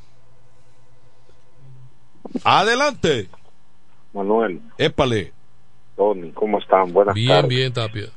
Adelante. 2.44 3.30
Manuel, 4.12 4.60
Épale. 4.78 5.32
Tony, 5.96 6.32
¿cómo 6.32 6.60
están? 6.60 6.92
Buenas 6.92 7.16
Bien, 7.16 7.30
tardes. 7.30 7.50
bien, 7.50 7.72
Tapia. 7.72 8.10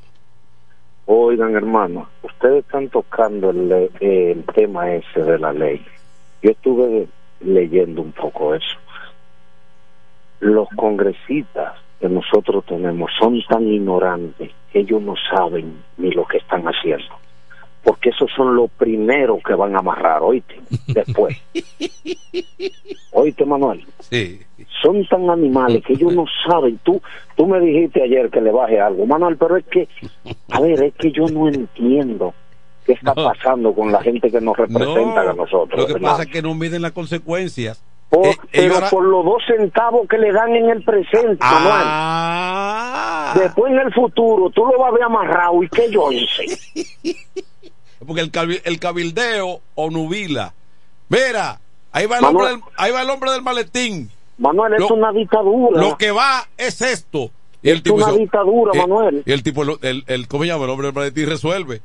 Oigan, 1.05 1.55
hermano, 1.55 2.09
ustedes 2.21 2.65
están 2.65 2.89
tocando 2.89 3.51
el, 3.51 3.89
el 4.01 4.43
tema 4.53 4.91
ese 4.93 5.21
de 5.21 5.39
la 5.39 5.53
ley. 5.53 5.85
Yo 6.41 6.51
estuve 6.51 7.07
leyendo 7.39 8.01
un 8.01 8.11
poco 8.11 8.55
eso. 8.55 8.77
Los 10.41 10.67
congresistas 10.75 11.75
que 11.99 12.09
nosotros 12.09 12.65
tenemos 12.65 13.11
son 13.19 13.41
tan 13.47 13.67
ignorantes 13.67 14.51
que 14.71 14.79
ellos 14.79 15.01
no 15.01 15.15
saben 15.31 15.83
ni 15.97 16.11
lo 16.11 16.25
que 16.25 16.37
están 16.37 16.63
haciendo. 16.63 17.15
Porque 17.83 18.09
esos 18.09 18.29
son 18.35 18.55
los 18.55 18.69
primeros 18.71 19.41
que 19.43 19.53
van 19.53 19.75
a 19.75 19.79
amarrar, 19.79 20.21
oíste, 20.21 20.59
después. 20.87 21.37
Oíste, 23.11 23.45
Manuel. 23.45 23.85
Sí. 23.99 24.41
Son 24.83 25.05
tan 25.07 25.29
animales 25.29 25.83
que 25.85 25.93
ellos 25.93 26.13
no 26.13 26.25
saben. 26.49 26.79
Tú, 26.83 27.01
tú 27.35 27.47
me 27.47 27.59
dijiste 27.59 28.03
ayer 28.03 28.29
que 28.29 28.41
le 28.41 28.51
baje 28.51 28.79
algo, 28.79 29.05
Manuel, 29.05 29.37
pero 29.37 29.57
es 29.57 29.65
que, 29.65 29.87
a 30.49 30.59
ver, 30.59 30.83
es 30.83 30.93
que 30.95 31.11
yo 31.11 31.27
no 31.27 31.47
entiendo 31.47 32.33
qué 32.85 32.93
está 32.93 33.13
pasando 33.13 33.73
con 33.73 33.91
la 33.91 34.01
gente 34.01 34.29
que 34.29 34.41
nos 34.41 34.55
representa 34.55 35.23
No, 35.23 35.29
a 35.29 35.33
nosotros. 35.33 35.79
Lo 35.79 35.87
que 35.87 35.99
pasa 35.99 36.23
es 36.23 36.29
que 36.29 36.41
no 36.41 36.53
miden 36.53 36.81
las 36.81 36.91
consecuencias. 36.91 37.83
Por- 38.09 38.25
Eh, 38.27 38.37
pero 38.51 38.75
ahora- 38.75 38.89
por 38.89 39.03
los 39.03 39.25
dos 39.25 39.43
centavos 39.47 40.07
que 40.09 40.17
le 40.17 40.31
dan 40.31 40.55
en 40.55 40.69
el 40.69 40.83
presente, 40.83 41.37
Ah. 41.41 43.33
Manuel. 43.33 43.43
Después 43.45 43.73
en 43.73 43.79
el 43.79 43.93
futuro 43.93 44.49
tú 44.51 44.65
lo 44.65 44.77
vas 44.79 44.89
a 44.89 44.91
ver 44.93 45.03
amarrado 45.03 45.61
y 45.63 45.69
que 45.69 45.91
yo 45.91 46.11
hice. 46.11 46.45
Porque 48.05 48.21
el, 48.21 48.61
el 48.63 48.79
cabildeo 48.79 49.59
o 49.75 49.89
nubila. 49.89 50.53
Mira, 51.09 51.59
Ahí 51.91 52.05
va 52.05 52.17
el, 52.17 52.21
Manuel. 52.21 52.45
hombre 52.53 52.61
del, 52.67 52.73
ahí 52.77 52.91
va 52.91 53.01
el 53.01 53.09
hombre 53.09 53.31
del 53.31 53.41
maletín. 53.41 54.11
Manuel, 54.37 54.73
es 54.75 54.91
una 54.91 55.11
dictadura. 55.11 55.81
Lo 55.81 55.97
que 55.97 56.11
va 56.11 56.47
es 56.55 56.81
esto. 56.81 57.31
Y 57.63 57.69
el 57.71 57.77
Es 57.77 57.83
tipo 57.83 57.95
una 57.95 58.11
dictadura, 58.11 58.71
eh, 58.75 58.77
Manuel. 58.77 59.23
Y 59.25 59.31
el 59.31 59.41
tipo, 59.41 59.63
el, 59.63 59.77
el, 59.81 60.03
el- 60.05 60.27
¿cómo 60.27 60.43
se 60.43 60.49
llama? 60.49 60.65
El 60.65 60.69
hombre 60.69 60.87
del 60.87 60.93
maletín 60.95 61.27
resuelve. 61.27 61.81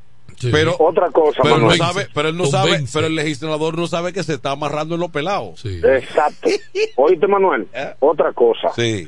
Pero, 0.51 0.75
Otra 0.79 1.09
cosa, 1.11 1.39
pero, 1.43 1.55
él 1.55 1.61
no 1.61 1.67
Manuel. 1.67 1.77
sabe, 1.79 2.07
pero 2.13 2.29
él 2.29 2.37
no 2.37 2.45
sabe, 2.45 2.69
Convence. 2.71 2.97
pero 2.97 3.07
el 3.07 3.15
legislador 3.15 3.77
no 3.77 3.87
sabe 3.87 4.13
que 4.13 4.23
se 4.23 4.33
está 4.33 4.51
amarrando 4.51 4.95
en 4.95 5.01
los 5.01 5.11
pelados. 5.11 5.63
Exacto. 5.65 6.49
Oíste, 6.97 7.27
Manuel, 7.27 7.67
otra 7.99 8.31
cosa. 8.33 8.69
Sí. 8.75 9.07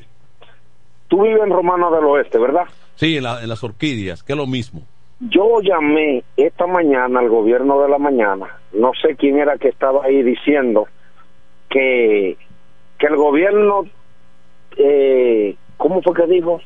Tú 1.07 1.23
vives 1.23 1.41
en 1.43 1.49
Romana 1.51 1.89
del 1.91 2.03
Oeste, 2.05 2.37
¿verdad? 2.39 2.65
Sí, 2.95 3.17
en, 3.17 3.23
la- 3.23 3.41
en 3.43 3.49
las 3.49 3.63
orquídeas, 3.63 4.23
que 4.23 4.33
es 4.33 4.37
lo 4.37 4.47
mismo. 4.47 4.81
Yo 5.19 5.61
llamé 5.61 6.23
esta 6.35 6.67
mañana 6.67 7.19
al 7.19 7.29
gobierno 7.29 7.81
de 7.81 7.89
la 7.89 7.97
mañana, 7.97 8.47
no 8.73 8.91
sé 9.01 9.15
quién 9.15 9.37
era 9.39 9.57
que 9.57 9.69
estaba 9.69 10.03
ahí 10.05 10.21
diciendo 10.23 10.87
que, 11.69 12.37
que 12.99 13.05
el 13.07 13.15
gobierno, 13.15 13.85
eh, 14.77 15.55
¿cómo 15.77 16.01
fue 16.01 16.13
que 16.13 16.27
dijo? 16.27 16.59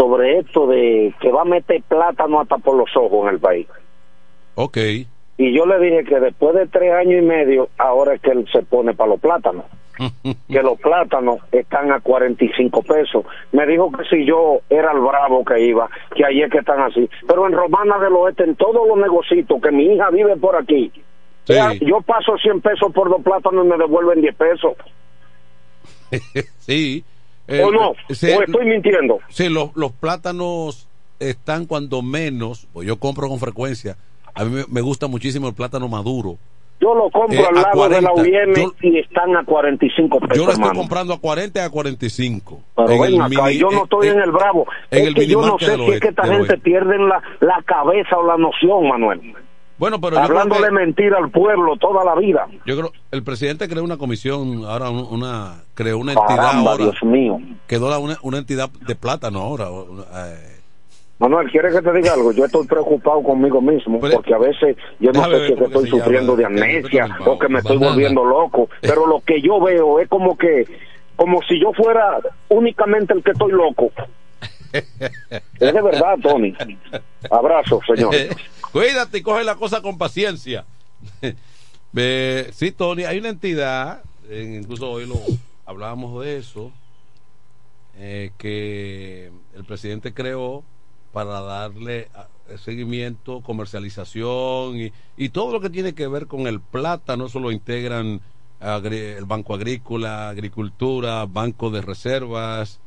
Sobre 0.00 0.38
esto 0.38 0.66
de 0.66 1.14
que 1.20 1.30
va 1.30 1.42
a 1.42 1.44
meter 1.44 1.82
plátano 1.82 2.40
hasta 2.40 2.56
por 2.56 2.74
los 2.74 2.88
ojos 2.96 3.28
en 3.28 3.34
el 3.34 3.38
país. 3.38 3.66
Ok. 4.54 4.78
Y 5.36 5.52
yo 5.54 5.66
le 5.66 5.78
dije 5.78 6.04
que 6.04 6.18
después 6.20 6.54
de 6.54 6.66
tres 6.68 6.90
años 6.94 7.22
y 7.22 7.26
medio, 7.26 7.68
ahora 7.76 8.14
es 8.14 8.22
que 8.22 8.30
él 8.30 8.48
se 8.50 8.62
pone 8.62 8.94
para 8.94 9.10
los 9.10 9.20
plátanos. 9.20 9.64
que 10.48 10.62
los 10.62 10.80
plátanos 10.80 11.40
están 11.52 11.92
a 11.92 12.00
45 12.00 12.82
pesos. 12.82 13.26
Me 13.52 13.66
dijo 13.66 13.92
que 13.92 14.04
si 14.04 14.24
yo 14.24 14.60
era 14.70 14.92
el 14.92 15.00
bravo 15.00 15.44
que 15.44 15.60
iba, 15.60 15.90
que 16.16 16.24
ahí 16.24 16.40
es 16.40 16.50
que 16.50 16.58
están 16.60 16.80
así. 16.80 17.06
Pero 17.28 17.46
en 17.46 17.52
Romana 17.52 17.98
del 17.98 18.14
Oeste, 18.14 18.44
en 18.44 18.56
todos 18.56 18.88
los 18.88 18.96
negocios, 18.96 19.44
que 19.62 19.70
mi 19.70 19.84
hija 19.84 20.08
vive 20.08 20.34
por 20.38 20.56
aquí, 20.56 20.90
ya- 21.44 21.74
yo 21.74 22.00
paso 22.00 22.38
100 22.38 22.62
pesos 22.62 22.90
por 22.94 23.10
dos 23.10 23.20
plátanos 23.22 23.66
y 23.66 23.68
me 23.68 23.76
devuelven 23.76 24.22
10 24.22 24.34
pesos. 24.34 24.72
sí. 26.58 27.04
¿O 27.64 27.70
no? 27.70 27.92
sí, 28.10 28.30
¿O 28.30 28.42
estoy 28.42 28.66
mintiendo? 28.66 29.18
Sí, 29.28 29.48
los, 29.48 29.70
los 29.76 29.92
plátanos 29.92 30.86
están 31.18 31.66
cuando 31.66 32.02
menos, 32.02 32.66
pues 32.72 32.86
yo 32.86 32.98
compro 32.98 33.28
con 33.28 33.38
frecuencia. 33.38 33.96
A 34.34 34.44
mí 34.44 34.62
me, 34.68 34.80
gusta 34.80 35.06
muchísimo 35.08 35.48
el 35.48 35.54
plátano 35.54 35.88
maduro. 35.88 36.38
Yo 36.80 36.94
lo 36.94 37.10
compro 37.10 37.38
Eh, 37.38 37.44
al 37.46 37.54
lado 37.56 37.88
de 37.90 38.00
la 38.00 38.10
40. 38.10 38.22
UIM 38.22 38.54
Yo- 38.54 38.72
y 38.80 38.98
están 39.00 39.36
a 39.36 39.44
45 39.44 40.20
pesos, 40.20 40.36
Yo 40.38 40.46
lo 40.46 40.52
estoy 40.52 40.70
comprando 40.74 41.12
a 41.12 41.18
40 41.18 41.60
y 41.60 41.62
a 41.62 41.68
45. 41.68 42.60
Pero 42.74 42.88
En 42.88 42.94
el 42.94 43.00
ven 43.12 43.20
acá, 43.20 43.28
mini- 43.28 43.58
yo 43.58 43.68
no 43.70 43.82
estoy 43.84 44.08
en 44.08 44.18
el 44.20 44.30
bravo. 44.30 44.66
en 44.90 45.00
es 45.02 45.06
el 45.08 45.14
que 45.14 45.26
yo 45.26 45.42
no 45.42 45.58
sé 45.58 45.76
si 45.76 45.90
es 45.90 46.00
que 46.00 46.08
esta 46.08 46.22
gente 46.22 46.38
oeste. 46.40 46.58
pierde 46.58 46.96
la, 46.98 47.22
la 47.40 47.62
cabeza 47.66 48.16
o 48.16 48.26
la 48.26 48.38
noción, 48.38 48.88
Manuel. 48.88 49.34
Bueno, 49.80 49.98
pero 49.98 50.18
Hablándole 50.18 50.66
que- 50.66 50.72
mentira 50.72 51.16
al 51.16 51.30
pueblo 51.30 51.74
toda 51.78 52.04
la 52.04 52.14
vida. 52.14 52.46
Yo 52.66 52.76
creo, 52.76 52.92
el 53.10 53.22
presidente 53.24 53.66
creó 53.66 53.82
una 53.82 53.96
comisión, 53.96 54.62
ahora 54.66 54.90
un- 54.90 55.06
una, 55.10 55.62
creó 55.74 55.96
una 55.96 56.12
entidad 56.12 56.36
Caramba, 56.36 56.72
ahora. 56.72 56.84
Dios 56.84 57.02
mío. 57.02 57.38
Quedó 57.66 57.98
una, 57.98 58.18
una 58.20 58.36
entidad 58.38 58.68
de 58.86 58.94
plátano 58.94 59.40
ahora. 59.40 59.68
eh, 59.70 60.58
Manuel, 61.18 61.50
¿quieres 61.50 61.74
que 61.74 61.80
te 61.80 61.92
diga 61.94 62.12
algo? 62.12 62.30
Yo 62.32 62.44
estoy 62.44 62.66
preocupado 62.66 63.22
conmigo 63.22 63.62
mismo 63.62 63.98
porque 64.00 64.34
a 64.34 64.38
veces 64.38 64.76
yo 65.00 65.12
no 65.12 65.24
sé 65.24 65.30
ver 65.30 65.46
si 65.46 65.52
es 65.54 65.58
que 65.58 65.64
estoy 65.64 65.88
sufriendo 65.88 66.36
de 66.36 66.42
llama, 66.42 66.54
amnesia 66.56 67.08
o 67.26 67.38
que 67.38 67.48
me 67.48 67.58
estoy 67.60 67.76
Banana. 67.78 67.92
volviendo 67.94 68.24
loco. 68.24 68.68
Pero 68.82 69.06
lo 69.06 69.20
que 69.20 69.40
yo 69.40 69.60
veo 69.60 69.98
es 69.98 70.08
como 70.08 70.36
que, 70.36 70.66
como 71.16 71.40
si 71.48 71.58
yo 71.58 71.72
fuera 71.72 72.18
únicamente 72.50 73.14
el 73.14 73.22
que 73.22 73.30
estoy 73.30 73.52
loco. 73.52 73.90
Es 74.72 75.42
de 75.58 75.82
verdad, 75.82 76.16
Tony. 76.22 76.54
Abrazo, 77.30 77.80
señor. 77.86 78.14
Cuídate 78.72 79.18
y 79.18 79.22
coge 79.22 79.44
la 79.44 79.56
cosa 79.56 79.82
con 79.82 79.98
paciencia. 79.98 80.64
Eh, 81.92 82.50
sí, 82.52 82.70
Tony, 82.70 83.02
hay 83.02 83.18
una 83.18 83.30
entidad, 83.30 84.04
eh, 84.28 84.60
incluso 84.62 84.88
hoy 84.88 85.06
lo 85.06 85.16
hablábamos 85.66 86.22
de 86.22 86.36
eso, 86.36 86.70
eh, 87.96 88.30
que 88.38 89.32
el 89.56 89.64
presidente 89.64 90.14
creó 90.14 90.62
para 91.12 91.40
darle 91.40 92.06
ah, 92.14 92.28
seguimiento, 92.62 93.40
comercialización 93.40 94.80
y, 94.80 94.92
y 95.16 95.30
todo 95.30 95.52
lo 95.52 95.60
que 95.60 95.68
tiene 95.68 95.92
que 95.92 96.06
ver 96.06 96.28
con 96.28 96.46
el 96.46 96.60
plátano, 96.60 97.26
eso 97.26 97.40
lo 97.40 97.50
integran 97.50 98.20
el 98.60 99.24
Banco 99.24 99.54
Agrícola, 99.54 100.28
Agricultura, 100.28 101.26
Banco 101.26 101.70
de 101.70 101.80
Reservas, 101.80 102.78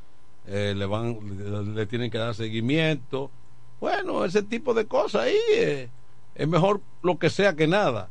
eh, 0.47 0.73
le 0.75 0.85
van 0.85 1.75
le, 1.75 1.85
tienen 1.85 2.11
que 2.11 2.17
dar 2.17 2.35
seguimiento. 2.35 3.31
Bueno, 3.79 4.23
ese 4.25 4.43
tipo 4.43 4.73
de 4.73 4.85
cosas 4.85 5.23
ahí 5.23 5.35
eh, 5.55 5.89
es 6.35 6.47
mejor 6.47 6.81
lo 7.01 7.17
que 7.19 7.29
sea 7.29 7.55
que 7.55 7.67
nada. 7.67 8.09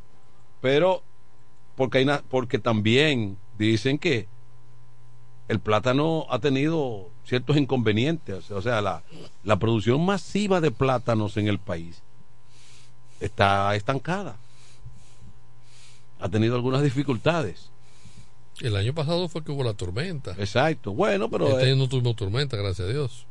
Pero 0.61 1.03
porque 1.75 1.99
hay 1.99 2.05
na- 2.05 2.23
porque 2.29 2.59
también 2.59 3.37
dicen 3.57 3.97
que 3.97 4.27
el 5.47 5.59
plátano 5.59 6.25
ha 6.29 6.39
tenido 6.39 7.09
ciertos 7.25 7.57
inconvenientes, 7.57 8.49
o 8.51 8.61
sea, 8.61 8.81
la, 8.81 9.03
la 9.43 9.57
producción 9.57 10.05
masiva 10.05 10.61
de 10.61 10.71
plátanos 10.71 11.37
en 11.37 11.47
el 11.47 11.59
país 11.59 12.01
está 13.19 13.75
estancada. 13.75 14.37
Ha 16.19 16.29
tenido 16.29 16.55
algunas 16.55 16.81
dificultades. 16.81 17.69
El 18.63 18.75
año 18.77 18.93
pasado 18.95 19.27
fue 19.27 19.43
que 19.43 19.51
hubo 19.51 19.63
la 19.63 19.73
tormenta. 19.73 20.31
Exacto. 20.39 20.93
Bueno, 20.93 21.29
pero 21.29 21.47
Este 21.49 21.63
eh, 21.63 21.71
año 21.73 21.75
no 21.83 21.89
tuvimos 21.89 22.15
tormenta, 22.15 22.55
gracias 22.57 22.87
a 22.87 22.91
Dios. 22.91 23.27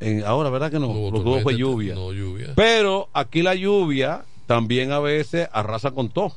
en- 0.00 0.22
ahora, 0.24 0.50
¿verdad 0.50 0.70
que 0.70 0.78
no? 0.78 0.88
hubo 0.88 1.10
Lo 1.10 1.22
que 1.22 1.28
hubo 1.28 1.40
fue 1.40 1.56
lluvia. 1.56 1.94
No 1.94 2.12
lluvia. 2.12 2.52
Pero 2.54 3.08
aquí 3.14 3.42
la 3.42 3.54
lluvia 3.54 4.24
también 4.46 4.92
a 4.92 5.00
veces 5.00 5.48
arrasa 5.52 5.92
con 5.92 6.10
todo. 6.10 6.34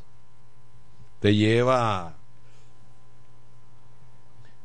Te 1.20 1.36
lleva. 1.36 2.16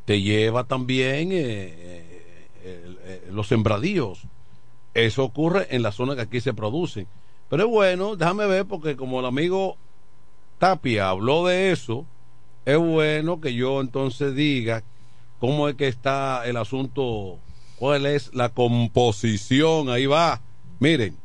Te 0.04 0.20
lleva 0.20 0.64
también 0.64 1.32
eh, 1.32 1.36
eh, 1.36 2.96
eh, 3.04 3.28
los 3.32 3.48
sembradíos. 3.48 4.22
Eso 4.94 5.24
ocurre 5.24 5.66
en 5.74 5.82
la 5.82 5.90
zona 5.92 6.14
que 6.14 6.22
aquí 6.22 6.40
se 6.40 6.54
producen. 6.54 7.06
Pero 7.48 7.64
es 7.64 7.68
bueno, 7.70 8.16
déjame 8.16 8.46
ver, 8.46 8.66
porque 8.66 8.96
como 8.96 9.20
el 9.20 9.26
amigo 9.26 9.76
Tapia 10.58 11.08
habló 11.08 11.46
de 11.46 11.72
eso, 11.72 12.04
es 12.64 12.78
bueno 12.78 13.40
que 13.40 13.54
yo 13.54 13.80
entonces 13.80 14.34
diga 14.34 14.82
cómo 15.38 15.68
es 15.68 15.74
que 15.74 15.88
está 15.88 16.46
el 16.46 16.56
asunto, 16.56 17.38
cuál 17.76 18.06
es 18.06 18.32
la 18.32 18.50
composición. 18.50 19.90
Ahí 19.90 20.06
va. 20.06 20.40
Miren, 20.78 21.16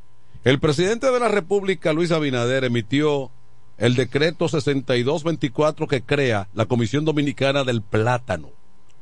el 0.44 0.60
presidente 0.60 1.12
de 1.12 1.20
la 1.20 1.28
República, 1.28 1.94
Luis 1.94 2.12
Abinader, 2.12 2.64
emitió 2.64 3.30
el 3.78 3.96
decreto 3.96 4.48
6224 4.48 5.88
que 5.88 6.02
crea 6.02 6.48
la 6.54 6.66
Comisión 6.66 7.06
Dominicana 7.06 7.64
del 7.64 7.82
Plátano. 7.82 8.50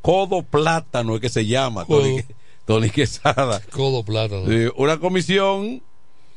Codo 0.01 0.43
Plátano 0.43 1.15
es 1.15 1.21
que 1.21 1.29
se 1.29 1.45
llama, 1.45 1.86
Tony, 1.86 2.21
Tony 2.65 2.89
Quesada. 2.89 3.61
Codo 3.71 4.03
Plátano. 4.03 4.43
Una 4.75 4.99
comisión 4.99 5.81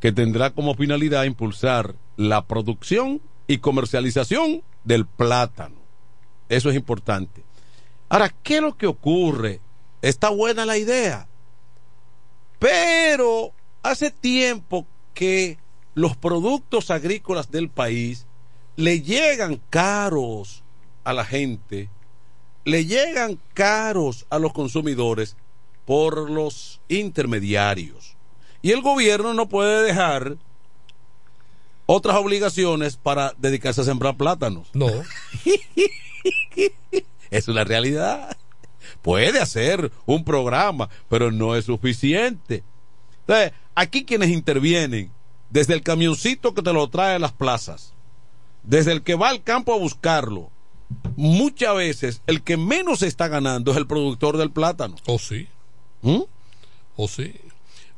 que 0.00 0.12
tendrá 0.12 0.50
como 0.50 0.74
finalidad 0.74 1.24
impulsar 1.24 1.94
la 2.16 2.46
producción 2.46 3.20
y 3.46 3.58
comercialización 3.58 4.62
del 4.84 5.06
plátano. 5.06 5.76
Eso 6.48 6.70
es 6.70 6.76
importante. 6.76 7.44
Ahora, 8.08 8.34
¿qué 8.42 8.56
es 8.56 8.62
lo 8.62 8.76
que 8.76 8.86
ocurre? 8.86 9.60
Está 10.02 10.30
buena 10.30 10.64
la 10.64 10.78
idea, 10.78 11.28
pero 12.58 13.52
hace 13.82 14.10
tiempo 14.10 14.86
que 15.14 15.58
los 15.94 16.16
productos 16.16 16.90
agrícolas 16.90 17.50
del 17.50 17.68
país 17.68 18.26
le 18.76 19.02
llegan 19.02 19.60
caros 19.68 20.62
a 21.04 21.12
la 21.12 21.24
gente, 21.24 21.90
le 22.64 22.86
llegan 22.86 23.38
caros 23.52 24.26
a 24.30 24.38
los 24.38 24.52
consumidores 24.52 25.36
por 25.84 26.30
los 26.30 26.80
intermediarios. 26.88 28.16
Y 28.62 28.72
el 28.72 28.82
gobierno 28.82 29.34
no 29.34 29.48
puede 29.48 29.82
dejar 29.82 30.36
otras 31.86 32.16
obligaciones 32.16 32.96
para 32.96 33.34
dedicarse 33.38 33.80
a 33.80 33.84
sembrar 33.84 34.16
plátanos. 34.16 34.68
No. 34.74 34.86
es 37.30 37.48
una 37.48 37.64
realidad. 37.64 38.36
Puede 39.02 39.40
hacer 39.40 39.90
un 40.06 40.24
programa, 40.24 40.88
pero 41.08 41.30
no 41.30 41.56
es 41.56 41.64
suficiente. 41.64 42.62
Entonces, 43.20 43.52
aquí 43.74 44.04
quienes 44.04 44.30
intervienen, 44.30 45.10
desde 45.48 45.74
el 45.74 45.82
camioncito 45.82 46.54
que 46.54 46.62
te 46.62 46.72
lo 46.72 46.88
trae 46.88 47.16
a 47.16 47.18
las 47.18 47.32
plazas, 47.32 47.94
desde 48.62 48.92
el 48.92 49.02
que 49.02 49.14
va 49.14 49.30
al 49.30 49.42
campo 49.42 49.72
a 49.72 49.78
buscarlo, 49.78 50.50
muchas 51.16 51.74
veces 51.74 52.22
el 52.26 52.42
que 52.42 52.56
menos 52.56 53.02
está 53.02 53.28
ganando 53.28 53.72
es 53.72 53.76
el 53.76 53.86
productor 53.86 54.36
del 54.36 54.50
plátano. 54.50 54.96
¿O 55.06 55.18
sí? 55.18 55.48
¿Mm? 56.02 56.22
¿O 56.96 57.08
sí? 57.08 57.34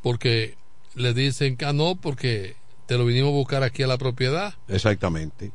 Porque 0.02 0.56
le 0.94 1.14
dicen 1.14 1.56
que 1.56 1.64
ah, 1.64 1.72
no, 1.72 1.96
porque 1.96 2.56
te 2.86 2.98
lo 2.98 3.06
vinimos 3.06 3.30
a 3.30 3.34
buscar 3.36 3.62
aquí 3.62 3.82
a 3.82 3.86
la 3.86 3.98
propiedad. 3.98 4.54
Exactamente. 4.68 5.52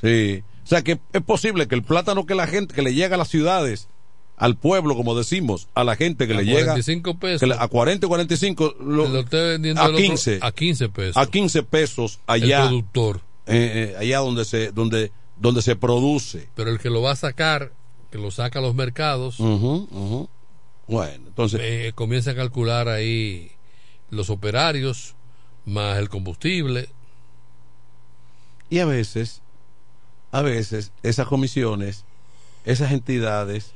Sí. 0.00 0.42
O 0.64 0.66
sea 0.66 0.82
que 0.82 0.98
es 1.12 1.22
posible 1.22 1.68
que 1.68 1.74
el 1.74 1.82
plátano 1.82 2.26
que 2.26 2.34
la 2.34 2.46
gente, 2.46 2.74
que 2.74 2.82
le 2.82 2.94
llega 2.94 3.14
a 3.16 3.18
las 3.18 3.28
ciudades, 3.28 3.88
al 4.36 4.56
pueblo, 4.56 4.96
como 4.96 5.14
decimos, 5.16 5.68
a 5.74 5.84
la 5.84 5.94
gente 5.94 6.26
que 6.26 6.32
A 6.32 6.36
le 6.38 6.44
llega 6.44 6.72
45 6.72 7.18
pesos. 7.18 7.40
que 7.40 7.46
le- 7.46 7.54
a 7.56 7.68
40 7.68 8.06
y 8.06 8.08
45 8.08 8.74
lo- 8.80 9.06
Lo 9.08 9.24
vendiendo 9.24 9.80
a 9.80 9.84
el 9.86 9.90
otro 9.94 10.04
15 10.04 10.38
a 10.42 10.50
15 10.50 10.88
pesos. 10.88 11.16
a 11.16 11.26
15 11.26 11.62
pesos 11.62 12.20
allá 12.26 12.62
El 12.62 12.68
productor. 12.68 13.20
eh, 13.46 13.92
eh, 13.92 13.96
allá 13.98 14.18
donde 14.18 14.44
se 14.44 14.72
donde 14.72 15.12
donde 15.36 15.62
se 15.62 15.76
produce 15.76 16.48
Pero 16.56 16.70
el 16.70 16.78
que 16.78 16.90
lo 16.90 17.02
va 17.02 17.12
a 17.12 17.16
sacar, 17.16 17.72
que 18.10 18.18
lo 18.18 18.30
saca 18.32 18.58
a 18.58 18.62
los 18.62 18.74
mercados, 18.74 19.36
bueno 20.86 21.26
entonces 21.28 21.60
eh, 21.62 21.92
comienza 21.94 22.32
a 22.32 22.34
calcular 22.34 22.88
ahí 22.88 23.50
los 24.14 24.30
operarios 24.30 25.14
más 25.66 25.98
el 25.98 26.08
combustible. 26.08 26.88
y 28.70 28.78
a 28.78 28.86
veces 28.86 29.40
a 30.32 30.42
veces 30.42 30.92
esas 31.02 31.26
comisiones 31.28 32.04
esas 32.64 32.92
entidades 32.92 33.72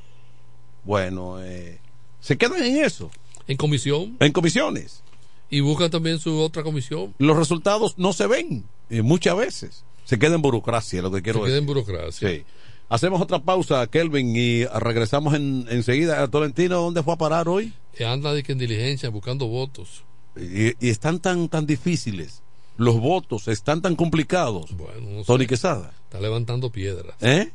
bueno 0.83 1.41
eh, 1.41 1.79
se 2.19 2.37
quedan 2.37 2.63
en 2.63 2.77
eso 2.83 3.09
En 3.47 3.57
comisión. 3.57 4.17
en 4.19 4.31
comisiones 4.31 5.03
Y 5.49 5.61
buscan 5.61 5.89
también 5.89 6.19
su 6.19 6.37
otra 6.39 6.63
comisión. 6.63 7.13
los 7.17 7.37
resultados 7.37 7.97
no 7.97 8.13
se 8.13 8.27
ven 8.27 8.65
eh, 8.89 9.01
muchas 9.01 9.35
veces 9.37 9.83
se 10.05 10.17
queda 10.17 10.35
en 10.35 10.41
burocracia 10.41 11.01
lo 11.01 11.11
que 11.11 11.21
quiero 11.21 11.39
Se 11.39 11.45
queda 11.45 11.57
en 11.57 11.65
decir 11.67 11.83
burocracia. 11.85 12.29
Sí. 12.29 12.43
Hacemos 12.91 13.21
otra 13.21 13.37
pausa, 13.37 13.85
Kelvin, 13.85 14.35
y 14.35 14.65
regresamos 14.65 15.35
en, 15.35 15.67
enseguida. 15.69 16.27
Tolentino, 16.29 16.81
¿dónde 16.81 17.03
fue 17.03 17.13
a 17.13 17.17
parar 17.17 17.47
hoy? 17.47 17.71
Que 17.95 18.03
anda 18.05 18.33
de 18.33 18.41
que 18.41 18.53
en 18.53 18.57
diligencia 18.57 19.09
buscando 19.11 19.45
votos. 19.45 20.03
Y, 20.41 20.75
y 20.79 20.89
están 20.89 21.19
tan 21.19 21.49
tan 21.49 21.65
difíciles. 21.65 22.41
Los 22.77 22.99
votos 22.99 23.47
están 23.47 23.81
tan 23.81 23.95
complicados. 23.95 24.75
Bueno, 24.75 25.01
no 25.09 25.19
sé. 25.19 25.25
Tony 25.25 25.47
Quesada. 25.47 25.91
Está 26.05 26.19
levantando 26.19 26.71
piedras. 26.71 27.15
¿Eh? 27.19 27.51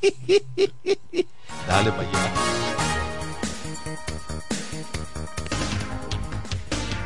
Dale 1.66 1.90
para 1.90 2.08
allá. 2.08 2.34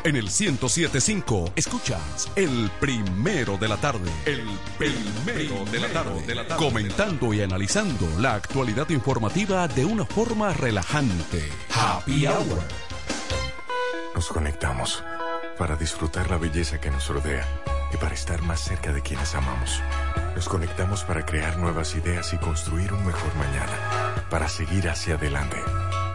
En 0.03 0.15
el 0.15 0.23
1075 0.25 1.53
escuchas 1.55 2.31
el 2.35 2.71
primero 2.79 3.57
de 3.57 3.67
la 3.67 3.77
tarde. 3.77 4.09
El 4.25 4.43
primero 4.77 5.65
de 5.65 5.79
la 5.79 5.89
tarde. 5.89 6.55
Comentando 6.57 7.33
y 7.33 7.41
analizando 7.41 8.07
la 8.19 8.35
actualidad 8.35 8.89
informativa 8.89 9.67
de 9.67 9.85
una 9.85 10.05
forma 10.05 10.53
relajante. 10.53 11.49
Happy 11.69 12.25
Hour. 12.25 12.88
Nos 14.19 14.27
conectamos 14.27 15.01
para 15.57 15.77
disfrutar 15.77 16.29
la 16.29 16.37
belleza 16.37 16.81
que 16.81 16.91
nos 16.91 17.07
rodea 17.07 17.47
y 17.93 17.95
para 17.95 18.13
estar 18.13 18.41
más 18.41 18.59
cerca 18.59 18.91
de 18.91 19.01
quienes 19.01 19.33
amamos. 19.33 19.81
Nos 20.35 20.49
conectamos 20.49 21.05
para 21.05 21.25
crear 21.25 21.57
nuevas 21.57 21.95
ideas 21.95 22.33
y 22.33 22.37
construir 22.37 22.91
un 22.91 23.05
mejor 23.05 23.33
mañana, 23.37 24.25
para 24.29 24.49
seguir 24.49 24.89
hacia 24.89 25.15
adelante. 25.15 25.55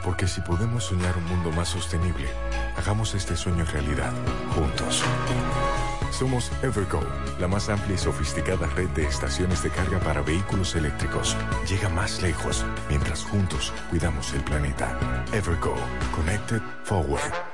Porque 0.03 0.29
si 0.29 0.43
podemos 0.43 0.85
soñar 0.85 1.17
un 1.17 1.25
mundo 1.25 1.51
más 1.53 1.69
sostenible, 1.71 2.29
hagamos 2.77 3.15
este 3.15 3.39
sueño 3.39 3.65
realidad, 3.65 4.13
juntos. 4.55 5.03
Somos 6.11 6.53
Evergo, 6.63 7.01
la 7.41 7.49
más 7.49 7.71
amplia 7.71 7.95
y 7.95 7.99
sofisticada 7.99 8.67
red 8.67 8.91
de 8.91 9.07
estaciones 9.07 9.63
de 9.63 9.71
carga 9.71 9.99
para 10.01 10.21
vehículos 10.21 10.75
eléctricos. 10.75 11.39
Llega 11.67 11.89
más 11.89 12.21
lejos 12.21 12.67
mientras 12.91 13.25
juntos 13.25 13.73
cuidamos 13.89 14.35
el 14.35 14.45
planeta. 14.45 15.25
Evergo, 15.33 15.75
Connected 16.15 16.61
Forward. 16.83 17.54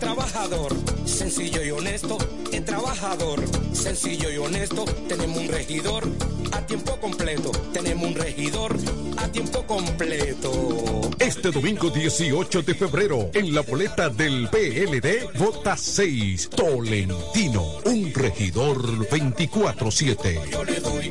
Trabajador, 0.00 0.74
sencillo 1.04 1.62
y 1.62 1.70
honesto, 1.70 2.16
es 2.50 2.64
trabajador, 2.64 3.44
sencillo 3.74 4.30
y 4.30 4.38
honesto. 4.38 4.86
Tenemos 5.06 5.36
un 5.36 5.48
regidor 5.48 6.08
a 6.52 6.64
tiempo 6.64 6.96
completo, 6.98 7.52
tenemos 7.74 8.08
un 8.08 8.14
regidor 8.14 8.76
a 9.18 9.28
tiempo 9.28 9.66
completo. 9.66 11.10
Este 11.18 11.50
domingo 11.50 11.90
18 11.90 12.62
de 12.62 12.74
febrero, 12.74 13.30
en 13.34 13.54
la 13.54 13.60
boleta 13.60 14.08
del 14.08 14.48
PLD, 14.48 15.38
vota 15.38 15.76
6, 15.76 16.48
Tolentino, 16.48 17.62
un 17.84 18.10
regidor 18.14 19.06
24-7. 19.06 20.50
Yo 20.50 20.64
le 20.64 20.80
doy. 20.80 21.10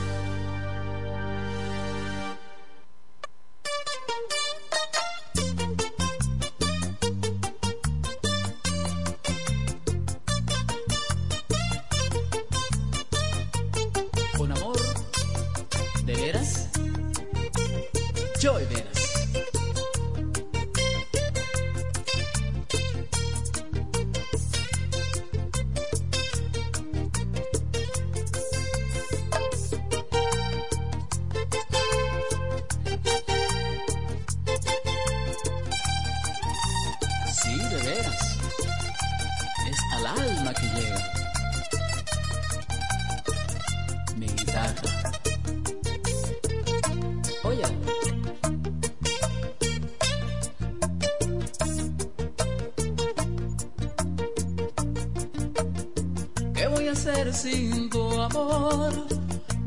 Amor? 58.71 58.93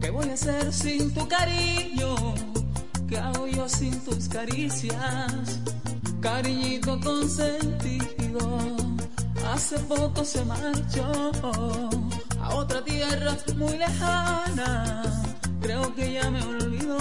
¿Qué 0.01 0.10
voy 0.10 0.28
a 0.28 0.35
hacer 0.35 0.72
sin 0.72 1.12
tu 1.14 1.26
cariño? 1.28 2.14
¿Qué 3.09 3.18
hago 3.18 3.47
yo 3.47 3.68
sin 3.68 3.98
tus 4.05 4.28
caricias? 4.28 5.60
Cariñito 6.20 6.98
consentido, 7.01 8.59
hace 9.52 9.78
poco 9.81 10.24
se 10.24 10.44
marchó 10.44 11.32
a 12.40 12.55
otra 12.55 12.82
tierra 12.82 13.36
muy 13.56 13.76
lejana. 13.76 15.02
Creo 15.60 15.94
que 15.94 16.12
ya 16.14 16.31
me 16.31 16.43
olvidó 16.43 16.98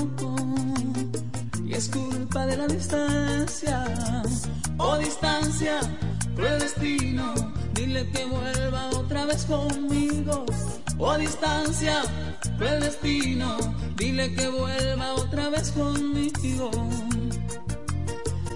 y 1.65 1.73
es 1.73 1.89
culpa 1.89 2.45
de 2.45 2.57
la 2.57 2.67
distancia. 2.67 3.85
Oh 4.77 4.97
distancia, 4.97 5.79
cruel 6.35 6.59
destino, 6.59 7.33
dile 7.73 8.09
que 8.11 8.25
vuelva 8.25 8.89
otra 8.89 9.25
vez 9.25 9.45
conmigo. 9.45 10.45
Oh 10.99 11.17
distancia, 11.17 12.01
cruel 12.57 12.79
destino, 12.79 13.57
dile 13.97 14.33
que 14.35 14.47
vuelva 14.47 15.13
otra 15.15 15.49
vez 15.49 15.71
conmigo. 15.71 16.71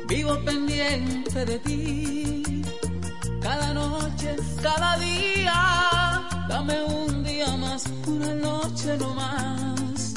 Vivo 0.08 0.40
pendiente 0.46 1.46
de 1.46 1.60
ti, 1.60 2.64
cada 3.42 3.74
noche, 3.74 4.36
cada 4.62 4.98
día. 4.98 6.28
Dame 6.48 6.84
un 6.86 7.24
día 7.24 7.58
más, 7.58 7.84
una 8.06 8.34
noche 8.34 8.98
no 8.98 9.14
más. 9.14 10.14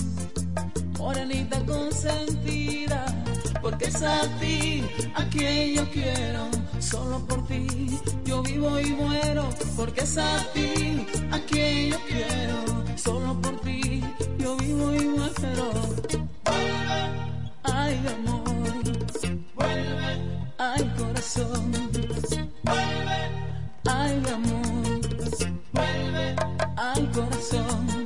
Morenita 0.99 1.59
consentida, 1.67 3.05
porque 3.63 3.87
es 3.87 4.03
a 4.03 4.23
ti 4.39 4.85
a 5.15 5.25
quien 5.27 5.75
yo 5.75 5.91
quiero, 5.91 6.49
solo 6.79 7.19
por 7.27 7.47
ti 7.47 7.67
yo 8.25 8.43
vivo 8.43 8.79
y 8.81 8.91
muero, 8.93 9.49
porque 9.77 10.01
es 10.01 10.19
a 10.19 10.39
ti 10.53 11.07
a 11.31 11.39
quien 11.41 11.91
yo 11.91 11.99
quiero, 12.09 12.57
solo 12.97 13.41
por 13.41 13.61
ti 13.61 14.03
yo 14.39 14.57
vivo 14.57 14.95
y 14.95 15.05
muero. 15.05 15.71
Vuelve, 16.45 17.01
ay 17.65 18.01
amor, 18.15 18.83
vuelve, 19.55 20.11
ay 20.59 20.95
corazón, 20.99 21.73
vuelve, 22.63 23.19
ay 23.87 24.23
amor, 24.33 25.01
vuelve, 25.73 26.37
ay 26.77 27.11
corazón. 27.15 28.00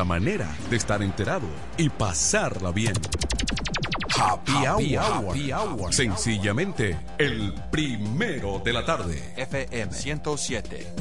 Sola 0.00 0.08
manera 0.08 0.56
de 0.70 0.78
estar 0.78 1.02
enterado 1.02 1.46
y 1.76 1.90
pasarla 1.90 2.72
bien. 2.72 2.94
Happy, 4.18 4.52
Happy 4.64 4.96
hour. 4.96 5.36
Hour. 5.36 5.78
Hour. 5.78 5.92
Sencillamente, 5.92 6.98
el 7.18 7.52
primero 7.70 8.62
de 8.64 8.72
la 8.72 8.82
tarde. 8.82 9.34
FM 9.36 9.92
107. 9.92 10.94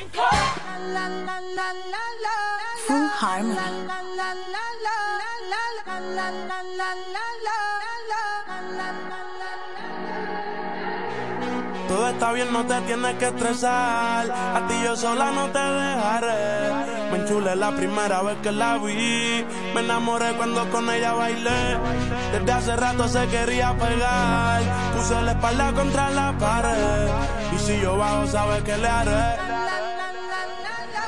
Full 2.87 3.07
Harmony. 3.19 3.55
Todo 11.87 12.07
está 12.09 12.31
bien, 12.31 12.53
no 12.53 12.65
te 12.65 12.81
tienes 12.81 13.15
que 13.15 13.25
estresar. 13.25 14.31
A 14.31 14.65
ti 14.67 14.73
yo 14.83 14.95
sola 14.95 15.31
no 15.31 15.49
te 15.49 15.59
dejaré. 15.59 16.71
Me 17.11 17.17
enchulé 17.17 17.55
la 17.55 17.71
primera 17.71 18.21
vez 18.21 18.37
que 18.41 18.51
la 18.51 18.77
vi. 18.77 19.45
Me 19.73 19.81
enamoré 19.81 20.31
cuando 20.37 20.69
con 20.69 20.89
ella 20.89 21.13
bailé. 21.13 21.77
Desde 22.31 22.51
hace 22.51 22.75
rato 22.77 23.07
se 23.09 23.27
quería 23.27 23.73
pegar. 23.77 24.61
Puse 24.95 25.21
la 25.21 25.31
espalda 25.31 25.73
contra 25.73 26.09
la 26.11 26.31
pared. 26.37 27.09
Y 27.55 27.59
si 27.59 27.81
yo 27.81 27.97
bajo, 27.97 28.25
sabes 28.27 28.63
que 28.63 28.77
le 28.77 28.87
haré. 28.87 29.90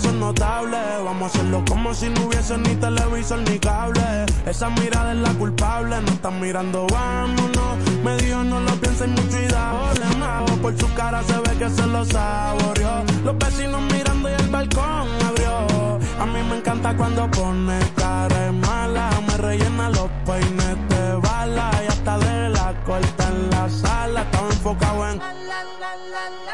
Son 0.00 0.20
notables. 0.20 1.04
Vamos 1.04 1.22
a 1.22 1.26
hacerlo 1.26 1.64
como 1.68 1.94
si 1.94 2.08
no 2.08 2.26
hubiese 2.26 2.56
ni 2.58 2.74
televisor 2.76 3.38
ni 3.48 3.58
cable. 3.58 4.26
Esa 4.46 4.70
mirada 4.70 5.12
es 5.12 5.18
la 5.18 5.32
culpable, 5.34 6.00
no 6.00 6.08
están 6.08 6.40
mirando, 6.40 6.86
vámonos. 6.90 7.76
Me 8.04 8.16
dijo 8.16 8.42
no 8.44 8.60
lo 8.60 8.72
pienses 8.76 9.08
mucho 9.08 9.40
y 9.40 9.46
da 9.48 9.72
más. 10.18 10.50
Por 10.62 10.78
su 10.78 10.92
cara 10.94 11.22
se 11.22 11.38
ve 11.38 11.58
que 11.58 11.70
se 11.70 11.86
lo 11.86 12.04
saboreó. 12.04 13.04
Los 13.24 13.38
vecinos 13.38 13.82
mirando 13.92 14.30
y 14.30 14.32
el 14.32 14.48
balcón 14.48 15.08
abrió. 15.28 15.98
A 16.18 16.26
mí 16.26 16.42
me 16.48 16.56
encanta 16.56 16.96
cuando 16.96 17.30
pone 17.30 17.78
cara 17.96 18.52
mala. 18.52 19.10
Me 19.26 19.36
rellena 19.36 19.90
los 19.90 20.08
peines 20.26 20.76
de 20.88 21.14
bala 21.16 21.70
y 21.84 21.88
hasta 21.88 22.18
de 22.18 22.48
la 22.50 22.74
corta 22.84 23.28
en 23.28 23.50
la 23.50 23.68
sala. 23.68 24.22
Estaba 24.22 24.48
enfocado 24.48 25.08
en 25.08 25.20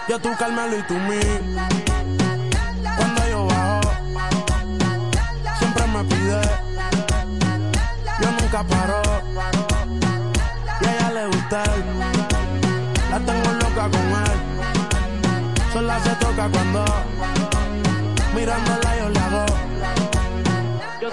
yo 0.08 0.20
tú 0.20 0.28
Carmelo 0.38 0.78
y 0.78 0.82
tú 0.82 0.94
mí. 0.94 1.95
Toca 16.18 16.48
cuando 16.48 16.84
mirándola 18.34 18.96
yo 18.98 19.08
le 19.08 19.20
hago. 19.20 19.46
Yo 21.00 21.08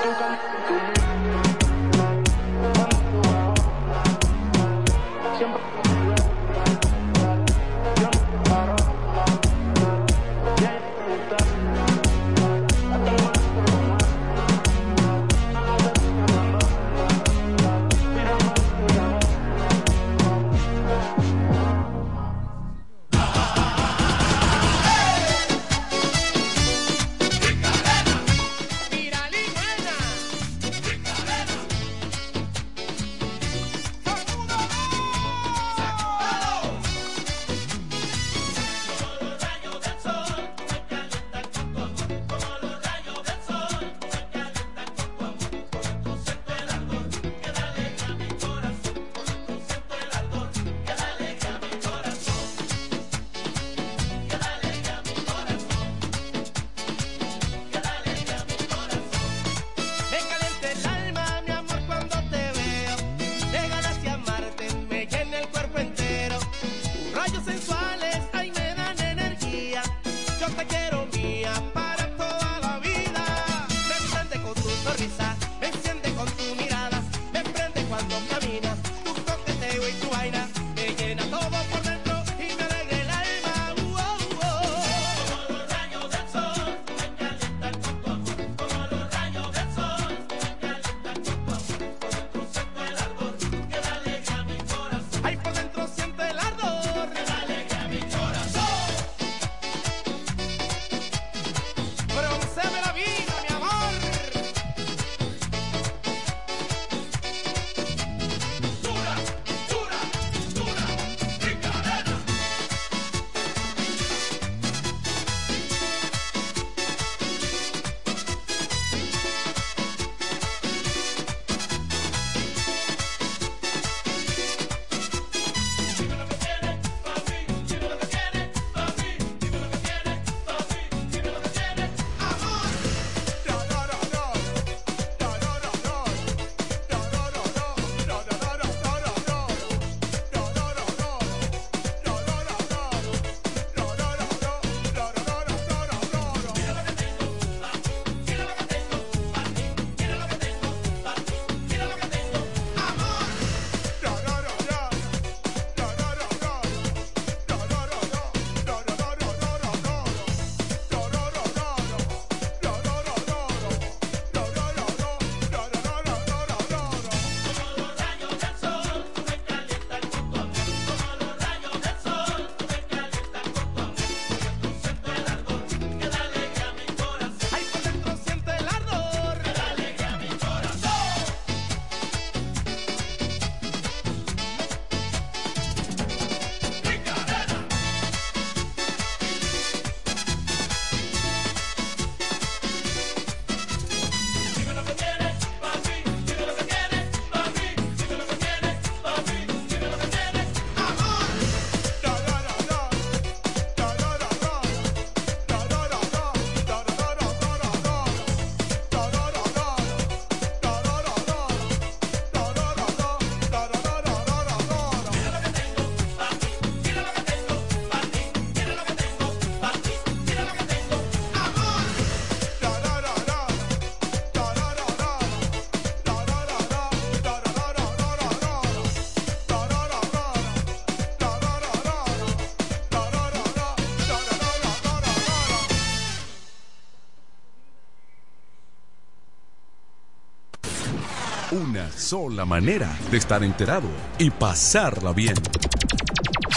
sola 242.04 242.44
manera 242.44 242.94
de 243.12 243.18
estar 243.18 243.44
enterado 243.44 243.88
y 244.20 244.30
pasarla 244.30 245.14
bien. 245.14 245.36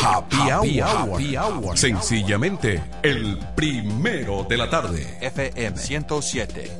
Happy, 0.02 0.81
hour. 0.81 1.78
Sencillamente, 1.78 2.82
el 3.02 3.39
primero 3.55 4.44
de 4.48 4.56
la 4.56 4.68
tarde. 4.68 5.06
FM 5.20 5.78
107. 5.78 6.70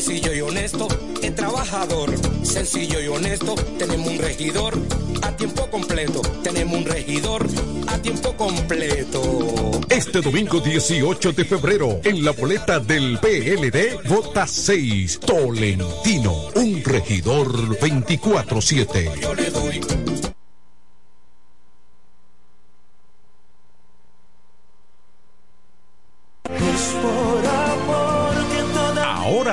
sencillo 0.00 0.34
y 0.34 0.40
honesto, 0.40 0.88
es 1.22 1.32
trabajador, 1.36 2.10
sencillo 2.42 3.00
y 3.00 3.06
honesto. 3.06 3.54
Tenemos 3.78 4.08
un 4.08 4.18
regidor 4.18 4.76
a 5.22 5.36
tiempo 5.36 5.70
completo, 5.70 6.20
tenemos 6.42 6.78
un 6.78 6.84
regidor 6.84 7.46
a 7.86 7.98
tiempo 7.98 8.36
completo. 8.36 9.70
Este 9.88 10.20
domingo 10.20 10.58
18 10.58 11.32
de 11.32 11.44
febrero, 11.44 12.00
en 12.02 12.24
la 12.24 12.32
boleta 12.32 12.80
del 12.80 13.20
PLD, 13.20 14.08
vota 14.08 14.48
6, 14.48 15.20
Tolentino, 15.20 16.48
un 16.56 16.82
regidor 16.82 17.78
24-7. 17.78 20.13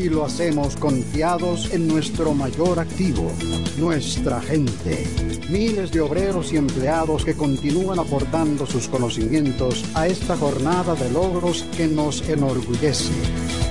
y 0.00 0.08
lo 0.08 0.24
hacemos 0.24 0.76
confiados 0.76 1.72
en 1.72 1.86
nuestro 1.86 2.32
mayor 2.32 2.78
activo, 2.78 3.30
nuestra 3.76 4.40
gente. 4.40 5.06
Miles 5.50 5.90
de 5.92 6.00
obreros 6.00 6.52
y 6.52 6.56
empleados 6.56 7.24
que 7.24 7.34
continúan 7.34 7.98
aportando 7.98 8.66
sus 8.66 8.88
conocimientos 8.88 9.84
a 9.94 10.06
esta 10.06 10.38
jornada 10.38 10.94
de 10.94 11.10
logros 11.10 11.64
que 11.76 11.86
nos 11.86 12.26
enorgullece. 12.28 13.12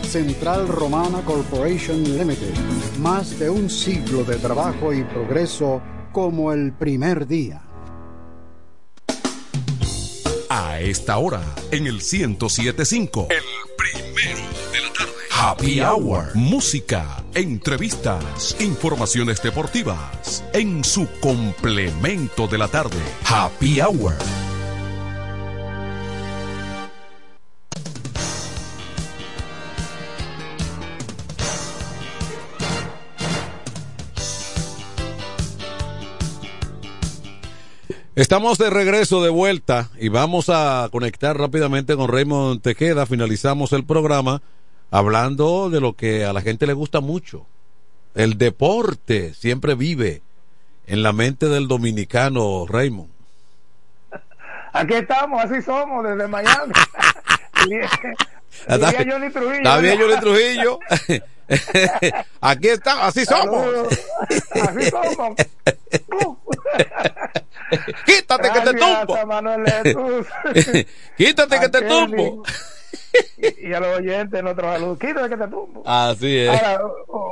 Central 0.04 0.68
Romana 0.68 1.24
Corporation 1.26 2.04
Limited. 2.04 2.54
Más 3.00 3.40
de 3.40 3.50
un 3.50 3.70
siglo 3.70 4.24
de 4.24 4.36
trabajo 4.36 4.94
y 4.94 5.04
progreso 5.04 5.82
como 6.12 6.54
el 6.54 6.74
primer 6.74 7.26
día. 7.26 7.64
A 10.52 10.80
esta 10.80 11.18
hora, 11.18 11.44
en 11.72 11.88
el 11.88 11.96
1075, 11.96 13.28
el 13.30 13.59
Happy 15.42 15.80
Hour. 15.80 16.36
Música, 16.36 17.24
entrevistas, 17.34 18.58
informaciones 18.60 19.42
deportivas. 19.42 20.44
En 20.52 20.84
su 20.84 21.08
complemento 21.22 22.46
de 22.46 22.58
la 22.58 22.68
tarde. 22.68 22.98
Happy 23.26 23.80
Hour. 23.80 24.16
Estamos 38.14 38.58
de 38.58 38.70
regreso 38.70 39.24
de 39.24 39.30
vuelta 39.30 39.90
y 39.98 40.10
vamos 40.10 40.50
a 40.50 40.90
conectar 40.92 41.38
rápidamente 41.38 41.96
con 41.96 42.10
Raymond 42.10 42.62
Tejeda. 42.62 43.06
Finalizamos 43.06 43.72
el 43.72 43.86
programa 43.86 44.42
hablando 44.92 45.70
de 45.70 45.82
lo 45.82 45.94
que 45.94 46.26
a 46.26 46.34
la 46.34 46.42
gente 46.42 46.68
le 46.68 46.74
gusta 46.74 47.00
mucho. 47.00 47.46
El 48.16 48.38
deporte 48.38 49.34
siempre 49.34 49.76
vive 49.76 50.22
en 50.88 51.04
la 51.04 51.14
mente 51.14 51.48
del 51.48 51.68
dominicano 51.68 52.66
Raymond. 52.68 53.12
Aquí 54.74 54.94
estamos, 54.94 55.44
así 55.44 55.62
somos 55.62 56.04
desde 56.04 56.28
Miami. 56.28 56.74
Está 58.68 58.92
Johnny 58.92 59.30
Trujillo. 59.30 59.58
Está 59.58 59.78
bien, 59.78 60.00
Johnny 60.00 60.20
Trujillo. 60.20 60.80
Aquí 62.42 62.68
está, 62.68 63.08
así 63.08 63.26
somos. 63.26 63.88
Así 64.52 64.90
somos. 64.90 65.36
Quítate 68.06 68.52
que 68.52 68.62
te 68.62 68.74
tumbo. 68.74 69.26
Manuel. 69.26 69.64
Quítate 71.18 71.60
que 71.60 71.70
te 71.70 71.82
tumbo. 71.84 72.44
Y 73.62 73.74
a 73.74 73.80
los 73.80 73.98
oyentes, 74.00 74.44
nuestros 74.44 74.74
saludos. 74.74 75.00
Quítate 75.00 75.30
que 75.30 75.38
te 75.38 75.48
tumbo. 75.48 75.82
Así 75.86 76.38
es. 76.40 76.50
Ahora, 76.50 76.82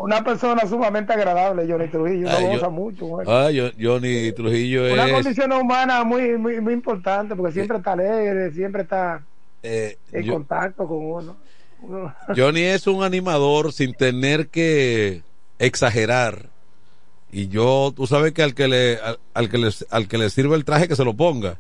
una 0.02 0.24
persona 0.24 0.62
sumamente 0.68 1.14
agradable, 1.14 1.66
Johnny 1.70 1.88
Trujillo. 1.90 2.30
Lo 2.30 2.38
Ay, 2.38 2.46
goza 2.46 2.58
yo- 2.62 2.72
mucho. 2.72 3.06
bueno. 3.08 3.32
Ah, 3.32 3.52
yo- 3.52 3.70
Johnny 3.80 4.32
Trujillo 4.32 4.94
Una 4.94 5.06
es. 5.08 5.14
condición 5.14 5.52
humana 5.52 6.04
muy, 6.04 6.38
muy, 6.38 6.62
muy 6.62 6.74
importante 6.74 7.36
porque 7.36 7.54
siempre 7.54 7.78
está 7.78 7.94
alegre, 7.94 8.52
siempre 8.54 8.84
está 8.84 9.22
eh, 9.64 9.98
en 10.12 10.24
yo- 10.24 10.34
contacto 10.34 10.88
con 10.88 10.98
uno. 10.98 11.38
Uno- 11.82 12.16
Johnny 12.36 12.62
es 12.62 12.88
un 12.88 13.04
animador 13.04 13.74
sin 13.74 13.94
tener 13.94 14.48
que 14.48 15.22
exagerar. 15.60 16.50
Y 17.32 17.50
yo, 17.50 17.92
tú 17.96 18.08
sabes 18.08 18.32
que 18.32 18.42
al 18.42 18.54
que 18.56 18.68
le, 18.70 18.98
al, 18.98 19.20
al 19.34 19.50
que 19.50 19.58
le, 19.58 19.70
al 19.92 20.08
que 20.08 20.18
le 20.18 20.30
sirve 20.30 20.56
el 20.56 20.64
traje 20.66 20.88
que 20.88 20.96
se 20.96 21.04
lo 21.04 21.14
ponga. 21.14 21.58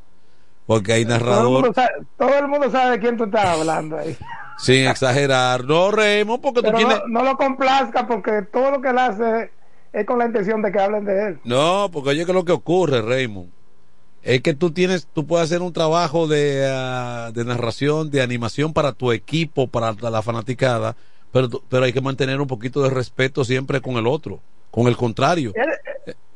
Porque 0.67 0.93
hay 0.93 1.05
todo, 1.05 1.15
el 1.15 1.19
narrador 1.23 1.51
mundo 1.63 1.73
sabe, 1.73 1.91
todo 2.17 2.37
el 2.37 2.47
mundo 2.47 2.69
sabe 2.71 2.91
de 2.91 2.99
quién 2.99 3.17
tú 3.17 3.23
estás 3.23 3.45
hablando 3.45 3.97
ahí. 3.97 4.15
sin 4.59 4.87
exagerar. 4.87 5.63
No, 5.65 5.89
Remo, 5.91 6.39
porque 6.41 6.61
tú 6.61 6.65
Pero 6.67 6.77
tienes. 6.77 6.99
no, 6.99 7.07
no 7.07 7.23
lo 7.23 7.37
complazca 7.37 8.05
porque 8.07 8.43
todo 8.51 8.71
lo 8.71 8.81
que 8.81 8.89
él 8.89 8.97
hace 8.99 9.51
es 9.93 10.05
con 10.05 10.19
la 10.19 10.25
intención 10.25 10.61
de 10.61 10.71
que 10.71 10.79
hablen 10.79 11.05
de 11.05 11.27
él. 11.27 11.39
No, 11.43 11.89
porque 11.91 12.09
oye 12.11 12.25
que 12.25 12.33
lo 12.33 12.45
que 12.45 12.51
ocurre, 12.51 13.01
Raymond, 13.01 13.49
es 14.21 14.41
que 14.41 14.53
tú 14.53 14.71
tienes, 14.71 15.07
tú 15.13 15.25
puedes 15.25 15.45
hacer 15.45 15.61
un 15.61 15.71
trabajo 15.71 16.27
de, 16.27 16.67
ah, 16.69 17.31
de 17.33 17.45
narración, 17.45 18.11
de 18.11 18.21
animación 18.21 18.73
para 18.73 18.91
tu 18.91 19.11
equipo, 19.13 19.67
para 19.67 19.93
la 19.93 20.21
fanaticada, 20.21 20.97
pero, 21.31 21.47
tú- 21.49 21.63
pero 21.69 21.85
hay 21.85 21.93
que 21.93 22.01
mantener 22.01 22.41
un 22.41 22.47
poquito 22.47 22.83
de 22.83 22.89
respeto 22.89 23.45
siempre 23.45 23.79
con 23.79 23.95
el 23.95 24.05
otro, 24.07 24.41
con 24.77 24.87
el 24.87 24.95
contrario. 24.95 25.53
Él, 25.55 25.69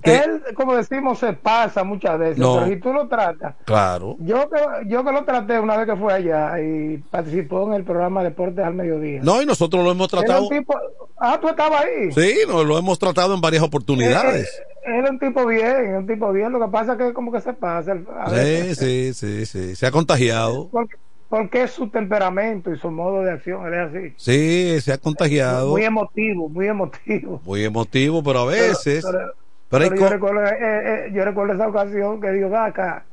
él, 0.04 0.42
como 0.56 0.76
decimos, 0.76 1.20
se 1.20 1.32
pasa 1.34 1.84
muchas 1.84 2.18
veces, 2.18 2.40
No. 2.40 2.56
pero 2.56 2.68
si 2.68 2.80
tú 2.80 2.92
lo 2.92 3.08
tratas. 3.08 3.54
Claro. 3.66 4.16
Yo 4.20 4.50
que, 4.50 4.60
yo 4.88 5.06
que 5.06 5.12
lo 5.12 5.24
traté 5.24 5.60
una 5.60 5.78
vez 5.78 5.86
que 5.86 5.96
fue 5.96 6.12
allá 6.12 6.60
y 6.60 6.98
participó 7.12 7.68
en 7.68 7.74
el 7.74 7.84
programa 7.84 8.24
Deportes 8.24 8.66
al 8.66 8.74
Mediodía. 8.74 9.20
No, 9.22 9.42
y 9.44 9.46
nosotros 9.46 9.84
lo 9.84 9.92
hemos 9.92 10.08
tratado. 10.08 10.50
tipo, 10.50 10.74
ah, 11.20 11.38
tú 11.40 11.50
estabas 11.50 11.84
ahí. 11.86 12.12
Sí, 12.12 12.40
nos 12.48 12.66
lo 12.66 12.80
hemos 12.80 12.98
tratado 12.98 13.36
en 13.36 13.42
varias 13.42 13.62
oportunidades. 13.62 14.50
Él 14.84 15.04
es 15.04 15.12
un 15.12 15.20
tipo 15.20 15.46
bien, 15.46 15.96
un 15.98 16.08
tipo 16.08 16.32
bien. 16.34 16.52
Lo 16.52 16.60
que 16.60 16.72
pasa 16.72 16.94
es 16.94 16.98
que 16.98 17.14
como 17.14 17.32
que 17.32 17.40
se 17.42 17.54
pasa. 17.54 17.96
Sí, 18.34 18.74
sí, 18.74 19.14
sí, 19.14 19.46
sí. 19.46 19.76
Se 19.76 19.86
ha 19.86 19.92
contagiado. 19.92 20.68
Porque, 20.72 20.96
porque 21.32 21.64
es 21.64 21.72
su 21.72 21.88
temperamento 21.88 22.74
y 22.74 22.78
su 22.78 22.92
modo 22.92 23.22
de 23.22 23.32
acción. 23.32 23.66
Él 23.66 23.74
es 23.74 23.80
así. 23.80 24.14
Sí, 24.18 24.82
se 24.82 24.92
ha 24.92 24.98
contagiado. 24.98 25.70
Muy 25.70 25.86
emotivo, 25.86 26.50
muy 26.50 26.68
emotivo. 26.68 27.42
Muy 27.46 27.64
emotivo, 27.64 28.22
pero 28.22 28.40
a 28.40 28.46
veces. 28.48 29.06
Pero, 29.06 29.34
Pero 29.70 29.84
hay 29.86 29.90
pero 29.92 30.02
yo, 30.02 30.10
recuerdo, 30.10 30.46
eh, 30.46 30.58
eh, 30.60 31.12
yo 31.14 31.24
recuerdo 31.24 31.54
esa 31.54 31.70
ocasión 31.70 32.20
que 32.20 32.32
digo, 32.32 32.50
va 32.50 32.66
acá, 32.66 33.06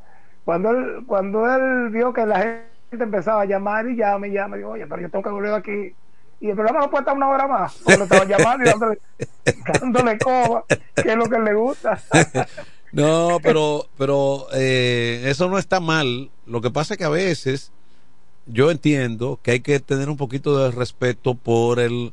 Cuando 0.44 0.70
él, 0.72 1.04
cuando 1.06 1.46
él 1.46 1.90
vio 1.90 2.12
que 2.12 2.26
la 2.26 2.40
gente 2.40 3.04
empezaba 3.04 3.42
a 3.42 3.44
llamar 3.44 3.88
y 3.88 3.94
llama 3.94 4.26
y 4.26 4.32
llama, 4.32 4.56
dijo, 4.56 4.70
oye, 4.70 4.88
pero 4.88 5.00
yo 5.00 5.10
tengo 5.10 5.22
que 5.22 5.30
volver 5.30 5.54
aquí. 5.54 5.94
Y 6.40 6.48
el 6.48 6.56
programa 6.56 6.80
no 6.80 6.90
puede 6.90 7.02
estar 7.02 7.16
una 7.16 7.28
hora 7.28 7.46
más, 7.46 7.76
porque 7.84 7.98
lo 7.98 8.04
estaban 8.04 8.28
llamando 8.28 8.64
y 8.64 8.68
dándole, 8.68 8.98
dándole 9.80 10.18
coba, 10.18 10.64
que 10.68 11.08
es 11.08 11.16
lo 11.16 11.26
que 11.26 11.38
le 11.38 11.54
gusta. 11.54 12.00
No, 12.90 13.38
pero, 13.42 13.84
pero 13.98 14.46
eh, 14.54 15.24
eso 15.26 15.50
no 15.50 15.58
está 15.58 15.78
mal. 15.78 16.30
Lo 16.46 16.62
que 16.62 16.70
pasa 16.70 16.94
es 16.94 16.98
que 16.98 17.04
a 17.04 17.10
veces 17.10 17.70
yo 18.48 18.70
entiendo 18.70 19.38
que 19.42 19.52
hay 19.52 19.60
que 19.60 19.78
tener 19.80 20.08
un 20.08 20.16
poquito 20.16 20.58
de 20.58 20.70
respeto 20.70 21.34
por 21.34 21.78
el 21.78 22.12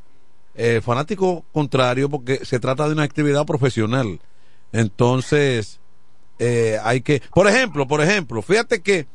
eh, 0.55 0.81
fanático 0.83 1.43
contrario, 1.51 2.09
porque 2.09 2.45
se 2.45 2.59
trata 2.59 2.87
de 2.87 2.93
una 2.93 3.03
actividad 3.03 3.45
profesional. 3.45 4.19
Entonces, 4.71 5.79
eh, 6.39 6.77
hay 6.83 7.01
que, 7.01 7.21
por 7.33 7.47
ejemplo, 7.47 7.87
por 7.87 8.01
ejemplo, 8.01 8.41
fíjate 8.41 8.81
que 8.81 9.07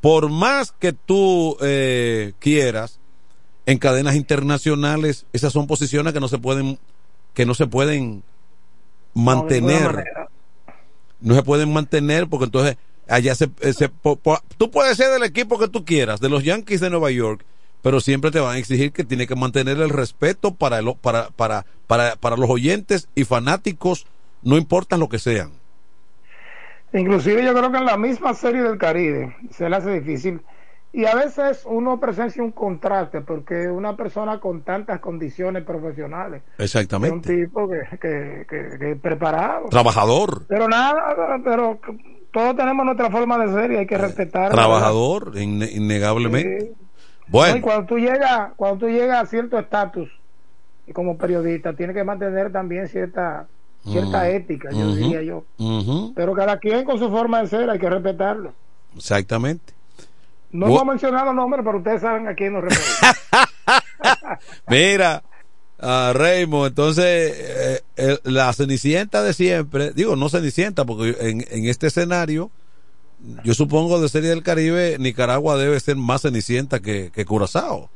por 0.00 0.30
más 0.30 0.72
que 0.72 0.92
tú 0.92 1.56
eh, 1.62 2.32
quieras, 2.38 3.00
en 3.66 3.78
cadenas 3.78 4.14
internacionales, 4.14 5.26
esas 5.32 5.52
son 5.52 5.66
posiciones 5.66 6.12
que 6.12 6.20
no 6.20 6.28
se 6.28 6.38
pueden, 6.38 6.78
que 7.32 7.46
no 7.46 7.54
se 7.54 7.66
pueden 7.66 8.22
mantener. 9.14 10.04
No, 11.20 11.34
se 11.34 11.42
pueden 11.42 11.72
mantener 11.72 12.28
porque 12.28 12.44
entonces 12.44 12.76
allá 13.08 13.34
se, 13.34 13.50
eh, 13.60 13.72
se 13.72 13.90
tú 14.56 14.70
puedes 14.70 14.96
ser 14.96 15.10
del 15.10 15.24
equipo 15.24 15.58
que 15.58 15.68
tú 15.68 15.84
quieras, 15.84 16.20
de 16.20 16.28
los 16.28 16.44
Yankees 16.44 16.80
de 16.80 16.90
Nueva 16.90 17.10
York, 17.10 17.44
pero 17.82 18.00
siempre 18.00 18.30
te 18.30 18.40
van 18.40 18.56
a 18.56 18.58
exigir 18.58 18.92
que 18.92 19.04
tiene 19.04 19.26
que 19.26 19.36
mantener 19.36 19.78
el 19.78 19.90
respeto 19.90 20.54
para, 20.54 20.78
el, 20.78 20.94
para, 21.00 21.28
para, 21.30 21.66
para, 21.86 22.16
para 22.16 22.36
los 22.36 22.48
oyentes 22.48 23.08
y 23.14 23.24
fanáticos, 23.24 24.06
no 24.42 24.56
importa 24.56 24.96
lo 24.96 25.08
que 25.08 25.18
sean. 25.18 25.52
Inclusive 26.94 27.44
yo 27.44 27.52
creo 27.54 27.72
que 27.72 27.78
en 27.78 27.86
la 27.86 27.96
misma 27.96 28.34
serie 28.34 28.62
del 28.62 28.78
Caribe 28.78 29.36
se 29.50 29.68
le 29.68 29.76
hace 29.76 30.00
difícil. 30.00 30.40
Y 30.92 31.06
a 31.06 31.14
veces 31.16 31.64
uno 31.66 31.98
presencia 31.98 32.40
un 32.40 32.52
contraste 32.52 33.20
porque 33.20 33.66
una 33.66 33.96
persona 33.96 34.38
con 34.38 34.62
tantas 34.62 35.00
condiciones 35.00 35.64
profesionales 35.64 36.42
exactamente 36.56 37.32
un 37.32 37.40
tipo 37.44 37.68
que, 37.68 37.98
que, 37.98 38.46
que, 38.78 38.96
preparado. 39.02 39.68
Trabajador. 39.70 40.46
Pero 40.46 40.68
nada 40.68 41.40
pero 41.42 41.80
todos 42.34 42.54
tenemos 42.54 42.84
nuestra 42.84 43.10
forma 43.10 43.38
de 43.38 43.52
ser 43.54 43.72
y 43.72 43.76
hay 43.76 43.86
que 43.86 43.96
respetar 43.96 44.52
trabajador 44.52 45.32
innegablemente 45.36 46.72
bueno 47.28 47.56
y 47.56 47.60
cuando 47.62 47.86
tú 47.86 47.96
llegas 47.96 48.52
cuando 48.56 48.86
tú 48.86 48.88
llegas 48.88 49.22
a 49.22 49.26
cierto 49.26 49.58
estatus 49.58 50.10
como 50.92 51.16
periodista 51.16 51.72
tienes 51.72 51.96
que 51.96 52.04
mantener 52.04 52.52
también 52.52 52.88
cierta 52.88 53.46
cierta 53.84 54.22
mm. 54.24 54.26
ética, 54.26 54.70
yo 54.72 54.94
diría 54.94 55.22
yo. 55.22 55.44
Pero 56.14 56.34
cada 56.34 56.58
quien 56.58 56.84
con 56.84 56.98
su 56.98 57.10
forma 57.10 57.42
de 57.42 57.48
ser 57.48 57.70
hay 57.70 57.78
que 57.78 57.88
respetarlo. 57.88 58.52
Exactamente. 58.96 59.72
No 60.50 60.66
hemos 60.66 60.86
mencionado 60.86 61.32
nombres, 61.32 61.64
pero 61.64 61.78
ustedes 61.78 62.00
saben 62.00 62.28
a 62.28 62.34
quién 62.34 62.52
nos 62.52 62.62
referimos. 62.64 63.16
Mira, 64.68 65.22
uh, 65.80 66.12
Raymond, 66.12 66.68
entonces 66.68 67.82
eh, 67.96 68.18
la 68.24 68.52
cenicienta 68.52 69.22
de 69.22 69.32
siempre, 69.32 69.92
digo, 69.92 70.16
no 70.16 70.28
cenicienta, 70.28 70.84
porque 70.84 71.16
en, 71.20 71.44
en 71.50 71.66
este 71.66 71.86
escenario, 71.88 72.50
yo 73.42 73.54
supongo 73.54 74.00
de 74.00 74.08
Serie 74.08 74.30
del 74.30 74.42
Caribe, 74.42 74.96
Nicaragua 74.98 75.56
debe 75.56 75.80
ser 75.80 75.96
más 75.96 76.22
cenicienta 76.22 76.80
que, 76.80 77.10
que 77.12 77.24
Curazao. 77.24 77.88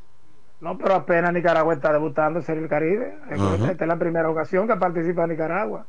No, 0.61 0.77
pero 0.77 0.95
apenas 0.95 1.31
Nicaragua 1.31 1.73
está 1.73 1.93
debutando 1.93 2.39
en 2.39 2.45
Serie 2.45 2.61
del 2.61 2.69
Caribe. 2.69 3.15
Esta 3.31 3.85
es 3.85 3.87
la 3.87 3.97
primera 3.97 4.29
ocasión 4.29 4.67
que 4.67 4.75
participa 4.75 5.25
Nicaragua. 5.25 5.85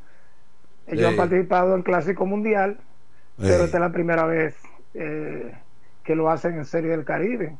Ellos 0.87 1.09
han 1.09 1.15
participado 1.15 1.75
en 1.75 1.81
Clásico 1.81 2.25
Mundial, 2.25 2.77
pero 3.37 3.65
esta 3.65 3.77
es 3.77 3.81
la 3.81 3.91
primera 3.91 4.25
vez 4.25 4.55
eh, 4.93 5.53
que 6.03 6.15
lo 6.15 6.29
hacen 6.29 6.55
en 6.55 6.65
Serie 6.65 6.91
del 6.91 7.03
Caribe. 7.03 7.57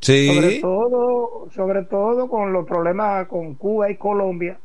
Sí. 0.00 0.34
Sobre 0.34 0.60
todo, 0.60 1.50
sobre 1.50 1.84
todo 1.84 2.28
con 2.28 2.52
los 2.52 2.66
problemas 2.66 3.26
con 3.26 3.54
Cuba 3.54 3.90
y 3.90 3.96
Colombia. 3.96 4.58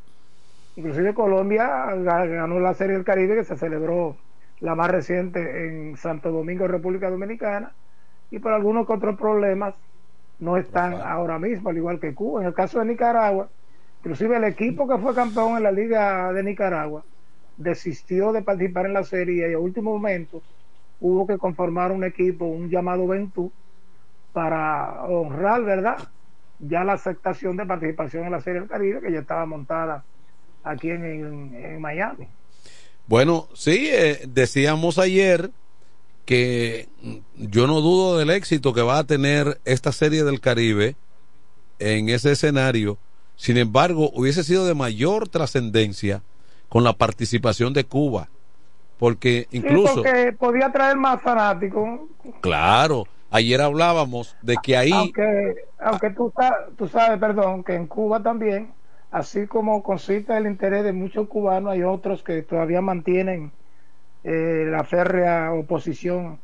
Inclusive 0.76 1.14
Colombia 1.14 1.68
ganó 1.96 2.60
la 2.60 2.74
Serie 2.74 2.96
del 2.96 3.06
Caribe 3.06 3.36
que 3.36 3.44
se 3.44 3.58
celebró 3.58 4.16
la 4.62 4.76
más 4.76 4.92
reciente 4.92 5.68
en 5.68 5.98
Santo 5.98 6.32
Domingo, 6.32 6.68
República 6.68 7.10
Dominicana, 7.10 7.72
y 8.32 8.40
por 8.40 8.54
algunos 8.54 8.90
otros 8.90 9.18
problemas 9.18 9.76
no 10.40 10.58
están 10.58 10.96
ahora 11.02 11.40
mismo, 11.40 11.70
al 11.70 11.78
igual 11.78 12.00
que 12.00 12.14
Cuba. 12.14 12.42
En 12.42 12.48
el 12.48 12.54
caso 12.54 12.80
de 12.80 12.86
Nicaragua, 12.86 13.50
inclusive 14.00 14.38
el 14.38 14.44
equipo 14.46 14.88
que 14.88 14.98
fue 14.98 15.16
campeón 15.16 15.58
en 15.58 15.64
la 15.64 15.72
Liga 15.72 16.32
de 16.34 16.44
Nicaragua 16.44 17.04
desistió 17.60 18.32
de 18.32 18.42
participar 18.42 18.86
en 18.86 18.94
la 18.94 19.04
serie 19.04 19.50
y 19.50 19.54
a 19.54 19.60
último 19.60 19.92
momento 19.92 20.42
hubo 21.02 21.28
que 21.28 21.38
conformar 21.38 21.92
un 21.92 22.04
equipo, 22.04 22.46
un 22.46 22.70
llamado 22.70 23.06
Ventú, 23.06 23.52
para 24.34 25.04
honrar, 25.04 25.64
¿verdad? 25.64 25.98
Ya 26.60 26.84
la 26.84 26.94
aceptación 26.94 27.58
de 27.58 27.66
participación 27.66 28.26
en 28.26 28.32
la 28.32 28.42
Serie 28.42 28.62
del 28.62 28.70
Caribe, 28.70 29.02
que 29.02 29.12
ya 29.12 29.20
estaba 29.20 29.46
montada 29.46 30.04
aquí 30.64 30.90
en, 30.90 31.82
Miami. 31.82 32.28
Bueno, 33.08 33.48
sí, 33.54 33.90
eh, 33.92 34.26
decíamos 34.28 35.00
ayer 35.00 35.52
que 36.26 36.88
yo 37.36 37.66
no 37.66 37.82
dudo 37.82 38.18
del 38.18 38.30
éxito 38.30 38.74
que 38.74 38.82
va 38.82 39.00
a 39.00 39.04
tener 39.04 39.60
esta 39.66 39.92
serie 39.92 40.24
del 40.24 40.40
Caribe 40.40 40.96
en 41.80 42.10
ese 42.10 42.34
escenario. 42.34 42.98
Sin 43.36 43.58
embargo, 43.58 44.12
hubiese 44.14 44.44
sido 44.44 44.66
de 44.66 44.76
mayor 44.76 45.28
trascendencia 45.30 46.22
con 46.68 46.84
la 46.84 46.94
participación 46.94 47.74
de 47.74 47.86
Cuba. 47.86 48.30
Porque 49.00 49.48
incluso... 49.52 49.96
porque 49.96 50.36
podía 50.38 50.72
traer 50.72 50.98
más 50.98 51.22
fanáticos. 51.22 52.02
Claro, 52.42 53.08
ayer 53.32 53.62
hablábamos 53.62 54.36
de 54.42 54.56
que 54.62 54.78
ahí... 54.78 54.92
Aunque, 54.92 55.56
aunque 55.80 56.10
tú, 56.12 56.34
tú 56.78 56.88
sabes, 56.88 57.20
perdón, 57.20 57.64
que 57.64 57.76
en 57.76 57.88
Cuba 57.88 58.22
también, 58.22 58.74
así 59.12 59.48
como 59.48 59.84
consiste 59.84 60.36
el 60.36 60.48
interés 60.48 60.84
de 60.84 60.94
muchos 60.94 61.28
cubanos, 61.28 61.74
hay 61.74 61.84
otros 61.84 62.24
que 62.24 62.42
todavía 62.42 62.82
mantienen 62.82 63.52
eh, 64.24 64.66
la 64.70 64.84
férrea 64.84 65.54
oposición 65.54 66.40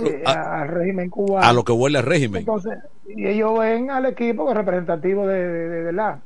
eh, 0.00 0.22
al 0.26 0.68
régimen 0.68 1.10
cubano. 1.10 1.46
A 1.46 1.52
lo 1.52 1.64
que 1.64 1.72
huele 1.72 1.98
al 1.98 2.04
régimen. 2.04 2.40
Entonces, 2.40 2.78
y 3.06 3.26
ellos 3.26 3.58
ven 3.58 3.90
al 3.90 4.06
equipo 4.06 4.46
que 4.46 4.54
representativo 4.54 5.26
de, 5.26 5.46
de, 5.46 5.92
la. 5.92 6.20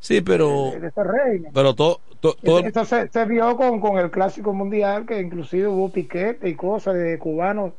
Sí, 0.00 0.20
pero. 0.20 0.72
De, 0.72 0.88
ese 0.88 1.04
régimen. 1.04 1.52
Pero 1.54 1.74
todo. 1.74 2.00
todo 2.20 2.58
Eso 2.60 2.84
se, 2.84 3.08
se, 3.08 3.24
vio 3.24 3.56
con, 3.56 3.80
con 3.80 3.98
el 3.98 4.10
Clásico 4.10 4.52
Mundial, 4.52 5.06
que 5.06 5.20
inclusive 5.20 5.68
hubo 5.68 5.90
piquete 5.90 6.48
y 6.48 6.54
cosas 6.54 6.94
de 6.94 7.18
cubanos 7.18 7.72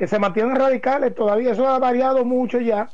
que 0.00 0.06
se 0.06 0.18
mantienen 0.18 0.56
radicales 0.56 1.14
todavía. 1.14 1.52
Eso 1.52 1.68
ha 1.68 1.78
variado 1.78 2.24
mucho 2.24 2.58
ya, 2.58 2.88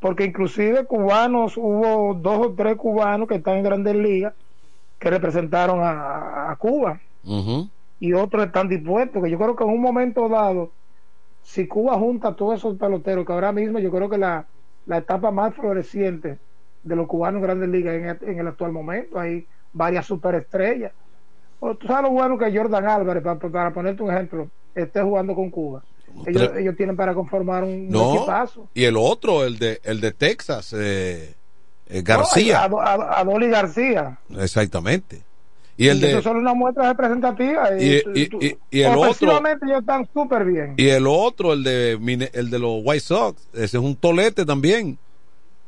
porque 0.00 0.24
inclusive 0.24 0.86
cubanos, 0.86 1.58
hubo 1.58 2.14
dos 2.14 2.46
o 2.46 2.54
tres 2.54 2.76
cubanos 2.76 3.28
que 3.28 3.34
están 3.34 3.58
en 3.58 3.64
grandes 3.64 3.94
ligas 3.94 4.32
que 4.98 5.10
representaron 5.10 5.80
a, 5.82 6.50
a 6.50 6.56
Cuba 6.56 6.98
y 8.00 8.14
otros 8.14 8.46
están 8.46 8.66
dispuestos, 8.66 9.22
que 9.22 9.30
yo 9.30 9.36
creo 9.36 9.54
que 9.56 9.64
en 9.64 9.68
un 9.68 9.82
momento 9.82 10.26
dado, 10.26 10.70
si 11.42 11.68
Cuba 11.68 11.98
junta 11.98 12.28
a 12.28 12.34
todos 12.34 12.56
esos 12.56 12.78
peloteros, 12.78 13.26
que 13.26 13.32
ahora 13.34 13.52
mismo 13.52 13.78
yo 13.78 13.90
creo 13.90 14.08
que 14.08 14.16
la, 14.16 14.46
la 14.86 14.96
etapa 14.96 15.30
más 15.30 15.54
floreciente 15.54 16.38
de 16.82 16.96
los 16.96 17.06
cubanos 17.06 17.40
en 17.40 17.42
grandes 17.42 17.68
ligas 17.68 17.94
en, 17.94 18.30
en 18.30 18.38
el 18.38 18.48
actual 18.48 18.72
momento, 18.72 19.20
hay 19.20 19.46
varias 19.74 20.06
superestrellas. 20.06 20.92
O, 21.58 21.74
tú 21.74 21.86
sabes 21.88 22.04
lo 22.04 22.16
bueno 22.16 22.38
que 22.38 22.56
Jordan 22.56 22.86
Álvarez, 22.86 23.22
para, 23.22 23.38
para 23.38 23.70
ponerte 23.70 24.02
un 24.02 24.10
ejemplo, 24.10 24.48
esté 24.74 25.02
jugando 25.02 25.34
con 25.34 25.50
Cuba. 25.50 25.82
Ellos, 26.26 26.50
ellos 26.56 26.76
tienen 26.76 26.96
para 26.96 27.14
conformar 27.14 27.64
un, 27.64 27.88
no, 27.88 28.16
equipazo. 28.16 28.68
Y 28.74 28.84
el 28.84 28.96
otro, 28.96 29.44
el 29.44 29.58
de, 29.58 29.80
el 29.84 30.00
de 30.00 30.12
Texas, 30.12 30.74
eh, 30.76 31.34
eh 31.88 32.02
García. 32.02 32.68
No, 32.68 32.80
a, 32.80 32.94
a, 32.94 33.20
a 33.20 33.24
Dolly 33.24 33.48
García. 33.48 34.18
Exactamente. 34.38 35.22
Y 35.78 35.86
el 35.86 36.00
de, 36.00 36.10
eso 36.10 36.22
son 36.22 36.38
una 36.38 36.54
muestra 36.54 36.88
representativa. 36.88 37.70
Y, 37.80 38.02
y, 38.12 38.80
el 38.82 38.96
otro. 38.96 39.40
ellos 39.62 39.78
están 39.78 40.08
súper 40.12 40.44
bien. 40.44 40.74
Y 40.76 40.88
el 40.88 41.06
otro, 41.06 41.52
el 41.52 41.62
de, 41.62 42.30
el 42.32 42.50
de 42.50 42.58
los 42.58 42.80
White 42.82 43.00
Sox, 43.00 43.48
ese 43.52 43.76
es 43.76 43.82
un 43.82 43.94
tolete 43.94 44.44
también. 44.44 44.98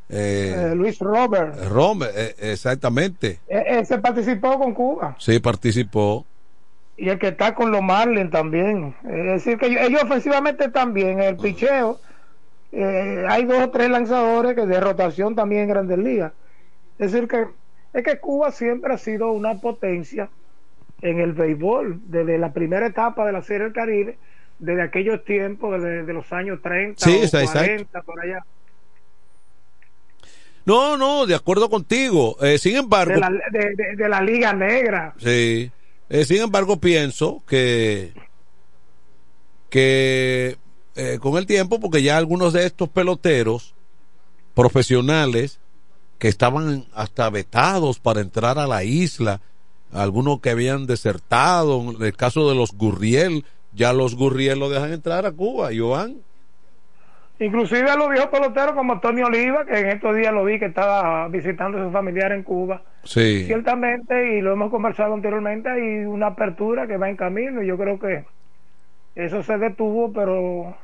Eh, 0.09 0.73
eh, 0.73 0.75
Luis 0.75 0.99
Robert. 0.99 1.57
Robert, 1.69 2.13
eh, 2.17 2.35
exactamente. 2.41 3.39
E, 3.47 3.79
ese 3.79 3.99
participó 3.99 4.59
con 4.59 4.75
Cuba. 4.75 5.15
Sí, 5.21 5.39
participó. 5.39 6.27
Y 7.01 7.09
el 7.09 7.19
que 7.19 7.29
está 7.29 7.55
con 7.55 7.71
los 7.71 7.81
Marlins 7.81 8.31
también. 8.31 8.95
Es 9.05 9.45
decir, 9.45 9.57
que 9.57 9.69
ellos, 9.69 10.03
ofensivamente 10.03 10.71
bien. 10.89 11.19
El 11.19 11.39
picheo, 11.39 11.99
hay 13.27 13.47
dos 13.47 13.59
o 13.59 13.71
tres 13.71 13.89
lanzadores 13.89 14.55
que 14.55 14.67
de 14.67 14.79
rotación 14.79 15.35
también 15.35 15.63
en 15.63 15.69
Grandes 15.71 15.97
Ligas. 15.97 16.35
Es 16.99 17.13
decir, 17.13 17.27
que 17.27 17.47
es 17.95 18.05
que 18.05 18.19
Cuba 18.19 18.53
siempre 18.53 18.93
ha 18.93 18.99
sido 18.99 19.33
una 19.33 19.55
potencia 19.55 20.29
en 21.01 21.21
el 21.21 21.33
béisbol, 21.33 22.03
desde 22.05 22.37
la 22.37 22.53
primera 22.53 22.87
etapa 22.87 23.25
de 23.25 23.33
la 23.33 23.41
Serie 23.41 23.65
del 23.65 23.73
Caribe, 23.73 24.19
desde 24.59 24.83
aquellos 24.83 25.25
tiempos, 25.25 25.83
desde, 25.83 26.13
los 26.13 26.31
años 26.35 26.61
30 26.61 27.03
sí, 27.03 27.23
o 27.25 27.51
40, 27.51 28.03
por 28.03 28.21
allá. 28.21 28.45
No, 30.67 30.99
no, 30.99 31.25
de 31.25 31.35
acuerdo 31.35 31.71
contigo. 31.71 32.37
Eh, 32.43 32.59
sin 32.59 32.77
embargo. 32.77 33.15
De 33.15 34.07
la, 34.07 34.21
Liga 34.21 34.53
Negra. 34.53 35.15
Sí. 35.17 35.73
Eh, 36.11 36.25
sin 36.25 36.43
embargo, 36.43 36.79
pienso 36.79 37.43
que 37.47 38.13
que 39.71 40.59
eh, 40.97 41.19
con 41.21 41.39
el 41.39 41.47
tiempo, 41.47 41.79
porque 41.79 42.03
ya 42.03 42.17
algunos 42.19 42.53
de 42.53 42.67
estos 42.67 42.89
peloteros 42.89 43.75
profesionales 44.55 45.61
que 46.19 46.27
estaban 46.27 46.87
hasta 46.93 47.31
vetados 47.31 48.01
para 48.01 48.21
entrar 48.21 48.59
a 48.59 48.67
la 48.67 48.83
isla, 48.83 49.41
algunos 49.93 50.41
que 50.41 50.51
habían 50.51 50.87
desertado, 50.87 51.81
en 51.81 52.03
el 52.03 52.17
caso 52.17 52.49
de 52.49 52.57
los 52.57 52.73
Gurriel, 52.73 53.45
ya 53.73 53.93
los 53.93 54.17
Gurriel 54.17 54.59
lo 54.59 54.69
dejan 54.69 54.93
entrar 54.93 55.25
a 55.25 55.33
Cuba, 55.33 55.71
Joan. 55.75 56.17
Inclusive 57.41 57.91
a 57.91 57.97
los 57.97 58.11
viejos 58.11 58.29
peloteros 58.29 58.73
como 58.73 59.01
Tony 59.01 59.23
Oliva, 59.23 59.65
que 59.65 59.79
en 59.79 59.89
estos 59.89 60.15
días 60.15 60.31
lo 60.33 60.45
vi 60.45 60.59
que 60.59 60.67
estaba 60.67 61.27
visitando 61.29 61.79
a 61.79 61.87
su 61.87 61.91
familiar 61.91 62.33
en 62.33 62.43
Cuba. 62.43 62.83
Sí. 63.03 63.45
Ciertamente, 63.47 64.37
y 64.37 64.43
lo 64.43 64.53
hemos 64.53 64.71
conversado 64.71 65.15
anteriormente, 65.15 65.71
hay 65.71 66.05
una 66.05 66.27
apertura 66.27 66.87
que 66.87 66.99
va 66.99 67.09
en 67.09 67.17
camino. 67.17 67.63
y 67.63 67.67
Yo 67.67 67.79
creo 67.79 67.99
que 67.99 68.27
eso 69.15 69.43
se 69.43 69.57
detuvo, 69.57 70.13
pero 70.13 70.77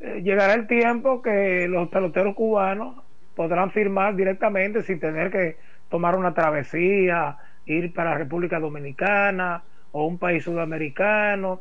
eh, 0.00 0.20
llegará 0.24 0.54
el 0.54 0.66
tiempo 0.66 1.22
que 1.22 1.68
los 1.68 1.88
peloteros 1.90 2.34
cubanos 2.34 2.96
podrán 3.36 3.70
firmar 3.70 4.16
directamente 4.16 4.82
sin 4.82 4.98
tener 4.98 5.30
que 5.30 5.58
tomar 5.88 6.16
una 6.16 6.34
travesía, 6.34 7.36
ir 7.66 7.94
para 7.94 8.10
la 8.10 8.18
República 8.18 8.58
Dominicana 8.58 9.62
o 9.92 10.06
un 10.06 10.18
país 10.18 10.42
sudamericano, 10.42 11.60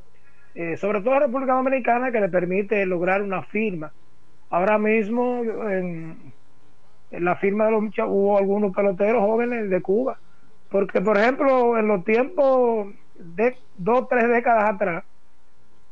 eh, 0.55 0.75
sobre 0.75 1.01
todo 1.01 1.13
la 1.13 1.27
República 1.27 1.53
Dominicana 1.53 2.11
que 2.11 2.19
le 2.19 2.29
permite 2.29 2.83
lograr 2.87 3.21
una 3.21 3.43
firma. 3.43 3.91
Ahora 4.49 4.77
mismo 4.77 5.43
en, 5.69 6.33
en 7.11 7.25
la 7.25 7.35
firma 7.35 7.65
de 7.65 7.71
los 7.71 7.81
muchachos 7.81 8.09
hubo 8.11 8.37
algunos 8.37 8.73
peloteros 8.73 9.21
jóvenes 9.21 9.69
de 9.69 9.81
Cuba, 9.81 10.17
porque 10.69 11.01
por 11.01 11.17
ejemplo 11.17 11.77
en 11.77 11.87
los 11.87 12.03
tiempos 12.05 12.87
de 13.15 13.57
dos 13.77 14.07
tres 14.09 14.29
décadas 14.29 14.73
atrás, 14.73 15.03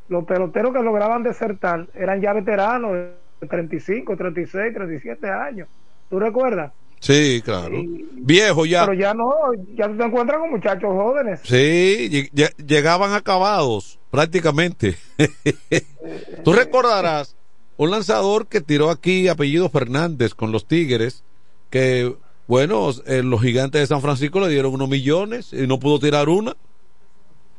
los 0.07 0.23
peloteros 0.26 0.73
que 0.73 0.82
lograban 0.82 1.23
desertar 1.23 1.88
eran 1.94 2.22
ya 2.22 2.34
veteranos 2.34 2.94
de 2.94 3.48
35, 3.48 4.15
36, 4.15 4.73
37 4.73 5.30
años. 5.30 5.68
¿Tú 6.10 6.19
recuerdas? 6.19 6.72
Sí, 6.99 7.41
claro. 7.44 7.76
Viejo 8.14 8.65
ya. 8.65 8.86
Pero 8.86 8.94
ya 8.98 9.14
no, 9.14 9.32
ya 9.76 9.88
te 9.88 10.03
encuentras 10.03 10.40
con 10.40 10.49
muchachos 10.52 10.90
jóvenes. 10.91 11.41
Sí, 11.44 12.30
llegaban 12.65 13.14
acabados 13.14 13.99
prácticamente. 14.10 14.95
Tú 16.44 16.53
recordarás 16.53 17.36
un 17.77 17.91
lanzador 17.91 18.47
que 18.47 18.61
tiró 18.61 18.89
aquí 18.89 19.27
apellido 19.27 19.69
Fernández 19.69 20.34
con 20.34 20.52
los 20.52 20.68
Tigres, 20.68 21.23
que 21.69 22.15
bueno, 22.47 22.89
eh, 23.07 23.23
los 23.23 23.41
gigantes 23.41 23.81
de 23.81 23.88
San 23.88 24.02
Francisco 24.02 24.39
le 24.39 24.49
dieron 24.49 24.73
unos 24.73 24.88
millones 24.88 25.52
y 25.52 25.65
no 25.68 25.80
pudo 25.80 25.99
tirar 25.99 26.30
una. 26.30 26.56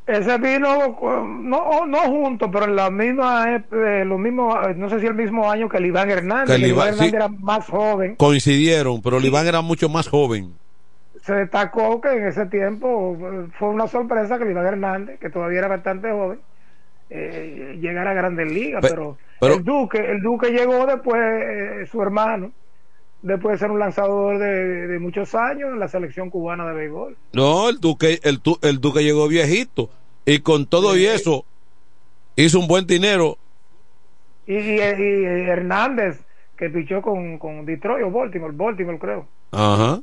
Ese 0.06 0.38
vino, 0.38 0.96
no, 1.42 1.86
no 1.86 1.98
junto, 2.02 2.48
pero 2.48 2.66
en 2.66 2.76
la 2.76 2.90
misma, 2.90 3.56
eh, 3.56 4.04
lo 4.06 4.18
mismo, 4.18 4.56
no 4.76 4.88
sé 4.88 5.00
si 5.00 5.06
el 5.06 5.14
mismo 5.14 5.50
año 5.50 5.68
que 5.68 5.78
el 5.78 5.86
Iván 5.86 6.08
Hernández. 6.08 6.54
el 6.54 6.66
Iván, 6.66 6.88
Hernández 6.90 7.12
era 7.12 7.28
más 7.28 7.66
joven. 7.66 8.14
Coincidieron, 8.14 9.02
pero 9.02 9.16
el 9.16 9.24
Iván 9.24 9.48
era 9.48 9.62
mucho 9.62 9.88
más 9.88 10.06
joven. 10.06 10.54
Se 11.24 11.34
destacó 11.34 12.00
que 12.00 12.12
en 12.12 12.28
ese 12.28 12.46
tiempo 12.46 13.18
fue 13.58 13.68
una 13.68 13.88
sorpresa 13.88 14.38
que 14.38 14.44
el 14.44 14.52
Iván 14.52 14.66
Hernández, 14.66 15.18
que 15.18 15.28
todavía 15.28 15.58
era 15.58 15.68
bastante 15.68 16.08
joven, 16.12 16.38
eh, 17.10 17.78
llegara 17.80 18.10
a 18.10 18.14
Grandes 18.14 18.50
Ligas, 18.50 18.82
pero, 18.82 19.16
el 19.40 19.64
Duque, 19.64 19.98
el 19.98 20.22
Duque 20.22 20.50
llegó 20.50 20.86
después, 20.86 21.20
eh, 21.22 21.86
su 21.90 22.02
hermano, 22.02 22.52
después 23.22 23.54
de 23.54 23.58
ser 23.58 23.70
un 23.70 23.78
lanzador 23.78 24.38
de, 24.38 24.98
muchos 24.98 25.34
años 25.34 25.70
en 25.72 25.78
la 25.78 25.88
selección 25.88 26.30
cubana 26.30 26.66
de 26.66 26.74
béisbol. 26.74 27.16
No, 27.32 27.68
el 27.68 27.78
Duque, 27.78 28.20
el, 28.22 28.40
el 28.62 28.80
Duque 28.80 29.02
llegó 29.02 29.28
viejito 29.28 29.90
y 30.24 30.40
con 30.40 30.66
todo 30.66 30.96
y 30.96 31.06
eso 31.06 31.44
hizo 32.36 32.58
un 32.58 32.66
buen 32.66 32.86
dinero. 32.86 33.38
Y, 34.46 34.54
y, 34.54 34.80
Hernández, 34.80 36.20
que 36.56 36.70
pichó 36.70 37.02
con, 37.02 37.38
con 37.38 37.66
Detroit 37.66 38.04
o 38.04 38.10
Baltimore, 38.10 38.52
Baltimore 38.54 38.98
creo. 38.98 39.26
Ajá. 39.50 40.00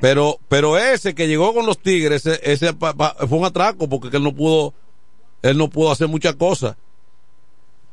Pero, 0.00 0.38
pero 0.48 0.78
ese 0.78 1.14
que 1.14 1.26
llegó 1.26 1.52
con 1.52 1.66
los 1.66 1.78
Tigres, 1.78 2.24
ese, 2.26 2.72
fue 2.72 3.38
un 3.38 3.44
atraco 3.44 3.88
porque 3.88 4.16
él 4.16 4.22
no 4.22 4.32
pudo, 4.32 4.72
él 5.42 5.58
no 5.58 5.68
pudo 5.68 5.92
hacer 5.92 6.08
muchas 6.08 6.34
cosas. 6.34 6.76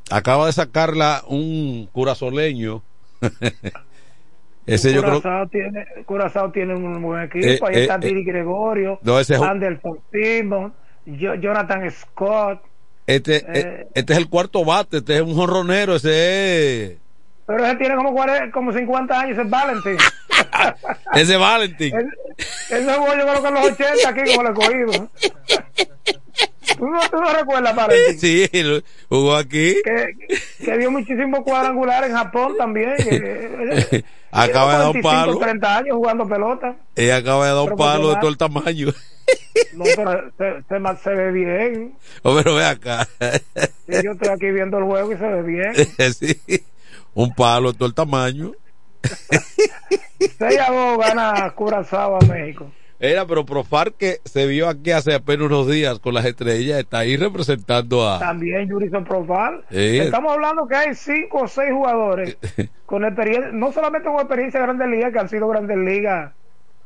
Acaba 0.09 0.45
de 0.45 0.53
sacarla 0.53 1.23
un 1.27 1.89
curazoleño 1.91 2.83
Ese 4.65 4.95
Curazao, 4.95 5.47
tiene, 5.47 5.85
Curazao 6.05 6.51
tiene 6.51 6.75
un 6.75 7.01
buen 7.01 7.23
equipo. 7.23 7.67
Ahí 7.67 7.75
eh, 7.75 7.81
está 7.83 7.99
eh, 8.01 8.23
Gregorio, 8.23 8.99
no, 9.03 9.17
Anderson 9.17 9.99
Simon, 10.11 10.73
Jonathan 11.05 11.91
Scott. 11.91 12.61
Este, 13.05 13.45
eh, 13.53 13.87
este 13.93 14.13
es 14.13 14.19
el 14.19 14.27
cuarto 14.27 14.65
bate, 14.65 14.97
este 14.97 15.17
es 15.17 15.21
un 15.21 15.35
jorronero, 15.35 15.95
ese 15.95 16.83
es. 16.83 16.97
Pero 17.45 17.63
ese 17.63 17.75
tiene 17.75 17.95
como, 17.95 18.11
40, 18.11 18.51
como 18.51 18.73
50 18.73 19.19
años, 19.19 19.33
ese 19.33 19.41
es 19.43 19.49
Valentín. 19.51 19.97
ese 21.13 21.37
Valentín. 21.37 21.93
Ese 22.35 22.79
es 22.79 22.85
yo 22.87 23.05
creo 23.05 23.41
que 23.43 23.47
en 23.47 23.53
los 23.53 23.65
80 23.65 24.09
aquí 24.09 24.21
como 24.31 24.43
lo 24.43 24.49
he 24.49 24.53
cogido. 24.53 25.09
¿Tú 26.77 26.87
no, 26.87 26.99
¿Tú 27.09 27.17
no 27.17 27.33
recuerdas, 27.33 27.75
Valentín? 27.75 28.19
Sí, 28.19 28.49
jugó 29.09 29.35
aquí. 29.35 29.75
Que, 29.83 30.35
que 30.63 30.77
dio 30.77 30.91
muchísimos 30.91 31.41
cuadrangulares 31.41 32.09
en 32.09 32.15
Japón 32.15 32.55
también. 32.57 32.95
acaba 34.31 34.73
de 34.73 34.77
dar 34.79 34.95
un 34.95 35.01
palo. 35.01 35.37
30 35.37 35.77
años 35.77 35.95
jugando 35.95 36.27
pelota. 36.27 36.75
Ella 36.95 37.17
acaba 37.17 37.47
de 37.47 37.53
dar 37.53 37.71
un 37.71 37.77
palo 37.77 38.09
de 38.09 38.15
todo 38.15 38.29
el 38.29 38.37
tamaño. 38.37 38.87
No, 39.73 39.85
pero 39.95 40.31
se, 40.37 41.03
se, 41.03 41.09
ve 41.09 41.31
bien. 41.31 41.97
Oh, 42.21 42.35
pero 42.35 42.55
ve 42.55 42.65
acá. 42.65 43.07
yo 43.87 44.11
estoy 44.11 44.27
aquí 44.29 44.51
viendo 44.51 44.77
el 44.77 44.83
juego 44.83 45.13
y 45.13 45.17
se 45.17 45.27
ve 45.27 45.41
bien. 45.41 45.73
sí, 46.13 46.63
un 47.13 47.33
palo 47.33 47.71
de 47.71 47.77
todo 47.77 47.87
el 47.87 47.95
tamaño. 47.95 48.51
6 50.37 50.59
a 50.59 50.71
2 50.71 50.97
gana 50.99 51.49
Curazao 51.55 52.17
a 52.17 52.25
México. 52.25 52.71
Era, 52.99 53.25
pero 53.25 53.45
Profar 53.45 53.93
que 53.93 54.19
se 54.23 54.47
vio 54.47 54.69
aquí 54.69 54.91
hace 54.91 55.13
apenas 55.13 55.47
unos 55.47 55.67
días 55.67 55.99
con 55.99 56.13
las 56.13 56.25
estrellas, 56.25 56.79
está 56.79 56.99
ahí 56.99 57.17
representando 57.17 58.07
a. 58.07 58.19
También 58.19 58.69
Jurison 58.69 59.03
Profar. 59.03 59.63
Estamos 59.69 60.33
hablando 60.33 60.65
que 60.67 60.75
hay 60.75 60.95
cinco 60.95 61.41
o 61.41 61.47
seis 61.47 61.71
jugadores 61.73 62.37
con 62.85 63.03
experiencia, 63.03 63.51
no 63.51 63.71
solamente 63.73 64.07
con 64.07 64.19
experiencia 64.19 64.61
de 64.61 64.65
Grandes 64.65 64.87
Ligas, 64.87 65.11
que 65.11 65.19
han 65.19 65.29
sido 65.29 65.47
Grandes 65.49 65.77
Ligas, 65.77 66.31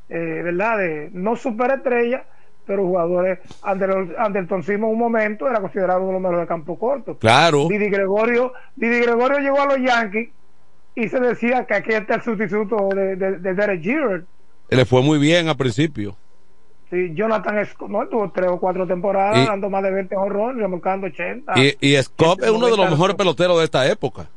eh, 0.09 0.41
¿verdad? 0.43 0.77
De, 0.79 1.09
no 1.13 1.35
superestrellas, 1.35 2.23
pero 2.65 2.85
jugadores. 2.85 3.39
Anderson 3.61 4.63
Simon 4.63 4.89
en 4.89 4.93
un 4.93 4.99
momento 4.99 5.47
era 5.47 5.61
considerado 5.61 6.01
uno 6.01 6.07
de 6.07 6.13
los 6.13 6.21
mejores 6.21 6.41
de 6.41 6.47
campo 6.47 6.79
corto. 6.79 7.17
Claro. 7.19 7.67
Didi 7.67 7.89
Gregorio, 7.89 8.53
Didi 8.75 9.01
Gregorio 9.01 9.39
llegó 9.39 9.61
a 9.61 9.65
los 9.65 9.77
Yankees 9.77 10.29
y 10.95 11.07
se 11.07 11.19
decía 11.19 11.65
que 11.65 11.75
aquí 11.75 11.93
está 11.93 12.15
el 12.15 12.21
sustituto 12.23 12.89
de, 12.95 13.15
de, 13.15 13.37
de 13.37 13.53
Derek 13.53 13.81
Jeter 13.83 14.25
le 14.69 14.85
fue 14.85 15.01
muy 15.01 15.17
bien 15.19 15.47
al 15.47 15.57
principio. 15.57 16.15
Sí, 16.89 17.11
Jonathan 17.13 17.63
Scott, 17.67 17.89
no, 17.89 18.07
tuvo 18.07 18.31
tres 18.31 18.49
o 18.49 18.59
cuatro 18.59 18.87
temporadas, 18.87 19.45
dando 19.47 19.69
más 19.69 19.83
de 19.83 19.91
20 19.91 20.15
horrores, 20.15 20.57
remolcando 20.57 21.05
80. 21.07 21.53
Y, 21.59 21.77
y 21.79 22.01
Scott 22.01 22.41
es 22.41 22.49
uno 22.49 22.65
de 22.65 22.77
los 22.77 22.89
mejores 22.89 23.15
peloteros 23.15 23.59
de 23.59 23.65
esta 23.65 23.87
época. 23.87 24.27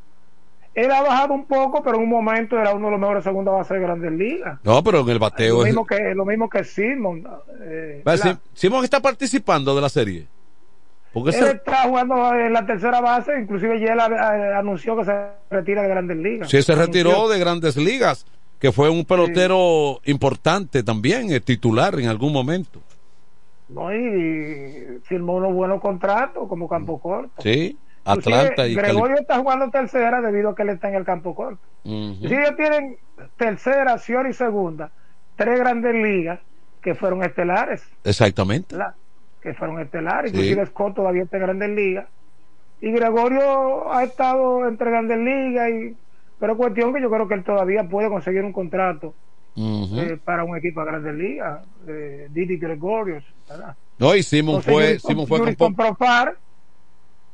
Él 0.75 0.91
ha 0.91 1.03
bajado 1.03 1.35
un 1.35 1.45
poco, 1.45 1.83
pero 1.83 1.97
en 1.97 2.05
un 2.05 2.09
momento 2.09 2.59
era 2.59 2.75
uno 2.75 2.87
de 2.87 2.93
los 2.93 3.01
mejores 3.01 3.25
segunda 3.25 3.53
base 3.53 3.75
de 3.75 3.81
Grandes 3.81 4.13
Ligas. 4.13 4.59
No, 4.65 4.83
pero 4.83 5.01
en 5.01 5.09
el 5.09 5.19
bateo 5.19 5.59
lo 5.59 5.65
mismo 5.65 5.87
que 5.87 6.15
Lo 6.15 6.25
mismo 6.25 6.49
que 6.49 6.65
Simon. 6.65 7.27
Eh, 7.61 8.03
Simon 8.55 8.85
está 8.85 9.01
participando 9.01 9.75
de 9.75 9.81
la 9.81 9.89
serie. 9.89 10.27
Porque 11.13 11.37
él 11.37 11.45
está 11.45 11.83
jugando 11.83 12.35
en 12.35 12.55
la 12.55 12.65
tercera 12.65 13.03
base, 13.03 13.39
inclusive 13.39 13.79
ya 13.81 13.93
él 13.93 14.01
anunció 14.01 14.97
que 14.97 15.05
se 15.05 15.13
retira 15.51 15.83
de 15.83 15.89
Grandes 15.89 16.17
Ligas. 16.17 16.49
Sí, 16.49 16.63
se 16.63 16.75
retiró 16.75 17.29
de 17.29 17.39
Grandes 17.39 17.77
Ligas 17.77 18.25
que 18.63 18.71
fue 18.71 18.89
un 18.89 19.05
pelotero 19.05 20.01
importante 20.05 20.85
también, 20.85 21.33
el 21.33 21.43
titular 21.43 21.99
en 21.99 22.07
algún 22.07 22.33
momento. 22.33 22.81
No, 23.69 23.93
y 23.93 25.01
firmó 25.03 25.35
unos 25.35 25.53
buenos 25.53 25.81
contratos 25.81 26.49
como 26.49 26.69
campo 26.69 27.01
corto. 27.01 27.43
Sí, 27.43 27.77
Atlanta 28.05 28.69
y 28.69 28.77
Gregorio 28.77 29.17
está 29.19 29.41
jugando 29.41 29.69
tercera 29.71 30.21
debido 30.21 30.51
a 30.51 30.55
que 30.55 30.63
él 30.63 30.69
está 30.69 30.89
en 30.89 30.95
el 30.95 31.05
campo 31.05 31.35
corto. 31.35 31.61
Si 31.83 32.25
ellos 32.25 32.55
tienen 32.57 32.99
tercera, 33.37 33.99
Sior 33.99 34.29
y 34.29 34.33
segunda, 34.33 34.93
tres 35.35 35.59
grandes 35.59 35.97
ligas 35.97 36.39
que 36.83 36.95
fueron 36.95 37.25
estelares. 37.25 37.83
Exactamente. 38.05 38.77
Que 39.41 39.55
fueron 39.55 39.81
estelares. 39.81 40.31
Sí. 40.31 40.37
Inclusive 40.37 40.67
Scott 40.67 40.95
todavía 40.95 41.25
está 41.25 41.39
en 41.39 41.43
grandes 41.43 41.71
ligas. 41.71 42.07
Y 42.81 42.93
Gregorio 42.93 43.93
ha 43.93 44.05
estado 44.05 44.69
entre 44.69 44.89
grandes 44.89 45.19
ligas 45.19 45.69
y 45.69 45.97
pero 46.43 46.57
cuestión 46.57 46.93
que 46.93 47.01
yo 47.01 47.09
creo 47.09 47.29
que 47.29 47.35
él 47.35 47.45
todavía 47.45 47.85
puede 47.85 48.09
conseguir 48.09 48.43
un 48.43 48.53
contrato 48.53 49.15
eh, 49.57 50.19
para 50.25 50.43
un 50.43 50.57
equipo 50.57 50.81
de 50.81 50.87
Grandes 50.87 51.15
Ligas, 51.15 51.65
Didi 52.31 52.57
Gregorius, 52.57 53.23
¿verdad? 53.49 53.77
No, 53.97 54.13
y 54.17 54.25
Simon 54.25 54.61
fue, 54.61 54.99
Simon 54.99 55.29
fue 55.29 55.55
con 55.55 55.77
Profar, 55.77 56.37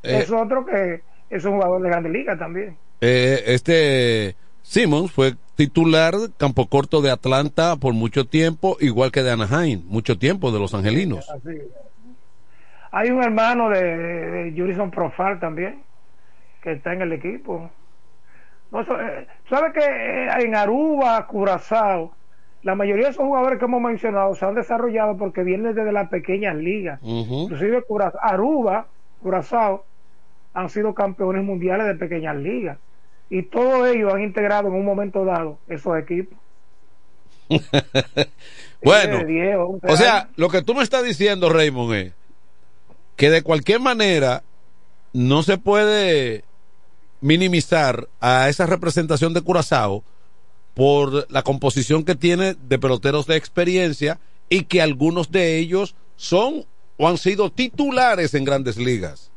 eh, 0.03 0.19
es 0.19 0.31
otro 0.31 0.63
que 0.63 1.01
es 1.27 1.43
un 1.43 1.53
jugador 1.53 1.81
de 1.81 1.89
Grandes 1.89 2.11
Ligas 2.11 2.37
también. 2.37 2.77
Eh, 3.01 3.41
este 3.47 4.35
Simon 4.61 5.09
fue 5.09 5.33
titular 5.55 6.13
campo 6.37 6.67
corto 6.67 7.01
de 7.01 7.09
Atlanta 7.09 7.77
por 7.77 7.95
mucho 7.95 8.27
tiempo, 8.27 8.77
igual 8.79 9.11
que 9.11 9.23
de 9.23 9.31
Anaheim, 9.31 9.81
mucho 9.87 10.19
tiempo 10.19 10.51
de 10.51 10.59
los 10.59 10.75
Angelinos. 10.75 11.27
Hay 12.91 13.09
un 13.09 13.23
hermano 13.23 13.69
de, 13.71 13.81
de 13.81 14.53
Jurison 14.55 14.91
Profal 14.91 15.39
también, 15.39 15.81
que 16.61 16.73
está 16.73 16.93
en 16.93 17.01
el 17.01 17.13
equipo. 17.13 17.71
No, 18.71 18.85
so- 18.85 18.99
eh, 18.99 19.27
¿Sabe 19.49 19.71
que 19.73 19.79
eh, 19.79 20.27
en 20.41 20.55
Aruba, 20.55 21.25
Curazao, 21.27 22.13
la 22.63 22.75
mayoría 22.75 23.05
de 23.05 23.11
esos 23.11 23.25
jugadores 23.25 23.57
que 23.59 23.65
hemos 23.65 23.81
mencionado 23.81 24.35
se 24.35 24.45
han 24.45 24.55
desarrollado 24.55 25.17
porque 25.17 25.43
vienen 25.43 25.73
desde 25.73 25.91
las 25.91 26.09
pequeñas 26.09 26.55
ligas? 26.55 26.99
Inclusive 27.03 27.83
Aruba, 28.21 28.87
Curazao, 29.21 29.85
han 30.53 30.69
sido 30.69 30.93
campeones 30.93 31.43
mundiales 31.43 31.87
de 31.87 31.95
pequeñas 31.95 32.35
ligas. 32.35 32.77
Y 33.29 33.43
todos 33.43 33.87
ellos 33.87 34.13
han 34.13 34.21
integrado 34.21 34.67
en 34.69 34.73
un 34.73 34.85
momento 34.85 35.23
dado 35.25 35.57
esos 35.67 35.97
equipos. 35.97 36.37
Bueno, 38.81 39.17
de 39.17 39.25
10, 39.25 39.57
11 39.57 39.87
o 39.91 39.97
sea, 39.97 40.29
lo 40.37 40.47
que 40.47 40.61
tú 40.61 40.73
me 40.73 40.83
estás 40.83 41.03
diciendo, 41.03 41.49
Raymond, 41.49 41.93
es 41.95 42.13
que 43.17 43.29
de 43.29 43.41
cualquier 43.41 43.81
manera 43.81 44.41
no 45.11 45.43
se 45.43 45.57
puede 45.57 46.45
minimizar 47.21 48.07
a 48.19 48.49
esa 48.49 48.65
representación 48.65 49.33
de 49.33 49.41
Curazao 49.41 50.03
por 50.73 51.29
la 51.31 51.41
composición 51.41 52.03
que 52.05 52.15
tiene 52.15 52.55
de 52.67 52.79
peloteros 52.79 53.27
de 53.27 53.35
experiencia 53.35 54.19
y 54.49 54.63
que 54.63 54.81
algunos 54.81 55.31
de 55.31 55.57
ellos 55.57 55.95
son 56.15 56.65
o 56.97 57.07
han 57.07 57.17
sido 57.17 57.49
titulares 57.51 58.33
en 58.33 58.45
grandes 58.45 58.77
ligas. 58.77 59.31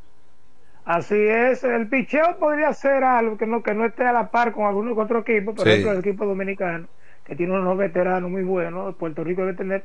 Así 0.84 1.14
es, 1.16 1.62
el 1.62 1.88
picheo 1.88 2.38
podría 2.38 2.72
ser 2.74 3.04
algo 3.04 3.38
que 3.38 3.46
no, 3.46 3.62
que 3.62 3.72
no 3.72 3.84
esté 3.84 4.04
a 4.04 4.12
la 4.12 4.30
par 4.30 4.52
con 4.52 4.66
algunos 4.66 4.98
otros 4.98 5.22
equipos, 5.26 5.54
por 5.54 5.64
Sí. 5.64 5.70
ejemplo 5.70 5.92
el 5.92 5.98
equipo 6.00 6.26
dominicano, 6.26 6.88
que 7.24 7.36
tiene 7.36 7.52
unos 7.52 7.78
veteranos 7.78 8.28
muy 8.30 8.42
buenos, 8.42 8.96
Puerto 8.96 9.22
Rico 9.22 9.42
debe 9.42 9.54
tener, 9.54 9.84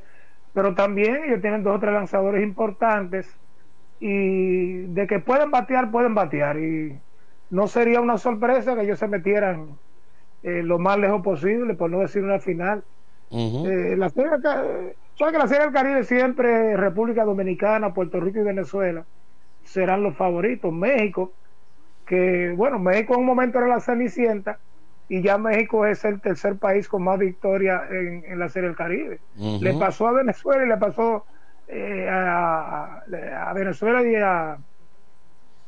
pero 0.54 0.74
también 0.74 1.24
ellos 1.26 1.40
tienen 1.42 1.64
dos 1.64 1.76
o 1.76 1.80
tres 1.80 1.94
lanzadores 1.94 2.42
importantes 2.44 3.28
y 4.00 4.84
de 4.88 5.06
que 5.06 5.20
pueden 5.20 5.52
batear, 5.52 5.92
pueden 5.92 6.16
batear 6.16 6.58
y 6.58 6.98
no 7.50 7.68
sería 7.68 8.02
una 8.02 8.18
sorpresa 8.18 8.76
que 8.76 8.84
ellos 8.84 9.00
se 9.00 9.08
metieran 9.08 9.80
eh, 10.44 10.64
lo 10.64 10.80
más 10.80 11.00
lejos 11.00 11.22
posible, 11.24 11.76
por 11.76 11.90
no 11.92 12.00
decir 12.02 12.24
una 12.24 12.40
final. 12.40 12.86
Eh, 13.62 13.96
la 13.98 14.10
serie, 14.10 14.32
del 14.32 14.42
Ca- 14.42 14.64
¿sabes 15.18 15.34
que 15.34 15.40
la 15.40 15.48
serie 15.48 15.64
del 15.66 15.74
Caribe 15.74 16.04
siempre 16.04 16.78
República 16.78 17.26
Dominicana, 17.26 17.94
Puerto 17.94 18.20
Rico 18.20 18.40
y 18.40 18.44
Venezuela 18.44 19.08
serán 19.64 20.04
los 20.04 20.18
favoritos. 20.18 20.74
México, 20.74 21.38
que 22.06 22.54
bueno, 22.56 22.80
México 22.80 23.14
en 23.16 23.22
un 23.22 23.26
momento 23.26 23.58
era 23.60 23.68
la 23.68 23.80
cenicienta 23.82 24.62
y 25.08 25.22
ya 25.24 25.38
México 25.38 25.86
es 25.86 26.04
el 26.06 26.22
tercer 26.22 26.58
país 26.60 26.88
con 26.90 27.04
más 27.04 27.20
victorias 27.20 27.90
en, 27.92 28.24
en 28.26 28.40
la 28.40 28.50
serie 28.50 28.70
del 28.70 28.78
Caribe. 28.78 29.24
Le 29.60 29.74
pasó 29.76 30.08
a 30.08 30.14
Venezuela 30.14 30.66
y 30.66 30.70
le 30.70 30.78
pasó 30.78 31.26
eh, 31.68 32.08
a, 32.10 33.00
a 33.50 33.54
Venezuela 33.54 34.04
y 34.04 34.16
a 34.16 34.58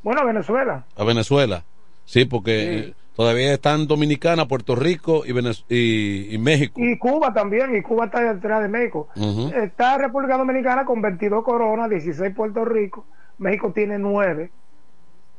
bueno 0.04 0.22
a 0.22 0.26
Venezuela. 0.26 0.86
A 0.96 1.04
Venezuela. 1.04 1.64
Sí, 2.06 2.26
porque 2.26 2.80
eh, 2.80 2.94
todavía 3.16 3.54
están 3.54 3.86
Dominicana, 3.88 4.48
Puerto 4.48 4.76
Rico 4.76 5.24
y, 5.26 5.32
Venez- 5.32 5.64
y, 5.70 6.34
y 6.34 6.38
México. 6.38 6.80
Y 6.82 6.98
Cuba 6.98 7.34
también, 7.34 7.76
y 7.76 7.82
Cuba 7.82 8.06
está 8.06 8.34
detrás 8.34 8.62
de 8.64 8.68
México. 8.68 9.08
Está 9.54 9.98
República 9.98 10.38
Dominicana 10.38 10.86
con 10.86 11.02
22 11.02 11.44
coronas, 11.44 11.90
16 11.90 12.34
Puerto 12.36 12.66
Rico, 12.66 13.06
México 13.38 13.72
tiene 13.74 14.00
9, 14.00 14.50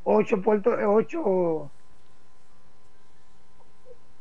8 0.04 0.42
Puerto, 0.42 0.70
8, 0.86 1.70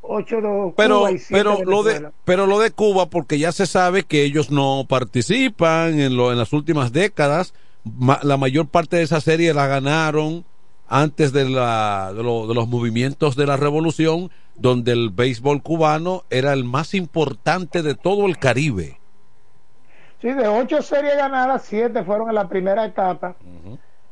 8 0.02 0.36
de 0.42 0.74
pero 0.76 0.98
Cuba 1.00 1.12
y 1.12 1.18
7 1.20 1.28
pero 1.32 1.64
lo 1.64 1.84
de 1.84 2.10
pero 2.26 2.48
lo 2.48 2.60
de 2.60 2.72
Cuba 2.72 3.06
porque 3.10 3.38
ya 3.38 3.52
se 3.52 3.66
sabe 3.68 4.04
que 4.04 4.24
ellos 4.24 4.50
no 4.50 4.86
participan 4.90 6.00
en 6.00 6.16
lo 6.16 6.32
en 6.32 6.38
las 6.38 6.52
últimas 6.54 6.92
décadas 6.94 7.54
Ma- 7.84 8.20
la 8.24 8.38
mayor 8.38 8.68
parte 8.70 8.98
de 8.98 9.04
esa 9.04 9.22
serie 9.22 9.54
la 9.54 9.68
ganaron 9.68 10.46
antes 10.88 11.32
de 11.34 11.50
la 11.50 12.12
de, 12.14 12.24
lo- 12.24 12.48
de 12.48 12.54
los 12.56 12.68
movimientos 12.68 13.36
de 13.36 13.46
la 13.46 13.58
revolución 13.58 14.30
donde 14.56 14.92
el 14.92 15.10
béisbol 15.12 15.62
cubano 15.64 16.24
era 16.30 16.54
el 16.54 16.64
más 16.66 16.94
importante 16.94 17.82
de 17.82 17.96
todo 17.96 18.26
el 18.26 18.38
Caribe 18.38 19.00
Sí, 20.22 20.28
de 20.34 20.48
8 20.50 20.82
series 20.82 21.16
ganadas, 21.16 21.64
7 21.64 22.04
fueron 22.04 22.28
en 22.30 22.36
la 22.36 22.50
primera 22.50 22.84
etapa 22.86 23.38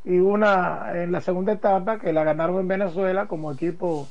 y 0.06 0.20
una 0.20 0.92
en 1.04 1.12
la 1.12 1.20
segunda 1.20 1.52
etapa 1.52 2.00
que 2.00 2.14
la 2.14 2.24
ganaron 2.24 2.60
en 2.62 2.68
Venezuela 2.70 3.28
como 3.28 3.52
equipo 3.52 4.08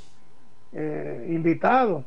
eh, 0.72 1.26
invitado. 1.30 2.04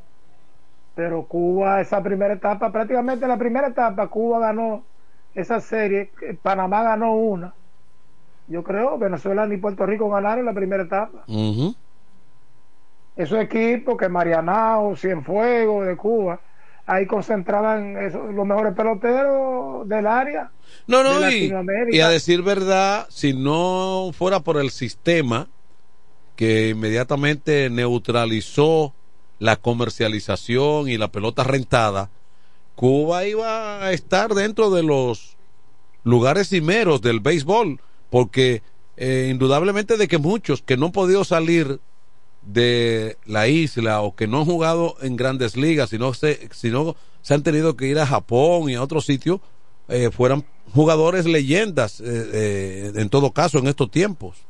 Pero 0.93 1.25
Cuba, 1.27 1.81
esa 1.81 2.03
primera 2.03 2.35
etapa, 2.35 2.71
prácticamente 2.71 3.27
la 3.27 3.37
primera 3.37 3.69
etapa, 3.69 4.07
Cuba 4.09 4.39
ganó 4.39 4.83
esa 5.35 5.59
serie, 5.61 6.11
Panamá 6.41 6.83
ganó 6.83 7.13
una. 7.15 7.53
Yo 8.47 8.63
creo, 8.63 8.97
Venezuela 8.97 9.45
ni 9.45 9.57
Puerto 9.57 9.85
Rico 9.85 10.09
ganaron 10.09 10.45
la 10.45 10.53
primera 10.53 10.83
etapa. 10.83 11.23
Esos 13.15 13.39
equipos 13.39 13.97
que 13.97 14.07
Marianao, 14.09 14.95
Cienfuegos 14.95 15.85
de 15.85 15.97
Cuba, 15.97 16.39
ahí 16.85 17.05
concentraban 17.05 17.97
esos- 17.97 18.33
los 18.33 18.45
mejores 18.47 18.73
peloteros 18.73 19.87
del 19.87 20.07
área. 20.07 20.51
No, 20.87 21.03
no, 21.03 21.19
de 21.19 21.37
y, 21.37 21.51
y 21.97 21.99
a 21.99 22.09
decir 22.09 22.41
verdad, 22.41 23.05
si 23.09 23.33
no 23.33 24.11
fuera 24.13 24.39
por 24.39 24.57
el 24.57 24.71
sistema 24.71 25.47
que 26.35 26.69
inmediatamente 26.69 27.69
neutralizó 27.69 28.93
la 29.39 29.57
comercialización 29.57 30.87
y 30.89 30.97
la 30.97 31.09
pelota 31.09 31.43
rentada, 31.43 32.09
Cuba 32.79 33.25
iba 33.25 33.83
a 33.83 33.91
estar 33.91 34.33
dentro 34.33 34.69
de 34.69 34.83
los 34.83 35.35
lugares 36.05 36.47
cimeros 36.47 37.01
del 37.01 37.19
béisbol, 37.19 37.81
porque 38.09 38.63
eh, 38.95 39.27
indudablemente 39.29 39.97
de 39.97 40.07
que 40.07 40.17
muchos 40.17 40.61
que 40.61 40.77
no 40.77 40.85
han 40.85 40.91
podido 40.93 41.25
salir 41.25 41.81
de 42.41 43.17
la 43.25 43.49
isla 43.49 43.99
o 43.99 44.15
que 44.15 44.27
no 44.27 44.37
han 44.37 44.45
jugado 44.45 44.95
en 45.01 45.17
grandes 45.17 45.57
ligas, 45.57 45.89
sino 45.89 46.13
se, 46.13 46.47
sino 46.53 46.95
se 47.21 47.33
han 47.33 47.43
tenido 47.43 47.75
que 47.75 47.87
ir 47.87 47.99
a 47.99 48.05
Japón 48.05 48.69
y 48.69 48.75
a 48.75 48.81
otros 48.81 49.05
sitios, 49.05 49.41
eh, 49.89 50.09
fueran 50.09 50.45
jugadores 50.73 51.25
leyendas 51.25 51.99
eh, 51.99 52.93
en 52.95 53.09
todo 53.09 53.33
caso 53.33 53.59
en 53.59 53.67
estos 53.67 53.91
tiempos. 53.91 54.47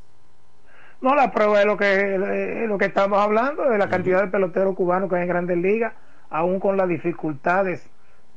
No, 1.02 1.16
la 1.16 1.32
prueba 1.32 1.62
es 1.62 1.66
lo 1.66 1.78
que, 1.78 2.68
lo 2.68 2.78
que 2.78 2.86
estamos 2.86 3.18
hablando, 3.18 3.64
de 3.64 3.80
la 3.80 3.90
cantidad 3.90 4.22
de 4.22 4.28
peloteros 4.28 4.76
cubanos 4.76 5.10
que 5.10 5.16
hay 5.16 5.24
en 5.24 5.30
grandes 5.30 5.58
ligas, 5.58 5.94
aún 6.30 6.60
con 6.60 6.78
las 6.78 6.88
dificultades 6.88 7.90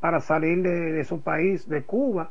para 0.03 0.21
salir 0.21 0.63
de, 0.63 0.91
de 0.93 1.05
su 1.05 1.21
país, 1.23 1.69
de 1.69 1.85
Cuba, 1.85 2.29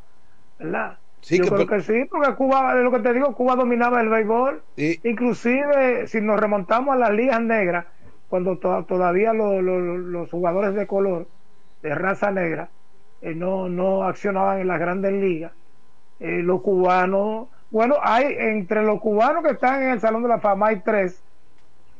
¿verdad? 0.60 0.98
Sí, 1.22 1.38
Yo 1.38 1.46
que 1.46 1.50
creo 1.52 1.68
que 1.68 1.80
sí, 1.82 2.04
porque 2.12 2.36
Cuba, 2.36 2.76
lo 2.76 2.92
que 2.92 3.00
te 3.00 3.14
digo, 3.14 3.34
Cuba 3.34 3.56
dominaba 3.56 4.02
el 4.02 4.10
béisbol. 4.10 4.62
Inclusive, 5.06 6.06
si 6.08 6.20
nos 6.20 6.38
remontamos 6.38 6.94
a 6.94 6.98
las 6.98 7.12
ligas 7.12 7.40
negras, 7.42 7.86
cuando 8.28 8.58
to- 8.58 8.84
todavía 8.84 9.32
lo- 9.32 9.62
lo- 9.62 9.80
lo- 9.80 9.98
los 9.98 10.30
jugadores 10.30 10.76
de 10.76 10.86
color, 10.86 11.28
de 11.82 11.96
raza 11.96 12.30
negra, 12.30 12.68
eh, 13.22 13.34
no, 13.36 13.70
no 13.70 14.04
accionaban 14.04 14.60
en 14.60 14.68
las 14.68 14.80
grandes 14.80 15.14
ligas, 15.14 15.54
eh, 16.20 16.42
los 16.44 16.62
cubanos, 16.62 17.48
bueno, 17.70 17.96
hay 18.04 18.36
entre 18.38 18.84
los 18.84 19.00
cubanos 19.00 19.46
que 19.46 19.52
están 19.52 19.82
en 19.82 19.92
el 19.92 20.02
Salón 20.02 20.24
de 20.24 20.28
la 20.30 20.40
Fama, 20.40 20.68
hay 20.68 20.82
tres 20.84 21.24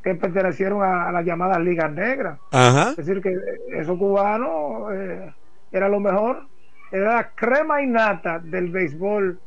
que 0.02 0.14
pertenecieron 0.16 0.82
a, 0.82 1.08
a 1.08 1.12
las 1.12 1.24
llamadas 1.24 1.60
ligas 1.60 1.90
negras. 1.92 2.38
Ajá. 2.50 2.90
Es 2.90 2.96
decir, 2.96 3.22
que 3.22 3.34
esos 3.78 3.96
cubanos 3.96 4.92
eh, 4.92 5.32
era 5.72 5.88
lo 5.88 6.00
mejor, 6.00 6.46
era 6.90 7.16
la 7.16 7.30
crema 7.30 7.82
innata 7.82 8.38
del 8.38 8.70
béisbol, 8.70 9.38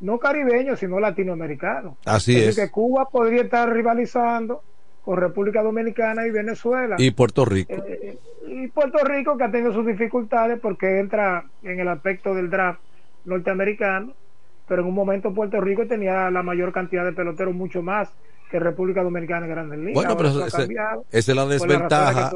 no 0.00 0.18
caribeño, 0.18 0.76
sino 0.76 1.00
latinoamericano. 1.00 1.96
Así 2.04 2.36
es. 2.36 2.56
que 2.56 2.70
Cuba 2.70 3.08
podría 3.10 3.42
estar 3.42 3.72
rivalizando 3.72 4.62
con 5.04 5.18
República 5.18 5.62
Dominicana 5.62 6.26
y 6.26 6.30
Venezuela. 6.30 6.96
Y 6.98 7.10
Puerto 7.10 7.44
Rico. 7.44 7.72
Eh, 7.72 8.18
y 8.46 8.68
Puerto 8.68 8.98
Rico 9.04 9.36
que 9.36 9.44
ha 9.44 9.50
tenido 9.50 9.72
sus 9.72 9.86
dificultades 9.86 10.58
porque 10.60 10.98
entra 10.98 11.44
en 11.62 11.80
el 11.80 11.88
aspecto 11.88 12.34
del 12.34 12.50
draft 12.50 12.80
norteamericano, 13.24 14.12
pero 14.68 14.82
en 14.82 14.88
un 14.88 14.94
momento 14.94 15.32
Puerto 15.32 15.60
Rico 15.60 15.86
tenía 15.86 16.30
la 16.30 16.42
mayor 16.42 16.72
cantidad 16.72 17.04
de 17.04 17.12
peloteros, 17.12 17.54
mucho 17.54 17.82
más 17.82 18.10
que 18.50 18.58
República 18.58 19.02
Dominicana 19.02 19.46
en 19.46 19.52
Grandes 19.52 19.78
Ligas. 19.78 19.94
Bueno, 19.94 20.16
pero 20.16 20.28
esa 20.46 20.62
es 21.10 21.28
la 21.28 21.46
desventaja. 21.46 22.30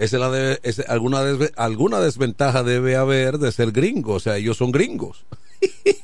Es 0.00 0.12
la 0.12 0.30
de, 0.30 0.58
ese- 0.62 0.84
alguna, 0.88 1.22
desve- 1.22 1.52
alguna 1.56 2.00
desventaja 2.00 2.62
debe 2.62 2.96
haber 2.96 3.38
de 3.38 3.52
ser 3.52 3.70
gringo, 3.72 4.14
o 4.14 4.20
sea, 4.20 4.36
ellos 4.36 4.56
son 4.56 4.72
gringos. 4.72 5.24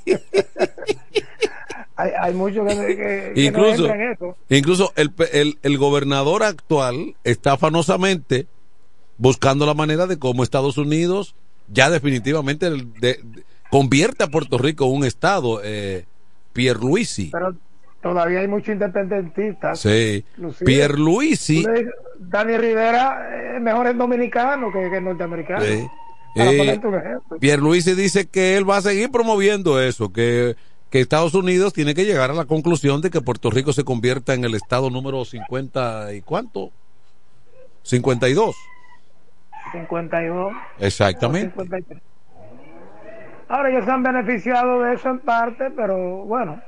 Hay, 1.99 2.11
hay 2.21 2.35
muchos 2.35 2.67
que, 2.69 2.75
que- 2.77 3.33
que 3.35 3.35
no 3.37 3.41
incluso 3.41 3.85
entran 3.87 4.01
en 4.03 4.13
eso. 4.13 4.37
incluso 4.51 4.93
el, 4.97 5.13
el, 5.33 5.59
el 5.63 5.79
gobernador 5.79 6.43
actual 6.43 7.15
está 7.25 7.53
afanosamente 7.53 8.47
buscando 9.17 9.65
la 9.65 9.73
manera 9.73 10.07
de 10.07 10.19
cómo 10.19 10.43
Estados 10.43 10.77
Unidos 10.77 11.35
ya 11.73 11.89
definitivamente 11.89 12.67
el- 12.67 12.93
de- 13.01 13.19
de- 13.25 13.45
convierte 13.71 14.25
a 14.25 14.29
Puerto 14.29 14.59
Rico 14.59 14.85
en 14.85 14.93
un 14.93 15.05
estado 15.07 15.63
eh, 15.65 16.05
Pierluisi 16.53 17.31
Pero 17.33 17.55
todavía 18.09 18.41
hay 18.41 18.49
muchos 18.49 18.69
independentistas. 18.69 19.81
sí 19.81 20.25
Pierluisi 20.65 21.67
Dani 22.19 22.57
Rivera 22.57 23.57
es 23.57 23.61
mejor 23.61 23.89
en 23.89 23.99
dominicano 23.99 24.73
que, 24.73 24.89
que 24.91 24.97
en 24.97 25.05
norteamericano. 25.05 25.65
Sí. 25.65 25.87
Eh. 26.37 26.79
Pierluisi 27.41 27.95
dice 27.95 28.29
que 28.29 28.57
él 28.57 28.69
va 28.69 28.77
a 28.77 28.83
seguir 28.83 29.11
promoviendo 29.11 29.81
eso, 29.81 30.13
que, 30.13 30.55
que 30.91 31.01
Estados 31.01 31.35
Unidos 31.35 31.73
tiene 31.73 31.95
que 31.95 32.05
llegar 32.05 32.31
a 32.31 32.35
la 32.35 32.45
conclusión 32.45 33.01
de 33.01 33.11
que 33.11 33.23
Puerto 33.23 33.51
Rico 33.51 33.73
se 33.73 33.85
convierta 33.85 34.35
en 34.35 34.45
el 34.45 34.55
estado 34.55 34.91
número 34.91 35.25
50 35.25 36.13
y 36.15 36.21
cuánto? 36.21 36.71
52. 37.83 38.55
52. 39.73 40.53
Exactamente. 40.79 41.51
53. 41.51 42.03
Ahora 43.49 43.71
ellos 43.71 43.85
se 43.85 43.91
han 43.91 44.03
beneficiado 44.03 44.83
de 44.83 44.95
eso 44.95 45.09
en 45.09 45.21
parte, 45.21 45.71
pero 45.71 46.25
bueno, 46.25 46.61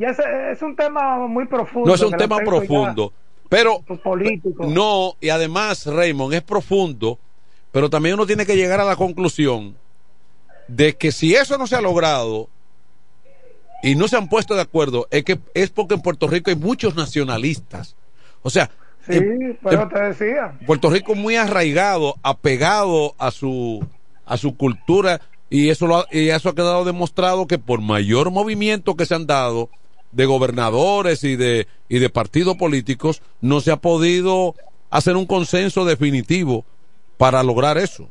ya 0.00 0.08
es, 0.08 0.18
es 0.56 0.62
un 0.62 0.74
tema 0.74 1.26
muy 1.28 1.46
profundo. 1.46 1.88
No 1.88 1.94
es 1.94 2.00
un 2.02 2.16
tema 2.16 2.38
profundo, 2.38 3.12
pero 3.48 3.80
político. 4.02 4.64
no, 4.66 5.14
y 5.20 5.28
además, 5.28 5.86
Raymond, 5.86 6.34
es 6.34 6.42
profundo, 6.42 7.18
pero 7.70 7.88
también 7.90 8.14
uno 8.14 8.26
tiene 8.26 8.46
que 8.46 8.56
llegar 8.56 8.80
a 8.80 8.84
la 8.84 8.96
conclusión 8.96 9.76
de 10.68 10.96
que 10.96 11.12
si 11.12 11.34
eso 11.34 11.58
no 11.58 11.66
se 11.66 11.76
ha 11.76 11.80
logrado 11.80 12.48
y 13.82 13.94
no 13.94 14.08
se 14.08 14.16
han 14.16 14.28
puesto 14.28 14.54
de 14.54 14.60
acuerdo, 14.62 15.06
es 15.10 15.24
que 15.24 15.38
es 15.54 15.70
porque 15.70 15.94
en 15.94 16.02
Puerto 16.02 16.26
Rico 16.28 16.50
hay 16.50 16.56
muchos 16.56 16.94
nacionalistas. 16.96 17.96
O 18.42 18.50
sea, 18.50 18.70
Sí, 19.08 19.18
pero 19.62 19.88
te 19.88 19.98
decía. 19.98 20.58
Puerto 20.66 20.90
Rico 20.90 21.14
muy 21.14 21.34
arraigado, 21.34 22.16
apegado 22.22 23.14
a 23.18 23.30
su 23.30 23.84
a 24.26 24.36
su 24.36 24.56
cultura 24.56 25.22
y 25.48 25.70
eso 25.70 25.86
lo 25.86 25.96
ha- 26.00 26.06
y 26.12 26.28
eso 26.28 26.50
ha 26.50 26.54
quedado 26.54 26.84
demostrado 26.84 27.46
que 27.46 27.58
por 27.58 27.80
mayor 27.80 28.30
movimiento 28.30 28.94
que 28.96 29.06
se 29.06 29.14
han 29.14 29.26
dado 29.26 29.70
de 30.12 30.26
gobernadores 30.26 31.24
y 31.24 31.36
de 31.36 31.66
y 31.88 31.98
de 31.98 32.10
partidos 32.10 32.56
políticos 32.56 33.22
no 33.40 33.60
se 33.60 33.72
ha 33.72 33.76
podido 33.76 34.54
hacer 34.90 35.16
un 35.16 35.26
consenso 35.26 35.84
definitivo 35.84 36.64
para 37.16 37.42
lograr 37.42 37.78
eso. 37.78 38.08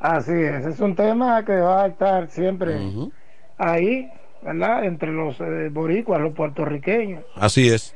Así 0.00 0.32
es, 0.32 0.66
es 0.66 0.80
un 0.80 0.94
tema 0.94 1.44
que 1.44 1.54
va 1.56 1.84
a 1.84 1.86
estar 1.86 2.30
siempre 2.30 2.78
ahí, 3.56 4.10
¿verdad? 4.42 4.84
Entre 4.84 5.10
los 5.10 5.40
eh, 5.40 5.68
boricuas, 5.70 6.20
los 6.20 6.34
puertorriqueños. 6.34 7.24
Así 7.36 7.68
es. 7.68 7.94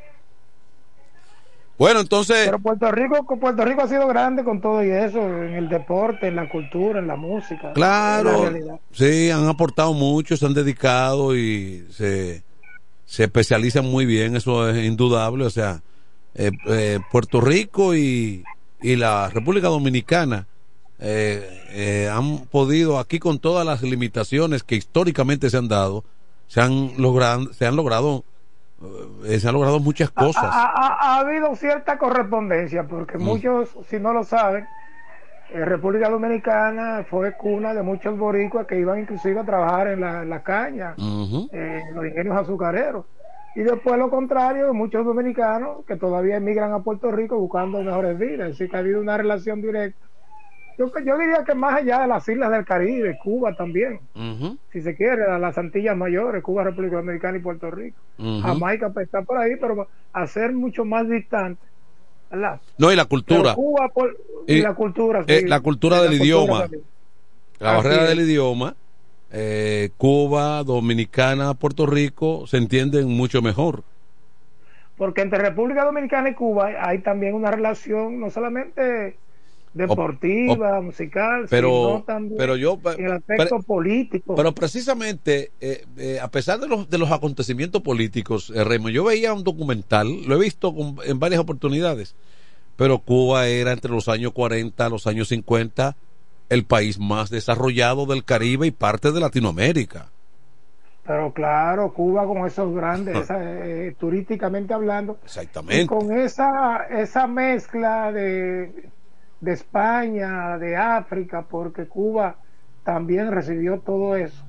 Bueno, 1.79 2.01
entonces 2.01 2.47
Pero 2.47 2.59
Puerto 2.59 2.91
Rico, 2.91 3.25
Puerto 3.39 3.65
Rico 3.65 3.83
ha 3.83 3.89
sido 3.89 4.09
grande 4.09 4.43
con 4.43 4.61
todo 4.61 4.83
y 4.83 4.91
eso, 4.91 5.21
en 5.21 5.55
el 5.55 5.69
deporte, 5.69 6.27
en 6.27 6.35
la 6.35 6.49
cultura, 6.49 6.99
en 6.99 7.07
la 7.07 7.15
música. 7.15 7.61
en 7.61 7.69
la 7.69 7.73
Claro, 7.75 8.81
sí, 8.91 9.31
han 9.31 9.47
aportado 9.47 9.93
mucho, 9.93 10.37
se 10.37 10.45
han 10.45 10.55
dedicado 10.55 11.37
y 11.37 11.87
se, 11.91 12.43
se 13.09 13.25
especializan 13.25 13.87
muy 13.87 14.05
bien, 14.05 14.37
eso 14.37 14.69
es 14.69 14.85
indudable. 14.85 15.47
O 15.47 15.51
sea, 15.51 15.81
eh, 16.35 16.51
eh, 16.67 17.01
Puerto 17.11 17.41
Rico 17.41 17.95
y, 17.95 18.45
y 18.83 18.97
la 18.97 19.31
República 19.31 19.69
Dominicana 19.69 20.47
eh, 20.99 21.49
eh, 21.71 22.11
han 22.13 22.41
podido, 22.47 22.99
aquí 22.99 23.19
con 23.19 23.39
todas 23.39 23.65
las 23.65 23.81
limitaciones 23.83 24.63
que 24.63 24.75
históricamente 24.77 25.49
se 25.49 25.57
han 25.57 25.69
dado, 25.69 26.05
se 26.49 26.61
han 26.61 26.93
logrado, 26.99 27.51
se 27.55 27.65
han 27.67 27.77
logrado, 27.77 28.25
eh, 29.25 29.41
se 29.41 29.49
han 29.49 29.55
logrado 29.55 29.81
muchas 29.81 30.11
Ha, 30.15 30.25
cosas. 30.25 30.45
ha- 30.45 30.67
ha- 30.75 30.99
ha 31.01 31.19
habido 31.21 31.57
cierta 31.57 31.97
correspondencia, 31.97 32.87
porque 32.87 33.17
Mm. 33.17 33.23
muchos, 33.23 33.71
si 33.89 33.99
no 33.99 34.13
lo 34.13 34.23
saben, 34.23 34.67
eh, 35.51 35.65
República 35.65 36.09
Dominicana 36.11 37.05
fue 37.09 37.33
cuna 37.33 37.73
de 37.75 37.83
muchos 37.83 38.19
boricuas 38.19 38.67
que 38.67 38.79
iban 38.79 39.01
inclusive 39.01 39.41
a 39.41 39.45
trabajar 39.45 39.89
en 39.89 40.01
la, 40.01 40.23
en 40.23 40.31
la 40.31 40.43
caña, 40.43 40.95
Ujú. 40.99 41.49
eh, 41.53 41.83
en 41.89 41.95
los 41.95 42.07
ingenios 42.07 42.37
azucareros. 42.37 43.07
Y 43.55 43.63
después 43.63 43.99
lo 43.99 44.11
contrario, 44.11 44.73
muchos 44.75 45.05
dominicanos 45.05 45.85
que 45.87 45.97
todavía 45.97 46.37
emigran 46.37 46.73
a 46.73 46.81
Puerto 46.81 47.11
Rico 47.11 47.39
buscando 47.39 47.83
mejores 47.83 48.19
vidas. 48.19 48.51
Es 48.51 48.59
decir, 48.59 48.71
que 48.71 48.77
ha 48.77 48.81
habido 48.81 49.01
una 49.01 49.17
relación 49.17 49.61
directa. 49.63 50.07
Yo, 50.79 50.87
yo 51.05 51.19
diría 51.19 51.43
que 51.45 51.55
más 51.57 51.75
allá 51.75 52.03
de 52.03 52.07
las 52.07 52.29
islas 52.29 52.53
del 52.53 52.65
Caribe, 52.65 53.19
Cuba 53.25 53.53
también, 53.57 53.99
si 54.71 54.81
se 54.81 54.95
quiere, 54.95 55.27
las 55.41 55.59
Antillas 55.59 55.97
mayores, 55.97 56.41
Cuba, 56.43 56.63
República 56.63 56.97
Dominicana 56.97 57.39
y 57.39 57.41
Puerto 57.41 57.69
Rico. 57.71 57.99
Jamaica 58.43 58.91
pues, 58.91 59.07
está 59.07 59.23
por 59.23 59.39
ahí, 59.39 59.57
pero 59.61 59.89
a 60.13 60.27
ser 60.29 60.53
mucho 60.53 60.85
más 60.85 61.09
distante. 61.09 61.61
¿Verdad? 62.31 62.61
No, 62.79 62.93
y 62.93 62.97
la 62.97 63.05
cultura. 63.07 63.43
Pero 63.43 63.55
Cuba 63.55 63.89
por- 63.89 64.17
y, 64.47 64.55
Y, 64.55 64.61
la 64.63 64.75
cultura. 64.75 65.25
eh, 65.27 65.45
la 65.47 65.61
cultura 65.61 66.03
del 66.03 66.15
idioma. 66.15 66.67
La 67.59 67.73
barrera 67.73 68.05
del 68.05 68.21
idioma, 68.21 68.77
eh, 69.33 69.91
Cuba, 69.97 70.63
Dominicana, 70.63 71.55
Puerto 71.55 71.87
Rico, 71.87 72.47
se 72.47 72.57
entienden 72.57 73.09
mucho 73.09 73.43
mejor. 73.43 73.83
Porque 74.97 75.23
entre 75.23 75.39
República 75.41 75.85
Dominicana 75.85 76.31
y 76.31 76.35
Cuba 76.35 76.71
hay 76.81 76.99
también 77.01 77.35
una 77.35 77.51
relación 77.51 78.19
no 78.21 78.31
solamente 78.31 79.17
deportiva, 79.75 80.81
musical, 80.81 81.47
pero- 81.51 82.03
también 82.07 82.37
pero 82.39 82.57
yo- 82.57 82.79
en 82.97 83.05
el 83.07 83.13
aspecto 83.13 83.45
pero- 83.57 83.63
político. 83.63 84.35
Pero 84.35 84.53
precisamente, 84.55 85.51
eh, 85.61 85.85
eh, 85.97 86.19
a 86.21 86.29
pesar 86.31 86.59
de 86.61 86.69
los, 86.69 86.89
de 86.91 86.99
los 86.99 87.11
acontecimientos 87.11 87.83
políticos, 87.83 88.53
eh, 88.55 88.65
Remo, 88.65 88.89
yo 88.89 89.05
veía 89.05 89.33
un 89.33 89.45
documental, 89.45 90.09
lo 90.27 90.37
he 90.37 90.39
visto 90.41 90.75
con- 90.75 90.97
en 91.05 91.19
varias 91.19 91.41
oportunidades, 91.41 92.15
pero 92.77 92.99
Cuba 92.99 93.47
era 93.49 93.73
entre 93.73 93.91
los 93.91 94.09
años 94.09 94.33
40, 94.33 94.89
los 94.89 95.07
años 95.07 95.29
50, 95.29 95.97
el 96.49 96.65
país 96.65 96.99
más 96.99 97.29
desarrollado 97.31 98.07
del 98.07 98.25
Caribe 98.25 98.67
y 98.67 98.71
parte 98.71 99.13
de 99.13 99.21
Latinoamérica. 99.21 100.07
Pero 101.07 101.33
claro, 101.33 101.93
Cuba 101.95 102.27
con 102.27 102.47
esos 102.47 102.75
grandes, 102.75 103.17
esa, 103.31 103.39
eh, 103.43 103.95
turísticamente 103.99 104.75
hablando, 104.75 105.19
Exactamente. 105.25 105.83
y 105.83 105.87
con 105.87 106.13
esa, 106.19 106.85
esa 106.91 107.27
mezcla 107.27 108.13
de, 108.13 108.91
de 109.41 109.53
España, 109.53 110.59
de 110.59 110.77
África, 110.77 111.43
porque 111.49 111.87
Cuba 111.87 112.37
también 112.85 113.31
recibió 113.31 113.79
todo 113.81 114.17
eso, 114.17 114.45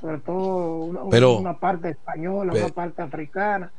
sobre 0.00 0.18
todo 0.18 0.84
una, 0.84 1.00
Pero- 1.10 1.38
una 1.38 1.58
parte 1.58 1.90
española, 1.90 2.52
una 2.54 2.68
parte 2.68 3.02
africana. 3.02 3.70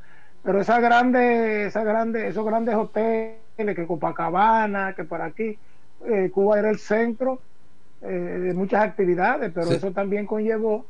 Pero 0.44 0.62
esa 0.62 0.80
grande, 0.80 1.66
esa 1.66 1.84
grande, 1.84 2.28
esos 2.28 2.46
grandes 2.46 2.76
hoteles 2.76 3.38
que 3.58 3.88
Copacabana, 3.88 4.94
que 4.94 5.04
por 5.04 5.22
aquí, 5.22 5.58
eh, 6.06 6.30
Cuba 6.34 6.60
era 6.60 6.70
el 6.70 6.78
centro 6.80 7.40
eh, 8.02 8.08
de 8.08 8.54
muchas 8.54 8.84
actividades, 8.84 9.52
pero 9.54 9.68
Sí. 9.68 9.76
eso 9.76 9.92
también 9.92 10.28
conllevó 10.28 10.86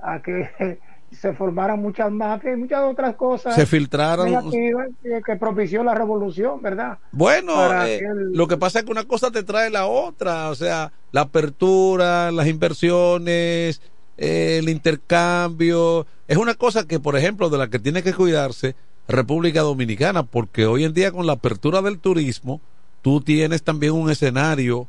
a 0.00 0.20
que 0.22 0.48
se 1.10 1.32
formaran 1.32 1.80
muchas 1.80 2.10
mafias 2.12 2.56
y 2.56 2.60
muchas 2.60 2.80
otras 2.84 3.16
cosas 3.16 3.54
Se 3.54 3.66
filtraron- 3.66 4.50
que, 4.50 5.22
que 5.24 5.36
propició 5.36 5.82
la 5.82 5.94
revolución, 5.94 6.60
¿verdad? 6.62 6.98
Bueno, 7.12 7.52
eh, 7.84 7.98
el- 7.98 8.32
lo 8.32 8.46
que 8.46 8.56
pasa 8.56 8.80
es 8.80 8.84
que 8.84 8.90
una 8.92 9.04
cosa 9.04 9.30
te 9.30 9.42
trae 9.42 9.70
la 9.70 9.86
otra, 9.86 10.50
o 10.50 10.54
sea, 10.54 10.92
la 11.12 11.22
apertura, 11.22 12.30
las 12.30 12.46
inversiones, 12.46 13.80
eh, 14.16 14.58
el 14.58 14.68
intercambio, 14.68 16.06
es 16.26 16.36
una 16.36 16.54
cosa 16.54 16.86
que, 16.86 17.00
por 17.00 17.16
ejemplo, 17.16 17.48
de 17.50 17.58
la 17.58 17.68
que 17.68 17.78
tiene 17.78 18.02
que 18.02 18.12
cuidarse 18.14 18.74
República 19.06 19.62
Dominicana, 19.62 20.22
porque 20.24 20.66
hoy 20.66 20.84
en 20.84 20.92
día 20.94 21.10
con 21.12 21.26
la 21.26 21.32
apertura 21.34 21.80
del 21.82 21.98
turismo, 21.98 22.60
tú 23.02 23.20
tienes 23.20 23.62
también 23.62 23.92
un 23.94 24.10
escenario 24.10 24.86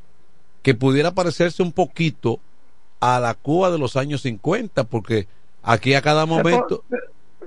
que 0.61 0.75
pudiera 0.75 1.11
parecerse 1.13 1.63
un 1.63 1.71
poquito 1.71 2.39
a 2.99 3.19
la 3.21 3.33
Cuba 3.33 3.71
de 3.71 3.77
los 3.79 3.95
años 3.95 4.21
50, 4.23 4.83
porque 4.83 5.27
aquí 5.73 5.93
a 5.93 6.01
cada 6.01 6.21
Se, 6.23 6.27
po- 6.27 6.35
momento... 6.37 6.83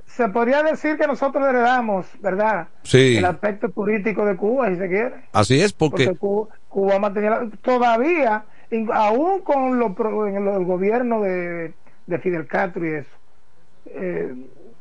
se 0.06 0.28
podría 0.28 0.62
decir 0.62 0.96
que 0.96 1.06
nosotros 1.06 1.46
heredamos, 1.48 2.06
¿verdad? 2.20 2.68
Sí. 2.82 3.16
El 3.16 3.24
aspecto 3.24 3.68
turístico 3.70 4.24
de 4.26 4.36
Cuba, 4.36 4.68
si 4.70 4.76
se 4.76 4.88
quiere. 4.88 5.14
Así 5.32 5.60
es, 5.60 5.72
porque... 5.72 6.04
Porque 6.06 6.18
Cuba, 6.18 6.48
Cuba 6.68 6.98
mantenía 6.98 7.30
la- 7.30 7.50
todavía, 7.62 8.44
aún 8.92 9.40
con 9.42 9.78
lo, 9.78 9.94
pro- 9.94 10.26
en 10.26 10.44
lo- 10.44 10.56
el 10.58 10.64
gobierno 10.64 11.20
de, 11.22 11.74
de 12.06 12.18
Fidel 12.18 12.46
Castro 12.46 12.86
y 12.86 12.94
eso, 12.94 13.10
eh, 13.86 14.34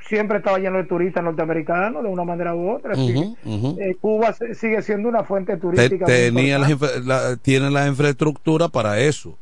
siempre 0.07 0.37
estaba 0.39 0.57
lleno 0.57 0.77
de 0.77 0.83
turistas 0.85 1.23
norteamericanos 1.23 2.03
de 2.03 2.09
una 2.09 2.23
manera 2.23 2.55
u 2.55 2.71
otra. 2.71 2.93
eh, 2.97 3.95
Cuba 4.01 4.33
sigue 4.53 4.81
siendo 4.81 5.07
una 5.09 5.23
fuente 5.23 5.53
Te- 5.53 5.59
turística. 5.59 6.05
tenía 6.05 6.59
la- 6.59 7.35
tiene 7.37 7.69
la 7.69 7.87
infraestructura 7.87 8.67
para 8.67 8.99
eso. 8.99 9.37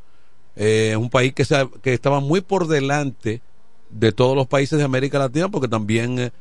Eh, 0.56 0.90
Es 0.92 0.98
un 0.98 1.10
país 1.10 1.34
que, 1.34 1.46
se- 1.46 1.70
que 1.82 1.94
estaba 1.94 2.20
muy 2.20 2.42
por 2.42 2.68
delante 2.68 3.42
de 3.90 4.12
todos 4.12 4.36
los 4.36 4.48
países 4.48 4.78
de 4.78 4.86
América 4.86 5.18
Latina 5.20 5.50
porque 5.50 5.68
también 5.68 6.20
eh, 6.20 6.32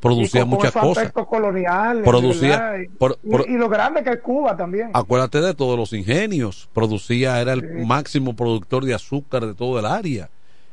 producía 0.00 0.40
Y 0.40 0.42
con- 0.42 0.50
muchas 0.50 0.72
cosas. 0.72 1.12
coloniales, 1.12 2.04
Producía-. 2.04 2.82
Y- 2.82 2.88
por- 2.88 3.18
y, 3.24 3.52
lo 3.56 3.68
grande 3.68 4.02
que 4.02 4.10
es 4.10 4.20
Cuba 4.20 4.56
también. 4.56 4.90
Acuérdate 4.92 5.40
de 5.40 5.54
todos 5.54 5.78
los 5.78 5.92
ingenios. 5.92 6.68
Producía, 6.74 7.40
era 7.40 7.54
el 7.54 7.86
máximo 7.86 8.36
productor 8.36 8.84
de 8.84 8.94
azúcar 8.94 9.46
de 9.46 9.54
todo 9.54 9.78
el 9.78 9.86
área. 9.86 10.28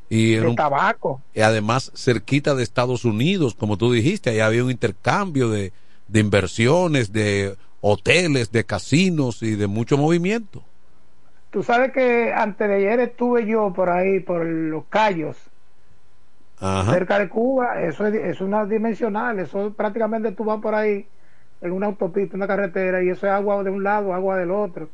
Y 0.10 0.36
de 0.36 0.48
un- 0.48 0.56
tabaco. 0.56 1.22
y 1.34 1.42
además 1.42 1.92
cerquita 1.96 2.56
de 2.56 2.64
Estados 2.64 3.04
Unidos, 3.06 3.56
como 3.56 3.78
tú 3.78 3.92
dijiste, 3.92 4.30
ahí 4.30 4.40
había 4.40 4.64
un 4.64 4.72
intercambio 4.72 5.50
de, 5.50 5.74
de 6.08 6.20
inversiones, 6.20 7.12
de 7.12 7.56
hoteles, 7.82 8.52
de 8.52 8.64
casinos 8.64 9.44
y 9.44 9.56
de 9.56 9.68
mucho 9.68 9.98
movimiento. 9.98 10.64
Tú 11.52 11.62
sabes 11.64 11.92
que 11.94 12.34
antes 12.34 12.68
de 12.68 12.76
ayer 12.76 13.00
estuve 13.02 13.46
yo 13.46 13.72
por 13.74 13.90
ahí, 13.90 14.20
por 14.22 14.46
los 14.46 14.84
Cayos, 14.90 15.36
Ajá. 16.60 16.92
cerca 16.94 17.20
de 17.20 17.30
Cuba. 17.30 17.82
Eso 17.84 18.08
es, 18.08 18.14
es 18.16 18.42
una 18.42 18.66
dimensional. 18.66 19.40
Eso 19.40 19.74
prácticamente 19.74 20.32
tú 20.32 20.44
vas 20.44 20.60
por 20.62 20.74
ahí 20.76 21.06
en 21.62 21.72
una 21.72 21.88
autopista, 21.88 22.36
una 22.36 22.48
carretera, 22.48 23.02
y 23.04 23.10
eso 23.10 23.26
es 23.26 23.32
agua 23.32 23.64
de 23.64 23.70
un 23.70 23.84
lado, 23.84 24.14
agua 24.14 24.38
del 24.38 24.52
otro. 24.52 24.90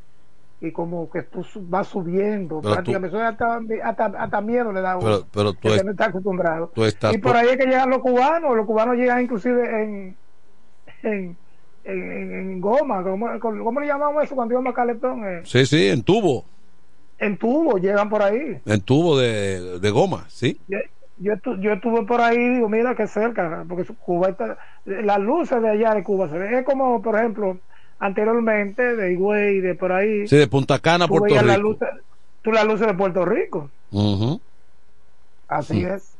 y 0.61 0.71
como 0.71 1.09
que 1.09 1.23
tú 1.23 1.45
vas 1.67 1.87
subiendo. 1.87 2.61
Pero 2.61 2.73
prácticamente. 2.75 3.17
Eso 3.17 3.25
hasta, 3.25 3.59
hasta, 3.83 4.05
hasta 4.17 4.39
miedo 4.41 4.71
le 4.71 4.79
da 4.79 4.93
a 4.93 4.97
uno, 4.97 5.05
Pero- 5.05 5.25
pero 5.33 5.53
tú 5.53 5.67
es- 5.67 5.83
no 5.83 5.91
está 5.91 6.05
acostumbrado. 6.05 6.71
tú 6.73 6.85
estás 6.85 7.13
y 7.13 7.17
por 7.17 7.35
ahí 7.35 7.49
es 7.49 7.57
que 7.57 7.65
llegan 7.65 7.89
los 7.89 7.99
cubanos. 7.99 8.55
Los 8.55 8.65
cubanos 8.65 8.95
llegan 8.95 9.21
inclusive 9.21 9.61
en, 9.83 10.15
en, 11.03 11.37
en, 11.83 12.11
en- 12.11 12.31
en 12.33 12.61
goma. 12.61 13.03
¿Cómo, 13.03 13.27
cómo 13.41 13.79
le 13.81 13.87
llamamos 13.87 14.23
eso 14.23 14.35
cuando 14.35 14.53
íbamos 14.53 14.71
a 14.71 14.73
Caletón? 14.75 15.25
Eh, 15.25 15.41
Sí, 15.43 15.65
sí, 15.65 15.89
en 15.89 16.01
tubo, 16.01 16.45
en 17.19 17.37
tubo 17.37 17.77
llegan 17.77 18.09
por 18.09 18.21
ahí. 18.23 18.61
en 18.65 18.81
tubo 18.81 19.17
de, 19.19 19.79
de 19.79 19.89
goma, 19.91 20.23
sí. 20.29 20.57
Yo, 21.17 21.33
yo, 21.33 21.33
estu- 21.33 21.59
yo 21.61 21.73
estuve 21.73 22.05
por 22.05 22.21
ahí 22.21 22.37
y 22.37 22.49
digo, 22.55 22.69
mira 22.69 22.95
que 22.95 23.07
cerca, 23.07 23.63
porque 23.67 23.85
Cuba 24.05 24.29
está, 24.29 24.57
las 24.85 25.19
luces 25.19 25.61
de 25.61 25.69
allá 25.69 25.93
de 25.93 26.03
Cuba 26.03 26.29
se 26.29 26.37
ven. 26.37 26.53
Es 26.55 26.65
como, 26.65 27.01
por 27.01 27.15
ejemplo, 27.17 27.57
anteriormente 27.99 28.95
de 28.95 29.13
Higüey, 29.13 29.59
de 29.61 29.75
por 29.75 29.91
ahí. 29.91 30.27
Sí, 30.27 30.37
de 30.37 30.47
Punta 30.47 30.79
Cana, 30.79 31.07
Puerto 31.07 31.27
Rico. 31.39 31.77
tú 32.41 32.51
las 32.51 32.65
luces 32.65 32.87
de 32.87 32.93
Puerto 32.93 33.25
Rico. 33.25 33.69
Ujú. 33.91 34.41
Así 35.47 35.83
es. 35.83 36.13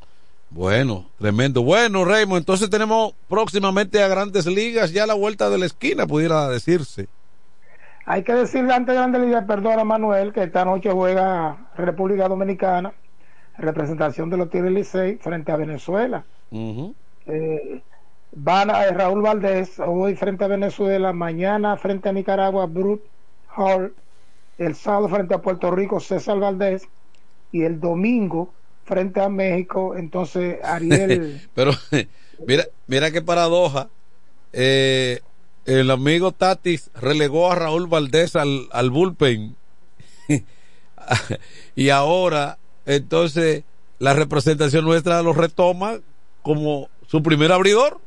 Bueno, 0.50 1.10
tremendo. 1.18 1.64
Bueno, 1.64 2.06
Raymond, 2.06 2.42
entonces 2.42 2.70
tenemos 2.70 3.14
próximamente 3.28 4.04
a 4.04 4.08
Grandes 4.08 4.46
Ligas, 4.46 4.92
ya 4.94 5.04
a 5.06 5.08
la 5.08 5.16
vuelta 5.16 5.50
de 5.50 5.58
la 5.58 5.66
esquina, 5.66 6.06
pudiera 6.06 6.48
decirse. 6.48 7.08
Hay 8.06 8.24
que 8.24 8.34
decirle 8.34 8.74
antes 8.74 8.94
de 8.94 9.00
Grande 9.02 9.18
Liga, 9.20 9.46
perdón 9.48 9.80
a 9.80 9.84
Manuel, 9.84 10.32
que 10.34 10.44
esta 10.44 10.64
noche 10.66 10.92
juega 10.92 11.58
República 11.76 12.28
Dominicana, 12.28 12.94
representación 13.58 14.30
de 14.30 14.38
los 14.38 14.50
Tigres 14.50 14.72
Licey 14.72 15.18
frente 15.18 15.52
a 15.52 15.58
Venezuela. 15.58 16.24
Eh, 16.52 17.82
van 18.32 18.70
a 18.70 18.86
Raúl 18.92 19.22
Valdés 19.22 19.80
hoy 19.80 20.16
frente 20.16 20.44
a 20.44 20.48
Venezuela, 20.48 21.14
mañana 21.14 21.78
frente 21.78 22.10
a 22.10 22.14
Nicaragua, 22.14 22.66
Brut 22.66 23.02
Hall, 23.56 23.94
el 24.58 24.76
sábado 24.76 25.10
frente 25.10 25.34
a 25.34 25.42
Puerto 25.42 25.72
Rico, 25.72 26.00
César 26.00 26.40
Valdés, 26.40 26.88
y 27.52 27.64
el 27.64 27.80
domingo 27.80 28.50
frente 28.86 29.22
a 29.22 29.30
México, 29.30 29.96
entonces 29.96 30.58
Ariel. 30.64 31.42
Pero 31.54 31.72
mira, 32.46 32.66
mira 32.88 33.12
qué 33.12 33.22
paradoja. 33.22 33.90
Eh, 34.52 35.22
el 35.66 35.90
amigo 35.92 36.32
Tatis 36.32 36.92
relegó 36.94 37.52
a 37.52 37.56
Raúl 37.56 37.88
Valdés 37.88 38.36
al, 38.36 38.68
al 38.72 38.90
bullpen. 38.90 39.56
y 41.76 41.90
ahora, 41.90 42.58
entonces, 42.86 43.64
la 44.00 44.14
representación 44.14 44.86
nuestra 44.86 45.22
lo 45.22 45.34
retoma 45.34 46.00
como 46.42 46.90
su 47.08 47.22
primer 47.24 47.52
abridor. 47.52 48.00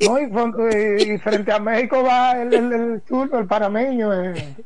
no, 0.00 0.18
y, 0.18 1.12
y 1.14 1.18
frente 1.18 1.52
a 1.52 1.58
México 1.58 2.02
va 2.02 2.40
el, 2.40 2.52
el, 2.52 3.02
el 3.32 3.46
panameño. 3.46 4.12
eh, 4.12 4.56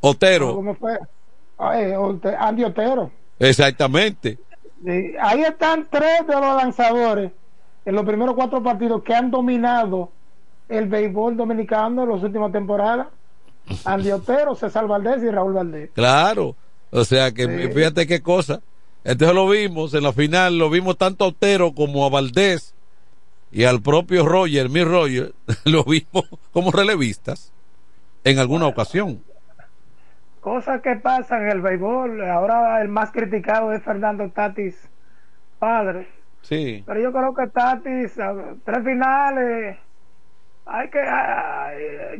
Otero. 0.00 0.54
¿Cómo 0.56 0.74
fue? 0.74 0.98
Ay, 1.58 1.92
Andy 2.38 2.64
Otero. 2.64 3.10
Exactamente. 3.38 4.38
Sí, 4.84 5.14
ahí 5.20 5.42
están 5.42 5.86
tres 5.90 6.26
de 6.26 6.34
los 6.34 6.56
lanzadores 6.56 7.30
en 7.84 7.94
los 7.94 8.04
primeros 8.04 8.34
cuatro 8.34 8.62
partidos 8.62 9.02
que 9.02 9.14
han 9.14 9.30
dominado 9.30 10.10
el 10.68 10.88
béisbol 10.88 11.36
dominicano 11.36 12.02
en 12.04 12.08
las 12.10 12.22
últimas 12.22 12.50
temporadas. 12.52 13.08
Andy 13.84 14.10
Otero, 14.10 14.54
César 14.56 14.86
Valdés 14.88 15.22
y 15.22 15.30
Raúl 15.30 15.52
Valdés. 15.52 15.90
Claro. 15.94 16.56
O 16.92 17.04
sea 17.04 17.32
que 17.32 17.44
Sí. 17.46 17.72
fíjate 17.72 18.06
qué 18.06 18.22
cosa. 18.22 18.60
Entonces 19.02 19.34
lo 19.34 19.48
vimos 19.48 19.94
en 19.94 20.04
la 20.04 20.12
final, 20.12 20.58
lo 20.58 20.70
vimos 20.70 20.96
tanto 20.96 21.24
a 21.24 21.28
Otero 21.28 21.72
como 21.74 22.06
a 22.06 22.10
Valdés 22.10 22.72
y 23.50 23.64
al 23.64 23.82
propio 23.82 24.24
Roger, 24.24 24.68
mi 24.68 24.84
Roger, 24.84 25.32
lo 25.64 25.82
vimos 25.84 26.24
como 26.52 26.70
relevistas 26.70 27.52
en 28.22 28.38
alguna 28.38 28.68
ocasión. 28.68 29.20
Cosas 30.40 30.80
que 30.82 30.96
pasan 30.96 31.42
en 31.44 31.50
el 31.50 31.60
béisbol. 31.62 32.22
Ahora 32.28 32.80
el 32.82 32.88
más 32.88 33.10
criticado 33.10 33.72
es 33.72 33.82
Fernando 33.82 34.28
Tatis, 34.30 34.76
padre. 35.58 36.08
Sí. 36.42 36.82
Pero 36.86 37.00
yo 37.00 37.12
creo 37.12 37.34
que 37.34 37.46
Tatis, 37.48 38.14
tres 38.64 38.84
finales. 38.84 39.78
Hay 40.66 40.90
que. 40.90 41.00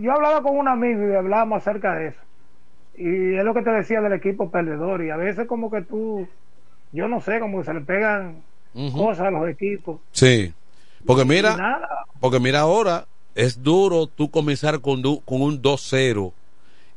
yo 0.01 0.13
hablaba 0.13 0.43
con 0.43 0.57
un 0.57 0.69
amigo 0.69 1.09
y 1.09 1.15
hablábamos 1.15 1.59
acerca 1.63 1.95
de 1.95 2.09
eso. 2.09 2.21
Y 2.97 3.35
es 3.37 3.45
lo 3.45 3.55
que 3.55 3.63
te 3.63 3.71
decía 3.71 4.01
del 4.01 4.13
equipo 4.13 4.51
perdedor. 4.51 5.03
Y 5.05 5.11
a 5.11 5.17
veces, 5.17 5.47
como 5.47 5.71
que 5.71 5.83
tú. 5.83 6.27
Yo 6.93 7.09
no 7.09 7.21
sé, 7.21 7.41
como 7.41 7.59
que 7.59 7.65
se 7.65 7.75
le 7.75 7.81
pegan 7.81 8.43
cosas 8.95 9.27
a 9.27 9.31
los 9.31 9.49
equipos. 9.49 9.99
Sí. 10.13 10.53
Porque 11.07 11.25
mira, 11.25 11.57
nada. 11.57 11.89
porque 12.21 12.39
mira 12.39 12.61
ahora, 12.61 13.07
es 13.35 13.63
duro 13.63 14.07
tú 14.07 14.31
comenzar 14.31 14.81
con, 14.81 15.01
du- 15.03 15.21
con 15.25 15.41
un 15.43 15.61
2-0. 15.63 16.33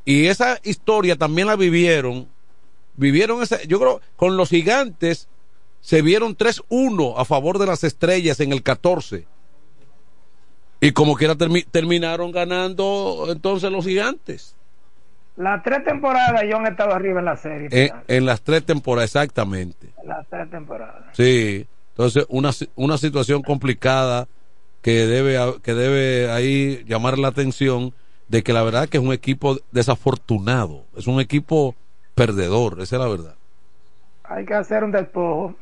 Y 0.04 0.26
esa 0.28 0.60
historia 0.64 1.16
también 1.16 1.48
la 1.48 1.56
vivieron. 1.56 2.28
Vivieron 2.98 3.42
esa, 3.42 3.62
yo 3.64 3.80
creo, 3.80 4.02
con 4.16 4.38
los 4.38 4.50
gigantes 4.50 5.28
se 5.82 6.02
vieron 6.02 6.36
3-1 6.38 7.14
a 7.18 7.26
favor 7.26 7.58
de 7.58 7.66
las 7.68 7.84
estrellas 7.84 8.40
en 8.42 8.52
el 8.54 8.62
14. 8.64 9.26
Y 10.82 10.92
como 10.92 11.16
quiera 11.16 11.36
termi- 11.36 11.66
terminaron 11.70 12.32
ganando 12.32 13.28
entonces 13.30 13.72
los 13.72 13.86
gigantes. 13.86 14.56
Las 15.38 15.62
tres 15.64 15.84
temporadas 15.84 16.44
yo 16.50 16.58
han 16.58 16.68
estado 16.68 16.94
arriba 16.94 17.20
en 17.20 17.26
la 17.26 17.36
serie. 17.36 17.68
En, 17.72 17.90
en 18.08 18.26
las 18.26 18.42
tres 18.42 18.66
temporadas, 18.66 19.10
exactamente. 19.10 19.90
Las 20.06 20.26
tres 20.28 20.50
temporadas. 20.50 21.04
Sí, 21.14 21.68
entonces 21.90 22.26
una, 22.30 22.52
una 22.76 22.98
situación 22.98 23.42
complicada 23.42 24.28
que 24.82 25.06
debe, 25.08 25.38
que 25.62 25.74
debe 25.74 26.32
ahí 26.32 26.84
llamar 26.88 27.18
la 27.18 27.28
atención 27.30 27.94
de 28.28 28.44
que 28.44 28.54
la 28.54 28.64
verdad 28.64 28.88
que 28.88 28.98
es 28.98 29.04
un 29.04 29.12
equipo 29.14 29.58
desafortunado, 29.72 30.86
es 30.96 31.06
un 31.08 31.20
equipo 31.20 31.76
perdedor, 32.16 32.80
esa 32.82 32.96
es 32.96 33.02
la 33.02 33.08
verdad. 33.08 33.36
Hay 34.24 34.46
que 34.46 34.54
hacer 34.54 34.84
un 34.84 34.92
despojo. 34.92 35.56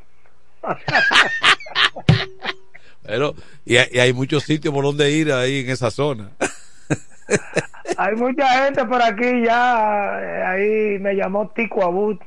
Pero, 3.04 3.36
y, 3.66 3.78
hay- 3.78 3.90
y 3.92 4.00
hay 4.00 4.14
muchos 4.14 4.44
sitios 4.44 4.74
por 4.74 4.84
donde 4.84 5.12
ir 5.12 5.32
ahí 5.34 5.60
en 5.62 5.70
esa 5.70 5.92
zona. 5.92 6.32
Hay 7.98 8.16
mucha 8.16 8.48
gente 8.66 8.86
por 8.86 9.02
aquí 9.02 9.44
ya. 9.46 10.20
eh, 10.22 10.44
ahí 10.44 11.00
me 11.00 11.16
llamó 11.16 11.50
Tico 11.56 11.84
Abut, 11.84 12.22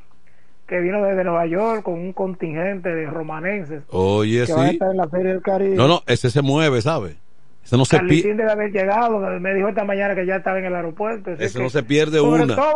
que 0.67 0.81
vino 0.81 1.03
desde 1.05 1.25
Nueva 1.25 1.47
York 1.47 1.83
con 1.83 1.95
un 1.95 2.13
contingente 2.13 2.89
de 2.95 3.07
romanenses. 3.07 3.83
Oye, 3.89 4.45
que 4.47 4.53
van 4.53 4.63
a 4.65 4.69
sí. 4.69 4.73
estar 4.75 4.91
en 4.91 4.97
la 4.97 5.09
Feria 5.09 5.33
del 5.33 5.43
Caribe. 5.43 5.77
No, 5.77 5.89
no, 5.89 6.03
ese 6.07 6.31
se 6.31 6.43
mueve, 6.43 6.83
¿sabe? 6.83 7.17
Ese 7.65 7.77
no 7.77 7.85
se, 7.85 7.97
pi- 7.99 8.07
Carlitín 8.23 8.37
debe 8.37 8.53
haber 8.53 8.71
llegado. 8.71 9.19
Me 9.41 9.55
dijo 9.55 9.69
esta 9.69 9.85
mañana 9.85 10.15
que 10.15 10.25
ya 10.27 10.37
estaba 10.37 10.59
en 10.59 10.67
el 10.67 10.75
aeropuerto. 10.75 11.33
ese 11.33 11.59
no 11.61 11.69
se 11.71 11.83
pierde 11.83 12.19
sobre 12.19 12.43
una. 12.45 12.55
Todo, 12.55 12.75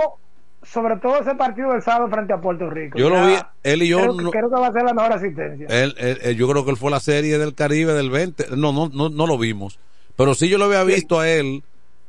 sobre 0.63 0.97
todo 0.97 1.21
ese 1.21 1.35
partido 1.37 1.73
del 1.73 1.83
sábado 1.83 2.09
frente 2.09 2.33
a 2.33 2.41
Puerto 2.41 2.69
Rico. 2.69 2.99
Yo 2.99 3.09
lo 3.09 3.25
vi, 3.27 3.35
él 3.63 3.83
y 3.83 3.89
yo 3.89 3.99
Creo, 4.01 4.17
que- 4.17 4.25
no- 4.25 4.31
creo 4.31 4.49
que 4.51 4.57
va 4.61 4.67
a 4.67 4.73
ser 4.73 4.83
la 4.83 4.95
mejor 4.95 5.13
asistencia. 5.13 5.67
Él- 5.69 5.95
él- 5.99 6.19
él- 6.23 6.37
yo 6.37 6.49
creo 6.49 6.65
que 6.65 6.71
él 6.73 6.77
fue 6.77 6.89
a 6.89 6.93
la 6.93 7.01
serie 7.01 7.39
del 7.39 7.55
Caribe 7.55 7.93
del 7.93 8.11
20. 8.11 8.47
No, 8.57 8.73
no, 8.73 8.89
no, 8.93 9.11
no 9.11 9.27
lo 9.27 9.39
vimos. 9.39 9.79
Pero 10.17 10.35
sí 10.35 10.49
yo 10.49 10.59
lo 10.59 10.65
había 10.67 10.83
visto 10.85 11.21
a 11.21 11.29
él 11.29 11.63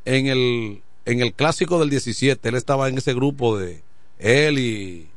en 0.05 0.27
el, 0.27 0.81
en 1.05 1.21
el 1.21 1.33
clásico 1.33 1.79
del 1.79 1.89
17. 1.89 2.49
Él 2.49 2.55
estaba 2.55 2.89
en 2.89 2.97
ese 2.97 3.13
grupo 3.13 3.57
de 3.57 3.81
él 4.19 4.59
y 4.59 5.07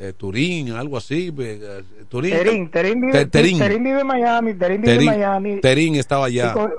eh, 0.00 0.12
Turín, 0.16 0.72
algo 0.72 0.96
así. 0.96 1.32
eh, 1.38 1.82
Turín. 2.08 2.32
Terín, 2.32 2.70
Terín 2.70 3.00
vive, 3.00 3.12
Te- 3.12 3.26
Terín. 3.26 3.58
Terín 3.58 3.84
vive 3.84 4.00
en 4.00 4.06
Miami. 4.06 4.54
Terín 4.54 4.80
vive 4.82 4.94
en 4.96 5.04
Miami. 5.04 5.60
Terín 5.60 5.94
estaba 5.96 6.26
allá. 6.26 6.52
Tico, 6.54 6.70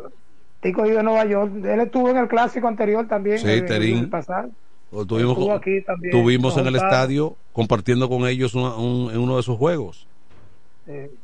Tico 0.61 0.84
vive 0.84 0.98
en 0.99 1.06
Nueva 1.06 1.26
York. 1.26 1.52
Él 1.65 1.80
estuvo 1.82 2.10
en 2.10 2.18
el 2.18 2.28
clásico 2.28 2.68
anterior 2.68 3.07
también. 3.07 3.38
Sí, 3.40 3.48
el- 3.48 3.65
Terín. 3.65 3.98
el 3.99 4.10
pasado. 4.10 4.49
Lo 4.91 5.06
tuvimos, 5.06 5.38
Estuvo 5.38 5.53
aquí 5.53 5.82
también, 5.84 6.11
tuvimos 6.11 6.57
en 6.57 6.68
el 6.68 6.76
estadio 6.76 7.38
compartiendo 7.53 8.10
con 8.10 8.28
ellos 8.28 8.53
una- 8.56 8.76
un- 8.76 9.10
en 9.11 9.19
uno 9.19 9.38
de 9.38 9.44
sus 9.44 9.57
juegos. 9.57 10.06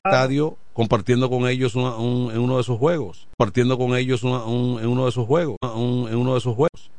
Estadio 0.05 0.57
compartiendo 0.73 1.29
con 1.29 1.47
ellos 1.47 1.75
una- 1.75 1.95
un- 1.97 2.31
en 2.31 2.39
uno 2.39 2.57
de 2.57 2.63
sus 2.63 2.77
juegos. 2.77 3.27
Compartiendo 3.37 3.77
con 3.77 3.95
ellos 3.95 4.23
una- 4.23 4.45
un- 4.45 4.79
en 4.79 4.87
uno 4.87 5.05
de 5.05 5.11
sus 5.11 5.25
juegos. 5.25 5.57
un- 5.75 6.07
en 6.09 6.15
uno 6.17 6.35
de 6.35 6.39
sus 6.41 6.55
juegos. 6.55 6.91